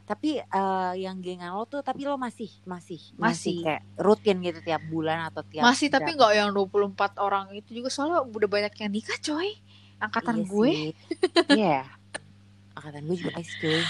Tapi 0.09 0.41
eh, 0.41 0.93
yang 1.05 1.21
gengan 1.21 1.53
lo 1.53 1.69
tuh 1.69 1.85
tapi 1.85 2.01
lo 2.01 2.17
masih 2.17 2.49
masih 2.65 2.97
Masih. 3.13 3.61
kayak 3.61 3.83
rutin 4.01 4.41
gitu 4.41 4.57
tiap 4.65 4.81
bulan 4.89 5.29
atau 5.29 5.45
tiap 5.45 5.61
masih 5.61 5.85
tapi 5.93 6.17
nggak 6.17 6.33
yang 6.33 6.49
24 6.49 7.21
orang 7.21 7.53
itu 7.53 7.77
juga 7.77 7.93
soalnya 7.93 8.25
udah 8.25 8.49
banyak 8.49 8.73
yang 8.73 8.89
nikah 8.89 9.19
coy 9.21 9.53
angkatan 10.01 10.41
Iya 10.41 10.49
gue. 10.49 10.71
Iya. 11.53 11.81
Angkatan 12.73 13.01
gue 13.05 13.17
juga 13.21 13.37
sih 13.45 13.55
cuy. 13.61 13.81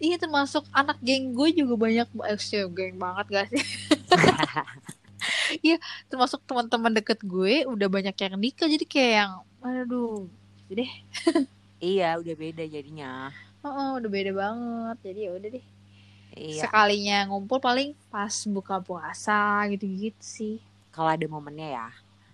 iya 0.00 0.16
termasuk 0.16 0.64
anak 0.70 0.96
geng 1.02 1.34
gue 1.34 1.48
juga 1.52 1.74
banyak 1.76 2.08
eh, 2.30 2.38
sih, 2.40 2.62
geng 2.70 2.96
banget 2.96 3.26
gak 3.28 3.46
sih 3.52 3.64
termasuk 6.08 6.40
teman-teman 6.48 6.94
deket 6.96 7.20
gue 7.20 7.68
udah 7.68 7.88
banyak 7.90 8.16
yang 8.16 8.34
nikah 8.40 8.68
jadi 8.70 8.84
kayak 8.88 9.12
yang 9.24 9.32
aduh 9.60 10.24
deh 10.70 10.88
iya, 11.80 12.16
udah 12.20 12.34
beda 12.36 12.64
jadinya. 12.64 13.32
Oh, 13.60 13.98
udah 14.00 14.10
beda 14.12 14.32
banget. 14.32 14.96
Jadi 15.04 15.20
ya 15.26 15.30
udah 15.36 15.48
deh. 15.52 15.66
Iya. 16.30 16.62
Sekalinya 16.64 17.26
ngumpul 17.26 17.58
paling 17.58 17.92
pas 18.08 18.32
buka 18.46 18.78
puasa 18.78 19.66
gitu-gitu 19.68 20.22
sih. 20.22 20.56
Kalau 20.94 21.10
ada 21.10 21.26
momennya 21.26 21.68
ya. 21.68 21.88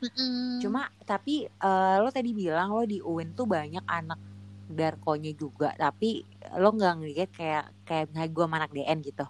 Mm-mm. 0.05 0.61
Cuma 0.61 0.93
tapi 1.09 1.49
eh, 1.49 1.97
lo 1.99 2.13
tadi 2.13 2.37
bilang 2.37 2.69
lo 2.77 2.85
di 2.85 3.01
UIN 3.01 3.33
tuh 3.33 3.49
banyak 3.49 3.83
anak 3.89 4.21
darkonya 4.67 5.33
juga, 5.33 5.73
tapi 5.79 6.27
lo 6.59 6.75
nggak 6.75 6.95
ngeliat 7.01 7.31
kayak 7.33 7.65
kayak 7.87 8.05
misalnya 8.13 8.31
gue 8.35 8.45
anak 8.45 8.71
DN 8.75 8.99
gitu. 9.01 9.27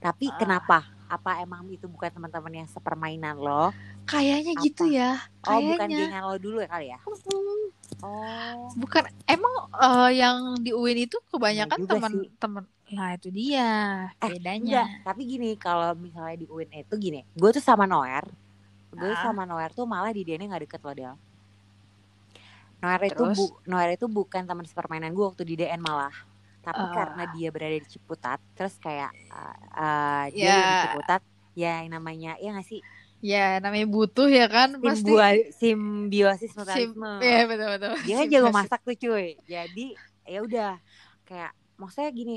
Tapi 0.00 0.26
Ah. 0.32 0.36
kenapa? 0.40 0.78
Apa 1.10 1.42
emang 1.42 1.66
itu 1.66 1.90
bukan 1.90 2.06
teman-teman 2.08 2.62
yang 2.62 2.68
sepermainan 2.70 3.34
lo? 3.34 3.74
kayaknya 4.06 4.54
Apa? 4.54 4.62
gitu 4.62 4.84
ya. 4.86 5.18
Oh, 5.42 5.58
bukan 5.60 5.86
gengan 5.86 6.22
lo 6.24 6.34
dulu 6.34 6.58
ya 6.58 6.68
kali 6.70 6.86
ya? 6.90 6.98
Oh. 8.00 8.70
Bukan 8.74 9.02
emang 9.26 9.54
eh, 9.72 10.10
yang 10.16 10.36
di 10.56 10.70
UIN 10.70 11.04
itu 11.04 11.18
kebanyakan 11.28 11.78
teman-teman. 11.84 12.64
Nah, 12.90 13.14
itu 13.14 13.28
dia 13.30 13.68
Eh, 14.18 14.30
bedanya. 14.30 14.82
Enggak, 14.82 14.88
tapi 15.04 15.22
gini 15.26 15.54
kalau 15.54 15.94
misalnya 15.94 16.36
di 16.36 16.46
UIN 16.46 16.70
itu 16.72 16.94
gini, 16.96 17.22
gue 17.28 17.50
tuh 17.50 17.62
sama 17.62 17.86
Noer, 17.86 18.26
gue 18.90 19.10
Ah. 19.10 19.22
sama 19.22 19.42
Noer 19.44 19.70
tuh 19.70 19.86
malah 19.86 20.10
di 20.10 20.22
DN 20.22 20.46
nggak 20.46 20.62
deket 20.66 20.80
loh 20.80 20.94
Del. 20.94 21.14
Noer 22.80 23.02
itu 23.04 23.22
bu, 23.36 23.44
Noer 23.62 23.94
itu 23.94 24.06
bukan 24.08 24.42
teman 24.42 24.64
sepermainan 24.64 25.12
gue 25.12 25.22
waktu 25.22 25.42
di 25.44 25.54
DN 25.54 25.78
malah, 25.78 26.14
tapi 26.60 26.78
Ah. 26.78 26.92
karena 26.92 27.22
dia 27.30 27.48
berada 27.48 27.74
di 27.74 27.86
Ciputat, 27.86 28.38
terus 28.52 28.76
kayak 28.76 29.10
uh, 29.28 29.56
uh, 29.72 30.24
dia 30.28 30.44
Ya. 30.44 30.56
di 30.60 30.76
Ciputat, 30.86 31.20
ya 31.52 31.72
yang 31.80 31.90
namanya 31.92 32.36
ya 32.36 32.52
nggak 32.52 32.66
sih 32.66 32.82
Ya, 33.20 33.60
namanya 33.60 33.84
butuh 33.84 34.26
ya 34.26 34.48
kan 34.48 34.80
pasti. 34.80 35.12
Simbiosis 35.52 36.48
Sim- 36.48 36.56
mutualisme. 36.56 37.20
Iya, 37.20 37.42
betul 37.44 37.68
betul. 37.70 37.92
dia 38.00 38.14
kan 38.16 38.26
jago 38.28 38.48
masak 38.50 38.80
tuh 38.80 38.96
cuy 38.96 39.36
jadi 39.44 39.86
ya 40.24 40.38
udah 40.40 40.72
kayak 41.22 41.50
maksudnya 41.76 42.10
gini 42.10 42.36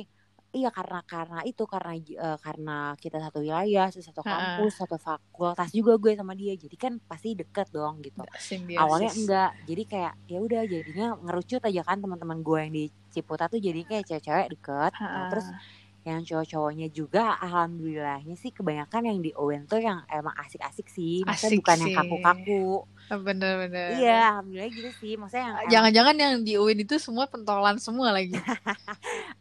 iya 0.53 0.69
karena 0.69 1.01
karena 1.03 1.41
itu 1.43 1.65
karena 1.65 1.91
eh, 1.97 2.37
karena 2.37 2.77
kita 3.01 3.17
satu 3.17 3.41
wilayah 3.41 3.89
satu 3.89 4.21
kampus 4.21 4.73
satu 4.79 4.95
fakultas 5.01 5.73
juga 5.73 5.97
gue 5.97 6.13
sama 6.13 6.37
dia. 6.37 6.53
Jadi 6.53 6.75
kan 6.77 7.01
pasti 7.03 7.33
deket 7.33 7.73
dong 7.73 7.99
gitu. 8.05 8.21
Simbiosis. 8.37 8.77
awalnya 8.79 9.11
enggak. 9.11 9.51
Jadi 9.65 9.83
kayak 9.89 10.13
ya 10.29 10.39
udah 10.39 10.61
jadinya 10.69 11.07
ngerucut 11.17 11.61
aja 11.65 11.81
kan 11.81 11.97
teman-teman 11.99 12.39
gue 12.45 12.59
yang 12.61 12.73
di 12.73 12.85
Ciputat 13.13 13.49
tuh 13.49 13.61
jadi 13.61 13.81
kayak 13.85 14.05
cewek-cewek 14.09 14.47
deket. 14.57 14.91
Nah, 14.97 15.05
Ha-ha. 15.05 15.29
terus 15.29 15.47
yang 16.03 16.19
cowok-cowoknya 16.19 16.91
juga 16.91 17.39
alhamdulillahnya 17.39 18.35
sih 18.35 18.51
kebanyakan 18.51 19.07
yang 19.07 19.19
di 19.23 19.31
UIN 19.31 19.63
tuh 19.65 19.79
yang 19.79 20.03
emang 20.11 20.35
asik-asik 20.35 20.91
sih. 20.91 21.23
Maksudnya 21.23 21.49
Asik 21.55 21.59
bukan 21.63 21.77
yang 21.79 21.87
sih. 21.89 21.95
kaku-kaku 21.95 22.63
Bener-bener. 23.11 23.99
iya 23.99 24.31
alhamdulillah 24.35 24.69
gitu 24.71 24.89
sih 24.99 25.13
maksudnya 25.19 25.43
yang 25.43 25.69
Jangan-jangan 25.69 26.15
yang 26.15 26.33
di 26.41 26.53
UIN 26.55 26.81
itu 26.81 26.95
semua 26.97 27.27
pentolan 27.27 27.77
semua 27.77 28.09
lagi. 28.15 28.33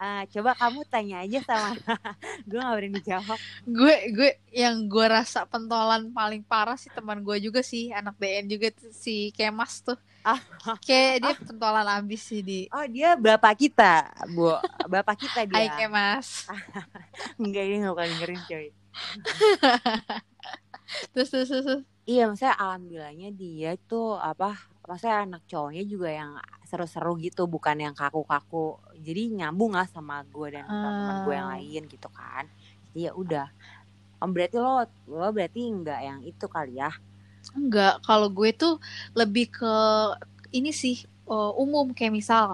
Ah, 0.02 0.26
coba 0.26 0.58
kamu 0.58 0.82
tanya 0.90 1.22
aja 1.22 1.38
sama 1.46 1.78
gue 2.50 2.58
gak 2.58 2.74
berani 2.74 3.00
jawab 3.06 3.38
gue 3.62 3.96
gue 4.10 4.30
yang 4.50 4.90
gue 4.90 5.06
rasa 5.06 5.46
pentolan 5.46 6.10
paling 6.10 6.42
parah 6.42 6.74
sih 6.74 6.90
teman 6.90 7.22
gue 7.22 7.38
juga 7.38 7.62
sih 7.62 7.94
anak 7.94 8.18
DN 8.18 8.50
juga 8.50 8.74
tuh, 8.74 8.90
si 8.90 9.30
Kemas 9.30 9.78
tuh 9.78 9.94
Ah. 10.26 10.38
kayak 10.82 11.14
dia 11.22 11.34
pentolan 11.38 11.86
abis 12.02 12.22
sih 12.22 12.42
di 12.42 12.66
oh 12.74 12.82
dia 12.90 13.14
bapak 13.14 13.54
kita 13.62 14.10
bu 14.34 14.54
bapak 14.90 15.22
kita 15.22 15.46
Hai 15.46 15.70
dia 15.70 15.86
Kemas 15.86 16.50
enggak 17.38 17.62
ini 17.62 17.76
gak 17.82 17.94
bakal 17.94 18.06
dengerin 18.10 18.42
coy 18.42 18.66
terus 21.14 21.28
terus, 21.30 21.46
terus. 21.50 21.82
Iya 22.06 22.26
maksudnya 22.26 22.54
alhamdulillahnya 22.58 23.28
dia 23.34 23.70
tuh 23.90 24.18
apa 24.18 24.58
maksudnya 24.88 25.16
anak 25.26 25.42
cowoknya 25.46 25.84
juga 25.86 26.08
yang 26.10 26.30
seru-seru 26.66 27.14
gitu 27.20 27.46
bukan 27.46 27.76
yang 27.78 27.94
kaku-kaku. 27.94 28.80
Jadi 28.98 29.30
nyambung 29.38 29.76
lah 29.78 29.86
sama 29.86 30.24
gue 30.26 30.56
dan 30.58 30.64
teman-teman 30.66 31.16
gue 31.22 31.34
yang 31.36 31.48
Ah. 31.48 31.52
lain 31.58 31.82
gitu 31.86 32.08
kan. 32.10 32.44
Jadi 32.90 32.98
ya 33.06 33.12
udah. 33.14 33.46
Berarti 34.22 34.56
lo 34.58 34.86
lo 35.10 35.28
berarti 35.34 35.60
enggak 35.68 36.00
yang 36.02 36.18
itu 36.24 36.46
kali 36.48 36.78
ya? 36.80 36.90
Enggak 37.54 38.02
kalau 38.06 38.30
gue 38.30 38.50
tuh 38.54 38.78
lebih 39.14 39.50
ke 39.52 39.74
ini 40.54 40.70
sih 40.74 40.96
eh, 41.06 41.52
umum. 41.58 41.94
Kayak 41.94 42.14
misal 42.18 42.44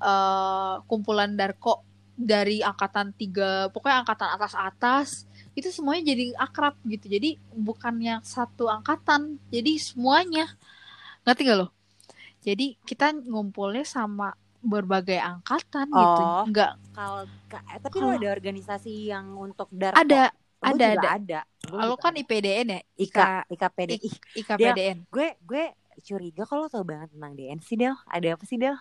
eh, 0.00 0.74
kumpulan 0.88 1.36
Darko 1.36 1.84
dari 2.16 2.64
angkatan 2.64 3.12
tiga 3.12 3.68
pokoknya 3.74 4.00
angkatan 4.00 4.28
atas 4.40 4.54
atas 4.56 5.08
itu 5.56 5.72
semuanya 5.72 6.12
jadi 6.12 6.36
akrab 6.36 6.76
gitu. 6.84 7.08
Jadi 7.08 7.40
bukan 7.50 7.96
yang 7.98 8.20
satu 8.20 8.68
angkatan 8.68 9.40
jadi 9.48 9.80
semuanya. 9.80 10.52
Ngerti 11.24 11.42
gak 11.48 11.58
lo? 11.58 11.66
Jadi 12.44 12.76
kita 12.84 13.16
ngumpulnya 13.16 13.82
sama 13.82 14.36
berbagai 14.60 15.16
angkatan 15.16 15.88
gitu. 15.88 16.22
Oh. 16.22 16.44
nggak. 16.46 16.72
kalau 16.90 17.22
ka- 17.46 17.62
eh, 17.70 17.78
tapi 17.78 17.96
lo 18.02 18.12
ada 18.12 18.28
organisasi 18.34 19.08
yang 19.08 19.30
untuk 19.34 19.70
darko 19.70 20.00
ada 20.00 20.32
Gua 20.56 20.72
ada, 20.72 20.86
juga 20.88 21.00
ada. 21.00 21.10
ada. 21.12 21.40
Lo 21.86 21.94
kan 21.96 22.12
ada. 22.16 22.20
IPDN 22.24 22.66
ya? 22.72 22.80
Ika 22.96 23.24
IKPD 23.46 23.90
I- 23.94 24.02
Ih, 24.08 24.16
IKPDN 24.42 24.98
gue 25.06 25.28
gue 25.44 25.64
curiga 26.02 26.42
kalau 26.44 26.66
tau 26.66 26.82
banget 26.82 27.12
tentang 27.12 27.32
DN 27.32 27.60
sih 27.60 27.76
Del. 27.76 27.94
Ada 28.08 28.36
apa 28.36 28.44
sih 28.44 28.56
Del? 28.56 28.76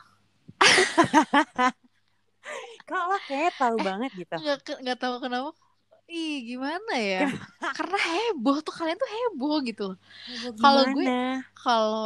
Kalau 2.85 3.17
kayak 3.25 3.57
tahu 3.57 3.81
banget 3.81 4.13
gitu? 4.13 4.35
nggak 4.37 4.61
nggak 4.85 4.99
tahu 5.01 5.17
kenapa 5.17 5.49
ih 6.09 6.33
gimana 6.49 6.93
ya? 7.01 7.19
Karena 7.77 7.97
heboh 7.97 8.57
tuh 8.65 8.73
kalian 8.77 8.97
tuh 9.01 9.09
heboh 9.09 9.55
gitu 9.67 9.83
Kalau 10.61 10.83
gue- 10.93 11.07
kalau 11.63 11.99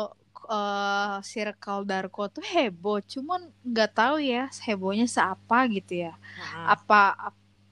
eh, 0.49 1.15
circle 1.31 1.81
Darko 1.89 2.23
tuh 2.35 2.43
heboh 2.53 2.97
cuman 3.05 3.41
nggak 3.69 3.89
tahu 3.97 4.15
ya 4.23 4.49
hebohnya 4.65 5.05
seapa 5.05 5.57
gitu 5.75 5.93
ya. 6.05 6.13
Heeh. 6.37 6.65
apa 6.73 6.99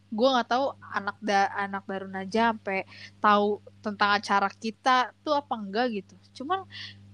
gue 0.08 0.28
nggak 0.34 0.48
tahu 0.54 0.66
anak 0.98 1.18
da 1.20 1.52
anak 1.64 1.84
Darun 1.90 2.16
aja 2.16 2.40
sampai 2.56 2.88
tahu 3.20 3.60
tentang 3.84 4.10
acara 4.18 4.48
kita 4.64 5.12
tuh 5.24 5.34
apa 5.36 5.54
enggak 5.60 5.86
gitu. 6.04 6.14
Cuman 6.38 6.64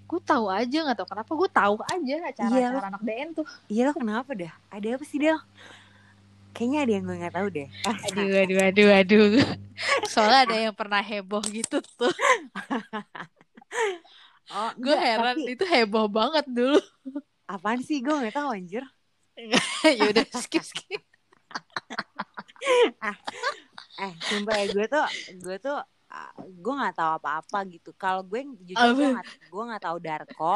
gue 0.10 0.22
tahu 0.22 0.46
aja 0.52 0.78
nggak 0.86 0.98
tahu 1.00 1.10
kenapa 1.14 1.32
gue 1.42 1.50
tahu 1.52 1.76
aja 1.94 2.14
acara 2.32 2.54
Iya, 2.54 2.66
acara 2.70 2.86
anak 2.92 3.02
DN 3.08 3.30
tuh. 3.38 3.48
Iya 3.72 3.86
kenapa 3.98 4.32
dah? 4.38 4.54
Ada 4.76 4.88
apa 5.00 5.06
sih 5.10 5.18
Del? 5.24 5.40
Kayaknya 6.54 6.80
ada 6.86 6.92
yang 6.94 7.04
gue 7.10 7.18
nggak 7.18 7.36
tahu 7.36 7.48
deh. 7.50 7.68
aduh 8.08 8.34
aduh 8.46 8.60
aduh 8.70 8.90
aduh 8.94 9.26
soalnya 10.14 10.40
ada 10.46 10.56
yang 10.70 10.76
pernah 10.78 11.02
heboh 11.02 11.44
gitu 11.50 11.82
tuh 11.98 12.14
Oh, 14.54 14.70
gue 14.78 14.94
heran 14.94 15.34
tapi 15.34 15.58
itu 15.58 15.66
heboh 15.66 16.06
banget 16.06 16.46
dulu 16.46 16.78
apaan 17.50 17.82
sih? 17.82 18.06
Gue 18.06 18.14
nggak 18.14 18.38
tahu 18.38 18.54
anjir. 18.54 18.86
ya 19.98 20.04
udah 20.14 20.26
skip 20.38 20.62
skip 20.62 21.02
Eh, 23.94 24.14
sumpah 24.26 24.58
ya 24.58 24.66
gue 24.74 24.86
tuh, 24.90 25.06
gue 25.42 25.58
tuh, 25.62 25.78
ah, 26.10 26.34
gue 26.38 26.74
nggak 26.74 26.96
tahu 26.98 27.12
apa-apa 27.22 27.60
gitu. 27.70 27.94
Kalau 27.94 28.26
gue 28.26 28.42
jujur 28.62 28.90
gue 28.98 29.08
nggak, 29.14 29.28
gue 29.54 29.64
nggak 29.70 29.84
tahu 29.84 29.98
Darko. 30.02 30.56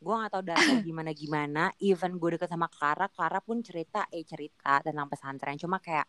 Gue 0.00 0.14
nggak 0.16 0.32
tahu 0.32 0.42
Darko 0.42 0.72
gimana 0.88 1.10
gimana. 1.12 1.62
Even 1.76 2.16
gue 2.16 2.40
deket 2.40 2.48
sama 2.48 2.66
Clara, 2.72 3.06
Clara 3.12 3.38
pun 3.44 3.60
cerita, 3.60 4.08
eh 4.08 4.24
cerita 4.24 4.80
tentang 4.80 5.06
pesantren. 5.12 5.60
Cuma 5.60 5.76
kayak, 5.76 6.08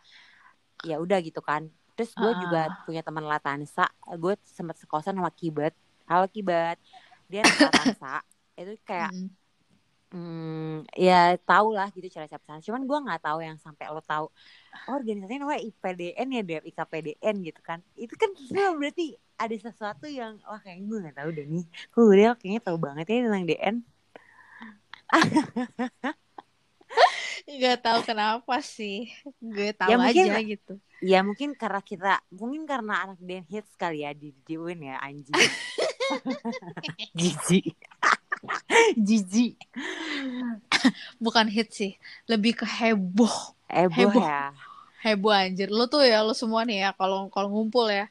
ya 0.88 0.96
udah 0.98 1.20
gitu 1.20 1.44
kan. 1.44 1.68
Terus 2.00 2.16
gue 2.16 2.32
Ah. 2.32 2.40
juga 2.40 2.62
punya 2.88 3.04
teman 3.04 3.28
Latansa. 3.28 3.92
Gue 4.16 4.40
sempet 4.48 4.80
sekosan 4.80 5.20
sama 5.20 5.30
Kibat. 5.36 5.76
Halo 6.08 6.26
Kibat. 6.32 6.80
Dia 7.28 7.44
anak 7.44 7.60
Latansa. 7.68 8.16
Itu 8.56 8.74
kayak 8.88 9.12
Mm. 9.12 9.28
Hmm, 10.12 10.84
ya 10.92 11.40
tau 11.40 11.72
lah 11.72 11.88
gitu 11.96 12.04
cara 12.12 12.28
cara. 12.28 12.60
Cuman 12.60 12.84
gue 12.84 12.98
nggak 13.08 13.22
tahu 13.24 13.40
yang 13.40 13.56
sampai 13.56 13.88
lo 13.88 14.04
tahu. 14.04 14.28
Oh, 14.88 14.94
organisasinya 15.00 15.48
namanya 15.48 15.64
IPDN 15.64 16.28
ya 16.36 16.42
deh, 16.44 16.60
IKPDN 16.68 17.36
gitu 17.48 17.62
kan. 17.64 17.80
Itu 17.96 18.20
kan 18.20 18.36
semua 18.36 18.76
berarti 18.76 19.16
ada 19.40 19.56
sesuatu 19.56 20.12
yang 20.12 20.36
wah 20.44 20.60
kayaknya 20.60 20.84
gue 20.92 20.98
nggak 21.08 21.16
tahu 21.16 21.30
deh 21.32 21.46
nih. 21.48 21.66
Gue 21.96 22.04
udah 22.12 22.36
kayaknya 22.36 22.60
tahu 22.60 22.78
banget 22.78 23.06
ya 23.08 23.24
tentang 23.24 23.44
DN. 23.48 23.76
nggak 27.52 27.78
tahu 27.84 28.00
kenapa 28.06 28.56
sih 28.64 29.12
gue 29.42 29.72
tahu 29.76 29.92
Ya, 29.92 29.98
mungkin- 30.00 30.28
aja 30.32 30.40
gitu 30.44 30.74
Ya 31.02 31.26
mungkin 31.26 31.58
karena 31.58 31.82
kita, 31.82 32.22
mungkin 32.30 32.70
karena 32.70 33.02
anak 33.10 33.18
DN 33.18 33.42
hits 33.50 33.74
kali 33.74 34.06
ya 34.06 34.14
di 34.14 34.38
di 34.46 34.54
ya 34.54 35.02
anjing. 35.02 35.34
Jijik. 37.18 37.74
Jijik. 39.08 39.56
bukan 41.18 41.48
hit 41.48 41.70
sih 41.72 41.92
lebih 42.26 42.58
ke 42.58 42.66
heboh 42.66 43.54
Eboh 43.72 44.12
Heboh. 44.12 44.24
ya. 44.24 44.52
heboh 45.02 45.34
anjir 45.34 45.70
lo 45.72 45.86
tuh 45.90 46.04
ya 46.06 46.22
lo 46.22 46.34
semua 46.38 46.62
nih 46.68 46.86
ya 46.86 46.90
kalau 46.94 47.26
kalau 47.34 47.50
ngumpul 47.50 47.90
ya 47.90 48.06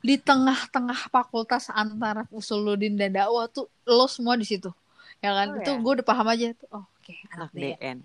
di 0.00 0.16
tengah-tengah 0.16 1.12
fakultas 1.12 1.68
antara 1.68 2.24
usuludin 2.32 2.96
dan 2.96 3.12
dakwah 3.12 3.44
tuh 3.48 3.68
lo 3.84 4.08
semua 4.08 4.36
di 4.36 4.48
situ 4.48 4.72
ya 5.20 5.36
kan 5.36 5.52
Oh, 5.52 5.60
itu 5.60 5.70
ya? 5.70 5.80
gue 5.84 5.92
udah 6.00 6.06
paham 6.06 6.26
aja 6.32 6.46
tuh 6.56 6.68
oh, 6.72 6.84
oke 6.84 7.12
Anak 7.28 7.50
anak 7.50 7.50
DN 7.52 7.76
DN. 7.76 7.98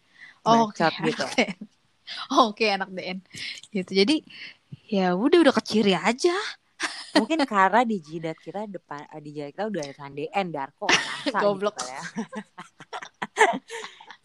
oh, 0.44 0.68
oke 0.68 0.84
anak 0.84 1.08
gitu. 1.08 1.24
DN 1.32 1.58
Oh, 2.32 2.44
oke 2.54 2.66
anak 2.68 2.90
DN 2.92 3.18
gitu 3.72 3.92
jadi 3.96 4.16
ya 4.86 5.16
udah 5.16 5.40
udah 5.42 5.56
keciri 5.56 5.96
aja 5.96 6.36
mungkin 7.16 7.40
karena 7.48 7.82
di 7.84 7.98
jidat 8.00 8.38
kita 8.38 8.68
depan 8.68 9.08
eh, 9.08 9.22
di 9.24 9.30
jidat 9.32 9.50
kita 9.56 9.64
udah 9.72 9.82
ada 9.88 10.08
DN 10.12 10.48
Darko 10.52 10.88
Nasa 10.90 11.40
Goblok. 11.44 11.76
gitu 11.80 11.88
ya. 11.90 12.02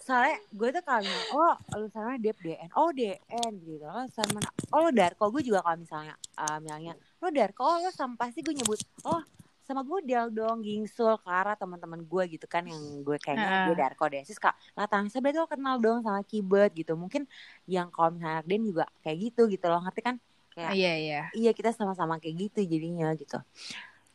soalnya 0.00 0.36
gue 0.50 0.68
tuh 0.74 0.82
kalau 0.82 1.06
oh 1.36 1.54
lu 1.78 1.86
sama 1.92 2.18
Dep 2.18 2.34
DN 2.42 2.70
oh 2.74 2.90
DN 2.90 3.52
gitu. 3.62 3.86
Oh 3.86 4.06
sama 4.10 4.42
oh 4.74 4.80
lu 4.86 4.90
Darko. 4.90 5.30
Gue 5.30 5.42
juga 5.44 5.62
kalau 5.62 5.78
misalnya 5.78 6.14
eh, 6.34 6.58
bilangnya 6.58 6.94
lu 7.22 7.28
Darko 7.30 7.62
oh 7.62 7.76
lu 7.78 7.90
sama 7.94 8.18
pasti 8.18 8.42
gue 8.42 8.54
nyebut 8.56 8.80
oh 9.06 9.22
sama 9.60 9.86
gue 9.86 10.02
Del 10.02 10.34
dong 10.34 10.66
Gingsul 10.66 11.14
Clara 11.22 11.54
teman-teman 11.54 12.02
gue 12.02 12.22
gitu 12.34 12.50
kan 12.50 12.66
yang 12.66 13.06
gue 13.06 13.14
kayaknya 13.22 13.46
Ah. 13.46 13.64
dia 13.70 13.86
Darko 13.86 14.10
deh. 14.10 14.26
Terus 14.26 14.42
kak 14.42 14.58
Latansa 14.74 15.22
berarti 15.22 15.38
lo 15.38 15.46
kenal 15.46 15.78
dong 15.78 16.02
sama 16.02 16.26
Kibet 16.26 16.74
gitu. 16.74 16.98
Mungkin 16.98 17.22
yang 17.70 17.86
kalau 17.94 18.10
misalnya 18.10 18.42
Den 18.42 18.66
juga 18.66 18.90
kayak 19.06 19.30
gitu 19.30 19.46
gitu 19.46 19.70
loh. 19.70 19.78
Ngerti 19.78 20.02
kan 20.02 20.18
kayak 20.60 20.76
iya 20.76 20.92
iya. 21.00 21.20
iya 21.40 21.50
kita 21.58 21.70
sama-sama 21.78 22.14
kayak 22.22 22.36
gitu 22.48 22.58
jadinya 22.72 23.06
gitu. 23.16 23.38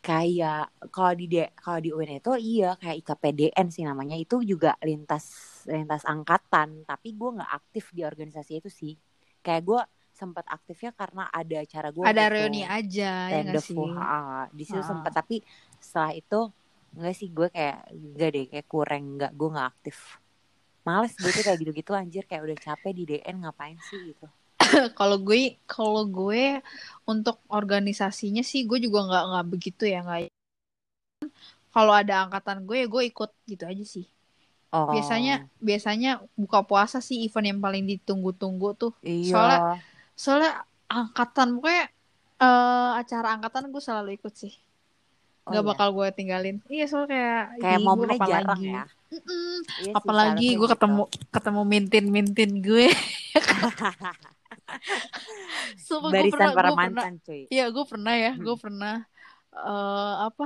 Kayak 0.06 0.70
kalau 0.94 1.14
di 1.18 1.26
D- 1.26 1.54
kalau 1.58 1.80
di 1.82 1.90
UIN 1.90 2.22
itu 2.22 2.32
iya 2.38 2.78
kayak 2.78 2.96
IKPDN 3.02 3.68
sih 3.74 3.84
namanya. 3.90 4.14
Itu 4.14 4.46
juga 4.46 4.78
lintas 4.86 5.26
lintas 5.66 6.06
angkatan. 6.06 6.86
Tapi 6.86 7.08
gue 7.18 7.30
nggak 7.42 7.52
aktif 7.60 7.90
di 7.90 8.06
organisasi 8.06 8.52
itu 8.62 8.70
sih. 8.70 8.94
Kayak 9.42 9.62
gue 9.66 9.82
sempat 10.14 10.46
aktifnya 10.48 10.92
karena 10.96 11.28
ada 11.34 11.56
acara 11.66 11.90
gue 11.92 12.06
ada 12.06 12.24
reuni 12.32 12.64
aja 12.64 13.10
ya 13.34 13.40
nggak 13.44 13.66
sih? 13.66 13.76
ah, 14.00 14.46
di 14.54 14.64
situ 14.64 14.80
Ah. 14.80 14.88
sempat 14.88 15.12
tapi 15.12 15.42
setelah 15.82 16.14
itu 16.16 16.40
enggak 16.96 17.16
sih 17.20 17.28
gue 17.34 17.48
kayak 17.52 17.78
enggak 17.92 18.30
deh 18.32 18.46
kayak 18.48 18.68
kurang 18.72 19.02
enggak 19.18 19.32
gue 19.36 19.50
nggak 19.52 19.68
aktif. 19.74 19.98
Males 20.88 21.14
gue 21.18 21.32
tuh 21.34 21.44
kayak 21.44 21.60
gitu-gitu 21.66 21.92
anjir. 21.98 22.24
Kayak 22.30 22.44
udah 22.48 22.58
capek 22.62 22.92
di 22.94 23.04
DN 23.10 23.36
ngapain 23.42 23.78
sih 23.82 24.14
gitu 24.14 24.30
kalau 25.00 25.18
gue 25.22 25.58
kalau 25.70 26.04
gue 26.08 26.60
untuk 27.06 27.38
organisasinya 27.52 28.42
sih 28.42 28.66
gue 28.66 28.82
juga 28.82 29.06
nggak 29.06 29.24
nggak 29.32 29.46
begitu 29.52 29.84
ya 29.86 30.02
nggak 30.02 30.32
kalau 31.76 31.92
ada 31.92 32.24
angkatan 32.24 32.64
gue 32.64 32.78
ya 32.84 32.88
gue 32.88 33.04
ikut 33.12 33.32
gitu 33.52 33.68
aja 33.68 33.84
sih. 33.84 34.08
Oh. 34.72 34.96
Biasanya 34.96 35.52
biasanya 35.60 36.24
buka 36.40 36.64
puasa 36.64 37.04
sih 37.04 37.28
event 37.28 37.52
yang 37.52 37.60
paling 37.60 37.84
ditunggu-tunggu 37.84 38.80
tuh. 38.80 38.94
Iya. 39.04 39.32
Soalnya 39.36 39.60
soalnya 40.16 40.52
angkatan 40.88 41.60
gue 41.60 41.76
eh 42.36 42.92
acara 42.96 43.36
angkatan 43.36 43.76
gue 43.76 43.84
selalu 43.84 44.16
ikut 44.16 44.32
sih. 44.32 44.56
Oh, 45.44 45.52
nggak 45.52 45.64
iya. 45.68 45.70
bakal 45.76 45.88
gue 45.92 46.08
tinggalin. 46.16 46.58
Iya 46.72 46.86
soalnya 46.88 47.08
kayak 47.12 47.44
kayak 47.60 47.76
"Ih, 47.76 47.84
gue 47.84 47.88
momennya 47.92 48.16
kapan 48.16 48.28
jarang 48.32 48.48
lagi?" 48.48 48.68
ya? 48.72 48.84
Mm-mm. 49.06 49.56
Iya 49.68 49.84
sih, 49.84 49.92
apalagi 49.94 50.48
gue 50.56 50.60
gitu. 50.64 50.74
ketemu 50.74 51.04
ketemu 51.32 51.62
mintin 51.68 52.06
mintin 52.08 52.52
gue 52.64 52.88
Sumpah 55.88 56.12
gue 56.12 56.18
barisan 56.18 56.32
pernah, 56.34 56.52
para 56.58 56.70
gue 56.70 56.78
pernah 56.82 57.06
mantan 57.06 57.14
cuy. 57.26 57.42
Iya, 57.54 57.64
gue 57.76 57.86
pernah 57.92 58.14
ya, 58.18 58.32
Hmm. 58.36 58.44
gue 58.46 58.56
pernah 58.64 58.94
eh 59.56 60.14
apa 60.28 60.46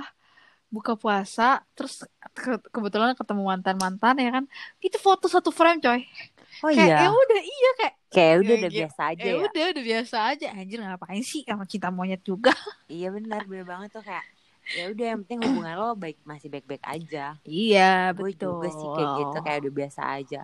buka 0.76 0.94
puasa, 1.02 1.44
terus 1.76 2.06
ke- 2.38 2.62
kebetulan 2.74 3.18
ketemu 3.18 3.44
mantan 3.52 3.78
mantan 3.82 4.16
ya 4.22 4.30
kan, 4.36 4.46
itu 4.86 4.98
foto 5.02 5.26
satu 5.32 5.50
frame 5.50 5.80
coy, 5.82 6.02
oh 6.64 6.72
kayak 6.76 6.92
iya? 6.92 7.02
ya 7.04 7.10
udah 7.10 7.40
iya 7.42 7.70
kayak 7.80 7.96
kayak 8.14 8.36
udah 8.42 8.56
udah 8.60 8.70
gitu. 8.70 8.78
biasa 8.78 9.02
aja 9.12 9.30
ya 9.30 9.34
ya? 9.42 9.50
udah 9.50 9.64
udah 9.74 9.84
biasa 9.90 10.18
aja, 10.32 10.46
anjir 10.58 10.78
ngapain 10.84 11.24
sih 11.26 11.42
sama 11.50 11.66
cinta 11.72 11.90
monyet 11.90 12.22
juga? 12.22 12.54
iya 12.94 13.08
benar 13.16 13.42
benar 13.50 13.66
banget 13.72 13.90
tuh 13.96 14.04
kayak 14.08 14.26
ya 14.78 14.84
udah 14.92 15.06
yang 15.10 15.20
penting 15.26 15.40
hubungan 15.46 15.74
lo 15.82 15.88
baik 15.98 16.18
masih 16.30 16.48
baik 16.54 16.66
baik 16.70 16.84
aja. 16.86 17.20
Iya 17.50 18.14
gue 18.18 18.30
juga 18.44 18.68
sih 18.78 18.88
kayak 18.96 19.10
gitu 19.18 19.36
kayak 19.46 19.58
udah 19.66 19.74
biasa 19.80 20.02
aja. 20.18 20.38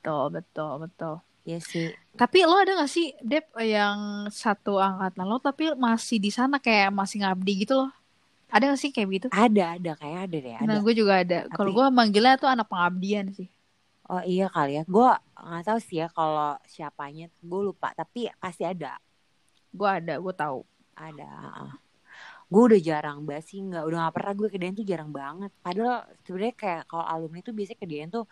Betul 0.00 0.24
betul 0.36 0.70
betul. 0.84 1.14
Iya 1.42 1.58
sih 1.58 1.88
Tapi 2.14 2.44
lo 2.44 2.54
ada 2.54 2.76
gak 2.76 2.90
sih 2.90 3.16
Dep 3.20 3.48
yang 3.56 4.28
satu 4.28 4.76
angkatan 4.76 5.24
lo 5.24 5.38
tapi 5.38 5.72
masih 5.74 6.16
di 6.16 6.28
sana 6.28 6.60
kayak 6.60 6.90
masih 6.90 7.24
ngabdi 7.24 7.64
gitu 7.64 7.80
loh? 7.80 7.90
Ada 8.50 8.74
gak 8.74 8.80
sih 8.80 8.90
kayak 8.90 9.08
gitu? 9.10 9.26
ada 9.30 9.64
ada 9.74 9.92
kayak 9.94 10.18
ada 10.26 10.36
deh 10.36 10.54
ada 10.54 10.66
Nah 10.66 10.76
gue 10.78 10.92
juga 10.92 11.22
ada. 11.22 11.46
Kalau 11.48 11.70
Tapi- 11.70 11.76
gue 11.78 11.86
manggilnya 11.88 12.34
tuh 12.36 12.48
anak 12.48 12.66
pengabdian 12.66 13.30
sih. 13.30 13.48
oh 14.04 14.18
iya 14.26 14.50
kali 14.50 14.74
ya 14.74 14.82
gue 14.82 15.10
nggak 15.38 15.64
tahu 15.64 15.78
sih 15.78 16.02
ya 16.02 16.10
kalau 16.10 16.58
siapanya 16.66 17.30
gue 17.40 17.60
lupa 17.62 17.94
tapi 17.94 18.26
pasti 18.36 18.66
ada 18.66 18.98
Gue 19.70 19.86
ada, 19.86 20.18
gue 20.18 20.34
tahu. 20.34 20.66
ada 20.98 21.30
gue 22.50 22.62
udah 22.66 22.80
jarang 22.82 23.22
banget 23.22 23.46
sih 23.46 23.62
nggak 23.62 23.86
udah 23.86 23.98
nggak 24.02 24.14
pernah 24.18 24.32
gue 24.34 24.48
ke 24.50 24.58
DN 24.58 24.74
tuh 24.74 24.82
jarang 24.82 25.14
banget 25.14 25.54
padahal 25.62 26.02
sebenarnya 26.26 26.54
kayak 26.58 26.82
kalau 26.84 27.06
alumni 27.06 27.38
tuh 27.38 27.54
biasanya 27.54 27.78
ke 27.78 27.86
DN 27.86 28.10
tuh 28.10 28.26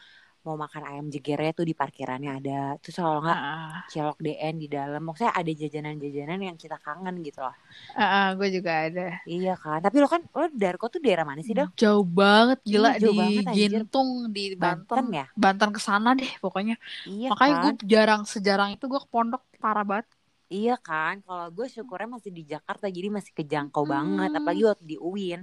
mau 0.47 0.56
makan 0.65 0.82
ayam 0.90 1.06
jegernya 1.15 1.51
tuh 1.59 1.66
di 1.70 1.74
parkirannya 1.81 2.31
ada 2.39 2.52
terus 2.81 2.97
kalau 3.02 3.19
nggak 3.24 3.40
Ah, 3.40 3.82
cilok 3.90 4.16
DN 4.24 4.55
di 4.62 4.66
dalam 4.77 5.01
maksudnya 5.06 5.32
ada 5.40 5.51
jajanan-jajanan 5.62 6.39
yang 6.48 6.56
kita 6.62 6.77
kangen 6.85 7.15
gitu 7.27 7.39
loh 7.47 7.55
ah, 7.97 8.02
ah, 8.16 8.27
gue 8.39 8.48
juga 8.56 8.70
ada. 8.86 9.02
iya 9.31 9.51
kan 9.62 9.78
tapi 9.85 9.97
lo 10.02 10.06
kan 10.15 10.23
lo 10.39 10.44
Darko 10.60 10.86
tuh 10.94 11.01
daerah 11.05 11.24
mana 11.31 11.40
sih 11.47 11.55
dong 11.59 11.70
Jauh 11.81 12.05
banget 12.20 12.59
gila 12.70 12.89
Iya, 12.89 12.97
jauh 13.02 13.15
di 13.15 13.19
banget, 13.20 13.44
anjir. 13.52 13.81
Gintung 13.81 14.09
di 14.36 14.40
Banten 14.62 15.01
Banten. 15.01 15.06
ya 15.19 15.24
Banten 15.43 15.70
ke 15.77 15.81
sana 15.89 16.09
deh 16.19 16.31
pokoknya. 16.43 16.74
iya 17.10 17.31
Makanya 17.31 17.55
kan 17.62 17.65
gue 17.65 17.73
jarang 17.93 18.23
sejarang 18.35 18.69
itu 18.74 18.85
gue 18.93 19.01
ke 19.05 19.09
pondok 19.15 19.43
parah 19.62 19.85
banget. 19.90 20.06
iya 20.55 20.73
kan 20.86 21.15
kalau 21.27 21.44
gue 21.56 21.66
syukurnya 21.74 22.09
masih 22.16 22.32
di 22.39 22.43
Jakarta 22.52 22.85
jadi 22.97 23.09
masih 23.16 23.32
kejangkau 23.39 23.85
Hmm. 23.85 23.94
banget 23.94 24.31
apalagi 24.39 24.62
waktu 24.69 24.85
di 24.93 24.97
UIN 25.09 25.43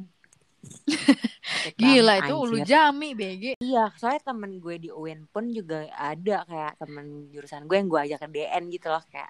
Gila 1.75 2.13
itu 2.21 2.33
ulu 2.33 2.55
anjir. 2.61 2.67
jami 2.67 3.09
BG. 3.17 3.43
Iya, 3.57 3.89
soalnya 3.97 4.21
temen 4.21 4.51
gue 4.61 4.75
di 4.77 4.89
UIN 4.93 5.25
pun 5.29 5.49
juga 5.49 5.89
ada 5.91 6.45
kayak 6.45 6.73
temen 6.77 7.29
jurusan 7.33 7.65
gue 7.65 7.75
yang 7.79 7.89
gue 7.89 7.99
ajak 8.05 8.19
ke 8.21 8.27
DN 8.29 8.63
gitu 8.69 8.87
loh 8.93 9.03
kayak 9.09 9.29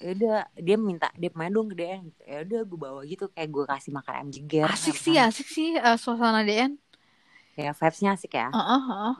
ya 0.00 0.08
udah 0.12 0.38
dia 0.60 0.76
minta 0.76 1.08
dia 1.16 1.30
main 1.32 1.48
dong 1.48 1.72
gedean 1.72 2.04
gitu. 2.12 2.20
ya 2.28 2.38
udah 2.44 2.60
gue 2.68 2.78
bawa 2.78 3.00
gitu 3.08 3.24
kayak 3.32 3.48
gue 3.48 3.64
kasih 3.64 3.90
makan 3.96 4.12
ayam 4.12 4.28
jeger 4.28 4.68
asik 4.68 4.96
sih 4.96 5.16
sama- 5.16 5.28
asik 5.32 5.48
sih 5.48 5.68
eh, 5.72 5.96
suasana 5.96 6.44
DN 6.44 6.72
kayak 7.56 7.72
vibesnya 7.80 8.10
asik 8.12 8.32
ya 8.36 8.48
Heeh, 8.52 8.80
heeh. 8.92 9.14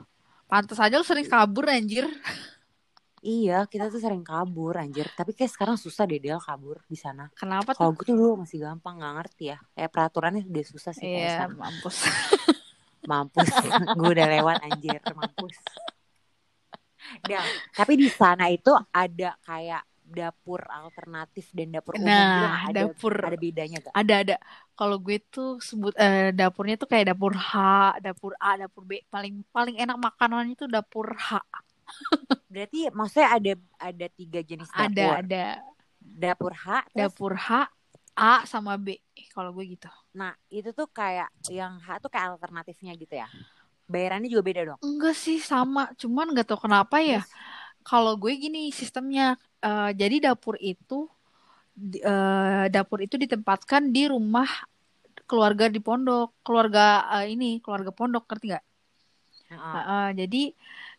Pantes 0.45 0.77
aja 0.77 0.99
lu 0.99 1.05
sering 1.07 1.25
kabur 1.25 1.65
anjir. 1.65 2.05
iya 3.21 3.63
kita 3.65 3.87
tuh 3.87 4.01
sering 4.01 4.21
kabur 4.21 4.75
anjir 4.75 5.05
tapi 5.13 5.31
kayak 5.31 5.53
sekarang 5.53 5.77
susah 5.77 6.03
deh 6.03 6.17
Del 6.17 6.41
kabur 6.41 6.81
di 6.85 6.97
sana 6.97 7.29
Kenapa 7.33 7.71
tuh? 7.71 7.77
kalau 7.77 7.91
gue 7.93 8.03
tuh 8.03 8.17
dulu 8.17 8.33
masih 8.41 8.57
gampang 8.59 8.97
nggak 8.97 9.13
ngerti 9.17 9.43
ya 9.53 9.57
kayak 9.71 9.89
peraturannya 9.89 10.41
udah 10.43 10.65
susah 10.65 10.91
sih 10.91 11.05
Iya, 11.05 11.45
mampus. 11.47 11.95
mampus 13.11 13.49
gue 13.97 14.09
udah 14.09 14.27
lewat 14.27 14.57
anjir 14.61 14.99
mampus 15.13 15.57
Del, 17.21 17.41
tapi 17.73 17.97
di 17.97 18.07
sana 18.07 18.45
itu 18.47 18.69
ada 18.93 19.33
kayak 19.41 19.81
dapur 20.01 20.61
alternatif 20.67 21.49
dan 21.49 21.71
dapur 21.71 21.97
umum 21.97 22.05
gitu 22.05 22.13
Nah, 22.45 22.67
ada 22.67 22.79
dapur 22.85 23.13
ada 23.15 23.37
bedanya 23.39 23.77
gak? 23.79 23.93
ada 23.95 24.13
ada. 24.21 24.35
Kalau 24.75 24.97
gue 24.99 25.17
tuh 25.23 25.57
sebut 25.57 25.95
eh, 25.97 26.29
dapurnya 26.29 26.75
tuh 26.77 26.85
kayak 26.85 27.15
dapur 27.15 27.33
H, 27.33 27.53
dapur 28.03 28.33
A, 28.37 28.59
dapur 28.59 28.83
B. 28.85 29.01
Paling 29.07 29.41
paling 29.49 29.79
enak 29.79 29.97
makanannya 29.97 30.53
tuh 30.53 30.69
dapur 30.69 31.15
H. 31.15 31.41
Berarti 32.51 32.79
maksudnya 32.91 33.29
ada 33.31 33.51
ada 33.79 34.07
tiga 34.11 34.39
jenis 34.43 34.67
dapur. 34.67 34.91
Ada 34.91 35.05
ada 35.23 35.43
Dapur 36.01 36.53
H, 36.53 36.65
terus- 36.91 36.97
dapur 36.97 37.33
H, 37.37 37.49
A 38.17 38.43
sama 38.49 38.75
B. 38.75 38.99
Kalau 39.31 39.55
gue 39.55 39.65
gitu. 39.77 39.87
nah 40.11 40.35
itu 40.51 40.75
tuh 40.75 40.89
kayak 40.91 41.31
yang 41.47 41.79
H 41.79 42.03
tuh 42.03 42.11
kayak 42.11 42.35
alternatifnya 42.35 42.91
gitu 42.99 43.15
ya. 43.15 43.27
Bayarannya 43.87 44.27
juga 44.27 44.43
beda 44.43 44.61
dong. 44.67 44.79
Enggak 44.83 45.15
sih 45.15 45.37
sama, 45.39 45.91
cuman 45.95 46.31
nggak 46.35 46.47
tahu 46.51 46.67
kenapa 46.67 46.99
ya. 46.99 47.21
Terus, 47.23 47.31
Kalau 47.81 48.13
gue 48.19 48.33
gini 48.37 48.69
sistemnya, 48.69 49.39
eh, 49.63 49.89
jadi 49.95 50.31
dapur 50.31 50.55
itu 50.61 51.09
eh, 51.81 52.65
dapur 52.69 52.99
itu 53.01 53.15
ditempatkan 53.17 53.89
di 53.95 54.05
rumah 54.11 54.47
keluarga 55.25 55.71
di 55.71 55.79
pondok, 55.79 56.35
keluarga 56.45 57.07
eh, 57.21 57.33
ini 57.33 57.57
keluarga 57.63 57.91
pondok, 57.95 58.27
ngerti 58.27 58.45
nggak? 58.51 58.65
heeh. 59.49 59.73
Heeh, 59.73 60.07
jadi 60.19 60.43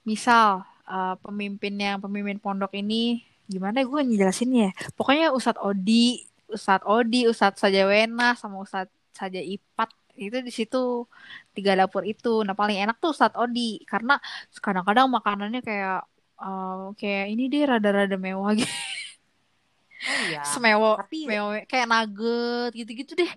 misal 0.09 0.65
eh, 0.93 1.15
pemimpin 1.25 1.75
yang 1.81 1.99
pemimpin 1.99 2.37
pondok 2.37 2.77
ini 2.77 3.25
gimana 3.49 3.83
ya 3.83 3.87
gue 3.89 4.01
ngejelasinnya? 4.07 4.61
ya? 4.69 4.73
Pokoknya 4.97 5.27
Ustadz 5.35 5.61
Odi, 5.61 6.25
Ustadz 6.49 6.87
Odi, 6.87 7.27
Ustadz 7.29 7.61
Sajawena 7.61 8.37
sama 8.39 8.61
Ustadz 8.63 8.93
Saja 9.13 9.41
Ipat 9.41 9.93
itu 10.17 10.45
di 10.45 10.53
situ 10.53 11.09
tiga 11.57 11.73
dapur 11.73 12.05
itu. 12.05 12.45
Nah 12.45 12.53
paling 12.53 12.77
enak 12.81 13.01
tuh 13.01 13.13
Ustadz 13.17 13.37
Odi 13.37 13.81
karena 13.89 14.21
kadang-kadang 14.61 15.09
makanannya 15.09 15.61
kayak 15.61 16.05
eh, 16.41 16.85
kayak 17.01 17.27
ini 17.33 17.43
deh 17.53 17.63
rada-rada 17.69 18.17
mewah 18.17 18.53
gitu, 18.61 18.73
Oh 20.03 20.19
iya. 20.27 20.43
semewo, 20.43 20.99
Tapi 20.99 21.31
mewah 21.31 21.63
kayak 21.67 21.87
nugget 21.87 22.71
gitu-gitu 22.75 23.15
deh. 23.15 23.33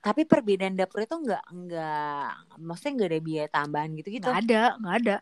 tapi 0.00 0.24
perbedaan 0.24 0.72
dapur 0.72 1.04
itu 1.04 1.12
enggak 1.20 1.44
enggak 1.52 2.32
maksudnya 2.56 2.92
enggak 2.96 3.10
ada 3.12 3.20
biaya 3.20 3.46
tambahan 3.52 3.90
gitu-gitu. 3.92 4.24
Nggak 4.24 4.40
ada, 4.48 4.62
nggak 4.80 4.94
ada, 5.04 5.16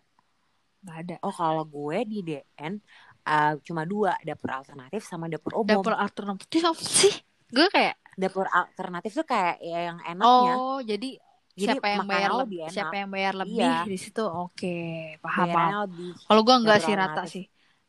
nggak 0.85 0.99
ada. 1.09 1.15
Oh 1.25 1.33
kalau 1.33 1.65
gue 1.65 1.99
di 2.05 2.19
DN 2.21 2.77
eh, 3.25 3.53
cuma 3.65 3.83
dua 3.89 4.15
dapur 4.21 4.53
alternatif 4.53 5.01
sama 5.03 5.27
dapur 5.33 5.57
umum. 5.57 5.81
Dapur 5.81 5.97
alternatif 5.97 6.61
apa 6.61 6.85
sih? 6.85 7.15
Gue 7.49 7.67
kayak 7.73 8.05
Dapur 8.15 8.47
alternatif 8.47 9.11
tuh 9.11 9.27
kayak 9.27 9.59
ya 9.59 9.91
yang 9.91 9.99
enaknya. 10.07 10.55
Oh, 10.55 10.79
jadi, 10.79 11.19
Jadi 11.55 11.67
siapa 11.67 11.87
yang 11.91 12.07
bayar 12.07 12.31
lebih 12.35 12.59
enak. 12.67 12.75
Siapa 12.75 12.95
yang 12.95 13.11
bayar 13.11 13.35
lebih 13.35 13.59
Iya. 13.59 13.83
di 13.87 13.99
situ? 13.99 14.23
Oke, 14.27 14.79
paham. 15.19 15.47
paham. 15.51 15.71
Lebih 15.87 16.11
Kalau 16.27 16.41
gua 16.47 16.57
enggak 16.63 16.79
dapur 16.79 16.87
sih 16.87 16.95
rata 16.95 17.23
sih. 17.27 17.45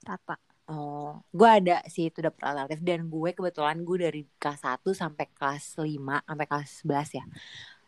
Rata. 0.05 0.35
Oh, 0.65 1.21
gue 1.29 1.45
ada 1.45 1.77
sih 1.85 2.09
itu 2.09 2.25
dapur 2.25 2.41
alternatif 2.49 2.81
dan 2.81 3.05
gue 3.05 3.29
kebetulan 3.37 3.77
gue 3.85 3.97
dari 4.01 4.21
kelas 4.41 4.65
1 4.65 4.97
sampai 4.97 5.29
kelas 5.29 5.77
5 5.77 6.25
sampai 6.25 6.45
kelas 6.49 6.69
11 6.81 7.09
ya. 7.21 7.25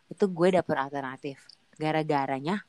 Itu 0.06 0.30
gue 0.30 0.48
dapur 0.54 0.78
alternatif. 0.78 1.42
Gara-garanya 1.74 2.62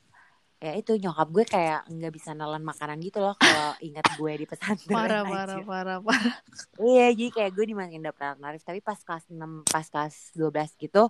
ya 0.60 0.76
itu 0.76 0.92
nyokap 1.00 1.28
gue 1.32 1.44
kayak 1.48 1.88
nggak 1.88 2.12
bisa 2.12 2.36
nelan 2.36 2.60
makanan 2.60 3.00
gitu 3.00 3.24
loh 3.24 3.32
kalau 3.40 3.72
ingat 3.80 4.04
gue 4.12 4.32
di 4.36 4.44
pesantren 4.44 4.92
Parah, 4.92 5.24
parah, 5.24 5.60
parah, 5.64 5.98
parah. 6.04 6.36
Iya, 6.76 7.12
jadi 7.16 7.30
kayak 7.32 7.50
gue 7.56 7.64
dimasukin 7.72 8.04
dapur 8.04 8.24
alternatif 8.28 8.62
tapi 8.68 8.80
pas 8.84 9.00
kelas 9.00 9.24
6 9.32 9.64
pas 9.68 9.84
kelas 9.88 10.36
12 10.36 10.76
gitu 10.76 11.08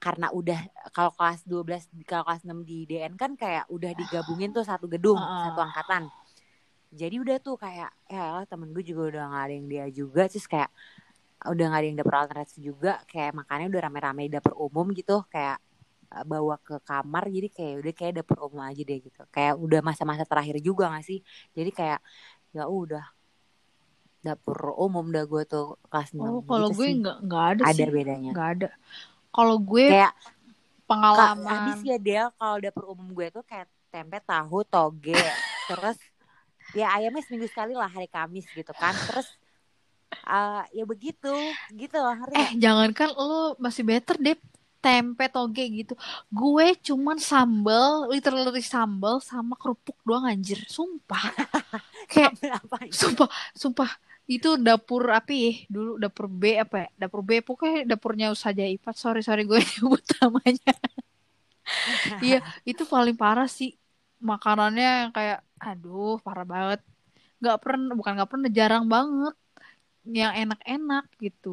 karena 0.00 0.32
udah 0.32 0.60
kalau 0.96 1.12
kelas 1.12 1.44
12 1.44 1.84
kalau 2.08 2.24
kelas 2.24 2.42
6 2.48 2.64
di 2.64 2.88
DN 2.88 3.20
kan 3.20 3.36
kayak 3.36 3.68
udah 3.68 3.92
digabungin 3.92 4.48
tuh 4.56 4.64
satu 4.64 4.88
gedung, 4.88 5.20
Heeh. 5.20 5.40
satu 5.44 5.60
angkatan. 5.60 6.08
Jadi 6.90 7.16
udah 7.20 7.36
tuh 7.38 7.60
kayak 7.60 7.92
ya 8.08 8.42
temen 8.48 8.72
gue 8.72 8.80
juga 8.80 9.12
udah 9.12 9.22
gak 9.28 9.44
ada 9.44 9.54
yang 9.54 9.66
dia 9.68 9.86
juga 9.92 10.24
terus 10.26 10.48
kayak 10.48 10.72
udah 11.46 11.64
gak 11.68 11.80
ada 11.80 11.86
yang 11.86 11.98
dapur 12.00 12.16
alternatif 12.16 12.56
juga 12.58 12.92
kayak 13.04 13.36
makannya 13.36 13.68
udah 13.70 13.82
rame-rame 13.88 14.22
di 14.26 14.32
dapur 14.40 14.56
umum 14.56 14.88
gitu 14.96 15.20
kayak 15.28 15.60
bawa 16.26 16.58
ke 16.58 16.76
kamar 16.82 17.30
jadi 17.30 17.48
kayak 17.54 17.74
udah 17.86 17.94
kayak 17.94 18.12
dapur 18.18 18.38
umum 18.50 18.60
aja 18.66 18.82
deh 18.82 18.98
gitu 18.98 19.20
kayak 19.30 19.54
udah 19.54 19.80
masa-masa 19.80 20.26
terakhir 20.26 20.58
juga 20.58 20.90
gak 20.90 21.06
sih 21.06 21.18
jadi 21.54 21.70
kayak 21.70 22.00
ya 22.50 22.64
udah 22.66 23.04
dapur 24.20 24.76
umum 24.76 25.08
dah 25.14 25.24
gue 25.24 25.42
tuh 25.48 25.80
kelas 25.88 26.12
6 26.12 26.28
Oh, 26.28 26.42
kalau 26.44 26.68
gitu 26.68 26.76
gue 26.76 26.86
sih. 26.90 26.94
enggak 27.00 27.16
enggak 27.24 27.44
ada, 27.56 27.62
ada 27.64 27.72
sih. 27.72 27.86
bedanya 27.88 28.30
Enggak 28.36 28.48
ada. 28.58 28.68
Kalau 29.32 29.56
gue 29.62 29.86
kayak 29.88 30.12
pengalaman 30.90 31.46
habis 31.48 31.78
ya 31.86 31.96
Del 32.02 32.26
kalau 32.36 32.56
dapur 32.60 32.84
umum 32.92 33.08
gue 33.16 33.26
tuh 33.30 33.44
kayak 33.46 33.66
tempe 33.90 34.18
tahu 34.26 34.58
toge 34.66 35.14
terus 35.70 35.98
ya 36.74 36.86
ayamnya 36.94 37.22
seminggu 37.26 37.48
sekali 37.50 37.72
lah 37.74 37.88
hari 37.90 38.06
Kamis 38.10 38.46
gitu 38.50 38.72
kan 38.76 38.94
terus 39.08 39.26
eh, 40.26 40.62
ya 40.76 40.84
begitu 40.86 41.34
gitu 41.74 41.96
loh 41.98 42.14
ngerti 42.18 42.34
eh 42.36 42.48
nggak? 42.54 42.54
jangankan 42.62 43.08
lo 43.16 43.56
masih 43.58 43.82
better 43.86 44.16
deh 44.20 44.36
tempe 44.84 45.24
toge 45.34 45.64
gitu. 45.78 45.92
Gue 46.32 46.76
cuman 46.86 47.16
sambal, 47.20 48.08
literally 48.12 48.64
sambal 48.64 49.20
sama 49.20 49.54
kerupuk 49.60 49.96
doang 50.08 50.24
anjir. 50.28 50.58
Sumpah. 50.68 51.24
Kayak 52.10 52.32
apa 52.50 52.76
Sumpah, 52.90 53.28
sumpah 53.54 53.90
itu 54.30 54.48
dapur 54.66 55.02
apa 55.12 55.32
ya? 55.34 55.52
Dulu 55.74 55.90
dapur 56.02 56.26
B 56.30 56.42
apa 56.64 56.76
ya? 56.84 56.88
Dapur 57.00 57.20
B 57.28 57.30
pokoknya 57.44 57.78
dapurnya 57.90 58.26
Usaha 58.34 58.52
Ipat. 58.54 58.94
Sorry 58.96 59.20
sorry 59.26 59.42
gue 59.48 59.60
nyebut 59.76 60.02
namanya. 60.20 60.72
Iya, 62.24 62.36
itu 62.70 62.82
paling 62.92 63.16
parah 63.22 63.48
sih. 63.58 63.68
Makanannya 64.30 64.86
yang 65.00 65.10
kayak 65.16 65.38
aduh, 65.64 66.20
parah 66.24 66.46
banget. 66.54 66.80
Gak 67.44 67.56
pernah 67.62 67.92
bukan 67.98 68.12
gak 68.20 68.30
pernah 68.32 68.48
jarang 68.58 68.84
banget 68.94 69.34
yang 70.18 70.32
enak-enak 70.42 71.04
gitu. 71.24 71.48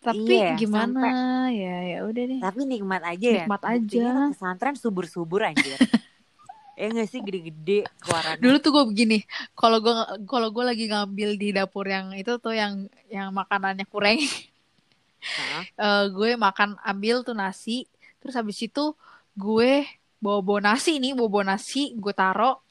Tapi 0.00 0.32
Iya, 0.32 0.56
gimana 0.56 0.96
sampai- 0.96 1.54
ya 1.54 1.76
ya 1.86 1.98
udah 2.02 2.24
deh. 2.24 2.40
tapi 2.40 2.60
nikmat 2.64 3.02
aja 3.02 3.28
ya 3.30 3.44
Nikmat 3.44 3.60
Buktinya 3.60 3.84
aja. 4.08 4.32
pesantren 4.32 4.74
subur-subur 4.74 5.40
anjir 5.42 5.76
ya 6.74 6.88
nggak 6.88 7.04
sih 7.06 7.20
gede-gede 7.20 7.84
keluarannya 7.98 8.40
Dulu 8.40 8.56
tuh 8.58 8.70
gue 8.70 8.84
begini, 8.86 9.18
kalau 9.52 9.78
gue 9.78 9.92
kalau 10.24 10.48
gue 10.48 10.64
lagi 10.64 10.84
ngambil 10.86 11.30
di 11.34 11.48
dapur 11.50 11.84
yang 11.84 12.12
itu 12.14 12.32
tuh 12.36 12.52
yang 12.52 12.88
yang 13.06 13.28
makanannya 13.30 13.84
kurang 13.84 14.16
Heeh. 14.16 15.62
eh, 15.84 16.04
gue 16.08 16.30
makan 16.34 16.80
ambil 16.80 17.20
tuh 17.20 17.34
nasi 17.34 17.84
terus 18.16 18.32
habis 18.32 18.56
itu 18.58 18.96
gue 19.34 19.84
bawa 20.16 20.40
bawa 20.40 20.60
nasi 20.66 20.96
nih 20.96 21.12
bawa 21.12 21.28
bawa 21.30 21.44
nasi 21.50 21.92
gue 21.92 22.12
taro 22.12 22.64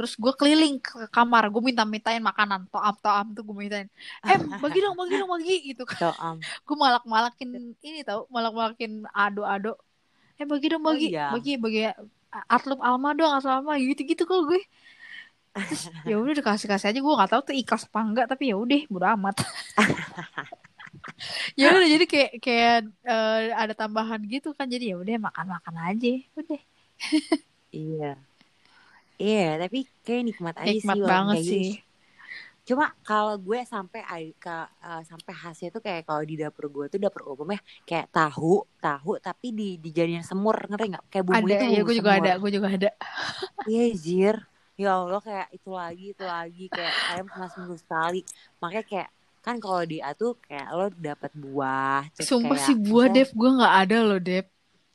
terus 0.00 0.16
gue 0.16 0.32
keliling 0.32 0.80
ke 0.80 1.12
kamar 1.12 1.52
gue 1.52 1.60
minta 1.60 1.84
mintain 1.84 2.24
makanan. 2.24 2.64
Toam 2.72 2.96
toam 3.04 3.26
tuh 3.36 3.44
gue 3.44 3.56
mintain 3.68 3.84
eh 4.24 4.38
bagi 4.56 4.80
dong 4.80 4.96
bagi 4.96 5.14
dong 5.20 5.28
bagi 5.28 5.56
gitu 5.76 5.84
kan. 5.84 6.00
So, 6.00 6.08
um, 6.16 6.40
gue 6.40 6.76
malak 6.80 7.04
malakin 7.04 7.76
ini 7.84 8.00
tau 8.00 8.24
malak 8.32 8.56
malakin 8.56 9.04
ado 9.12 9.44
ado 9.44 9.76
eh 10.40 10.48
bagi 10.48 10.72
dong 10.72 10.80
Oh, 10.88 10.96
bagi 10.96 11.12
iya. 11.12 11.28
bagi 11.36 11.60
bagi 11.60 11.84
atlub 12.48 12.80
alma 12.80 13.12
dong 13.12 13.28
asal 13.36 13.60
alma 13.60 13.76
gitu 13.76 14.00
gitu 14.08 14.24
kalau 14.24 14.48
gue. 14.48 14.64
Terus 15.52 15.92
ya 16.08 16.16
udah 16.16 16.32
dikasih 16.32 16.64
kasih 16.64 16.96
aja 16.96 16.98
gue 17.04 17.14
nggak 17.20 17.30
tahu 17.36 17.42
tuh 17.52 17.56
ikhlas 17.60 17.84
apa 17.84 18.00
enggak 18.00 18.26
tapi 18.32 18.48
ya 18.48 18.56
udah 18.56 18.80
bodo 18.88 19.04
amat. 19.20 19.36
Ya 21.52 21.70
udah 21.70 21.84
jadi 21.84 22.04
kayak 22.08 22.30
kayak 22.40 22.76
eh, 23.04 23.42
ada 23.52 23.76
tambahan 23.76 24.20
gitu 24.24 24.56
kan 24.56 24.64
jadi 24.66 24.92
ya 24.92 24.96
udah 24.96 25.28
makan 25.28 25.46
makan 25.52 25.74
aja 25.76 26.12
udah. 26.32 26.60
Iya 27.70 28.16
iya 29.22 29.40
tapi 29.62 29.78
kayak 30.04 30.22
nikmat 30.28 30.56
aja 30.64 30.76
nikmat 30.76 30.88
sih 30.88 30.98
walaupun 31.04 31.28
banget 31.28 31.38
kayak 31.38 31.44
gitu. 31.50 31.62
sih. 31.66 31.66
Cuma 32.68 32.84
kalau 33.08 33.34
gue 33.46 33.58
sampai 33.72 34.00
ai- 34.14 34.36
ke 34.44 34.50
eh, 34.86 35.02
sampai 35.10 35.32
khasnya 35.40 35.68
tuh 35.74 35.82
kayak 35.86 36.02
kalau 36.08 36.22
di 36.30 36.34
dapur 36.42 36.64
gue 36.74 36.84
tuh 36.92 37.00
dapur 37.04 37.22
umum 37.32 37.48
ya 37.56 37.60
kayak 37.88 38.06
tahu 38.14 38.62
tahu 38.84 39.10
tapi 39.26 39.46
di 39.58 39.64
dijadiin 39.84 40.24
semur 40.30 40.56
ngerti 40.70 40.86
nggak? 40.92 41.04
Kayak 41.12 41.24
bumbunya 41.28 41.56
ada 41.56 41.56
tuh 41.60 41.66
ya 41.72 41.78
bumbu 41.78 41.86
gue 41.86 41.94
juga 41.98 42.10
semur. 42.10 42.16
ada 42.18 42.30
gue 42.40 42.50
juga 42.56 42.68
ada. 42.76 42.88
Iya 43.68 43.80
jir 44.04 44.36
ya 44.80 44.86
Allah 44.98 45.20
kayak 45.26 45.46
itu 45.56 45.68
lagi 45.80 46.02
itu 46.12 46.24
lagi 46.34 46.62
kayak 46.74 46.94
ayam 47.08 47.26
cuma 47.32 47.46
seminggu 47.52 47.76
sekali. 47.82 48.16
Makanya 48.60 48.84
kayak 48.90 49.08
kan 49.44 49.56
kalau 49.62 49.82
di 49.90 49.96
A 50.06 50.10
tuh 50.20 50.30
kayak 50.46 50.66
lo 50.76 50.84
dapat 51.06 51.30
buah 51.42 52.00
sumpah 52.26 52.58
kayak, 52.58 52.64
sih 52.64 52.76
buah 52.86 53.06
Dev 53.14 53.28
gue 53.40 53.48
nggak 53.56 53.74
ada 53.80 53.96
loh 54.08 54.18
Dev 54.26 54.44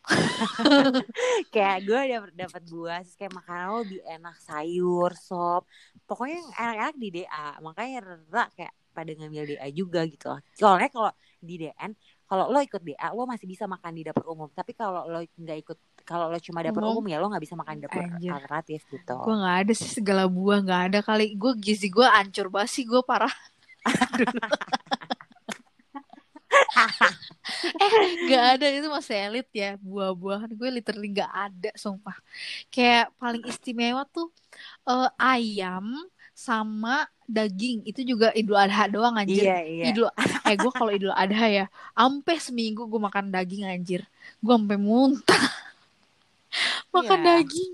kayak 1.54 1.78
gue 1.86 2.00
dapat 2.14 2.32
dapat 2.38 2.64
buah 2.70 3.00
terus 3.02 3.16
kayak 3.18 3.34
makanan 3.34 3.66
lo 3.72 3.78
lebih 3.82 4.02
enak 4.06 4.36
sayur 4.42 5.12
sop 5.18 5.66
pokoknya 6.06 6.38
yang 6.42 6.50
enak-enak 6.54 6.96
di 7.02 7.10
DA 7.12 7.48
makanya 7.62 7.98
Rara 8.06 8.46
kayak 8.54 8.74
pada 8.96 9.12
ngambil 9.12 9.44
DA 9.44 9.68
juga 9.76 10.08
gitu 10.08 10.32
loh. 10.32 10.40
Soalnya 10.56 10.88
kalau 10.88 11.12
di 11.44 11.60
DN, 11.60 11.92
kalau 12.32 12.48
lo 12.48 12.64
ikut 12.64 12.80
DA 12.80 13.12
lo 13.12 13.28
masih 13.28 13.44
bisa 13.44 13.68
makan 13.68 13.92
di 13.92 14.08
dapur 14.08 14.24
umum. 14.32 14.48
Tapi 14.56 14.72
kalau 14.72 15.04
lo 15.12 15.20
nggak 15.20 15.58
ikut, 15.68 15.78
kalau 16.08 16.32
lo 16.32 16.40
cuma 16.40 16.64
dapur 16.64 16.80
Umum. 16.80 17.04
umum, 17.04 17.12
ya 17.12 17.20
lo 17.20 17.28
nggak 17.28 17.44
bisa 17.44 17.60
makan 17.60 17.76
di 17.76 17.82
dapur 17.84 18.00
Anjir. 18.08 18.32
alternatif 18.32 18.82
gitu. 18.88 19.14
Gue 19.20 19.36
nggak 19.36 19.58
ada 19.68 19.74
sih 19.76 19.92
segala 19.92 20.24
buah 20.32 20.64
nggak 20.64 20.82
ada 20.96 21.00
kali. 21.04 21.36
Gue 21.36 21.60
gizi 21.60 21.92
gue 21.92 22.08
ancur 22.08 22.48
banget 22.48 22.72
sih 22.72 22.84
gue 22.88 23.04
parah. 23.04 23.36
eh 27.84 27.94
nggak 28.26 28.44
ada 28.58 28.66
itu 28.72 28.88
masih 28.92 29.16
elit 29.28 29.48
ya 29.56 29.70
buah-buahan. 29.82 30.50
Gue 30.60 30.70
literally 30.76 31.08
nggak 31.16 31.32
ada 31.32 31.70
sumpah. 31.78 32.16
Kayak 32.74 33.14
paling 33.22 33.44
istimewa 33.48 34.04
tuh 34.10 34.28
eh, 34.90 35.10
ayam 35.22 35.86
sama 36.36 37.08
daging. 37.28 37.86
Itu 37.90 38.02
juga 38.06 38.32
idul 38.36 38.58
adha 38.60 38.86
doang 38.92 39.16
anjir. 39.22 39.48
Iya 39.48 39.56
iya. 39.72 39.86
idul 39.86 40.10
eh 40.48 40.56
gue 40.62 40.72
kalau 40.74 40.92
idul 40.94 41.14
adha 41.14 41.46
ya 41.50 41.66
ampe 41.96 42.34
seminggu 42.42 42.82
gue 42.92 43.02
makan 43.02 43.32
daging 43.34 43.64
anjir. 43.70 44.02
Gue 44.44 44.54
sampai 44.58 44.80
muntah. 44.80 45.44
Makan 46.94 47.20
Iya. 47.20 47.26
daging 47.26 47.72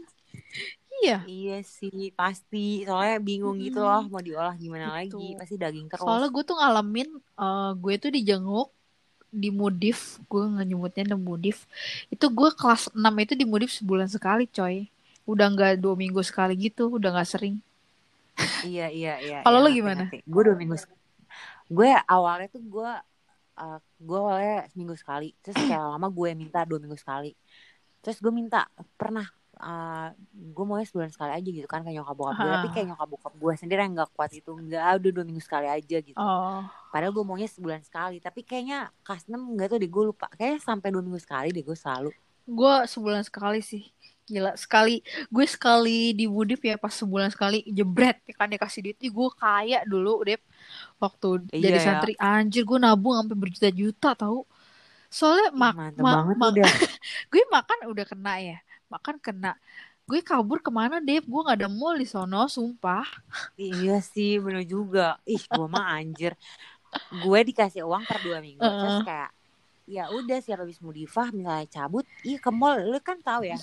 iya 1.03 1.18
Iya 1.30 1.53
sih 1.78 1.98
pasti. 2.19 2.57
Soalnya 2.88 3.15
bingung 3.28 3.56
gitu 3.65 3.78
Mm-mm. 3.80 3.86
loh 3.88 3.99
mau 4.11 4.22
diolah 4.28 4.53
gimana 4.64 4.86
Gitu. 4.88 5.18
lagi. 5.18 5.18
Pasti 5.40 5.56
daging 5.61 5.88
terus. 5.94 6.03
Soalnya 6.03 6.28
gue 6.34 6.44
tuh 6.49 6.56
ngalamin 6.60 7.07
eh, 7.44 7.69
gue 7.84 7.94
tuh 8.03 8.11
dijenguk 8.15 8.68
di 9.44 9.49
Mudif, 9.60 9.99
gue 10.32 10.44
nyebutnya 10.69 11.03
di 11.11 11.18
Mudif. 11.28 11.57
Itu 12.14 12.26
gue 12.38 12.49
kelas 12.60 12.84
6 12.98 13.14
itu 13.23 13.34
di 13.41 13.45
Mudif 13.52 13.72
sebulan 13.80 14.10
sekali, 14.15 14.44
coy. 14.57 14.76
Udah 15.32 15.45
nggak 15.53 15.72
dua 15.84 15.95
minggu 16.03 16.22
sekali 16.30 16.53
gitu, 16.65 16.84
udah 16.98 17.10
nggak 17.15 17.30
sering. 17.34 17.56
Iya 18.65 18.82
iya 18.98 19.10
iya. 19.26 19.36
Kalau 19.44 19.57
iya, 19.57 19.64
lo 19.64 19.69
gimana? 19.78 20.03
Gue 20.32 20.41
dua 20.48 20.56
minggu. 20.61 20.76
Gue 21.76 21.88
awalnya 22.15 22.48
tuh 22.53 22.61
gue 22.73 22.90
uh, 23.61 23.78
gue 24.07 24.18
awalnya 24.23 24.53
seminggu 24.72 24.95
sekali. 25.02 25.26
Terus 25.44 25.57
kayak 25.68 25.82
lama 25.94 26.07
gue 26.18 26.30
minta 26.41 26.60
dua 26.69 26.80
minggu 26.84 26.98
sekali. 27.03 27.28
Terus 28.03 28.18
gue 28.23 28.34
minta 28.34 28.57
pernah 28.99 29.26
uh, 29.62 30.10
gue 30.34 30.64
maunya 30.64 30.84
sebulan 30.84 31.08
sekali 31.08 31.32
aja 31.32 31.46
gitu 31.46 31.64
kan 31.64 31.80
kayak 31.80 31.96
nyokap 31.96 32.16
bokap 32.16 32.36
gue. 32.36 32.50
Tapi 32.50 32.68
Ah. 32.68 32.72
kayak 32.72 32.88
nyokap 32.90 33.08
bokap 33.08 33.34
gue 33.36 33.54
sendiri 33.56 33.80
yang 33.80 33.94
gak 33.96 34.12
kuat 34.12 34.32
itu. 34.32 34.52
Enggak 34.52 34.82
udah 34.98 35.12
dua 35.12 35.24
minggu 35.24 35.40
sekali 35.40 35.68
aja 35.68 35.98
gitu. 36.00 36.16
Oh, 36.16 36.62
Padahal 36.90 37.12
gue 37.12 37.24
maunya 37.24 37.46
sebulan 37.48 37.82
sekali. 37.82 38.18
Tapi 38.18 38.42
kayaknya 38.42 38.80
kelas 39.00 39.24
6 39.26 39.38
gak 39.54 39.68
tau 39.68 39.78
deh 39.78 39.88
gue 39.88 40.04
lupa. 40.06 40.28
Kayaknya 40.32 40.60
sampai 40.60 40.88
dua 40.90 41.00
minggu 41.00 41.20
sekali 41.20 41.50
deh 41.50 41.62
gue 41.62 41.76
selalu. 41.76 42.12
gue 42.44 42.76
sebulan 42.86 43.22
sekali 43.22 43.62
sih. 43.62 43.86
Gila, 44.24 44.56
sekali 44.56 45.00
gue 45.28 45.46
sekali 45.46 46.12
di 46.12 46.26
Mudif 46.26 46.60
ya 46.60 46.76
pas 46.76 46.90
sebulan 46.90 47.30
sekali 47.30 47.62
jebret 47.66 48.18
ya 48.24 48.34
kan 48.34 48.48
dikasih 48.48 48.82
duit. 48.84 48.98
Gue 49.00 49.30
kaya 49.32 49.84
dulu, 49.84 50.20
Dep. 50.22 50.42
Waktu 50.98 51.48
Iya, 51.50 51.62
jadi 51.62 51.78
ya. 51.78 51.84
santri 51.84 52.14
anjir 52.18 52.64
gue 52.64 52.78
nabung 52.78 53.14
sampai 53.14 53.38
berjuta-juta 53.38 54.16
tahu. 54.16 54.44
Soalnya 55.08 55.52
mak 55.52 55.74
mantep 55.76 56.00
ma- 56.00 56.16
banget 56.18 56.36
ma- 56.36 56.50
udah. 56.50 56.66
gue 57.32 57.44
makan 57.46 57.78
udah 57.86 58.06
kena 58.06 58.36
ya 58.40 58.58
makan 58.96 59.16
kena 59.26 59.52
gue 60.10 60.20
kabur 60.30 60.60
ke 60.66 60.72
mana 60.80 60.96
Dep 61.08 61.24
gue 61.32 61.42
nggak 61.46 61.58
ada 61.60 61.70
mall 61.72 61.96
di 62.02 62.08
sono 62.14 62.42
sumpah 62.56 63.06
Iya 63.66 63.92
sih, 64.14 64.30
bener 64.44 64.64
juga. 64.74 65.02
Ih, 65.34 65.44
gue 65.54 65.66
mah 65.76 65.86
anjir. 65.98 66.32
Gue 67.24 67.40
dikasih 67.50 67.84
uang 67.90 68.04
per 68.10 68.18
dua 68.26 68.38
minggu. 68.48 68.70
Terus 68.80 68.98
Heeh. 68.98 69.06
kayak, 69.08 69.30
ya 69.96 70.04
udah 70.18 70.38
sih 70.44 70.54
habis 70.56 70.80
mudifah 70.88 71.28
misalnya 71.38 71.68
cabut, 71.76 72.06
iya 72.28 72.38
ke 72.46 72.52
mall. 72.60 72.78
Lu 72.92 73.00
kan 73.10 73.18
tahu 73.28 73.44
ya. 73.52 73.60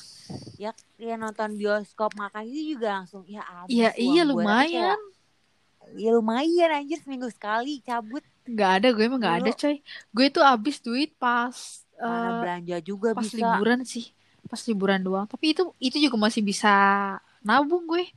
Ya, 0.62 0.70
ya 0.98 1.14
nonton 1.22 1.50
bioskop 1.60 2.10
makan 2.22 2.44
itu 2.50 2.62
juga 2.76 2.88
langsung, 3.00 3.22
ya 3.34 3.42
habis 3.58 3.74
Iya 3.74 3.88
iya 3.98 4.22
gue. 4.32 4.42
Tapi 4.50 4.64
lumayan 4.64 4.72
kayak, 4.72 4.98
ya 6.02 6.10
lumayan 6.16 6.70
anjir 6.78 6.98
seminggu 7.04 7.28
sekali 7.36 7.72
cabut. 7.88 8.24
nggak 8.52 8.70
ada 8.80 8.86
gue 8.96 9.04
emang 9.08 9.20
nggak 9.22 9.36
ada 9.44 9.50
coy 9.60 9.74
gue 10.16 10.26
tuh 10.34 10.44
habis 10.50 10.76
duit 10.84 11.10
pas 11.22 11.56
Mana 11.98 12.30
eh, 12.30 12.38
belanja 12.40 12.76
juga 12.88 13.08
pas 13.14 13.24
bisa. 13.24 13.36
liburan 13.38 13.80
sih 13.92 14.04
pas 14.48 14.60
liburan 14.64 14.98
doang 14.98 15.28
tapi 15.28 15.52
itu 15.52 15.62
itu 15.78 15.96
juga 16.00 16.16
masih 16.18 16.40
bisa 16.40 16.72
nabung 17.40 17.84
gue 17.84 18.08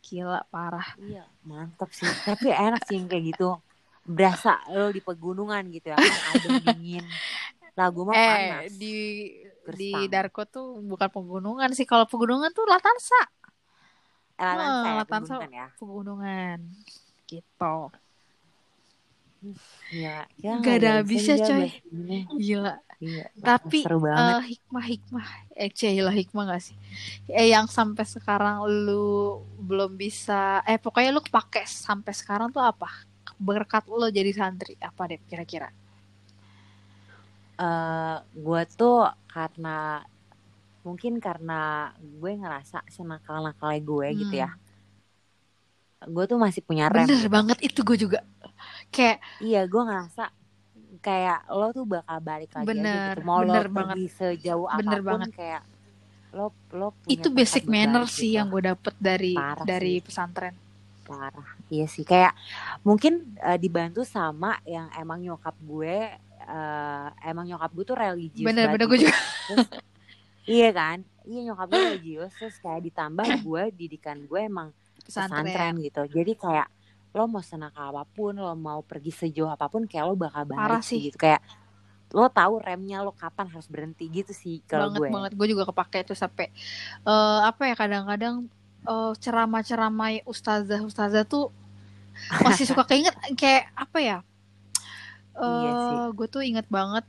gila 0.00 0.42
parah 0.48 0.96
Iya, 0.96 1.22
mantap 1.44 1.90
sih. 1.90 2.08
Tapi 2.24 2.50
enak 2.50 2.82
sih 2.82 2.98
kayak 3.04 3.24
gitu. 3.30 3.60
Berasa 4.02 4.58
lo 4.72 4.88
di 4.88 4.98
pegunungan 4.98 5.60
gitu 5.68 5.92
ya. 5.92 5.96
Kan 6.00 6.08
adem 6.32 6.52
dingin. 6.64 7.04
Lagu 7.76 8.02
mah 8.02 8.14
eh 8.14 8.26
panas. 8.26 8.74
di 8.74 8.94
di 9.70 9.90
Gersang. 9.92 10.10
Darko 10.10 10.42
tuh 10.44 10.80
bukan 10.80 11.06
pegunungan 11.06 11.70
sih 11.70 11.84
kalau 11.84 12.08
pegunungan 12.08 12.50
tuh 12.50 12.64
Latansa 12.66 13.20
Eh, 14.34 14.42
Latansa 14.42 14.88
ya, 14.88 14.94
Latansa. 14.96 15.34
pegunungan 15.36 15.50
ya. 15.52 15.66
pegunungan 15.76 16.58
gitu 17.28 17.76
Iya, 19.92 20.08
ya 20.44 20.50
Gak 20.62 20.74
ada 20.78 20.88
bisa 21.10 21.32
habisnya, 21.32 21.46
coy. 21.46 21.66
gila 22.44 22.72
Iya, 23.00 23.24
Tapi 23.40 23.78
eh, 24.20 24.40
hikmah-hikmah, 24.52 25.26
eh 25.56 25.70
lah 26.06 26.14
hikmah 26.20 26.44
gak 26.52 26.62
sih? 26.68 26.76
Eh 27.40 27.48
yang 27.54 27.66
sampai 27.78 28.04
sekarang 28.04 28.56
lu 28.86 29.40
belum 29.68 29.92
bisa, 29.96 30.60
eh 30.70 30.78
pokoknya 30.84 31.10
lu 31.16 31.22
kepake 31.26 31.62
sampai 31.68 32.12
sekarang 32.20 32.48
tuh 32.56 32.62
apa? 32.72 32.88
Berkat 33.48 33.84
lu 33.88 34.06
jadi 34.18 34.30
santri 34.36 34.74
apa 34.90 35.02
deh 35.10 35.20
kira-kira? 35.30 35.68
Eh, 37.60 38.16
gue 38.44 38.62
tuh 38.78 39.04
karena 39.28 40.00
mungkin 40.86 41.14
karena 41.26 41.92
gue 42.20 42.32
ngerasa 42.40 42.78
senakal-nakalnya 42.96 43.80
gue 43.84 44.06
gitu 44.24 44.34
Hmm. 44.34 44.42
ya. 44.44 44.50
Gue 46.14 46.24
tuh 46.30 46.38
masih 46.44 46.62
punya 46.68 46.84
rem. 46.94 47.04
Bener 47.06 47.20
gitu. 47.20 47.28
banget 47.34 47.58
itu 47.68 47.80
gue 47.88 47.96
juga. 48.04 48.18
Kayak 48.90 49.18
Iya, 49.40 49.60
gue 49.64 49.82
ngerasa 49.82 50.24
kayak 51.00 51.48
lo 51.50 51.70
tuh 51.70 51.86
bakal 51.86 52.18
balik 52.20 52.50
lagi 52.52 52.78
aja 52.78 52.94
Bener, 52.94 53.14
gitu. 53.16 53.20
Mau 53.22 53.40
bener 53.40 53.66
lo 53.66 53.70
banget. 53.70 53.96
pergi 53.96 54.06
sejauh 54.10 54.68
Bener 54.70 55.00
apa 55.00 55.06
pun 55.06 55.20
banget. 55.20 55.30
kayak 55.30 55.62
lo 56.30 56.46
lo 56.72 56.88
punya 56.96 57.14
itu 57.14 57.28
basic 57.30 57.64
manner 57.66 58.04
balik 58.04 58.08
sih 58.08 58.30
gitu. 58.30 58.36
yang 58.36 58.46
gue 58.48 58.62
dapet 58.64 58.94
dari 59.00 59.32
Parah 59.32 59.64
dari 59.64 59.94
sih. 59.96 60.00
pesantren. 60.00 60.54
parah 61.02 61.48
iya 61.66 61.86
sih 61.86 62.04
kayak 62.04 62.32
mungkin 62.80 63.12
eh, 63.36 63.58
dibantu 63.58 64.06
sama 64.06 64.62
yang 64.64 64.86
emang 64.94 65.18
nyokap 65.20 65.56
gue 65.60 65.96
eh, 66.46 67.08
emang 67.24 67.46
nyokap 67.46 67.70
gue 67.72 67.84
tuh 67.84 67.98
religius 67.98 68.46
Bener-bener 68.46 68.86
banget 68.86 68.86
gue 68.86 68.96
gitu. 68.96 69.04
juga. 69.04 69.18
Terus, 69.44 69.66
iya 70.46 70.70
kan 70.70 70.98
iya 71.24 71.40
nyokap 71.44 71.66
gue 71.68 71.80
religius 71.80 72.32
terus 72.36 72.56
kayak 72.56 72.80
ditambah 72.84 73.26
gue 73.42 73.62
didikan 73.72 74.18
gue 74.22 74.40
emang 74.40 74.70
pesantren 75.02 75.44
Pesantren. 75.44 75.74
gitu 75.80 76.02
jadi 76.08 76.32
kayak 76.36 76.68
lo 77.10 77.26
mau 77.26 77.42
senakal 77.42 77.90
apa 77.90 78.06
pun 78.06 78.38
lo 78.38 78.54
mau 78.54 78.80
pergi 78.86 79.10
sejauh 79.10 79.50
apa 79.50 79.66
pun 79.66 79.82
kayak 79.86 80.04
lo 80.06 80.14
bakal 80.14 80.46
balik 80.46 80.58
Parah 80.58 80.82
sih. 80.82 81.10
gitu. 81.10 81.18
Kayak 81.18 81.42
lo 82.10 82.26
tahu 82.26 82.58
remnya 82.58 83.02
lo 83.06 83.14
kapan 83.14 83.46
harus 83.54 83.70
berhenti 83.70 84.10
gitu 84.10 84.34
sih 84.34 84.62
kalau 84.66 84.90
banget 84.90 85.00
gue. 85.00 85.08
banget 85.14 85.32
gue 85.38 85.46
juga 85.46 85.64
kepake 85.70 86.02
itu 86.02 86.14
sampai 86.18 86.50
eh, 87.06 87.40
apa 87.46 87.62
ya 87.70 87.74
kadang-kadang 87.78 88.34
eh, 88.82 89.12
ceramah-ceramah 89.14 90.26
ustazah 90.26 90.80
ustazah 90.82 91.22
tuh 91.22 91.54
masih 92.42 92.66
suka 92.66 92.82
keinget 92.90 93.14
kayak 93.38 93.70
apa 93.78 93.98
ya 94.02 94.18
Iya 95.40 95.70
sih. 95.86 95.98
eh 95.98 96.06
gue 96.12 96.26
tuh 96.26 96.42
inget 96.42 96.66
banget 96.66 97.06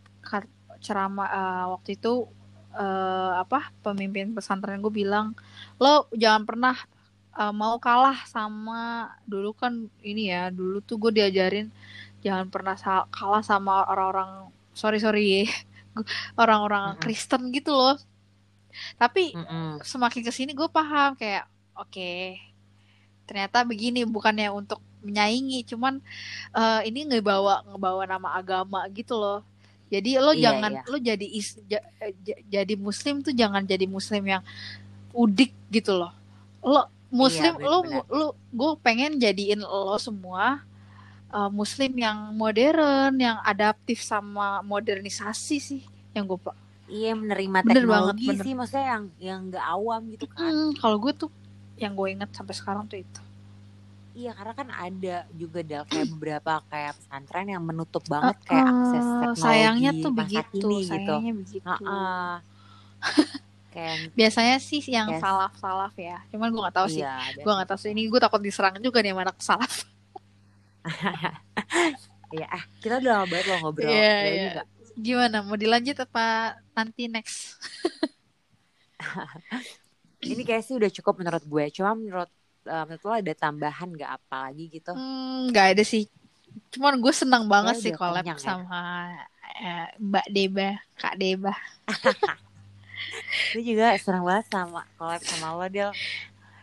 ceramah 0.81 1.27
eh, 1.29 1.65
waktu 1.73 1.89
itu 1.97 2.29
eh, 2.73 3.31
apa 3.41 3.73
pemimpin 3.81 4.33
pesantren 4.33 4.81
gue 4.81 4.93
bilang 4.93 5.33
lo 5.81 6.05
jangan 6.13 6.45
pernah 6.45 6.75
eh, 7.39 7.53
mau 7.61 7.75
kalah 7.85 8.17
sama 8.27 9.11
dulu 9.31 9.49
kan 9.61 9.73
ini 10.03 10.31
ya 10.33 10.49
dulu 10.51 10.75
tuh 10.87 10.95
gue 11.01 11.11
diajarin 11.17 11.67
jangan 12.25 12.47
pernah 12.53 12.75
kalah 13.11 13.43
sama 13.45 13.85
orang-orang 13.91 14.29
sorry 14.75 14.97
sorry 15.01 15.47
orang-orang 16.41 16.85
Mm-mm. 16.85 16.97
Kristen 17.01 17.51
gitu 17.55 17.71
loh 17.75 17.95
tapi 18.99 19.35
Mm-mm. 19.35 19.81
semakin 19.81 20.21
ke 20.27 20.31
sini 20.33 20.51
gue 20.53 20.69
paham 20.69 21.17
kayak 21.17 21.47
oke 21.77 22.37
ternyata 23.27 23.63
begini 23.63 24.03
bukannya 24.03 24.51
untuk 24.51 24.79
menyaingi 25.01 25.65
cuman 25.65 25.97
eh, 26.53 26.81
ini 26.89 27.09
ngebawa 27.09 27.65
ngebawa 27.69 28.03
nama 28.05 28.29
agama 28.37 28.85
gitu 28.93 29.17
loh 29.17 29.41
jadi 29.93 30.21
lo 30.23 30.33
Iya, 30.33 30.37
jangan 30.37 30.71
iya. 30.71 30.81
lo 30.87 30.97
jadi 31.01 31.25
is, 31.25 31.57
eh, 31.69 32.13
ja- 32.25 32.43
jadi 32.49 32.73
muslim 32.77 33.21
tuh 33.25 33.33
jangan 33.33 33.63
jadi 33.65 33.85
muslim 33.89 34.23
yang 34.25 34.43
udik 35.15 35.51
gitu 35.73 35.95
loh 35.97 36.11
lo 36.65 36.87
muslim 37.11 37.53
Iya, 37.53 37.69
benar. 37.81 38.03
lo 38.17 38.25
gue 38.59 38.71
pengen 38.85 39.11
jadiin 39.23 39.61
lo 39.63 39.95
semua 40.07 40.45
eh, 41.35 41.49
muslim 41.59 41.91
yang 42.05 42.17
modern 42.41 43.13
yang 43.25 43.37
adaptif 43.51 43.99
sama 44.11 44.61
modernisasi 44.71 45.57
sih 45.69 45.81
yang 46.15 46.25
gue 46.29 46.39
iya 46.97 47.11
menerima 47.21 47.59
Bener 47.67 47.85
banget, 47.93 48.15
teknologi 48.15 48.27
bener. 48.27 48.47
sih 48.47 48.51
maksudnya 48.57 48.85
yang 48.97 49.03
yang 49.27 49.39
nggak 49.49 49.65
awam 49.75 50.01
gitu 50.13 50.27
kan 50.37 50.55
Hmm, 50.55 50.67
kalau 50.81 50.97
gue 51.03 51.13
tuh 51.21 51.29
yang 51.81 51.93
gue 51.99 52.07
inget 52.13 52.29
sampai 52.37 52.55
sekarang 52.59 52.83
tuh 52.91 52.99
itu. 53.05 53.19
Iya 54.17 54.29
karena 54.37 54.53
kan 54.59 54.69
ada 54.85 55.09
juga 55.41 55.59
dal 55.69 55.83
kayak 55.91 56.07
beberapa 56.13 56.51
kayak 56.71 56.91
pesantren 56.99 57.47
yang 57.53 57.63
menutup 57.69 58.03
banget 58.13 58.37
kayak 58.47 58.65
Eh, 58.65 58.73
akses 58.73 59.05
teknologi 59.21 59.87
sayangnya 59.91 59.91
tuh 60.01 60.11
begitu, 60.19 60.45
kini 60.51 60.75
gitu. 60.91 61.11
sayangnya 61.15 61.31
begitu. 61.41 61.83
Heeh. 61.85 62.35
kayak 63.71 64.11
Biasanya 64.13 64.59
sih 64.59 64.83
yang 64.85 65.09
Yes. 65.09 65.23
salaf-salaf 65.23 65.95
ya. 65.95 66.19
Cuman 66.29 66.51
gue 66.51 66.61
nggak 66.61 66.75
tahu 66.75 66.87
sih. 66.91 67.01
iya, 67.01 67.33
Gue 67.35 67.51
nggak 67.55 67.69
tahu 67.71 67.79
sih 67.79 67.89
ini 67.91 68.05
gue 68.05 68.19
takut 68.19 68.37
diserang 68.37 68.75
juga 68.77 68.99
nih 68.99 69.15
sama 69.15 69.21
anak 69.23 69.37
salaf. 69.39 69.73
Iya, 72.31 72.47
ah, 72.47 72.63
kita 72.79 73.03
udah 73.03 73.11
lama 73.11 73.27
banget 73.27 73.45
loh 73.51 73.57
ngobrol. 73.59 73.91
Iya, 73.91 74.15
Udah 74.15 74.31
iya. 74.31 74.43
juga. 74.47 74.63
Gimana? 74.95 75.37
Mau 75.43 75.59
dilanjut 75.59 75.97
apa 75.99 76.25
nanti 76.71 77.11
next? 77.11 77.59
Ini 80.23 80.41
kayak 80.45 80.63
sih 80.63 80.79
udah 80.79 80.87
cukup 80.87 81.19
menurut 81.19 81.43
gue. 81.43 81.65
Cuma 81.75 81.91
menurut 81.91 82.31
eh, 82.63 82.83
menurut 82.87 83.03
lo 83.03 83.11
ada 83.11 83.33
tambahan 83.35 83.89
nggak 83.91 84.11
apa 84.15 84.47
lagi 84.47 84.71
gitu? 84.71 84.95
Hmm, 84.95 85.51
nggak 85.51 85.75
ada 85.75 85.83
sih. 85.83 86.07
Cuman 86.71 87.03
gue 87.03 87.11
senang 87.11 87.51
banget 87.51 87.75
Kayaknya 87.79 87.91
sih 87.91 87.99
collab 87.99 88.23
kenyang 88.23 88.39
ya. 88.39 88.43
sama 88.47 88.81
eh, 89.51 89.87
Mbak 89.99 90.27
Deba, 90.31 90.69
Kak 90.95 91.15
Deba. 91.19 91.53
Gue 93.51 93.63
juga 93.63 93.93
senang 93.95 94.23
banget 94.23 94.45
sama 94.47 94.83
collab 94.95 95.21
sama 95.21 95.47
lo, 95.53 95.65
Del. 95.65 95.91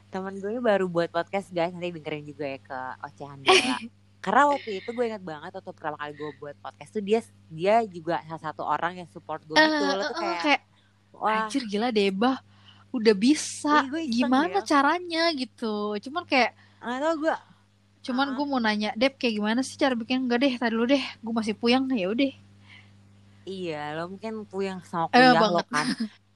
Temen 0.08 0.34
gue 0.34 0.56
baru 0.58 0.86
buat 0.86 1.08
podcast 1.08 1.48
guys, 1.48 1.70
nanti 1.70 1.92
dengerin 1.92 2.24
juga 2.24 2.44
ya 2.46 2.58
ke 2.58 2.78
Ocehan 3.02 3.38
Dela. 3.40 3.76
Karena 4.18 4.42
waktu 4.48 4.70
itu 4.76 4.88
gue 4.88 5.04
inget 5.06 5.22
banget 5.22 5.52
waktu 5.52 5.70
pertama 5.70 5.96
kali 5.96 6.12
gue 6.12 6.30
buat 6.36 6.56
podcast 6.58 6.90
tuh 6.90 7.00
dia 7.00 7.20
dia 7.46 7.80
juga 7.84 8.18
salah 8.24 8.42
satu 8.42 8.62
orang 8.62 8.98
yang 8.98 9.08
support 9.08 9.40
gue 9.42 9.54
gitu. 9.54 9.62
Eh, 9.62 9.94
Lo 9.94 10.02
tuh 10.02 10.10
eh, 10.10 10.16
kayak, 10.16 10.40
kayak 10.42 10.62
wah, 11.14 11.32
anjir 11.44 11.62
gila 11.64 11.88
Deba 11.88 12.32
udah 12.88 13.14
bisa 13.14 13.74
Ih, 13.78 13.86
gue 13.86 14.02
gimana 14.10 14.58
Del. 14.58 14.66
caranya 14.66 15.28
gitu 15.30 15.74
cuman 15.98 16.24
kayak 16.24 16.50
nggak 16.78 16.98
tau 16.98 17.14
gue. 17.20 17.36
cuman 18.00 18.26
gue 18.32 18.44
mau 18.44 18.58
nanya 18.58 18.90
Deb 18.94 19.14
kayak 19.14 19.34
gimana 19.34 19.60
sih 19.60 19.76
cara 19.76 19.92
bikin 19.92 20.24
enggak 20.24 20.40
deh 20.40 20.54
tadi 20.56 20.72
dulu 20.72 20.88
deh 20.88 21.04
gue 21.14 21.32
masih 21.32 21.52
puyeng 21.52 21.84
ya 21.88 22.08
udah 22.08 22.32
Iya, 23.44 23.96
lo 23.96 24.08
mungkin 24.10 24.44
puyeng 24.44 24.80
sama 24.82 25.08
Eh, 25.08 25.16
kuliah 25.16 25.32
lo 25.32 25.40
banget. 25.56 25.66
kan. 25.68 25.86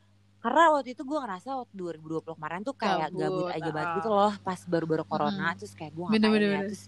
Karena 0.42 0.74
waktu 0.74 0.98
itu 0.98 1.02
gue 1.06 1.18
ngerasa 1.22 1.48
waktu 1.54 1.74
2020 2.02 2.34
kemarin 2.34 2.60
tuh 2.66 2.74
kayak 2.74 3.14
Gabut, 3.14 3.22
gabut 3.22 3.48
aja 3.54 3.70
banget 3.70 3.88
ah. 3.88 3.96
gitu 4.02 4.08
loh 4.10 4.32
pas 4.42 4.60
baru-baru 4.66 5.04
corona 5.06 5.54
terus 5.54 5.72
kayak 5.78 5.94
gue 5.94 6.06
Bener, 6.10 6.18
ngapain 6.18 6.34
bener, 6.34 6.42
ya 6.42 6.50
bener. 6.50 6.66
terus 6.66 6.82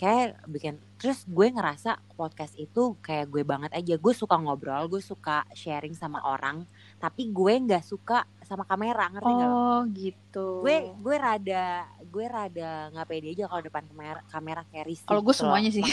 kayak 0.00 0.40
bikin 0.48 0.80
terus 0.96 1.28
gue 1.28 1.52
ngerasa 1.52 2.00
podcast 2.16 2.56
itu 2.56 2.96
kayak 3.04 3.28
gue 3.28 3.44
banget 3.44 3.68
aja 3.76 4.00
gue 4.00 4.14
suka 4.16 4.32
ngobrol 4.40 4.88
gue 4.88 5.04
suka 5.04 5.44
sharing 5.52 5.92
sama 5.92 6.24
orang 6.24 6.64
tapi 6.96 7.28
gue 7.28 7.52
nggak 7.68 7.84
suka 7.84 8.24
sama 8.48 8.64
kamera 8.64 9.12
ngerti 9.12 9.28
nggak 9.28 9.50
oh 9.52 9.84
gitu 9.92 10.64
gue 10.64 10.96
gue 10.96 11.16
rada 11.20 11.84
gue 12.00 12.24
rada 12.24 12.88
nggak 12.96 13.06
pede 13.12 13.36
aja 13.36 13.44
kalau 13.52 13.60
depan 13.60 13.84
kamera 13.92 14.20
kamera 14.32 14.62
kayak 14.72 14.88
risih 14.88 15.04
Kalau 15.04 15.20
gue 15.20 15.36
gitu 15.36 15.44
semuanya 15.44 15.68
sih. 15.68 15.84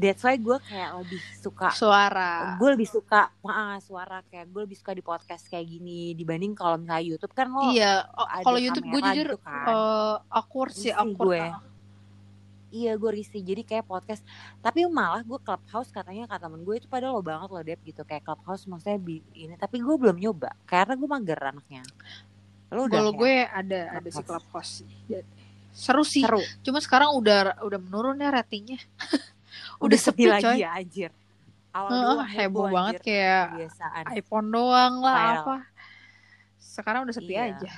that's 0.00 0.24
why 0.24 0.34
gue 0.34 0.56
kayak 0.64 0.90
lebih 0.96 1.20
suka 1.36 1.68
suara. 1.70 2.56
gue 2.56 2.68
lebih 2.72 2.88
suka 2.88 3.28
ah, 3.44 3.76
suara 3.78 4.24
kayak 4.26 4.48
gue 4.48 4.60
lebih 4.64 4.80
suka 4.80 4.90
di 4.90 5.04
podcast 5.04 5.44
kayak 5.46 5.68
gini 5.68 6.16
dibanding 6.16 6.56
kalau 6.56 6.74
misalnya 6.74 7.04
YouTube. 7.04 7.32
Kan 7.32 7.52
lo 7.52 7.68
iya 7.68 8.08
kalau 8.40 8.56
YouTube 8.56 8.88
gue 8.88 9.00
jujur 9.04 9.26
gitu 9.30 9.38
kan. 9.38 9.64
eh, 9.68 10.14
awkward 10.32 10.72
sih 10.72 10.90
awkward 10.90 11.28
gue. 11.28 11.42
iya 12.70 12.94
gue 12.94 13.10
risih. 13.12 13.42
Jadi 13.42 13.62
kayak 13.62 13.84
podcast. 13.84 14.22
Tapi 14.58 14.86
malah 14.86 15.20
gue 15.20 15.38
clubhouse 15.38 15.90
katanya 15.90 16.24
kata 16.24 16.46
temen 16.46 16.62
gue 16.62 16.78
itu 16.78 16.86
pada 16.86 17.10
lo 17.10 17.18
banget 17.20 17.50
loh 17.50 17.60
Dep 17.60 17.82
gitu. 17.82 18.00
Kayak 18.02 18.24
clubhouse 18.24 18.64
maksudnya 18.64 18.96
bi- 18.96 19.26
ini. 19.34 19.58
Tapi 19.58 19.82
gue 19.82 19.96
belum 19.98 20.16
nyoba. 20.16 20.54
Karena 20.64 20.94
gue 20.94 21.08
mager 21.10 21.38
anaknya. 21.38 21.82
Lo 22.70 22.86
udah 22.86 23.02
kalau 23.02 23.12
ya? 23.12 23.18
gue 23.18 23.34
ada 23.50 23.80
ada 23.98 24.08
si 24.08 24.22
Clubhouse. 24.22 24.30
clubhouse 24.46 24.72
sih. 24.80 24.90
Dan 25.10 25.26
seru 25.70 26.02
sih. 26.06 26.22
Seru. 26.22 26.38
Cuma 26.62 26.78
sekarang 26.78 27.10
udah 27.14 27.58
udah 27.62 27.78
menurun 27.82 28.18
ya 28.18 28.30
ratingnya 28.30 28.78
udah, 29.80 29.86
udah 29.86 29.98
sepi, 29.98 30.24
lagi 30.26 30.44
coy. 30.44 30.56
ya 30.58 30.70
anjir. 30.72 31.10
Awal 31.70 31.88
Heeh, 31.88 32.02
dulu 32.02 32.20
heboh 32.28 32.66
banget 32.68 32.94
kayak 33.00 33.44
kebiasaan. 33.48 34.04
iPhone 34.12 34.48
doang 34.48 34.94
lah 34.98 35.14
Viral. 35.14 35.38
apa. 35.40 35.56
Sekarang 36.56 37.00
udah 37.02 37.14
sepi 37.14 37.32
Iya. 37.32 37.42
aja. 37.48 37.72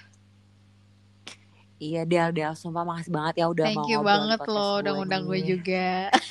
Iya 1.77 2.03
Del 2.05 2.31
Del 2.31 2.55
sumpah 2.55 2.83
makasih 2.83 3.11
banget 3.11 3.35
ya 3.37 3.47
udah 3.49 3.65
mau 3.65 3.71
thank 3.75 3.87
you 3.87 3.99
ngobrol 3.99 4.07
di 4.07 4.11
banget 4.15 4.41
loh 4.47 4.73
udah 4.79 4.93
ngundang 4.95 5.23
gue 5.25 5.41
juga. 5.43 5.89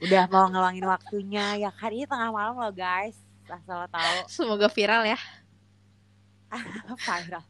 Udah 0.00 0.24
mau 0.26 0.48
ngeluangin 0.48 0.88
waktunya 0.88 1.60
ya 1.60 1.68
kan? 1.68 1.92
Ini 1.92 2.08
tengah 2.08 2.32
malam 2.32 2.56
loh 2.56 2.72
guys. 2.72 3.20
Asal 3.44 3.84
tahu. 3.84 4.16
Semoga 4.32 4.72
viral 4.72 5.04
ya. 5.04 5.20
Viral. 7.04 7.44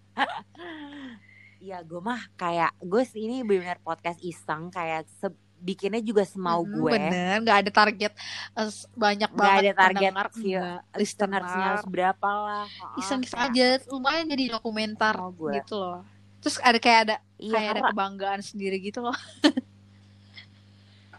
Iya 1.60 1.78
gue 1.80 2.00
mah 2.00 2.18
kayak 2.34 2.74
gue 2.80 3.02
ini 3.14 3.46
benar 3.46 3.78
podcast 3.78 4.18
iseng 4.18 4.66
kayak 4.68 5.06
se- 5.14 5.38
bikinnya 5.60 6.00
juga 6.00 6.24
semau 6.24 6.60
Mm, 6.60 6.72
gue 6.72 6.90
bener 6.90 7.34
nggak 7.40 7.58
ada 7.58 7.70
target 7.70 8.12
s- 8.58 8.88
banyak 8.92 9.28
banget 9.30 9.60
ada 9.68 9.72
target 9.78 10.12
view- 10.34 10.56
enggak 10.56 10.80
listenersnya 10.94 11.48
listener 11.52 11.68
harus 11.70 11.84
berapa 11.86 12.28
lah 12.30 12.66
Oh, 12.66 12.98
iseng-iseng 12.98 13.40
aja 13.42 13.66
lumayan 13.86 14.24
jadi 14.26 14.44
dokumenter 14.50 15.14
semau 15.14 15.30
gue 15.30 15.52
gitu 15.56 15.76
loh 15.76 16.00
terus 16.40 16.56
ada 16.58 16.76
kayak 16.76 17.00
ada 17.02 17.16
iya 17.36 17.52
kayak 17.52 17.68
ada 17.68 17.72
karena 17.76 17.90
kebanggaan 17.92 18.40
sendiri 18.40 18.76
gitu 18.78 19.00
loh 19.00 19.16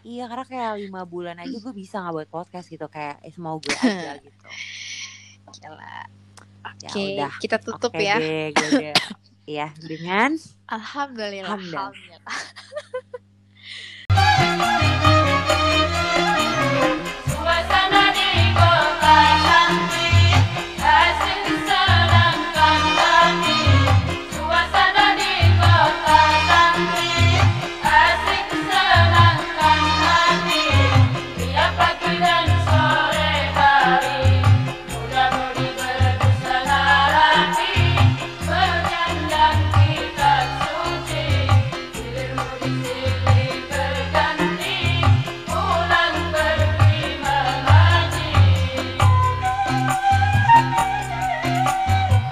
iya 0.02 0.26
karena 0.26 0.44
kayak 0.44 0.70
lima 0.80 1.02
bulan 1.04 1.38
aja 1.38 1.54
gue 1.54 1.72
bisa 1.72 1.96
nggak 1.96 2.14
buat 2.16 2.28
podcast 2.28 2.66
gitu 2.66 2.86
kayak 2.86 3.22
eh, 3.22 3.30
semau 3.30 3.56
gue 3.56 3.70
aja 3.80 4.18
gitu 4.18 4.46
Gila. 5.54 5.94
ya 6.74 6.88
Oke, 6.88 7.02
udah 7.12 7.32
kita 7.36 7.56
tutup 7.58 7.90
Oke 7.90 8.02
ya. 8.02 8.16
deh, 8.16 8.50
gue 8.50 8.68
deh. 8.72 8.94
Iya 9.44 9.74
dengan 9.76 10.38
Alhamdulillah. 10.64 11.50
Alhamdulillah. 11.50 11.90
Alhamdulillah. 11.90 12.22
Suasana 17.30 18.04
di 18.16 18.30
kota 18.56 19.16
cantik 19.44 20.01